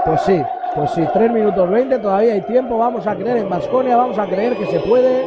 Pues 0.06 0.22
sí, 0.22 0.42
pues 0.76 0.92
sí, 0.92 1.08
3 1.14 1.32
minutos 1.32 1.70
20, 1.70 2.00
todavía 2.00 2.34
hay 2.34 2.42
tiempo, 2.42 2.78
vamos 2.78 3.08
a 3.08 3.16
creer 3.16 3.38
en 3.38 3.50
Vasconia, 3.50 3.96
vamos 3.96 4.18
a 4.20 4.26
creer 4.26 4.58
que 4.58 4.66
se 4.66 4.80
puede. 4.82 5.26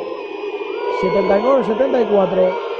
79-74. 1.02 2.75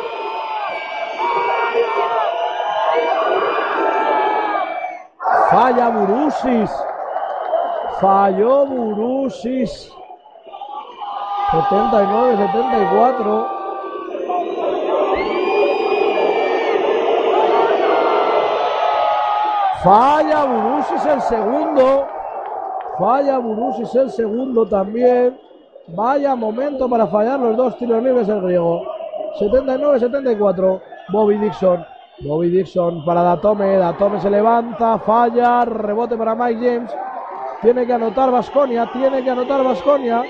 Falla 5.57 5.89
Burusis. 5.89 6.71
Falló 7.99 8.67
Burusis. 8.67 9.91
79-74. 11.51 13.47
Falla 19.83 20.45
Burusis 20.45 21.07
el 21.07 21.23
segundo. 21.23 22.07
Falla 22.99 23.39
Burusis 23.39 23.95
el 23.95 24.11
segundo 24.11 24.67
también. 24.67 25.41
Vaya 25.89 26.35
momento 26.35 26.87
para 26.87 27.07
fallar 27.07 27.41
los 27.41 27.57
dos 27.57 27.79
tiros 27.79 28.03
libres 28.03 28.29
el 28.29 28.43
griego. 28.43 28.83
79-74. 29.41 30.83
Bobby 31.09 31.39
Dixon. 31.39 31.96
Bobby 32.21 32.49
Dixon 32.49 33.05
para 33.05 33.23
Datome. 33.23 33.77
Datome 33.77 34.21
se 34.21 34.31
levanta, 34.31 34.99
falla, 34.99 35.65
rebote 35.65 36.17
para 36.17 36.35
Mike 36.35 36.61
James. 36.65 36.91
Tiene 37.63 37.87
que 37.87 37.93
anotar 37.93 38.31
Vasconia, 38.31 38.91
tiene 38.93 39.23
que 39.23 39.31
anotar 39.31 39.63
Vasconia. 39.63 40.23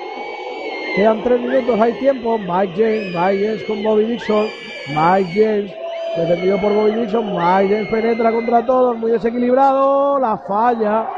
Quedan 0.95 1.23
tres 1.23 1.41
minutos, 1.41 1.81
hay 1.81 1.93
tiempo. 1.95 2.39
Mike 2.39 2.73
James, 2.75 3.15
Mike 3.15 3.47
James 3.47 3.65
con 3.65 3.83
Bobby 3.83 4.05
Dixon. 4.05 4.47
Mike 4.89 5.31
James, 5.35 5.73
defendido 6.17 6.61
por 6.61 6.73
Bobby 6.73 6.93
Dixon. 6.93 7.27
Mike 7.27 7.75
James 7.75 7.89
penetra 7.89 8.33
contra 8.33 8.67
todos, 8.67 8.97
muy 8.97 9.13
desequilibrado. 9.13 10.19
La 10.19 10.39
falla. 10.39 11.09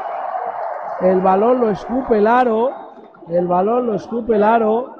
El 1.00 1.20
balón 1.20 1.60
lo 1.60 1.70
escupe 1.70 2.18
el 2.18 2.26
aro. 2.26 2.70
El 3.28 3.46
balón 3.46 3.86
lo 3.86 3.94
escupe 3.94 4.36
el 4.36 4.42
aro. 4.42 4.94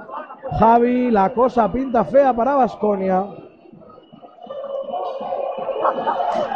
Javi, 0.59 1.11
la 1.11 1.35
cosa 1.35 1.70
pinta 1.70 2.05
fea 2.05 2.32
para 2.32 2.55
Vasconia. 2.55 3.27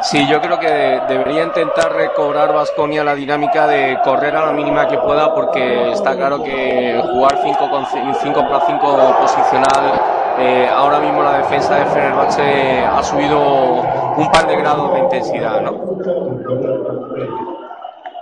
Sí, 0.02 0.26
yo 0.26 0.40
creo 0.40 0.58
que 0.58 1.00
debería 1.08 1.44
intentar 1.44 1.92
recobrar 1.92 2.52
Vasconia 2.52 3.04
la 3.04 3.14
dinámica 3.14 3.68
de 3.68 3.98
correr 4.02 4.34
a 4.34 4.46
la 4.46 4.52
mínima 4.52 4.88
que 4.88 4.98
pueda 4.98 5.32
porque 5.32 5.92
está 5.92 6.16
claro 6.16 6.42
que 6.42 7.00
jugar 7.12 7.38
5 7.42 7.70
con 7.70 7.86
5 7.86 8.40
para 8.40 8.66
5 8.66 9.16
posicional 9.20 10.00
eh, 10.38 10.68
ahora 10.74 10.98
mismo 10.98 11.22
la 11.22 11.38
defensa 11.38 11.76
de 11.76 11.84
Fenerbahce 11.86 12.84
ha 12.84 13.02
subido 13.02 13.82
un 14.16 14.30
par 14.32 14.46
de 14.48 14.56
grados 14.56 14.92
de 14.94 14.98
intensidad, 15.00 15.60
¿no? 15.60 15.72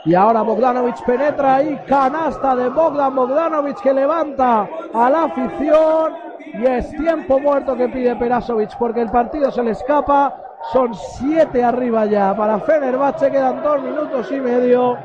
Y 0.04 0.14
ahora 0.14 0.42
Bogdanovic 0.42 1.02
penetra 1.04 1.62
y 1.62 1.76
canasta 1.86 2.56
de 2.56 2.68
Bogdan 2.68 3.14
Bogdanovic 3.14 3.80
que 3.80 3.92
levanta 3.92 4.68
a 4.92 5.10
la 5.10 5.24
afición 5.24 6.14
y 6.54 6.66
es 6.66 6.90
tiempo 6.90 7.38
muerto 7.38 7.76
que 7.76 7.88
pide 7.88 8.16
Perasovic 8.16 8.76
porque 8.78 9.02
el 9.02 9.10
partido 9.10 9.50
se 9.50 9.62
le 9.62 9.70
escapa 9.70 10.49
son 10.72 10.94
siete 10.94 11.64
arriba 11.64 12.06
ya 12.06 12.34
para 12.36 12.60
Fenerbahce, 12.60 13.30
quedan 13.30 13.62
dos 13.62 13.82
minutos 13.82 14.30
y 14.30 14.40
medio. 14.40 14.96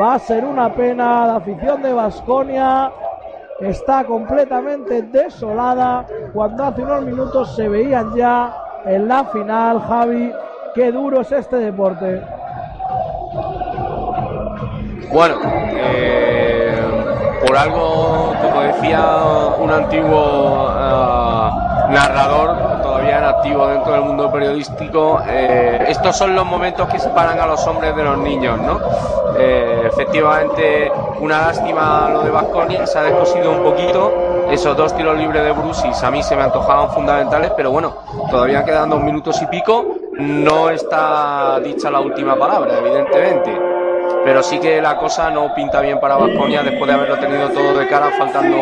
Va 0.00 0.14
a 0.14 0.18
ser 0.18 0.44
una 0.44 0.72
pena. 0.72 1.26
La 1.26 1.36
afición 1.36 1.82
de 1.82 1.92
Basconia 1.92 2.92
está 3.60 4.04
completamente 4.04 5.02
desolada. 5.02 6.06
Cuando 6.32 6.64
hace 6.64 6.82
unos 6.82 7.02
minutos 7.02 7.56
se 7.56 7.68
veían 7.68 8.14
ya 8.14 8.54
en 8.84 9.08
la 9.08 9.24
final, 9.24 9.80
Javi. 9.80 10.32
Qué 10.74 10.92
duro 10.92 11.22
es 11.22 11.32
este 11.32 11.56
deporte. 11.56 12.22
Bueno, 15.10 15.36
eh, 15.44 16.78
por 17.46 17.56
algo, 17.56 18.34
como 18.42 18.60
decía 18.60 19.00
un 19.58 19.70
antiguo 19.70 20.66
uh, 20.66 21.90
narrador, 21.90 22.75
activo 23.26 23.66
dentro 23.66 23.92
del 23.92 24.02
mundo 24.02 24.30
periodístico, 24.30 25.20
eh, 25.26 25.84
estos 25.88 26.16
son 26.16 26.34
los 26.34 26.44
momentos 26.44 26.88
que 26.88 26.98
separan 26.98 27.38
a 27.38 27.46
los 27.46 27.66
hombres 27.66 27.94
de 27.94 28.02
los 28.02 28.18
niños, 28.18 28.58
¿no? 28.60 28.80
Eh, 29.38 29.82
efectivamente, 29.86 30.90
una 31.20 31.48
lástima 31.48 32.08
lo 32.10 32.22
de 32.22 32.30
Vasconia, 32.30 32.86
se 32.86 32.98
ha 32.98 33.02
descosido 33.02 33.52
un 33.52 33.62
poquito. 33.62 34.12
Esos 34.50 34.76
dos 34.76 34.96
tiros 34.96 35.16
libres 35.18 35.42
de 35.42 35.52
Brusis 35.52 36.02
a 36.02 36.10
mí 36.10 36.22
se 36.22 36.36
me 36.36 36.42
antojaban 36.42 36.90
fundamentales, 36.90 37.52
pero 37.56 37.70
bueno, 37.70 37.94
todavía 38.30 38.64
quedan 38.64 38.90
dos 38.90 39.02
minutos 39.02 39.40
y 39.42 39.46
pico. 39.46 39.84
No 40.18 40.70
está 40.70 41.60
dicha 41.60 41.90
la 41.90 42.00
última 42.00 42.36
palabra, 42.36 42.78
evidentemente 42.78 43.75
pero 44.26 44.42
sí 44.42 44.58
que 44.58 44.82
la 44.82 44.96
cosa 44.96 45.30
no 45.30 45.54
pinta 45.54 45.80
bien 45.80 46.00
para 46.00 46.16
Vasconia 46.16 46.60
después 46.64 46.88
de 46.88 46.94
haberlo 46.94 47.16
tenido 47.16 47.48
todo 47.50 47.78
de 47.78 47.86
cara, 47.86 48.10
faltando 48.18 48.56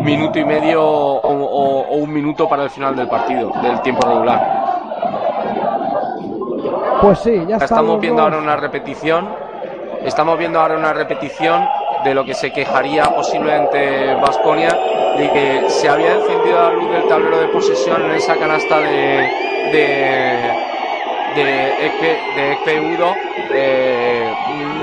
minuto 0.00 0.38
y 0.38 0.44
medio 0.44 0.80
o, 0.80 1.88
un 1.90 2.12
minuto 2.12 2.48
para 2.48 2.62
el 2.62 2.70
final 2.70 2.94
del 2.94 3.08
partido, 3.08 3.50
del 3.60 3.82
tiempo 3.82 4.06
regular. 4.06 4.40
Pues 7.02 7.18
sí, 7.18 7.44
ya 7.48 7.56
estamos 7.56 8.00
viendo 8.00 8.22
ahora 8.22 8.38
una 8.38 8.54
repetición. 8.54 9.28
Estamos 10.04 10.38
viendo 10.38 10.60
ahora 10.60 10.76
una 10.76 10.92
repetición 10.92 11.68
de 12.04 12.14
lo 12.14 12.24
que 12.24 12.34
se 12.34 12.52
quejaría 12.52 13.12
posiblemente 13.12 14.14
Vasconia 14.14 14.70
de 15.16 15.30
que 15.32 15.64
se 15.68 15.88
había 15.88 16.14
encendido 16.14 16.62
la 16.62 16.70
luz 16.70 16.92
del 16.92 17.08
tablero 17.08 17.40
de 17.40 17.48
posesión 17.48 18.04
en 18.04 18.12
esa 18.12 18.36
canasta 18.36 18.78
de, 18.78 19.28
de 19.72 20.77
de, 21.44 22.24
de 22.36 22.58
eh, 23.54 24.30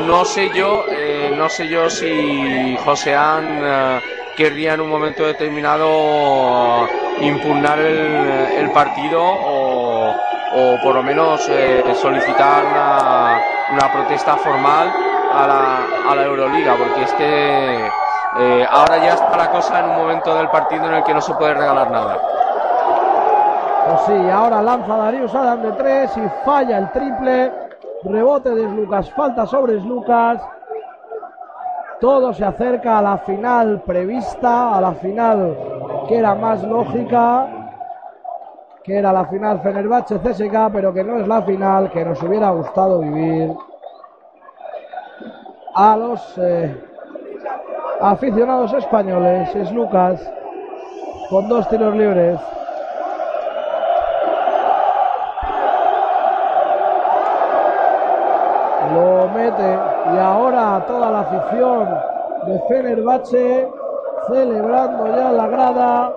no 0.08 0.26
sé 0.26 0.50
yo, 0.50 0.86
eh, 0.92 1.32
no 1.36 1.50
sé 1.50 1.68
yo 1.68 1.90
si 1.90 2.76
Joseán 2.78 3.62
eh, 3.64 4.00
querría 4.36 4.74
en 4.74 4.82
un 4.82 4.90
momento 4.90 5.26
determinado 5.26 6.88
impugnar 7.22 7.80
el, 7.80 8.70
partido 8.72 9.22
o, 9.24 10.78
por 10.84 10.96
lo 10.96 11.04
menos 11.04 11.42
solicitar 12.02 12.66
una, 12.66 13.92
protesta 13.92 14.36
formal 14.38 14.92
a 15.34 15.48
la, 15.48 16.12
a 16.12 16.16
la 16.16 16.24
Euroliga, 16.24 16.76
porque 16.78 17.04
es 17.04 17.14
que 17.14 17.92
ahora 18.70 18.98
ya 18.98 19.14
está 19.14 19.38
la 19.38 19.50
cosa 19.50 19.80
en 19.80 19.86
un 19.88 19.96
momento 19.96 20.36
del 20.36 20.50
partido 20.50 20.88
en 20.88 20.96
el 20.96 21.04
que 21.04 21.14
no 21.14 21.22
se 21.22 21.34
puede 21.34 21.54
regalar 21.54 21.90
nada. 21.90 22.20
Pues 23.86 24.00
sí, 24.08 24.30
ahora 24.32 24.64
lanza 24.64 24.98
Darius 24.98 25.36
Adam 25.36 25.62
de 25.62 25.72
tres 25.74 26.18
y 26.18 26.28
falla 26.44 26.80
el 26.80 26.92
triple. 26.92 27.52
Rebote 28.04 28.50
de 28.50 28.64
Lucas, 28.64 29.12
falta 29.12 29.46
sobre 29.46 29.76
Lucas. 29.76 30.42
Todo 32.00 32.34
se 32.34 32.46
acerca 32.46 32.98
a 32.98 33.02
la 33.04 33.18
final 33.20 33.82
prevista, 33.86 34.76
a 34.76 34.82
la 34.82 34.94
final 34.94 35.56
que 36.08 36.18
era 36.18 36.34
más 36.34 36.64
lógica, 36.64 37.48
que 38.84 38.98
era 38.98 39.14
la 39.14 39.26
final 39.26 39.62
Fenerbahce 39.62 40.20
CSK, 40.20 40.72
pero 40.74 40.92
que 40.92 41.04
no 41.04 41.18
es 41.18 41.28
la 41.28 41.44
final 41.44 41.92
que 41.92 42.04
nos 42.04 42.22
hubiera 42.24 42.50
gustado 42.52 43.00
vivir 43.00 43.56
a 45.76 45.96
los 45.96 46.38
eh, 46.40 46.76
aficionados 48.02 48.74
españoles. 48.74 49.56
Es 49.56 49.72
Lucas 49.72 50.32
con 51.30 51.48
dos 51.48 51.68
tiros 51.70 51.96
libres. 51.96 52.40
Y 59.48 60.18
ahora 60.18 60.84
toda 60.88 61.12
la 61.12 61.20
afición 61.20 61.88
de 62.48 62.60
Fenerbahce 62.68 63.70
celebrando 64.28 65.08
ya 65.16 65.32
la 65.32 65.48
grada 65.48 66.14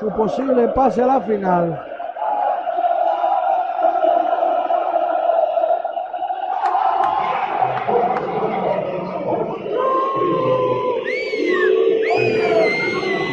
su 0.00 0.08
posible 0.08 0.66
pase 0.68 1.02
a 1.02 1.06
la 1.06 1.20
final. 1.20 1.80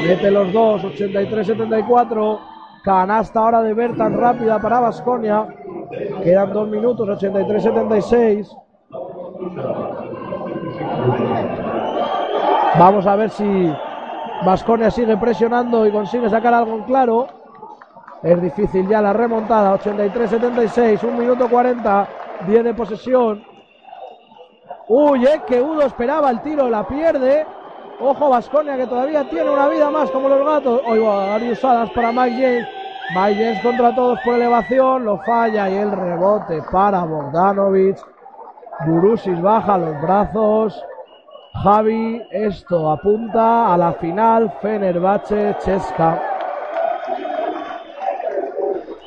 Mete 0.08 0.30
los 0.30 0.54
dos, 0.54 0.84
83-74. 0.84 2.40
Canasta 2.84 3.40
ahora 3.40 3.64
de 3.64 3.74
ver 3.74 3.98
tan 3.98 4.16
rápida 4.20 4.60
para 4.60 4.80
Basconia. 4.82 5.48
Quedan 6.24 6.54
dos 6.54 6.68
minutos, 6.68 7.10
83-76. 7.10 8.65
Vamos 12.78 13.08
a 13.08 13.16
ver 13.16 13.30
si 13.30 13.74
Vasconia 14.46 14.92
sigue 14.92 15.16
presionando 15.18 15.86
y 15.86 15.92
consigue 15.92 16.30
sacar 16.30 16.54
algo 16.54 16.76
en 16.76 16.84
claro. 16.84 17.28
Es 18.24 18.42
difícil 18.42 18.88
ya 18.88 19.02
la 19.02 19.14
remontada. 19.14 19.78
83-76, 19.78 21.04
1 21.04 21.18
minuto 21.18 21.48
40, 21.50 22.08
10 22.48 22.64
de 22.64 22.74
posesión. 22.74 23.44
Uy, 24.88 25.26
eh, 25.26 25.42
que 25.48 25.62
Udo 25.62 25.84
esperaba 25.84 26.30
el 26.32 26.42
tiro, 26.42 26.70
la 26.70 26.88
pierde. 26.88 27.46
Ojo 28.00 28.30
Vasconia 28.30 28.76
que 28.76 28.88
todavía 28.88 29.30
tiene 29.30 29.50
una 29.50 29.68
vida 29.70 29.90
más 29.90 30.12
como 30.12 30.28
los 30.28 30.46
gatos. 30.46 30.82
Oigo 30.88 31.14
usadas 31.52 31.90
para 31.92 32.12
Mike 32.12 32.36
James. 32.36 32.68
Mike 33.16 33.44
James 33.44 33.62
contra 33.62 33.96
todos 33.96 34.20
por 34.26 34.34
elevación, 34.34 35.06
lo 35.06 35.20
falla 35.20 35.70
y 35.70 35.76
el 35.76 35.92
rebote 35.92 36.62
para 36.72 37.04
Bogdanovic. 37.06 38.15
Burusis 38.82 39.42
baja 39.42 39.78
los 39.78 40.02
brazos. 40.02 40.84
Javi, 41.64 42.22
esto 42.32 42.92
apunta 42.92 43.74
a 43.74 43.78
la 43.78 43.94
final 43.94 44.54
Fenerbahce-Chesca. 44.62 46.22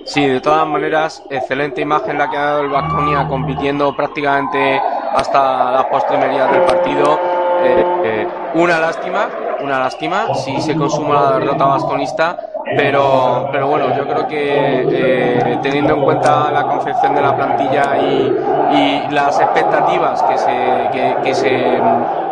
Sí, 0.05 0.27
de 0.27 0.41
todas 0.41 0.67
maneras, 0.67 1.23
excelente 1.29 1.83
imagen 1.83 2.17
la 2.17 2.31
que 2.31 2.37
ha 2.39 2.45
dado 2.45 2.63
el 2.63 2.71
Vasconia 2.71 3.29
compitiendo 3.29 3.95
prácticamente 3.95 4.81
hasta 5.15 5.71
las 5.73 5.85
postrimerías 5.85 6.51
del 6.51 6.63
partido. 6.63 7.21
Eh, 7.63 7.85
eh, 8.05 8.29
una 8.55 8.79
lástima, 8.79 9.29
una 9.61 9.81
lástima 9.81 10.35
si 10.35 10.59
se 10.63 10.75
consuma 10.75 11.15
la 11.15 11.39
derrota 11.39 11.67
vasconista, 11.67 12.39
pero, 12.77 13.49
pero 13.51 13.69
bueno, 13.69 13.97
yo 13.97 14.07
creo 14.07 14.27
que 14.27 14.83
eh, 14.91 15.59
teniendo 15.63 15.95
en 15.95 16.03
cuenta 16.03 16.51
la 16.51 16.65
confección 16.65 17.15
de 17.15 17.23
la 17.23 17.37
plantilla 17.37 17.99
y, 17.99 18.35
las 19.11 19.41
expectativas 19.41 20.23
que 20.25 20.37
se, 20.37 21.21
que, 21.23 21.35
se 21.35 21.81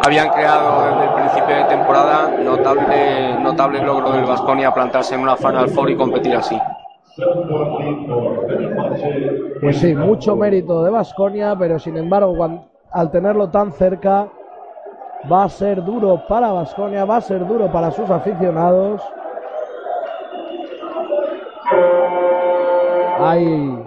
habían 0.04 0.28
creado 0.28 0.84
desde 0.84 1.04
el 1.04 1.14
principio 1.14 1.56
de 1.56 1.64
temporada, 1.64 2.30
notable, 2.44 3.38
notable 3.40 3.82
logro 3.82 4.12
del 4.12 4.26
Vasconia 4.26 4.72
plantarse 4.74 5.14
en 5.14 5.22
una 5.22 5.36
Final 5.36 5.70
Four 5.70 5.90
y 5.90 5.96
competir 5.96 6.36
así. 6.36 6.60
Pues 9.60 9.78
sí, 9.78 9.94
mucho 9.94 10.36
mérito 10.36 10.84
de 10.84 10.90
Vasconia, 10.90 11.56
pero 11.58 11.78
sin 11.78 11.96
embargo, 11.96 12.36
al 12.92 13.10
tenerlo 13.10 13.48
tan 13.48 13.72
cerca, 13.72 14.28
va 15.30 15.44
a 15.44 15.48
ser 15.48 15.82
duro 15.82 16.22
para 16.28 16.52
Vasconia, 16.52 17.04
va 17.04 17.16
a 17.16 17.20
ser 17.20 17.46
duro 17.46 17.70
para 17.72 17.90
sus 17.90 18.10
aficionados. 18.10 19.02
Hay 23.18 23.84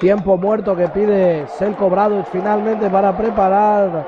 tiempo 0.00 0.36
muerto 0.36 0.76
que 0.76 0.88
pide 0.88 1.46
Selko 1.46 1.88
Bradovic 1.88 2.26
finalmente 2.26 2.90
para 2.90 3.16
preparar 3.16 4.06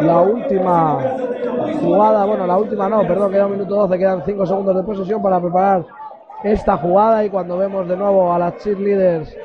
la 0.00 0.20
última 0.20 0.98
jugada, 1.80 2.24
bueno, 2.24 2.46
la 2.46 2.56
última 2.56 2.88
no, 2.88 3.06
perdón, 3.06 3.32
queda 3.32 3.46
un 3.46 3.52
minuto 3.52 3.74
12, 3.74 3.98
quedan 3.98 4.22
5 4.24 4.46
segundos 4.46 4.76
de 4.76 4.82
posesión 4.82 5.22
para 5.22 5.40
preparar 5.40 5.84
esta 6.44 6.76
jugada 6.76 7.24
y 7.24 7.30
cuando 7.30 7.58
vemos 7.58 7.88
de 7.88 7.96
nuevo 7.96 8.32
a 8.32 8.38
las 8.38 8.56
cheerleaders 8.58 9.36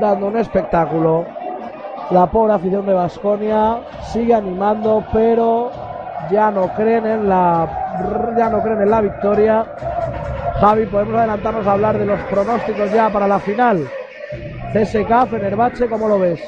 dando 0.00 0.28
un 0.28 0.38
espectáculo, 0.38 1.24
la 2.10 2.26
pobre 2.26 2.54
afición 2.54 2.86
de 2.86 2.94
Vasconia 2.94 3.80
sigue 4.12 4.34
animando, 4.34 5.04
pero 5.12 5.70
ya 6.30 6.50
no 6.50 6.68
creen 6.74 7.06
en 7.06 7.28
la 7.28 8.34
ya 8.36 8.48
no 8.48 8.62
creen 8.62 8.82
en 8.82 8.90
la 8.90 9.00
victoria. 9.00 9.66
Javi, 10.60 10.84
podemos 10.86 11.16
adelantarnos 11.16 11.66
a 11.66 11.72
hablar 11.72 11.98
de 11.98 12.04
los 12.04 12.20
pronósticos 12.24 12.92
ya 12.92 13.10
para 13.10 13.26
la 13.26 13.40
final. 13.40 13.90
CSK, 14.74 15.30
Fenerbahce, 15.30 15.88
¿cómo 15.88 16.06
lo 16.06 16.18
ves? 16.18 16.38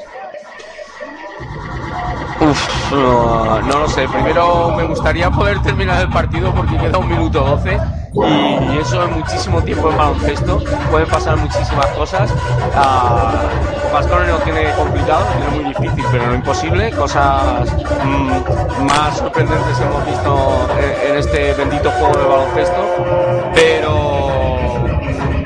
Uf, 2.39 2.91
no, 2.91 3.79
lo 3.79 3.87
sé. 3.87 4.07
Primero 4.07 4.71
me 4.77 4.83
gustaría 4.83 5.31
poder 5.31 5.59
terminar 5.61 6.01
el 6.01 6.09
partido 6.09 6.53
porque 6.53 6.77
queda 6.77 6.99
un 6.99 7.07
minuto 7.07 7.43
12 7.43 7.79
y, 8.13 8.77
eso 8.77 9.03
es 9.03 9.15
muchísimo 9.15 9.61
tiempo 9.61 9.89
en 9.89 9.97
baloncesto. 9.97 10.61
Pueden 10.91 11.07
pasar 11.07 11.37
muchísimas 11.37 11.87
cosas. 11.87 12.31
Uh, 12.31 13.93
Vasconia 13.93 14.33
lo 14.33 14.39
tiene 14.39 14.71
complicado, 14.73 15.25
lo 15.25 15.45
tiene 15.45 15.63
muy 15.63 15.73
difícil, 15.73 16.05
pero 16.11 16.27
no 16.27 16.35
imposible. 16.35 16.91
Cosas 16.91 17.71
mm, 18.03 18.83
más 18.85 19.17
sorprendentes 19.17 19.79
hemos 19.79 20.05
visto 20.05 20.67
en, 20.79 21.11
en, 21.11 21.17
este 21.17 21.53
bendito 21.53 21.91
juego 21.91 22.17
de 22.17 22.25
baloncesto. 22.25 23.51
Pero 23.55 24.69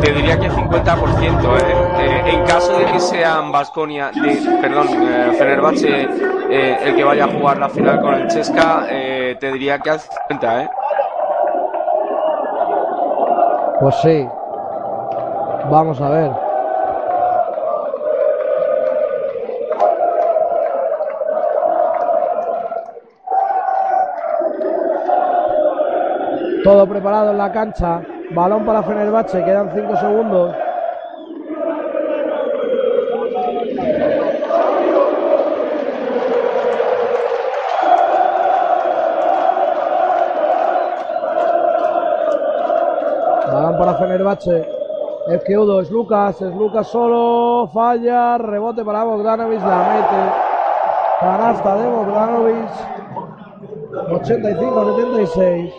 te 0.00 0.12
diría 0.12 0.38
que 0.38 0.50
50%. 0.50 1.58
¿eh? 1.58 1.75
Eh, 2.06 2.22
en 2.26 2.44
caso 2.44 2.78
de 2.78 2.84
que 2.86 3.00
sean 3.00 3.50
Vasconia, 3.50 4.12
perdón, 4.62 4.86
eh, 5.02 5.32
Fenerbahce 5.36 6.06
eh, 6.48 6.78
el 6.84 6.94
que 6.94 7.02
vaya 7.02 7.24
a 7.24 7.28
jugar 7.28 7.58
la 7.58 7.68
final 7.68 8.00
con 8.00 8.14
el 8.14 8.28
Chesca, 8.28 8.86
eh, 8.88 9.36
te 9.40 9.50
diría 9.50 9.80
que 9.80 9.90
al 9.90 9.98
50%. 9.98 10.62
¿eh? 10.62 10.70
Pues 13.80 13.94
sí. 13.96 14.28
Vamos 15.68 16.00
a 16.00 16.08
ver. 16.08 16.30
Todo 26.62 26.88
preparado 26.88 27.32
en 27.32 27.38
la 27.38 27.50
cancha. 27.50 28.00
Balón 28.30 28.64
para 28.64 28.84
Fenerbahce, 28.84 29.44
quedan 29.44 29.70
5 29.74 29.96
segundos. 29.96 30.65
Fenerbahce. 44.26 44.66
Es 45.28 45.44
que 45.44 45.56
Udo, 45.58 45.80
es 45.80 45.90
Lucas, 45.90 46.40
es 46.40 46.54
Lucas 46.54 46.86
solo, 46.88 47.68
falla, 47.72 48.38
rebote 48.38 48.84
para 48.84 49.04
Bogdanovic, 49.04 49.60
la 49.60 49.78
mete. 49.78 50.32
Canasta 51.20 51.76
de 51.76 51.88
Bogdanovic. 51.88 52.68
85-76. 54.10 55.72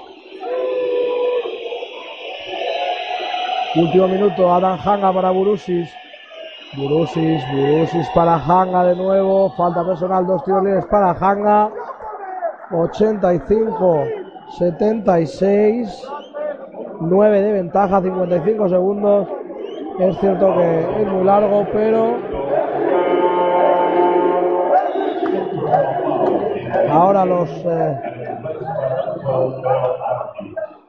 Último 3.76 4.07
minuto, 4.07 4.53
Adam 4.53 4.80
Hanga 4.84 5.14
para 5.14 5.32
Burusis. 5.32 5.90
Burusis, 6.76 7.41
Burusis 7.52 8.10
para 8.14 8.36
Hanga 8.36 8.84
de 8.86 8.95
nuevo. 8.95 9.49
Falta 9.56 9.86
personal, 9.86 10.26
dos 10.26 10.44
tiros 10.44 10.64
libres 10.64 10.86
para 10.88 11.11
Hanga. 11.11 11.72
85, 12.72 14.03
76. 14.57 16.07
9 16.99 17.41
de 17.41 17.52
ventaja, 17.52 18.02
55 18.02 18.69
segundos. 18.69 19.28
Es 19.99 20.18
cierto 20.19 20.53
que 20.53 21.02
es 21.02 21.07
muy 21.07 21.24
largo, 21.24 21.65
pero 21.74 22.15
ahora 26.91 27.26
los 27.26 27.49
eh, 27.65 27.99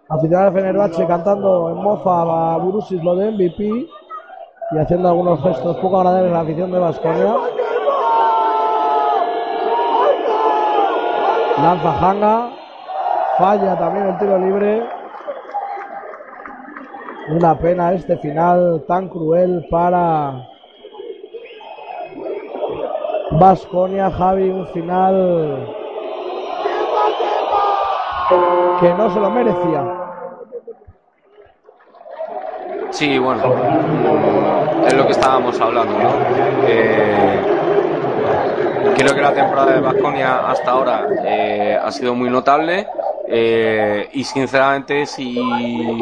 aficionados 0.09 0.55
de 0.55 0.61
Fenerbahce 0.61 1.07
cantando 1.07 1.71
en 1.71 1.77
mofa 1.77 2.55
a 2.55 2.59
Burusis 2.59 3.03
lo 3.03 3.17
de 3.17 3.31
MVP 3.31 3.87
y 4.71 4.79
haciendo 4.79 5.09
algunos 5.09 5.43
gestos 5.43 5.77
poco 5.79 5.99
agradables 5.99 6.31
a 6.31 6.35
la 6.35 6.41
afición 6.41 6.71
de 6.71 6.79
Vasconia. 6.79 7.35
Lanza 11.63 11.99
Hanga, 11.99 12.51
falla 13.39 13.79
también 13.79 14.07
el 14.07 14.19
tiro 14.19 14.39
libre. 14.39 14.98
Una 17.31 17.59
pena 17.59 17.93
este 17.93 18.17
final 18.17 18.85
tan 18.89 19.09
cruel 19.09 19.67
para 19.71 20.49
Vasconia, 23.33 24.11
Javi, 24.11 24.49
un 24.49 24.67
final 24.69 25.75
que 28.81 28.95
no 28.95 29.13
se 29.13 29.21
lo 29.21 29.31
merecía. 29.31 29.85
Sí, 32.91 33.19
bueno, 33.19 33.43
es 34.87 34.95
lo 34.95 35.05
que 35.05 35.13
estábamos 35.13 35.61
hablando, 35.61 35.99
¿no? 35.99 36.11
Eh, 36.67 37.41
creo 38.97 39.15
que 39.15 39.21
la 39.21 39.35
temporada 39.35 39.73
de 39.73 39.81
Vasconia 39.81 40.49
hasta 40.49 40.71
ahora 40.71 41.07
eh, 41.25 41.79
ha 41.81 41.93
sido 41.93 42.15
muy 42.15 42.31
notable. 42.31 42.89
Eh, 43.31 44.09
y 44.15 44.25
sinceramente, 44.25 45.05
si 45.05 45.37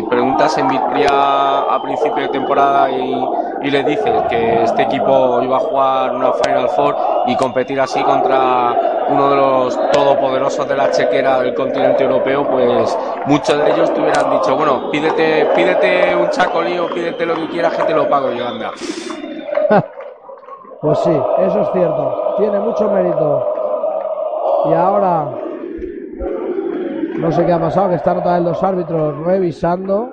preguntas 0.09 0.57
en 0.59 0.69
Victoria 0.69 1.09
a 1.63 1.83
principio 1.83 2.23
de 2.23 2.29
temporada 2.29 2.89
y, 2.91 3.71
le 3.71 3.83
dices 3.83 4.23
que 4.29 4.63
este 4.63 4.83
equipo 4.83 5.43
iba 5.43 5.57
a 5.57 5.61
jugar 5.61 6.15
una 6.15 6.33
Final 6.35 6.69
Four 6.69 6.97
y 7.27 7.35
competir 7.35 7.81
así 7.81 8.01
contra 8.05 9.07
uno 9.09 9.29
de 9.29 9.37
los 9.37 9.91
todopoderosos 9.91 10.69
de 10.69 10.77
la 10.77 10.89
chequera 10.93 11.41
del 11.41 11.53
continente 11.53 12.05
europeo, 12.05 12.49
pues 12.49 12.97
muchos 13.27 13.59
de 13.59 13.73
ellos 13.73 13.93
te 13.93 14.01
hubieran 14.01 14.31
dicho, 14.31 14.55
bueno, 14.55 14.89
pídete, 14.93 15.47
pídete 15.57 16.15
un 16.15 16.31
chacolí 16.31 16.79
o 16.79 16.87
pídete 16.87 17.27
lo 17.27 17.35
que 17.35 17.49
quieras 17.49 17.77
que 17.77 17.83
te 17.83 17.95
lo 17.95 18.09
pago 18.09 18.31
yo, 18.31 18.47
anda. 18.47 18.71
Pues 20.79 20.99
sí, 21.01 21.11
eso 21.39 21.61
es 21.63 21.69
cierto. 21.73 22.35
Tiene 22.37 22.61
mucho 22.61 22.89
mérito. 22.91 23.55
Y 24.67 24.75
ahora 24.75 25.27
no 27.19 27.33
sé 27.33 27.47
qué 27.47 27.53
ha 27.53 27.61
pasado, 27.61 27.89
que 27.91 27.97
están 27.97 28.19
otra 28.19 28.35
vez 28.35 28.43
los 28.43 28.63
árbitros 28.63 29.17
revisando 29.25 30.13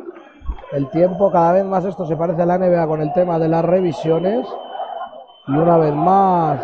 el 0.72 0.90
tiempo. 0.90 1.32
Cada 1.32 1.54
vez 1.54 1.66
más 1.66 1.86
esto 1.86 2.06
se 2.06 2.16
parece 2.16 2.42
a 2.42 2.46
la 2.46 2.58
NBA 2.58 2.88
con 2.88 3.02
el 3.02 3.12
tema 3.14 3.38
de 3.40 3.48
las 3.48 3.64
revisiones. 3.66 4.48
Y 5.48 5.52
una 5.52 5.78
vez 5.78 5.94
más. 5.94 6.60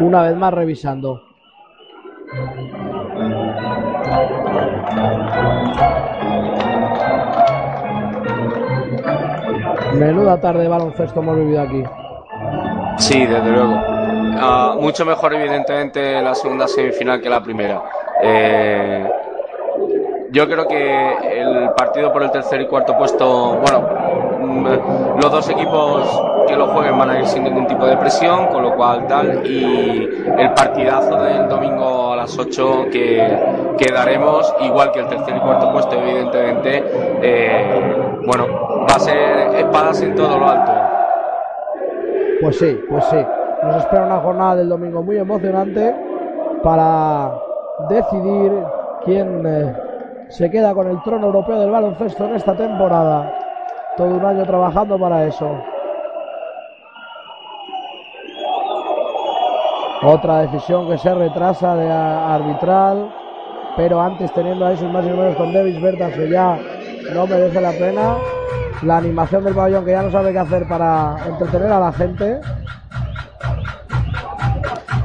Una 0.00 0.22
vez 0.22 0.36
más 0.36 0.52
revisando. 0.52 1.22
Menuda 9.94 10.40
tarde 10.40 10.62
de 10.62 10.68
baloncesto 10.68 11.20
hemos 11.20 11.36
vivido 11.38 11.62
aquí. 11.62 11.84
Sí, 12.98 13.26
desde 13.26 13.50
luego. 13.50 13.74
Uh, 13.74 14.80
mucho 14.80 15.04
mejor, 15.04 15.34
evidentemente, 15.34 16.20
la 16.20 16.34
segunda 16.34 16.66
semifinal 16.66 17.20
que 17.20 17.28
la 17.28 17.42
primera. 17.42 17.82
Eh, 18.22 19.08
yo 20.30 20.48
creo 20.48 20.66
que 20.66 21.40
el 21.40 21.70
partido 21.76 22.12
por 22.12 22.22
el 22.22 22.30
tercer 22.30 22.60
y 22.60 22.66
cuarto 22.66 22.96
puesto, 22.98 23.60
bueno, 23.60 25.16
los 25.20 25.30
dos 25.30 25.48
equipos 25.48 26.22
que 26.48 26.56
lo 26.56 26.66
jueguen 26.68 26.98
van 26.98 27.10
a 27.10 27.18
ir 27.20 27.26
sin 27.26 27.44
ningún 27.44 27.66
tipo 27.66 27.86
de 27.86 27.96
presión, 27.96 28.48
con 28.48 28.62
lo 28.62 28.74
cual 28.74 29.06
tal, 29.06 29.46
y 29.46 30.08
el 30.36 30.52
partidazo 30.52 31.22
del 31.22 31.48
domingo 31.48 32.12
a 32.12 32.16
las 32.16 32.36
8 32.36 32.86
que, 32.90 33.74
que 33.78 33.92
daremos, 33.92 34.52
igual 34.60 34.90
que 34.92 35.00
el 35.00 35.08
tercer 35.08 35.36
y 35.36 35.40
cuarto 35.40 35.72
puesto, 35.72 35.94
evidentemente, 35.96 36.84
eh, 37.22 37.96
bueno, 38.26 38.46
va 38.90 38.96
a 38.96 38.98
ser 38.98 39.54
espadas 39.54 40.02
en 40.02 40.14
todo 40.14 40.36
lo 40.38 40.48
alto. 40.48 40.83
Pues 42.44 42.58
sí, 42.58 42.78
pues 42.90 43.02
sí. 43.06 43.16
Nos 43.62 43.76
espera 43.76 44.04
una 44.04 44.20
jornada 44.20 44.56
del 44.56 44.68
domingo 44.68 45.02
muy 45.02 45.16
emocionante 45.16 45.96
para 46.62 47.32
decidir 47.88 48.52
quién 49.02 49.46
eh, 49.46 49.74
se 50.28 50.50
queda 50.50 50.74
con 50.74 50.86
el 50.88 51.02
trono 51.02 51.28
europeo 51.28 51.58
del 51.58 51.70
baloncesto 51.70 52.26
en 52.26 52.34
esta 52.34 52.54
temporada. 52.54 53.32
Todo 53.96 54.08
un 54.08 54.24
año 54.26 54.44
trabajando 54.44 54.98
para 54.98 55.24
eso. 55.24 55.58
Otra 60.02 60.40
decisión 60.40 60.86
que 60.90 60.98
se 60.98 61.14
retrasa 61.14 61.76
de 61.76 61.90
arbitral, 61.90 63.10
pero 63.74 64.02
antes 64.02 64.30
teniendo 64.34 64.66
ahí 64.66 64.76
sus 64.76 64.92
más 64.92 65.06
y 65.06 65.08
menos 65.08 65.34
con 65.36 65.50
Davis 65.50 65.80
Bertas 65.80 66.12
que 66.12 66.28
ya 66.28 66.58
no 67.14 67.26
merece 67.26 67.58
la 67.58 67.70
pena. 67.70 68.16
La 68.84 68.98
animación 68.98 69.44
del 69.44 69.54
pabellón 69.54 69.84
que 69.84 69.92
ya 69.92 70.02
no 70.02 70.10
sabe 70.10 70.32
qué 70.32 70.38
hacer 70.38 70.68
para 70.68 71.16
entretener 71.26 71.72
a 71.72 71.80
la 71.80 71.92
gente. 71.92 72.40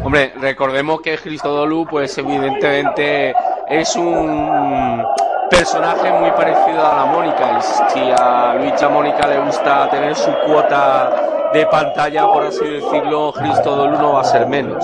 Hombre, 0.03 0.33
recordemos 0.41 1.01
que 1.01 1.17
Cristodolu, 1.17 1.85
pues 1.89 2.17
evidentemente 2.17 3.33
es 3.69 3.95
un 3.95 5.01
personaje 5.49 6.11
muy 6.19 6.31
parecido 6.31 6.85
a 6.85 6.95
la 6.95 7.05
Mónica. 7.05 7.57
Y 7.57 7.61
si 7.91 8.11
a 8.19 8.55
Luisa 8.55 8.89
Mónica 8.89 9.27
le 9.27 9.39
gusta 9.45 9.89
tener 9.89 10.15
su 10.15 10.31
cuota 10.45 11.11
de 11.53 11.65
pantalla, 11.67 12.27
por 12.27 12.47
así 12.47 12.65
decirlo, 12.65 13.31
Cristodolu 13.31 13.97
no 13.97 14.13
va 14.13 14.21
a 14.21 14.25
ser 14.25 14.47
menos. 14.47 14.83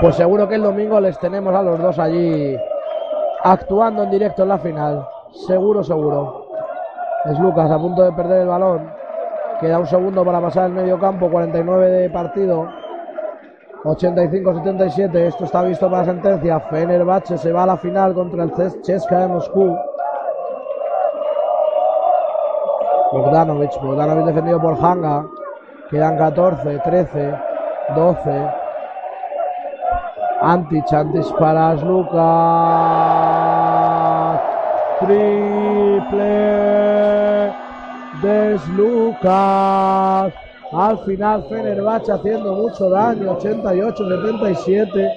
Pues 0.00 0.16
seguro 0.16 0.48
que 0.48 0.54
el 0.54 0.62
domingo 0.62 1.00
les 1.00 1.18
tenemos 1.18 1.54
a 1.54 1.62
los 1.62 1.78
dos 1.78 1.98
allí 1.98 2.56
actuando 3.42 4.04
en 4.04 4.10
directo 4.10 4.42
en 4.42 4.48
la 4.48 4.58
final. 4.58 5.06
Seguro, 5.46 5.84
seguro. 5.84 6.45
Es 7.28 7.38
Lucas 7.40 7.70
a 7.70 7.78
punto 7.78 8.04
de 8.04 8.12
perder 8.12 8.42
el 8.42 8.48
balón. 8.48 8.88
Queda 9.60 9.78
un 9.80 9.86
segundo 9.86 10.24
para 10.24 10.40
pasar 10.40 10.66
el 10.66 10.72
medio 10.72 10.98
campo, 11.00 11.28
49 11.28 11.90
de 11.90 12.10
partido. 12.10 12.68
85-77, 13.82 15.14
esto 15.16 15.44
está 15.44 15.62
visto 15.62 15.90
para 15.90 16.04
sentencia. 16.04 16.60
Fenerbahce 16.60 17.36
se 17.38 17.52
va 17.52 17.64
a 17.64 17.66
la 17.66 17.76
final 17.76 18.14
contra 18.14 18.44
el 18.44 18.52
Cheska 18.82 19.20
de 19.20 19.28
Moscú. 19.28 19.76
Bogdanovic, 23.12 23.80
Bogdanovic 23.80 24.26
defendido 24.26 24.60
por 24.60 24.76
Hanga. 24.84 25.26
Quedan 25.90 26.16
14, 26.18 26.78
13, 26.78 27.34
12. 27.94 28.50
Antic, 30.42 30.92
Antic 30.92 31.38
para 31.38 31.74
Lucas. 31.74 33.45
Triple 35.00 36.24
de 38.22 38.58
Lucas. 38.74 40.32
Al 40.72 40.98
final 41.04 41.44
Fenerbahce 41.48 42.12
haciendo 42.12 42.54
mucho 42.54 42.88
daño, 42.88 43.38
88-77. 43.38 45.12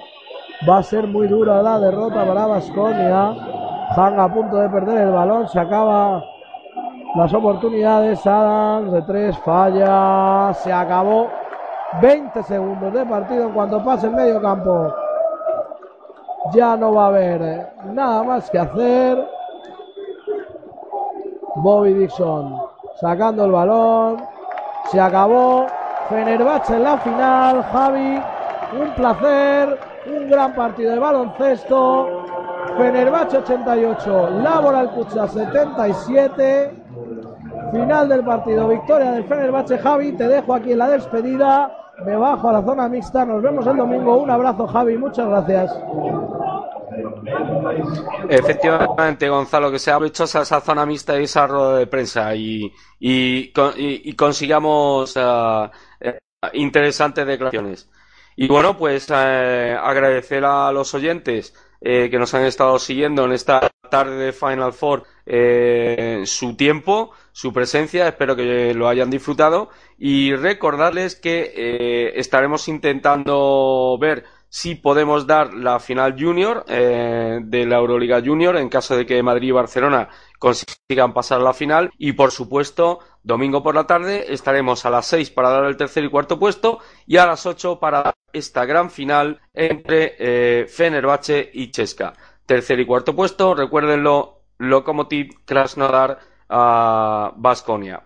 Va 0.69 0.79
a 0.79 0.83
ser 0.83 1.07
muy 1.07 1.27
dura 1.27 1.61
la 1.61 1.79
derrota 1.79 2.25
para 2.25 2.45
Basconia. 2.45 3.33
Hanga 3.95 4.25
a 4.25 4.33
punto 4.33 4.57
de 4.57 4.69
perder 4.69 5.07
el 5.07 5.11
balón, 5.11 5.47
se 5.47 5.59
acaba 5.59 6.23
las 7.15 7.33
oportunidades. 7.33 8.27
Adams 8.27 8.91
de 8.91 9.01
tres 9.03 9.37
falla, 9.39 10.53
se 10.55 10.73
acabó. 10.73 11.29
20 12.01 12.43
segundos 12.43 12.93
de 12.93 13.05
partido 13.05 13.47
en 13.47 13.53
cuanto 13.53 13.83
pase 13.83 14.07
el 14.07 14.13
medio 14.13 14.41
campo. 14.41 14.93
Ya 16.53 16.75
no 16.75 16.93
va 16.93 17.05
a 17.05 17.07
haber 17.07 17.73
nada 17.85 18.23
más 18.23 18.49
que 18.51 18.59
hacer. 18.59 19.38
Bobby 21.61 21.93
Dixon 21.93 22.55
sacando 22.99 23.45
el 23.45 23.51
balón. 23.51 24.17
Se 24.91 24.99
acabó. 24.99 25.67
Fenerbahce 26.09 26.75
en 26.75 26.83
la 26.83 26.97
final. 26.97 27.63
Javi, 27.71 28.21
un 28.79 28.89
placer. 28.95 29.77
Un 30.07 30.29
gran 30.29 30.55
partido 30.55 30.91
de 30.93 30.99
baloncesto. 30.99 32.25
Fenerbahce 32.77 33.37
88, 33.37 34.29
Laboral 34.41 34.91
Cucha 34.91 35.27
77. 35.27 36.75
Final 37.71 38.09
del 38.09 38.23
partido, 38.23 38.67
victoria 38.67 39.11
del 39.11 39.25
Fenerbahce. 39.25 39.77
Javi, 39.77 40.13
te 40.13 40.27
dejo 40.27 40.53
aquí 40.53 40.71
en 40.71 40.79
la 40.79 40.89
despedida. 40.89 41.71
Me 42.05 42.15
bajo 42.15 42.49
a 42.49 42.53
la 42.53 42.61
zona 42.63 42.87
mixta. 42.87 43.25
Nos 43.25 43.41
vemos 43.41 43.67
el 43.67 43.77
domingo. 43.77 44.17
Un 44.17 44.29
abrazo, 44.29 44.65
Javi. 44.67 44.97
Muchas 44.97 45.27
gracias. 45.27 45.77
Efectivamente, 48.29 49.29
Gonzalo, 49.29 49.71
que 49.71 49.79
se 49.79 49.91
ha 49.91 49.99
hecho 50.05 50.23
esa 50.25 50.61
zona 50.61 50.85
mixta 50.85 51.19
y 51.19 51.23
esa 51.23 51.47
rueda 51.47 51.77
de 51.77 51.87
prensa 51.87 52.35
y, 52.35 52.71
y, 52.99 53.51
y, 53.77 54.13
consigamos 54.13 55.15
uh, 55.15 55.69
interesantes 56.53 57.25
declaraciones. 57.25 57.89
Y 58.35 58.47
bueno, 58.47 58.77
pues 58.77 59.07
eh, 59.13 59.77
agradecer 59.77 60.45
a 60.45 60.71
los 60.71 60.93
oyentes 60.93 61.53
eh, 61.81 62.07
que 62.09 62.17
nos 62.17 62.33
han 62.33 62.45
estado 62.45 62.79
siguiendo 62.79 63.25
en 63.25 63.33
esta 63.33 63.69
tarde 63.91 64.15
de 64.15 64.31
Final 64.31 64.71
Four 64.71 65.03
eh, 65.25 66.21
su 66.25 66.55
tiempo, 66.55 67.11
su 67.33 67.51
presencia, 67.51 68.07
espero 68.07 68.37
que 68.37 68.73
lo 68.73 68.87
hayan 68.87 69.09
disfrutado 69.09 69.69
y 69.97 70.33
recordarles 70.35 71.17
que 71.17 72.13
estaremos 72.15 72.69
intentando 72.69 73.97
ver 73.99 74.23
si 74.49 74.75
podemos 74.75 75.27
dar 75.27 75.53
la 75.53 75.79
final 75.79 76.15
junior 76.19 76.65
eh, 76.67 77.39
de 77.41 77.65
la 77.65 77.77
Euroliga 77.77 78.21
Junior 78.23 78.57
en 78.57 78.69
caso 78.69 78.97
de 78.97 79.05
que 79.05 79.21
Madrid 79.21 79.49
y 79.49 79.51
Barcelona 79.51 80.09
consigan 80.39 81.13
pasar 81.13 81.39
a 81.39 81.43
la 81.43 81.53
final 81.53 81.91
y 81.97 82.13
por 82.13 82.31
supuesto 82.31 82.99
domingo 83.23 83.61
por 83.61 83.75
la 83.75 83.85
tarde 83.85 84.33
estaremos 84.33 84.85
a 84.85 84.89
las 84.89 85.05
6 85.05 85.29
para 85.31 85.49
dar 85.49 85.65
el 85.65 85.77
tercer 85.77 86.03
y 86.03 86.09
cuarto 86.09 86.39
puesto 86.39 86.79
y 87.05 87.17
a 87.17 87.27
las 87.27 87.45
8 87.45 87.79
para 87.79 88.13
esta 88.33 88.65
gran 88.65 88.89
final 88.89 89.39
entre 89.53 90.15
eh, 90.17 90.65
Fenerbahce 90.67 91.49
y 91.53 91.71
Chesca. 91.71 92.13
Tercer 92.45 92.79
y 92.79 92.85
cuarto 92.85 93.15
puesto, 93.15 93.53
recuérdenlo, 93.53 94.41
Lokomotiv 94.57 95.45
Krasnodar 95.45 96.19
a 96.49 97.31
Basconia. 97.35 98.03